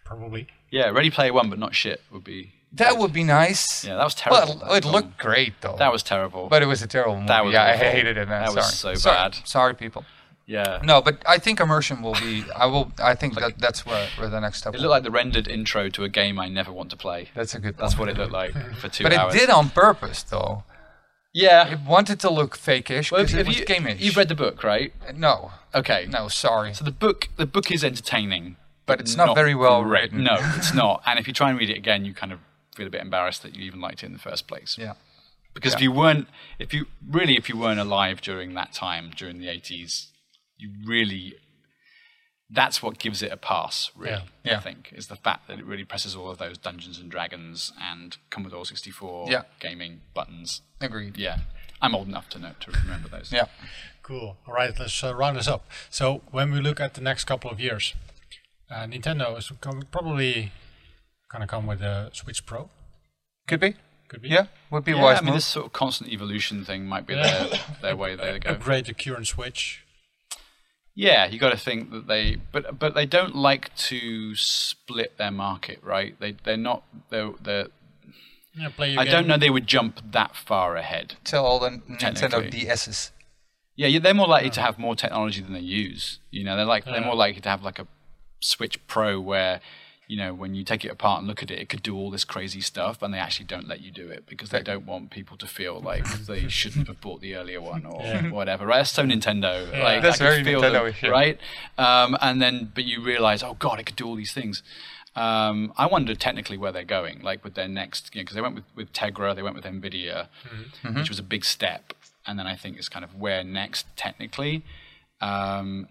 Probably. 0.03 0.47
Yeah, 0.70 0.89
Ready 0.89 1.09
Player 1.09 1.34
One, 1.34 1.49
but 1.49 1.57
not 1.57 1.74
shit 1.74 2.01
would 2.11 2.24
be. 2.26 2.51
That 2.74 2.97
would 2.97 3.13
be 3.13 3.24
nice. 3.24 3.86
Yeah, 3.86 3.95
that 3.95 4.03
was 4.03 4.15
terrible. 4.15 4.59
Well, 4.61 4.74
it 4.74 4.86
looked 4.86 5.18
great 5.18 5.53
though. 5.61 5.76
That 5.78 5.91
was 5.91 6.03
terrible. 6.03 6.47
but 6.49 6.61
it 6.61 6.65
was 6.68 6.82
a 6.82 6.88
terrible 6.88 7.15
movie. 7.15 7.28
That 7.28 7.45
was 7.45 7.53
yeah, 7.53 7.63
I 7.63 7.78
hated 7.78 8.18
it. 8.18 8.28
Man. 8.28 8.45
That 8.45 8.55
was 8.55 8.74
sorry. 8.74 8.95
so 8.95 8.99
Sorry- 8.99 9.15
bad. 9.15 9.36
Sorry, 9.47 9.74
people. 9.76 10.05
yeah. 10.45 10.80
No, 10.84 11.01
but 11.01 11.22
I 11.28 11.38
think 11.38 11.59
immersion 11.59 12.01
will 12.01 12.13
be. 12.15 12.43
I 12.55 12.65
will. 12.65 12.91
I 13.01 13.15
think 13.15 13.36
that 13.36 13.57
that's 13.59 13.86
where, 13.86 14.07
where 14.18 14.30
the 14.30 14.39
next 14.39 14.59
step. 14.59 14.76
It 14.76 14.80
looked 14.82 14.91
like 14.91 15.03
the 15.03 15.11
rendered 15.11 15.47
intro 15.47 15.89
to 15.89 16.03
a 16.03 16.09
game 16.09 16.39
I 16.39 16.47
never 16.49 16.72
want 16.72 16.89
to 16.91 16.97
play. 16.97 17.30
That's 17.36 17.55
a 17.55 17.59
good. 17.59 17.78
That's 17.78 17.95
point. 17.95 18.07
what 18.07 18.09
it 18.09 18.18
looked 18.22 18.34
like 18.34 18.53
for 18.76 18.89
two 18.89 19.03
But 19.03 19.13
hours. 19.13 19.34
it 19.36 19.39
did 19.39 19.49
on 19.49 19.70
purpose, 19.70 20.24
though. 20.24 20.63
Yeah. 21.34 21.68
It 21.74 21.80
wanted 21.82 22.20
to 22.22 22.30
look 22.32 22.57
fake-ish 22.57 23.11
Well, 23.11 23.22
because 23.22 23.36
it 23.38 23.45
was 23.47 23.59
you, 23.59 23.65
game-ish. 23.65 24.01
You've 24.01 24.18
read 24.18 24.28
the 24.30 24.36
book, 24.36 24.63
right? 24.63 24.91
No, 25.15 25.51
Okay. 25.76 26.07
no, 26.09 26.28
sorry. 26.30 26.74
So 26.74 26.84
the 26.84 26.91
book, 26.91 27.28
the 27.36 27.45
book 27.45 27.70
is 27.72 27.84
entertaining, 27.84 28.55
But 28.88 28.99
it's 29.01 29.15
not 29.15 29.36
very 29.36 29.53
well 29.53 29.84
written. 29.84 30.24
No, 30.24 30.38
it's 30.55 30.74
not. 30.84 31.03
And 31.05 31.20
if 31.20 31.28
you 31.28 31.34
try 31.34 31.49
and 31.51 31.59
read 31.59 31.70
it 31.70 31.78
again, 31.78 32.05
you 32.05 32.13
kind 32.15 32.32
of 32.32 32.39
feel 32.78 32.88
a 32.88 32.89
bit 32.97 33.01
embarrassed 33.01 33.41
that 33.43 33.55
you 33.55 33.61
even 33.69 33.82
liked 33.82 34.03
it 34.03 34.05
in 34.05 34.13
the 34.13 34.19
first 34.30 34.47
place. 34.47 34.78
Yeah, 34.80 34.93
Because 35.53 35.73
if 35.73 35.82
you 35.82 35.91
weren't, 35.91 36.28
if 36.59 36.69
you 36.75 36.86
really, 37.17 37.36
if 37.41 37.49
you 37.49 37.57
weren't 37.63 37.80
alive 37.88 38.17
during 38.21 38.53
that 38.53 38.71
time, 38.73 39.05
during 39.21 39.39
the 39.39 39.49
eighties, 39.49 39.91
you 40.57 40.67
really, 40.86 41.36
that's 42.49 42.82
what 42.82 42.97
gives 42.99 43.21
it 43.21 43.32
a 43.32 43.38
pass. 43.38 43.91
Really, 43.95 44.23
Yeah. 44.43 44.57
I 44.57 44.61
think 44.61 44.93
is 44.95 45.07
the 45.07 45.15
fact 45.17 45.47
that 45.47 45.59
it 45.59 45.65
really 45.65 45.84
presses 45.84 46.15
all 46.15 46.30
of 46.30 46.38
those 46.38 46.57
Dungeons 46.57 46.97
and 46.99 47.11
Dragons 47.11 47.73
and 47.82 48.17
Commodore 48.30 48.65
sixty 48.65 48.91
four 48.91 49.30
Yeah. 49.30 49.43
gaming 49.59 50.01
buttons. 50.13 50.61
agreed. 50.80 51.17
Yeah, 51.17 51.39
I'm 51.82 51.93
old 51.95 52.07
enough 52.07 52.30
to 52.30 52.39
know 52.39 52.53
to 52.59 52.71
remember 52.71 53.09
those. 53.09 53.32
Yeah, 53.32 53.47
Cool. 54.03 54.38
All 54.47 54.53
right, 54.53 54.73
let's 54.80 55.03
uh, 55.03 55.13
round 55.13 55.36
this 55.38 55.47
up. 55.49 55.63
So 55.89 56.21
when 56.32 56.51
we 56.51 56.59
look 56.61 56.80
at 56.80 56.93
the 56.93 57.01
next 57.01 57.23
couple 57.25 57.49
of 57.51 57.59
years, 57.59 57.93
Uh, 58.69 58.86
Nintendo 58.86 59.38
is 59.38 59.51
com- 59.61 59.88
probably 61.30 61.45
gonna 61.47 61.47
come 61.47 61.67
with 61.67 61.82
a 61.82 62.09
Switch 62.13 62.45
Pro. 62.45 62.69
Could 63.47 63.59
be. 63.59 63.75
Could 64.07 64.21
be. 64.21 64.30
Yeah, 64.30 64.45
would 64.69 64.86
be 64.86 64.93
a 64.93 64.95
Yeah, 64.95 65.03
wise 65.03 65.17
I 65.17 65.21
mean, 65.21 65.25
move. 65.28 65.36
this 65.36 65.45
sort 65.45 65.65
of 65.65 65.73
constant 65.73 66.09
evolution 66.11 66.63
thing 66.63 66.86
might 66.86 67.05
be 67.05 67.13
Yeah. 67.15 67.43
their, 67.47 67.59
their 67.82 67.95
way 67.95 68.15
they 68.15 68.39
go. 68.39 68.51
Upgrade 68.51 68.86
the 68.86 68.93
current 68.93 69.28
Switch. 69.28 69.84
Yeah, 70.95 71.28
you 71.28 71.38
got 71.38 71.51
to 71.51 71.57
think 71.57 71.91
that 71.91 72.07
they, 72.07 72.38
but 72.51 72.80
but 72.80 72.95
they 72.95 73.05
don't 73.05 73.36
like 73.36 73.75
to 73.75 74.36
split 74.36 75.17
their 75.17 75.30
market, 75.32 75.80
right? 75.84 76.19
They 76.19 76.32
they're 76.43 76.57
not 76.57 76.84
they're 77.09 77.32
they're. 77.41 77.67
Yeah, 78.55 78.69
play 78.69 78.91
your 78.93 79.01
I 79.01 79.05
don't 79.05 79.28
know 79.28 79.38
they 79.38 79.51
would 79.51 79.67
jump 79.67 80.11
that 80.11 80.36
far 80.36 80.75
ahead. 80.75 81.15
Tell 81.23 81.45
all 81.45 81.59
the 81.59 81.69
Nintendo 81.69 82.49
DSs. 82.51 83.11
Yeah, 83.75 83.86
yeah, 83.86 83.99
they're 83.99 84.15
more 84.15 84.28
likely 84.28 84.49
to 84.51 84.61
have 84.61 84.80
more 84.80 84.95
technology 84.95 85.41
than 85.41 85.53
they 85.53 85.59
use. 85.59 86.17
You 86.32 86.43
know, 86.43 86.55
they're 86.55 86.65
like 86.65 86.86
they're 86.86 87.01
more 87.01 87.13
likely 87.15 87.41
to 87.41 87.49
have 87.49 87.61
like 87.61 87.78
a 87.78 87.86
Switch 88.39 88.80
Pro 88.88 89.19
where, 89.21 89.61
you 90.08 90.16
know, 90.18 90.34
when 90.34 90.55
you 90.55 90.64
take 90.64 90.86
it 90.86 90.88
apart 90.89 91.20
and 91.20 91.28
look 91.28 91.43
at 91.43 91.51
it, 91.51 91.60
it 91.60 91.68
could 91.70 91.84
do 91.84 91.95
all 91.95 92.10
this 92.10 92.24
crazy 92.24 92.62
stuff, 92.62 93.01
and 93.01 93.14
they 93.14 93.18
actually 93.18 93.45
don't 93.45 93.68
let 93.68 93.82
you 93.82 93.91
do 93.91 94.08
it 94.10 94.26
because 94.26 94.49
they 94.51 94.62
don't 94.64 94.86
want 94.86 95.10
people 95.10 95.36
to 95.38 95.45
feel 95.47 95.82
like 95.82 96.05
they 96.28 96.47
shouldn't 96.47 96.88
have 96.88 97.01
bought 97.01 97.20
the 97.22 97.36
earlier 97.36 97.60
one 97.62 97.86
or 97.86 98.01
Yeah. 98.01 98.30
whatever. 98.30 98.66
Right? 98.66 98.78
That's 98.78 98.91
so 98.91 99.03
Nintendo. 99.03 99.70
Like 99.84 100.01
That's 100.01 100.22
I 100.22 100.24
very 100.24 100.43
feel 100.43 100.62
Nintendo-ish, 100.62 101.01
them, 101.01 101.10
yeah. 101.12 101.20
right? 101.20 101.39
Um, 101.78 102.18
and 102.22 102.41
then, 102.41 102.72
but 102.74 102.86
you 102.86 103.01
realize, 103.03 103.43
oh 103.43 103.55
god, 103.60 103.80
it 103.80 103.86
could 103.86 103.97
do 103.97 104.05
all 104.08 104.16
these 104.16 104.32
things. 104.34 104.64
Um, 105.16 105.74
I 105.78 105.88
wonder 105.88 106.14
technically 106.16 106.58
where 106.58 106.72
they're 106.72 106.84
going, 106.84 107.22
like 107.22 107.43
with 107.43 107.55
their 107.55 107.68
next, 107.68 108.14
because 108.14 108.36
they 108.36 108.41
went 108.41 108.55
with, 108.55 108.66
with 108.76 108.93
Tegra, 108.93 109.36
they 109.36 109.41
went 109.41 109.55
with 109.55 109.66
Nvidia, 109.66 110.28
Mm-hmm. 110.84 110.99
which 110.99 111.10
was 111.10 111.18
a 111.20 111.24
big 111.24 111.43
step, 111.43 111.93
and 112.26 112.38
then 112.39 112.45
I 112.47 112.55
think 112.55 112.78
it's 112.78 112.88
kind 112.88 113.03
of 113.03 113.16
where 113.16 113.43
next 113.43 113.88
technically. 113.97 114.64
Um, 115.20 115.88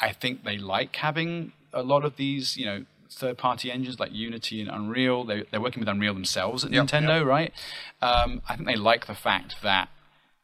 I 0.00 0.12
think 0.12 0.44
they 0.44 0.56
like 0.56 0.96
having 0.96 1.52
a 1.72 1.82
lot 1.82 2.04
of 2.04 2.16
these, 2.16 2.56
you 2.56 2.64
know, 2.64 2.84
third-party 3.10 3.70
engines 3.72 3.98
like 4.00 4.12
Unity 4.12 4.60
and 4.60 4.70
Unreal. 4.70 5.24
They, 5.24 5.44
they're 5.50 5.60
working 5.60 5.80
with 5.80 5.88
Unreal 5.88 6.14
themselves 6.14 6.64
at 6.64 6.72
Yep. 6.72 6.86
Nintendo, 6.86 7.24
right? 7.24 7.52
Um, 8.00 8.42
I 8.48 8.56
think 8.56 8.66
they 8.68 8.76
like 8.76 9.06
the 9.06 9.14
fact 9.14 9.56
that 9.62 9.88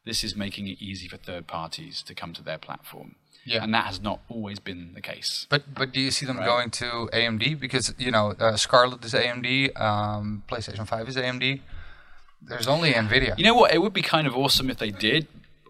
this 0.05 0.23
is 0.23 0.37
making 0.37 0.67
it 0.69 0.81
easy 0.81 1.09
for 1.09 1.17
third 1.17 1.47
parties 1.47 2.03
to 2.03 2.15
come 2.15 2.33
to 2.35 2.43
their 2.43 2.59
platform. 2.59 3.17
Yeah. 3.45 3.63
And 3.63 3.73
that 3.75 3.85
has 3.87 4.01
not 4.01 4.21
always 4.29 4.59
been 4.59 4.93
the 4.95 5.01
case. 5.01 5.47
But 5.49 5.73
but 5.73 5.93
do 5.93 6.01
you 6.01 6.11
see 6.11 6.27
them 6.27 6.39
Right. 6.39 6.47
going 6.47 6.71
to 6.73 7.09
AMD 7.13 7.61
because 7.61 7.95
you 7.97 8.11
know 8.11 8.35
uh, 8.41 8.57
Scarlett 8.57 9.05
is 9.05 9.15
AMD, 9.15 9.81
um, 9.81 10.43
PlayStation 10.49 10.87
Five 10.87 11.09
is 11.09 11.17
AMD. 11.17 11.61
There's 12.43 12.67
only 12.67 12.93
Nvidia. 12.93 13.39
You 13.39 13.45
know 13.45 13.55
what? 13.55 13.73
It 13.73 13.79
would 13.83 13.93
be 13.93 14.03
kind 14.03 14.27
of 14.27 14.37
awesome 14.37 14.69
if 14.69 14.79
they 14.79 14.91
did. 14.91 15.29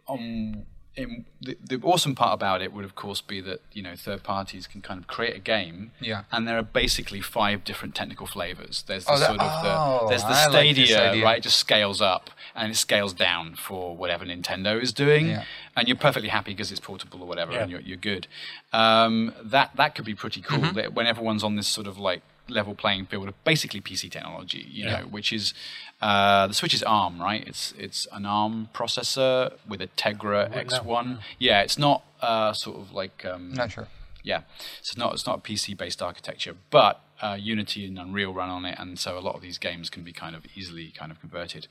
Um, 0.09 0.65
in, 0.97 1.27
the, 1.43 1.57
the 1.63 1.79
awesome 1.83 2.15
part 2.15 2.33
about 2.33 2.63
it 2.63 2.73
would, 2.73 2.85
of 2.85 2.95
course, 2.95 3.21
be 3.21 3.41
that 3.43 3.61
you 3.73 3.83
know 3.83 3.95
third 3.97 4.23
parties 4.23 4.67
can 4.67 4.81
kind 4.81 4.99
of 4.99 5.07
create 5.07 5.37
a 5.37 5.39
game, 5.39 5.93
Yeah. 6.01 6.23
and 6.33 6.49
there 6.49 6.57
are 6.59 6.63
basically 6.63 7.21
five 7.21 7.65
different 7.65 7.95
technical 7.95 8.27
flavors. 8.27 8.83
There's 8.87 9.05
the 9.05 9.13
Oh, 9.13 9.19
that- 9.19 9.27
sort 9.27 9.41
of 9.41 9.51
oh, 9.65 10.01
the 10.05 10.09
there's 10.11 10.23
the 10.23 10.29
I 10.29 10.49
Stadia, 10.51 11.11
idea. 11.11 11.25
right? 11.25 11.39
It 11.39 11.43
just 11.43 11.59
scales 11.59 12.01
up 12.01 12.31
and 12.55 12.73
it 12.73 12.77
scales 12.77 13.13
down 13.13 13.55
for 13.57 13.95
whatever 13.95 14.25
Nintendo 14.25 14.81
is 14.83 14.93
doing, 14.93 15.29
Yeah. 15.29 15.45
and 15.77 15.87
you're 15.87 15.97
perfectly 15.99 16.31
happy 16.31 16.53
because 16.53 16.71
it's 16.71 16.81
portable 16.81 17.21
or 17.23 17.27
whatever, 17.29 17.53
Yeah. 17.53 17.63
and 17.63 17.71
you're 17.71 17.81
you're 17.81 17.97
good. 17.99 18.27
Um, 18.73 19.35
that 19.43 19.77
that 19.77 19.95
could 19.95 20.05
be 20.07 20.15
pretty 20.15 20.41
cool. 20.41 20.59
Mm-hmm. 20.61 20.77
That 20.77 20.95
when 20.95 21.07
everyone's 21.07 21.45
on 21.45 21.57
this 21.57 21.69
sort 21.69 21.87
of 21.87 21.99
like 21.99 22.23
level 22.49 22.75
playing 22.75 23.07
field 23.07 23.29
of 23.29 23.45
basically 23.45 23.81
PC 23.81 24.11
technology, 24.11 24.67
you 24.71 24.85
Yeah. 24.85 25.01
know, 25.01 25.07
which 25.07 25.33
is 25.33 25.53
uh, 26.01 26.47
the 26.47 26.55
Switch 26.55 26.75
is 26.75 26.83
ARM, 26.83 27.21
right? 27.21 27.47
It's 27.47 27.73
it's 27.79 28.07
an 28.13 28.27
ARM 28.27 28.69
processor 28.75 29.53
with 29.69 29.81
a 29.81 29.89
Tegra 29.89 30.51
Right 30.55 30.71
now, 30.71 30.79
X1. 30.81 31.19
Yeah, 31.39 31.63
it's 31.63 31.79
not 31.79 32.05
uh, 32.21 32.53
sort 32.53 32.79
of 32.79 32.93
like 32.93 33.25
um, 33.25 33.53
Not 33.55 33.73
sure. 33.73 33.89
yeah, 34.23 34.41
so 34.83 34.91
it's 34.91 34.97
not 34.97 35.13
it's 35.15 35.27
not 35.27 35.39
a 35.39 35.41
PC 35.41 35.77
based 35.77 36.03
architecture, 36.03 36.55
but 36.71 37.01
uh, 37.23 37.37
Unity 37.41 37.87
and 37.87 37.99
Unreal 37.99 38.33
run 38.35 38.51
on 38.51 38.65
it, 38.67 38.79
and 38.79 38.99
so 38.99 39.19
a 39.19 39.21
lot 39.21 39.35
of 39.37 39.41
these 39.43 39.57
games 39.59 39.89
can 39.89 40.03
be 40.03 40.13
kind 40.13 40.37
of 40.37 40.45
easily 40.55 40.91
kind 40.91 41.11
of 41.11 41.19
converted. 41.21 41.67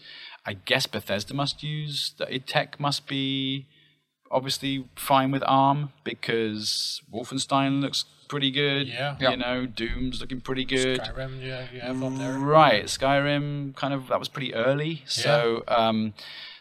I 0.46 0.54
guess 0.54 0.88
Bethesda 0.88 1.34
must 1.36 1.62
use 1.64 2.14
the 2.18 2.26
id 2.34 2.48
Tech 2.48 2.80
must 2.80 3.06
be 3.08 3.68
obviously 4.36 4.86
fine 4.96 5.32
with 5.32 5.44
ARM 5.48 5.94
because 6.04 7.02
Wolfenstein 7.12 7.82
looks 7.82 8.06
pretty 8.28 8.52
good. 8.52 8.88
Yeah. 8.88 9.16
Yeah. 9.20 9.32
you 9.32 9.38
know, 9.38 9.66
Doom's 9.66 10.20
looking 10.20 10.42
pretty 10.42 10.66
good. 10.66 11.00
Skyrim, 11.00 11.42
yeah, 11.44 11.66
you 11.74 11.80
have 11.80 12.04
up 12.04 12.18
there. 12.18 12.34
Right, 12.38 12.86
Skyrim 12.86 13.76
kind 13.76 13.94
of 13.94 14.08
that 14.10 14.20
was 14.20 14.28
pretty 14.30 14.54
early, 14.54 15.04
so 15.06 15.64
um, 15.68 16.14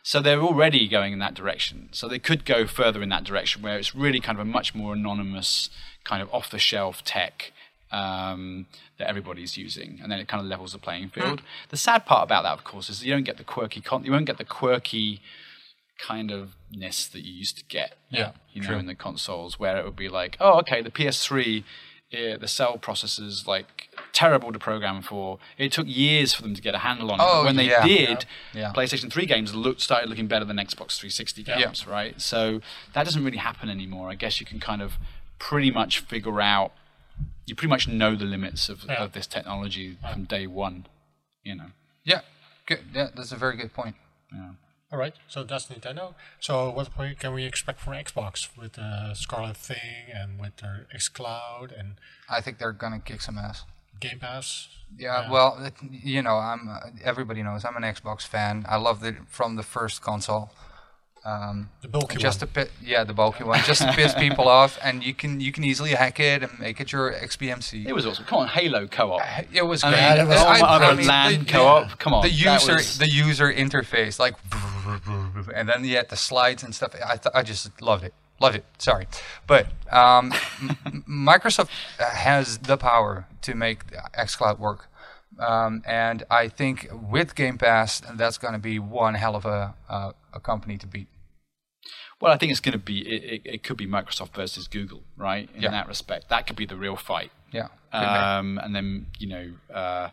so 0.03 0.20
they're 0.20 0.41
already 0.41 0.87
going 0.89 1.12
in 1.12 1.18
that 1.18 1.35
direction. 1.35 1.89
So 1.93 2.09
they 2.09 2.18
could 2.18 2.45
go 2.45 2.66
further 2.66 3.03
in 3.03 3.09
that 3.09 3.25
direction 3.25 3.62
where 3.62 3.79
it's 3.79 3.95
really 3.95 4.20
kind 4.20 4.39
of 4.39 4.47
a 4.47 4.51
much 4.51 4.75
more 4.75 4.93
anonymous, 4.93 5.70
kind 6.05 6.22
of 6.22 6.33
off 6.33 6.51
the 6.51 6.59
shelf 6.59 7.03
tech 7.05 7.53
um, 7.91 8.66
that 8.99 9.09
everybody's 9.09 9.57
using, 9.57 9.99
and 10.03 10.12
then 10.12 10.18
it 10.20 10.29
kind 10.29 10.41
of 10.43 10.47
levels 10.47 10.72
the 10.72 10.79
playing 10.79 11.09
field. 11.09 11.43
The 11.70 11.77
sad 11.77 12.05
part 12.07 12.25
about 12.25 12.43
that, 12.45 12.53
of 12.53 12.64
course, 12.64 12.89
is 12.91 13.05
you 13.05 13.12
don't 13.12 13.25
get 13.25 13.39
the 13.39 13.45
quirky 13.45 13.81
con- 13.81 14.05
you 14.05 14.12
won't 14.12 14.27
get 14.27 14.39
the 14.39 14.45
quirky 14.45 15.20
kind 15.99 16.30
of 16.30 16.55
ness 16.70 17.07
that 17.07 17.20
you 17.24 17.32
used 17.32 17.57
to 17.59 17.64
get 17.66 17.97
Yeah, 18.11 18.32
you 18.53 18.61
know, 18.62 18.68
true. 18.68 18.76
in 18.78 18.86
the 18.86 18.95
consoles, 18.95 19.59
where 19.59 19.76
it 19.78 19.84
would 19.84 19.97
be 19.97 20.09
like, 20.09 20.36
oh, 20.40 20.59
okay, 20.61 20.82
the 20.82 20.90
PS3, 20.90 21.62
uh, 22.12 22.36
the 22.38 22.49
cell 22.49 22.78
processors 22.78 23.47
like 23.47 23.88
terrible 24.12 24.53
to 24.53 24.59
program 24.59 25.03
for. 25.03 25.38
It 25.59 25.72
took 25.72 25.86
years 25.88 26.32
for 26.34 26.42
them 26.42 26.55
to 26.55 26.62
get 26.62 26.74
a 26.74 26.78
handle 26.78 27.11
on 27.11 27.20
it. 27.20 27.22
Oh, 27.26 27.40
But 27.40 27.45
when 27.47 27.57
they 27.57 27.68
yeah. 27.70 27.86
did, 27.86 28.26
Yeah. 28.53 28.72
PlayStation 28.74 29.11
3 29.12 29.26
games 29.26 29.55
looked 29.55 29.80
started 29.80 30.09
looking 30.09 30.26
better 30.28 30.45
than 30.45 30.57
Xbox 30.57 30.97
360 30.99 31.42
Yeah. 31.42 31.59
games, 31.59 31.86
right? 31.86 32.20
So 32.20 32.61
that 32.92 33.05
doesn't 33.05 33.24
really 33.24 33.38
happen 33.38 33.68
anymore. 33.68 34.11
I 34.11 34.14
guess 34.14 34.38
you 34.40 34.47
can 34.47 34.61
kind 34.61 34.82
of 34.82 34.95
pretty 35.38 35.70
much 35.70 36.01
figure 36.01 36.40
out. 36.40 36.72
You 37.47 37.55
pretty 37.55 37.68
much 37.70 37.86
know 37.88 38.14
the 38.14 38.24
limits 38.24 38.68
of, 38.68 38.84
Yeah. 38.84 39.03
of 39.05 39.12
this 39.12 39.26
technology 39.26 39.97
from 40.12 40.24
day 40.24 40.47
one. 40.47 40.86
You 41.42 41.55
know. 41.57 41.70
Yeah. 42.05 42.20
Good. 42.66 42.84
Yeah, 42.95 43.09
that's 43.14 43.32
a 43.32 43.36
very 43.36 43.57
good 43.57 43.72
point. 43.74 43.97
All 44.95 45.01
right, 45.01 45.14
so 45.26 45.42
that's 45.42 45.66
Nintendo. 45.66 46.14
So 46.38 46.70
what 46.70 46.88
can 47.18 47.34
we 47.34 47.42
expect 47.42 47.80
from 47.80 47.95
Xbox 47.95 48.57
with 48.57 48.74
the 48.74 49.12
Scarlett 49.14 49.57
thing 49.57 50.05
and 50.14 50.38
with 50.38 50.59
their 50.59 50.86
xCloud 50.95 51.76
and 51.76 51.97
I 52.30 52.40
think 52.40 52.59
they're 52.59 52.70
gonna 52.70 53.01
kick 53.01 53.20
some 53.20 53.36
ass. 53.36 53.64
Game 53.99 54.20
Pass? 54.20 54.68
Yeah, 54.97 55.22
Yeah. 55.22 55.30
well, 55.32 55.64
it, 55.64 55.74
you 55.90 56.22
know, 56.22 56.36
I'm. 56.36 56.68
Uh, 56.68 56.90
everybody 57.03 57.42
knows 57.42 57.64
I'm 57.64 57.74
an 57.76 57.82
Xbox 57.82 58.22
fan. 58.22 58.64
I 58.68 58.76
loved 58.76 59.05
it 59.05 59.16
from 59.28 59.57
the 59.57 59.64
first 59.64 60.01
console. 60.01 60.53
Um, 61.27 61.70
The 61.81 61.89
bulky 61.89 62.18
just 62.18 62.43
one. 62.43 62.49
to 62.49 62.55
pi- 62.66 62.70
yeah, 62.83 63.03
the 63.05 63.14
bulky 63.14 63.45
one, 63.45 63.61
just 63.64 63.81
to 63.81 63.91
piss 63.95 64.12
people 64.14 64.47
off, 64.61 64.79
and 64.85 65.03
you 65.03 65.14
can 65.14 65.41
you 65.41 65.53
can 65.53 65.64
easily 65.64 65.91
hack 65.93 66.20
it 66.20 66.43
and 66.43 66.59
make 66.59 66.81
it 66.83 66.93
your 66.93 67.12
XBMC. 67.14 67.87
It 67.87 67.95
was 67.95 68.05
awesome. 68.07 68.27
Come 68.27 68.41
on, 68.41 68.49
Halo 68.49 68.87
co-op. 68.87 69.22
It 69.53 69.62
was 69.62 69.83
I 69.83 69.91
great. 69.91 70.01
mean, 70.03 70.20
it 70.27 70.29
was- 70.29 70.43
oh, 70.43 70.45
my 70.45 70.61
I 70.61 70.77
other 70.77 70.97
mean, 70.97 71.07
LAN 71.07 71.39
the- 71.39 71.45
co-op. 71.51 71.99
Come 71.99 72.12
on, 72.14 72.22
the 72.22 72.31
user 72.31 72.75
was- 72.75 72.99
the 72.99 73.09
user 73.09 73.51
interface 73.53 74.18
like 74.18 74.35
and 75.55 75.68
then 75.68 75.85
you 75.85 75.97
had 75.97 76.09
the 76.11 76.16
slides 76.16 76.62
and 76.62 76.75
stuff 76.75 76.95
i 77.07 77.16
th- 77.16 77.33
i 77.35 77.43
just 77.43 77.81
loved 77.81 78.05
it 78.05 78.12
loved 78.41 78.57
it 78.57 78.64
sorry 78.79 79.07
but 79.47 79.66
um, 79.91 80.31
microsoft 81.09 81.68
has 81.99 82.59
the 82.59 82.77
power 82.77 83.27
to 83.43 83.55
make 83.55 83.79
xcloud 84.18 84.59
work 84.59 84.89
um, 85.39 85.83
and 85.87 86.22
i 86.31 86.49
think 86.49 86.89
with 86.93 87.35
game 87.35 87.57
pass 87.59 88.01
that's 88.14 88.39
going 88.39 88.53
to 88.53 88.59
be 88.59 88.79
one 88.79 89.14
hell 89.14 89.35
of 89.37 89.45
a, 89.47 89.75
uh, 89.89 90.12
a 90.33 90.41
company 90.41 90.77
to 90.77 90.87
beat 90.87 91.09
Well, 92.21 92.33
I 92.33 92.37
think 92.39 92.51
it's 92.53 92.61
going 92.61 92.73
to 92.73 92.79
be 92.79 93.01
it, 93.01 93.25
it, 93.25 93.43
it 93.55 93.62
could 93.65 93.77
be 93.77 93.87
Microsoft 93.87 94.35
versus 94.35 94.69
Google, 94.69 95.03
right? 95.17 95.49
In 95.55 95.62
Yeah. 95.62 95.71
that 95.73 95.89
respect, 95.89 96.29
that 96.31 96.47
could 96.47 96.57
be 96.57 96.67
the 96.67 96.77
real 96.77 96.97
fight. 96.97 97.33
yeah 97.53 97.69
Um, 97.93 98.59
and 98.62 98.75
then 98.75 99.07
you 99.19 99.29
know, 99.29 99.47
uh, 99.75 100.09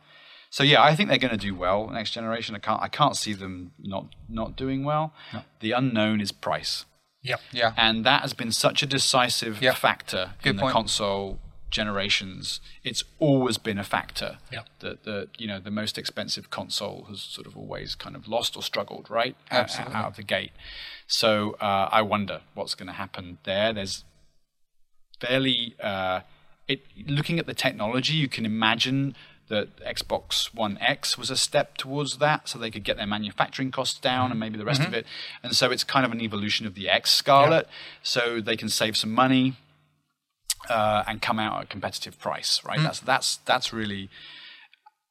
so 0.49 0.64
yeah, 0.64 0.82
I 0.84 0.95
think 0.95 1.08
they're 1.10 1.18
going 1.28 1.32
to 1.39 1.45
do 1.49 1.56
well 1.56 1.88
next 1.89 2.12
generation. 2.12 2.56
I 2.56 2.60
can't 2.60 2.82
I 2.82 2.88
can't 2.89 3.16
see 3.16 3.34
them 3.34 3.72
not 3.80 4.06
not 4.28 4.56
doing 4.58 4.84
well. 4.84 5.14
The 5.62 5.72
unknown 5.72 6.20
is 6.22 6.32
price, 6.34 6.86
Yeah. 7.24 7.38
yeah 7.54 7.74
and 7.78 8.04
that 8.06 8.22
has 8.24 8.34
been 8.34 8.52
such 8.52 8.84
a 8.84 8.86
decisive 8.86 9.62
Yeah. 9.62 9.74
factor 9.74 10.34
Good 10.43 10.49
in 10.52 10.56
the 10.58 10.70
console 10.72 11.39
generations. 11.70 12.60
It's 12.84 13.04
always 13.20 13.58
been 13.58 13.80
a 13.80 13.84
factor. 13.84 14.38
Yeah. 14.52 14.64
That 14.80 15.04
the 15.04 15.30
you 15.38 15.47
know 15.47 15.60
the 15.60 15.72
most 15.72 15.97
expensive 15.97 16.49
console 16.49 17.06
has 17.10 17.22
sort 17.22 17.47
of 17.47 17.56
always 17.58 17.95
kind 17.95 18.16
of 18.16 18.28
lost 18.28 18.56
or 18.58 18.62
struggled 18.64 19.10
right 19.10 19.36
Out- 19.49 19.62
Absolutely. 19.64 19.95
out 19.95 20.08
of 20.12 20.16
the 20.18 20.24
gate. 20.24 20.52
So 21.12 21.57
uh, 21.59 21.89
I 21.91 22.01
wonder 22.01 22.41
what's 22.53 22.74
going 22.74 22.88
to 22.88 22.93
happen 22.93 23.38
there. 23.43 23.74
There's 23.74 24.05
fairly 25.20 25.76
uh, 25.82 26.22
it 26.68 26.84
looking 27.05 27.38
at 27.38 27.45
the 27.45 27.53
technology, 27.53 28.14
you 28.14 28.30
can 28.30 28.45
imagine 28.45 29.16
that 29.49 29.68
Xbox 29.86 30.53
One 30.55 30.78
X 30.80 31.18
was 31.18 31.30
a 31.30 31.36
step 31.36 31.76
towards 31.76 32.20
that, 32.20 32.47
so 32.47 32.57
they 32.57 32.72
could 32.72 32.86
get 32.86 32.95
their 32.95 33.05
manufacturing 33.05 33.70
costs 33.72 33.99
down 33.99 34.32
and 34.32 34.39
maybe 34.39 34.57
the 34.57 34.64
rest 34.64 34.82
of 34.88 34.93
it. 34.93 35.05
And 35.43 35.53
so 35.53 35.70
it's 35.70 35.84
kind 35.84 36.05
of 36.05 36.14
an 36.14 36.22
evolution 36.22 36.66
of 36.66 36.74
the 36.74 36.88
X 36.89 37.12
Scarlett, 37.12 37.68
so 38.01 38.39
they 38.39 38.55
can 38.55 38.70
save 38.70 38.95
some 38.95 39.12
money 39.12 39.55
uh, 40.70 41.03
and 41.05 41.22
come 41.22 41.38
out 41.38 41.57
at 41.57 41.64
a 41.64 41.68
competitive 41.68 42.18
price, 42.18 42.62
right? 42.64 42.80
That's 42.80 43.01
that's 43.01 43.38
that's 43.45 43.74
really. 43.74 44.09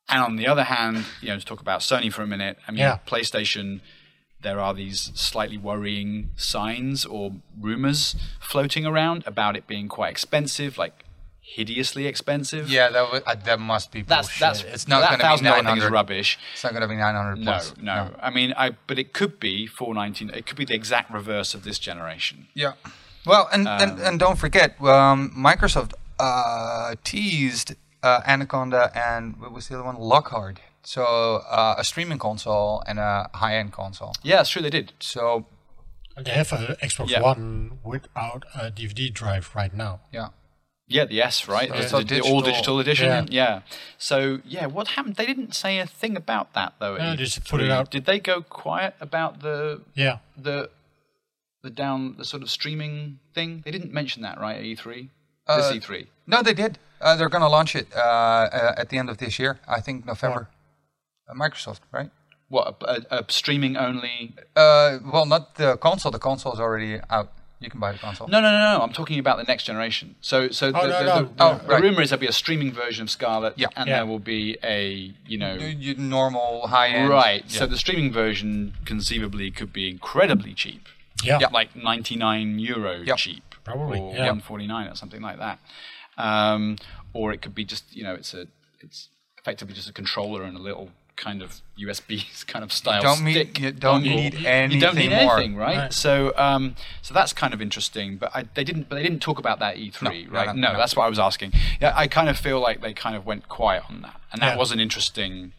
And 0.09 0.22
on 0.22 0.36
the 0.36 0.46
other 0.48 0.64
hand, 0.64 1.05
you 1.20 1.28
know, 1.28 1.38
to 1.38 1.44
talk 1.44 1.61
about 1.61 1.80
Sony 1.80 2.11
for 2.12 2.22
a 2.22 2.26
minute, 2.26 2.57
I 2.66 2.72
mean, 2.72 2.80
Yeah. 2.80 2.98
PlayStation, 3.07 3.80
there 4.43 4.59
are 4.61 4.72
these 4.74 5.11
slightly 5.14 5.59
worrying 5.59 6.30
signs 6.36 7.05
or 7.05 7.32
rumors 7.59 8.16
floating 8.41 8.86
around 8.86 9.22
about 9.26 9.57
it 9.57 9.66
being 9.66 9.88
quite 9.88 10.11
expensive. 10.11 10.78
Like 10.78 11.05
hideously 11.43 12.07
expensive. 12.07 12.70
Yeah, 12.70 12.88
that 12.91 13.22
uh, 13.26 13.34
that 13.45 13.59
must 13.61 13.91
be 13.93 14.03
That's 14.03 14.28
bullshit. 14.28 14.41
that's 14.41 14.62
it's 14.74 14.88
not 14.88 15.01
that 15.01 15.09
going 15.09 15.18
to 15.18 15.24
be 15.24 15.28
thousand 15.28 15.45
dollar 15.47 15.57
thing 15.59 15.66
is 15.78 15.82
900. 15.91 15.93
rubbish. 15.93 16.38
It's 16.53 16.62
not 16.64 16.72
going 16.72 16.82
to 16.82 16.88
be 16.88 16.97
900 16.97 17.36
No, 17.36 17.45
plus. 17.45 17.74
no, 17.80 18.14
I 18.22 18.30
mean, 18.30 18.55
I 18.57 18.70
but 18.86 18.99
it 18.99 19.12
could 19.12 19.41
be 19.41 19.66
419. 19.66 20.30
It 20.36 20.47
could 20.47 20.57
be 20.57 20.64
the 20.64 20.74
exact 20.74 21.11
reverse 21.12 21.53
of 21.55 21.64
this 21.64 21.78
generation. 21.78 22.47
Yeah. 22.55 22.72
Well, 23.26 23.49
and, 23.53 23.66
and, 23.68 23.93
Um, 23.93 24.01
and 24.07 24.18
don't 24.20 24.38
forget, 24.38 24.80
um, 24.82 25.30
Microsoft 25.36 25.93
uh, 26.18 26.95
teased 27.05 27.74
uh, 28.03 28.20
Anaconda 28.26 28.91
and 28.95 29.36
what 29.41 29.53
was 29.53 29.68
the 29.68 29.74
other 29.74 29.84
one? 29.84 29.97
Lockhart. 29.99 30.61
So 30.82 31.04
uh, 31.50 31.74
a 31.78 31.84
streaming 31.84 32.18
console 32.18 32.82
and 32.86 32.98
a 32.98 33.28
high-end 33.34 33.72
console. 33.72 34.12
Yeah, 34.22 34.42
sure. 34.44 34.62
They 34.62 34.70
did. 34.70 34.92
So 35.00 35.46
And 36.16 36.24
they 36.26 36.32
have 36.32 36.52
an 36.52 36.76
Xbox 36.82 37.10
Yeah. 37.10 37.22
One 37.22 37.78
without 37.84 38.44
a 38.54 38.70
DVD 38.70 39.12
drive 39.12 39.50
right 39.54 39.74
now. 39.74 40.00
yeah, 40.12 40.28
Yeah, 40.88 41.04
the 41.04 41.22
S, 41.22 41.46
right? 41.48 41.68
So 41.68 41.74
The- 41.76 41.82
it's 41.82 41.92
a 41.92 41.96
the, 41.98 42.04
the 42.04 42.20
all 42.22 42.40
digital- 42.40 42.42
digital 42.52 42.80
edition. 42.80 43.08
Yeah. 43.08 43.26
Yeah. 43.30 43.60
So 43.98 44.40
yeah, 44.44 44.66
what 44.66 44.88
happened? 44.88 45.16
They 45.16 45.26
didn't 45.26 45.54
say 45.54 45.78
a 45.78 45.86
thing 45.86 46.16
about 46.16 46.52
that 46.54 46.72
though. 46.80 46.94
at 46.96 47.00
No, 47.02 47.06
E3. 47.12 47.16
they 47.16 47.24
just 47.24 47.44
put 47.48 47.60
it 47.60 47.70
out. 47.70 47.90
Did 47.90 48.04
they 48.06 48.18
go 48.18 48.42
quiet 48.42 48.94
about 49.00 49.40
the 49.40 49.82
Yeah. 49.94 50.18
the 50.36 50.70
the 51.62 51.70
down 51.70 52.16
the 52.16 52.24
sort 52.24 52.42
of 52.42 52.50
streaming 52.50 53.18
thing? 53.34 53.60
They 53.64 53.70
didn't 53.70 53.92
mention 53.92 54.22
that, 54.22 54.40
right? 54.40 54.56
At 54.56 54.64
E3. 54.64 55.10
Uh, 55.46 55.56
this 55.58 55.72
E 55.74 55.78
E3. 55.80 56.06
no, 56.26 56.42
they 56.42 56.54
did. 56.54 56.78
Uh, 57.00 57.16
they're 57.16 57.28
going 57.30 57.42
to 57.42 57.48
launch 57.48 57.74
it 57.76 57.86
uh, 57.94 57.98
uh, 57.98 58.74
at 58.82 58.88
the 58.90 58.98
end 58.98 59.08
of 59.10 59.16
this 59.18 59.38
year. 59.38 59.60
I 59.68 59.80
think 59.80 60.04
November. 60.06 60.48
Microsoft, 61.34 61.80
right? 61.92 62.10
What 62.48 62.76
a, 62.82 63.14
a, 63.16 63.18
a 63.20 63.24
streaming 63.28 63.76
only? 63.76 64.34
Uh, 64.56 64.98
well, 65.12 65.24
not 65.26 65.54
the 65.56 65.76
console. 65.76 66.10
The 66.10 66.18
console 66.18 66.52
is 66.52 66.60
already 66.60 67.00
out. 67.10 67.32
You 67.60 67.68
can 67.68 67.78
buy 67.78 67.92
the 67.92 67.98
console. 67.98 68.26
No, 68.26 68.40
no, 68.40 68.50
no, 68.50 68.78
no. 68.78 68.82
I'm 68.82 68.92
talking 68.92 69.18
about 69.18 69.36
the 69.36 69.44
next 69.44 69.64
generation. 69.64 70.14
So, 70.22 70.48
so 70.48 70.72
the, 70.72 70.78
Oh, 70.80 70.86
no, 70.86 70.88
the, 70.88 71.04
no. 71.04 71.22
the, 71.24 71.30
Oh, 71.44 71.58
the 71.58 71.68
right. 71.74 71.82
rumor 71.82 72.00
is 72.02 72.08
there'll 72.08 72.20
be 72.20 72.26
a 72.26 72.32
streaming 72.32 72.72
version 72.72 73.02
of 73.02 73.10
Scarlett, 73.10 73.52
Yeah. 73.58 73.66
and 73.76 73.86
Yeah. 73.86 73.96
there 73.96 74.06
will 74.06 74.18
be 74.18 74.56
a 74.64 75.12
you 75.26 75.36
know 75.38 75.54
You- 75.54 75.66
you 75.66 75.94
normal 75.96 76.68
high 76.68 76.88
end. 76.88 77.10
right. 77.10 77.44
Yeah. 77.46 77.58
So 77.58 77.66
the 77.66 77.76
streaming 77.76 78.12
version 78.12 78.72
conceivably 78.86 79.50
could 79.50 79.72
be 79.74 79.90
incredibly 79.90 80.54
cheap. 80.54 80.88
Yeah. 81.22 81.38
like 81.52 81.76
99 81.76 82.58
euro 82.58 83.02
Yep. 83.02 83.16
cheap, 83.18 83.54
Probably, 83.62 84.00
or 84.00 84.12
yeah. 84.14 84.20
149 84.20 84.88
or 84.88 84.94
something 84.94 85.20
like 85.20 85.38
that. 85.38 85.58
Um, 86.16 86.76
or 87.12 87.30
it 87.32 87.42
could 87.42 87.54
be 87.54 87.64
just 87.66 87.94
you 87.94 88.02
know 88.02 88.14
it's 88.14 88.32
a 88.32 88.46
it's 88.80 89.08
effectively 89.38 89.74
just 89.74 89.88
a 89.88 89.92
controller 89.92 90.42
and 90.44 90.56
a 90.56 90.60
little 90.60 90.90
kind 91.26 91.42
of 91.42 91.60
USB 91.78 92.24
kind 92.52 92.64
of 92.64 92.72
style 92.72 93.02
don't 93.02 93.22
need- 93.24 93.32
stick. 93.34 93.60
you 93.60 93.70
don't 93.72 94.02
dongle. 94.02 94.16
need 94.16 94.34
You 94.74 94.80
don't 94.80 94.96
need 94.96 95.12
anything 95.12 95.52
more. 95.52 95.60
right? 95.66 95.76
Right. 95.78 95.92
So 95.92 96.32
um, 96.36 96.74
so 97.02 97.12
that's 97.14 97.32
kind 97.32 97.52
of 97.54 97.60
interesting. 97.62 98.16
But 98.16 98.30
I, 98.34 98.44
they 98.54 98.64
didn't 98.64 98.88
but 98.88 98.96
they 98.96 99.02
didn't 99.02 99.20
talk 99.20 99.38
about 99.38 99.58
that 99.60 99.76
E3, 99.76 100.02
No, 100.02 100.10
no, 100.10 100.30
right? 100.30 100.56
no, 100.56 100.72
no. 100.72 100.78
that's 100.78 100.96
what 100.96 101.04
I 101.04 101.08
was 101.08 101.18
asking. 101.18 101.52
Yeah, 101.80 101.92
I 101.94 102.06
kind 102.08 102.28
of 102.28 102.36
feel 102.38 102.58
like 102.60 102.80
they 102.80 102.94
kind 102.94 103.14
of 103.16 103.24
went 103.26 103.48
quiet 103.48 103.84
on 103.88 104.02
that, 104.02 104.18
and 104.32 104.40
that 104.42 104.52
Yeah. 104.54 104.56
wasn't 104.58 104.80
interesting 104.80 105.52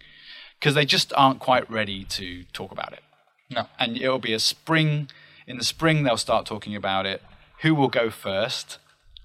because 0.60 0.74
they 0.76 0.86
just 0.86 1.14
aren't 1.16 1.40
quite 1.40 1.70
ready 1.72 2.04
to 2.06 2.44
talk 2.54 2.72
about 2.72 2.92
it 2.94 3.04
No. 3.50 3.68
and 3.80 3.98
it'll 3.98 4.20
be 4.20 4.34
a 4.34 4.40
spring. 4.40 5.10
In 5.48 5.58
the 5.58 5.64
spring, 5.66 6.04
they'll 6.04 6.18
start 6.30 6.46
talking 6.46 6.76
about 6.76 7.06
it. 7.06 7.22
Who 7.64 7.74
will 7.76 7.88
go 7.90 8.10
first? 8.12 8.78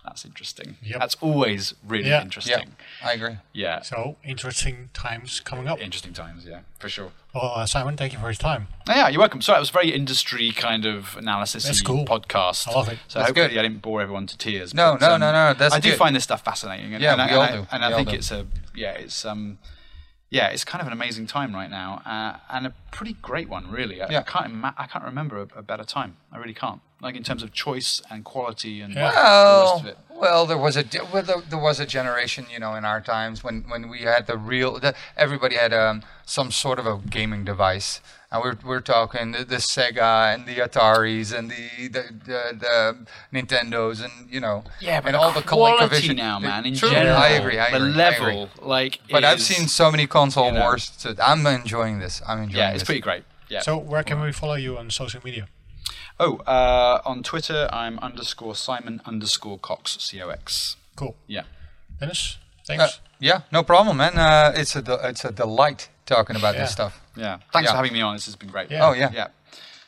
That's 0.06 0.24
interesting. 0.24 0.76
Yep. 0.82 1.00
That's 1.00 1.16
always 1.20 1.74
really 1.86 2.08
Yeah. 2.08 2.16
Yeah, 2.18 2.22
interesting. 2.22 2.76
I 3.04 3.12
agree. 3.12 3.36
Yeah. 3.52 3.82
So 3.82 4.16
interesting 4.24 4.88
times 4.94 5.40
coming 5.40 5.66
up. 5.68 5.80
Interesting 5.80 6.12
times, 6.14 6.46
yeah, 6.46 6.60
for 6.78 6.88
sure. 6.88 7.10
Well, 7.34 7.52
uh, 7.54 7.66
Simon, 7.66 7.96
thank 7.96 8.12
you 8.14 8.18
for 8.18 8.26
your 8.26 8.34
time. 8.34 8.68
Oh, 8.88 8.94
yeah, 8.94 9.08
you're 9.08 9.18
welcome. 9.18 9.42
So 9.42 9.52
that 9.52 9.58
was 9.58 9.68
a 9.70 9.72
very 9.72 9.90
industry 9.90 10.52
kind 10.52 10.86
of 10.86 11.16
analysis 11.18 11.64
That's 11.64 11.82
cool. 11.82 12.06
podcast. 12.06 12.68
I 12.68 12.72
love 12.72 12.88
it. 12.88 12.98
So 13.08 13.18
That's 13.18 13.28
hopefully 13.30 13.48
good. 13.48 13.58
I 13.58 13.62
didn't 13.62 13.82
bore 13.82 14.00
everyone 14.00 14.26
to 14.28 14.38
tears. 14.38 14.72
No, 14.72 14.96
but, 14.98 15.10
um, 15.12 15.20
no, 15.20 15.32
no, 15.32 15.48
no, 15.52 15.54
that's 15.58 15.74
I 15.74 15.80
do 15.80 15.90
good. 15.90 15.98
find 15.98 16.14
this 16.16 16.24
stuff 16.24 16.42
fascinating. 16.44 16.94
And, 16.94 17.02
Yeah, 17.02 17.12
and 17.12 17.20
I, 17.22 17.26
we 17.26 17.34
all 17.34 17.46
do. 17.62 17.66
And 17.72 17.80
We 17.82 17.86
I 17.88 17.92
think 17.96 18.08
do. 18.10 18.14
it's 18.16 18.30
a 18.30 18.46
yeah, 18.74 18.92
it's 18.92 19.24
um 19.24 19.58
yeah, 20.30 20.48
it's 20.48 20.64
kind 20.64 20.80
of 20.80 20.86
an 20.86 20.92
amazing 20.92 21.26
time 21.26 21.54
right 21.54 21.70
now, 21.70 22.02
uh, 22.04 22.38
and 22.50 22.66
a 22.66 22.74
pretty 22.90 23.14
great 23.22 23.48
one, 23.48 23.70
really. 23.70 24.02
I, 24.02 24.06
I 24.06 24.10
Yeah. 24.10 24.22
can't 24.22 24.46
ima- 24.46 24.74
I 24.76 24.86
can't 24.86 25.04
remember 25.04 25.38
a, 25.38 25.58
a 25.58 25.62
better 25.62 25.84
time. 25.84 26.16
I 26.32 26.38
really 26.38 26.54
can't. 26.54 26.80
Like 27.00 27.14
in 27.14 27.22
terms 27.22 27.42
of 27.42 27.52
choice 27.52 28.00
and 28.10 28.24
quality 28.24 28.80
and 28.80 28.94
Yeah. 28.94 29.12
all 29.12 29.12
the 29.12 29.14
rest 29.14 29.20
Well, 29.20 29.78
of 29.80 29.86
it. 29.86 29.98
well, 30.22 30.46
there 30.46 30.58
was 30.58 30.76
a 30.76 30.84
well, 31.12 31.22
there, 31.22 31.40
there 31.50 31.58
was 31.58 31.78
a 31.78 31.86
generation, 31.86 32.46
you 32.50 32.58
know, 32.58 32.74
in 32.74 32.84
our 32.84 33.00
times 33.00 33.44
when, 33.44 33.62
when 33.68 33.88
we 33.88 34.00
had 34.00 34.26
the 34.26 34.36
real, 34.38 34.78
the, 34.80 34.94
everybody 35.16 35.56
had 35.56 35.72
um, 35.74 36.02
some 36.24 36.50
sort 36.50 36.78
of 36.78 36.86
a 36.86 36.98
gaming 36.98 37.44
device, 37.44 38.00
and 38.30 38.42
we're 38.42 38.56
we're 38.64 38.80
talking 38.80 39.32
the, 39.32 39.44
the 39.44 39.56
Sega 39.56 40.34
and 40.34 40.46
the 40.46 40.56
Ataris 40.56 41.32
and 41.36 41.50
the 41.50 41.88
the, 41.88 42.02
the, 42.24 42.40
the 42.64 43.06
Nintendos 43.32 44.02
and 44.04 44.30
you 44.30 44.40
know, 44.40 44.64
Yeah, 44.80 45.00
but 45.00 45.08
and 45.08 45.16
all 45.16 45.32
the 45.32 45.42
quality 45.42 45.84
ColecoVision 45.86 46.16
now, 46.16 46.38
man. 46.38 46.64
In 46.66 46.74
True, 46.74 46.90
general, 46.90 47.16
I 47.16 47.28
agree. 47.30 47.58
I 47.58 47.70
the 47.70 47.76
agree. 47.76 48.02
I 48.02 48.08
agree. 48.10 48.26
level, 48.26 48.48
like, 48.62 49.00
But 49.10 49.24
I've 49.24 49.40
seen 49.42 49.68
so 49.68 49.90
many 49.90 50.06
console 50.06 50.46
you 50.46 50.52
know. 50.52 50.60
wars. 50.60 50.92
So 50.96 51.14
I'm 51.22 51.46
enjoying 51.46 51.98
this. 52.00 52.22
I'm 52.26 52.38
enjoying 52.44 52.56
Yeah, 52.58 52.72
this. 52.72 52.82
it's 52.82 52.86
pretty 52.86 53.00
great. 53.00 53.24
Yeah. 53.48 53.60
So 53.60 53.76
where 53.78 54.02
can 54.02 54.20
we 54.20 54.32
follow 54.32 54.54
you 54.56 54.76
on 54.78 54.90
social 54.90 55.20
media? 55.24 55.46
oh, 56.18 56.38
uh, 56.46 57.00
on 57.04 57.22
Twitter, 57.22 57.68
I'm 57.72 57.98
underscore 58.00 58.54
Simon 58.54 59.00
underscore 59.04 59.58
Cox 59.58 59.98
C 60.00 60.20
O 60.22 60.30
X. 60.30 60.76
Cool. 60.96 61.14
Yeah. 61.26 61.42
Dennis, 62.00 62.38
Uh, 62.38 62.64
thanks. 62.66 63.00
yeah, 63.20 63.42
no 63.52 63.62
problem, 63.62 63.98
man. 63.98 64.18
Uh, 64.18 64.52
it's 64.56 64.74
a 64.76 64.82
de- 64.82 65.08
it's 65.08 65.24
a 65.24 65.30
delight 65.32 65.88
talking 66.06 66.36
about 66.36 66.52
Yeah. 66.54 66.62
this 66.64 66.70
stuff. 66.72 67.00
Yeah. 67.14 67.36
Thanks 67.50 67.50
Yeah. 67.52 67.68
for 67.70 67.76
having 67.76 67.92
me 67.92 68.02
on. 68.04 68.14
This 68.14 68.24
has 68.26 68.36
been 68.36 68.50
great. 68.50 68.68
Yeah. 68.70 68.88
Oh 68.88 68.94
yeah, 68.96 69.12
Yeah. 69.12 69.24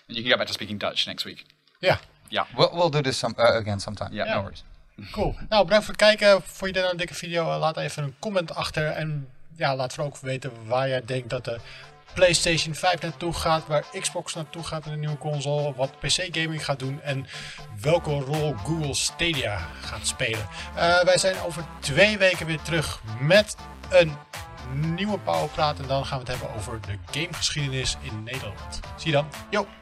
And 0.09 0.17
you 0.17 0.21
can 0.23 0.29
get 0.29 0.37
back 0.39 0.47
to 0.47 0.53
speaking 0.53 0.79
Dutch 0.81 1.07
next 1.07 1.25
week. 1.25 1.45
ja, 1.81 1.99
Yeah. 2.29 2.47
we'll 2.57 2.71
we'll 2.73 2.91
do 2.91 3.01
this 3.01 3.19
some 3.19 3.35
uh, 3.39 3.45
again 3.57 3.81
sometime. 3.81 4.11
Yeah. 4.15 4.35
no 4.35 4.43
worries. 4.43 4.65
cool. 5.13 5.35
Nou, 5.49 5.65
bedankt 5.65 5.85
voor 5.87 5.95
het 5.95 6.03
kijken. 6.03 6.43
Vond 6.43 6.61
je 6.61 6.67
dit 6.73 6.75
nou 6.77 6.91
een 6.91 6.97
dikke 6.97 7.15
video? 7.15 7.51
Uh, 7.53 7.59
Laat 7.59 7.77
even 7.77 8.03
een 8.03 8.15
comment 8.19 8.55
achter. 8.55 8.87
En 8.87 9.29
ja, 9.57 9.77
laat 9.77 9.93
vooral 9.95 10.13
ook 10.13 10.19
weten 10.21 10.53
waar 10.67 10.89
jij 10.89 11.05
denkt 11.05 11.31
dat 11.31 11.45
de 11.45 11.59
PlayStation 12.15 12.75
5 12.75 13.01
naartoe 13.01 13.33
gaat. 13.33 13.67
Waar 13.67 13.85
Xbox 14.01 14.35
naartoe 14.35 14.65
gaat 14.65 14.85
in 14.87 14.91
de 14.93 14.97
nieuwe 14.99 15.19
console. 15.19 15.75
Wat 15.75 15.99
PC 16.01 16.29
gaming 16.37 16.65
gaat 16.65 16.79
doen. 16.79 17.01
En 17.03 17.27
welke 17.81 18.11
rol 18.11 18.55
Google 18.55 18.95
Stadia 18.95 19.59
gaat 19.81 20.07
spelen. 20.07 20.47
Uh, 20.77 21.01
wij 21.03 21.19
zijn 21.19 21.41
over 21.41 21.65
twee 21.81 22.19
weken 22.19 22.47
weer 22.47 22.63
terug 22.63 23.01
met 23.21 23.57
een 23.91 24.13
nieuwe 24.75 25.19
Powerpraat. 25.19 25.79
En 25.79 25.87
dan 25.87 26.05
gaan 26.05 26.19
we 26.21 26.31
het 26.31 26.41
hebben 26.41 26.57
over 26.57 26.81
de 26.81 26.99
gamegeschiedenis 27.11 27.97
in 28.01 28.23
Nederland. 28.25 28.81
Zie 28.97 29.11
je 29.11 29.17
dan. 29.17 29.27
Yo! 29.51 29.78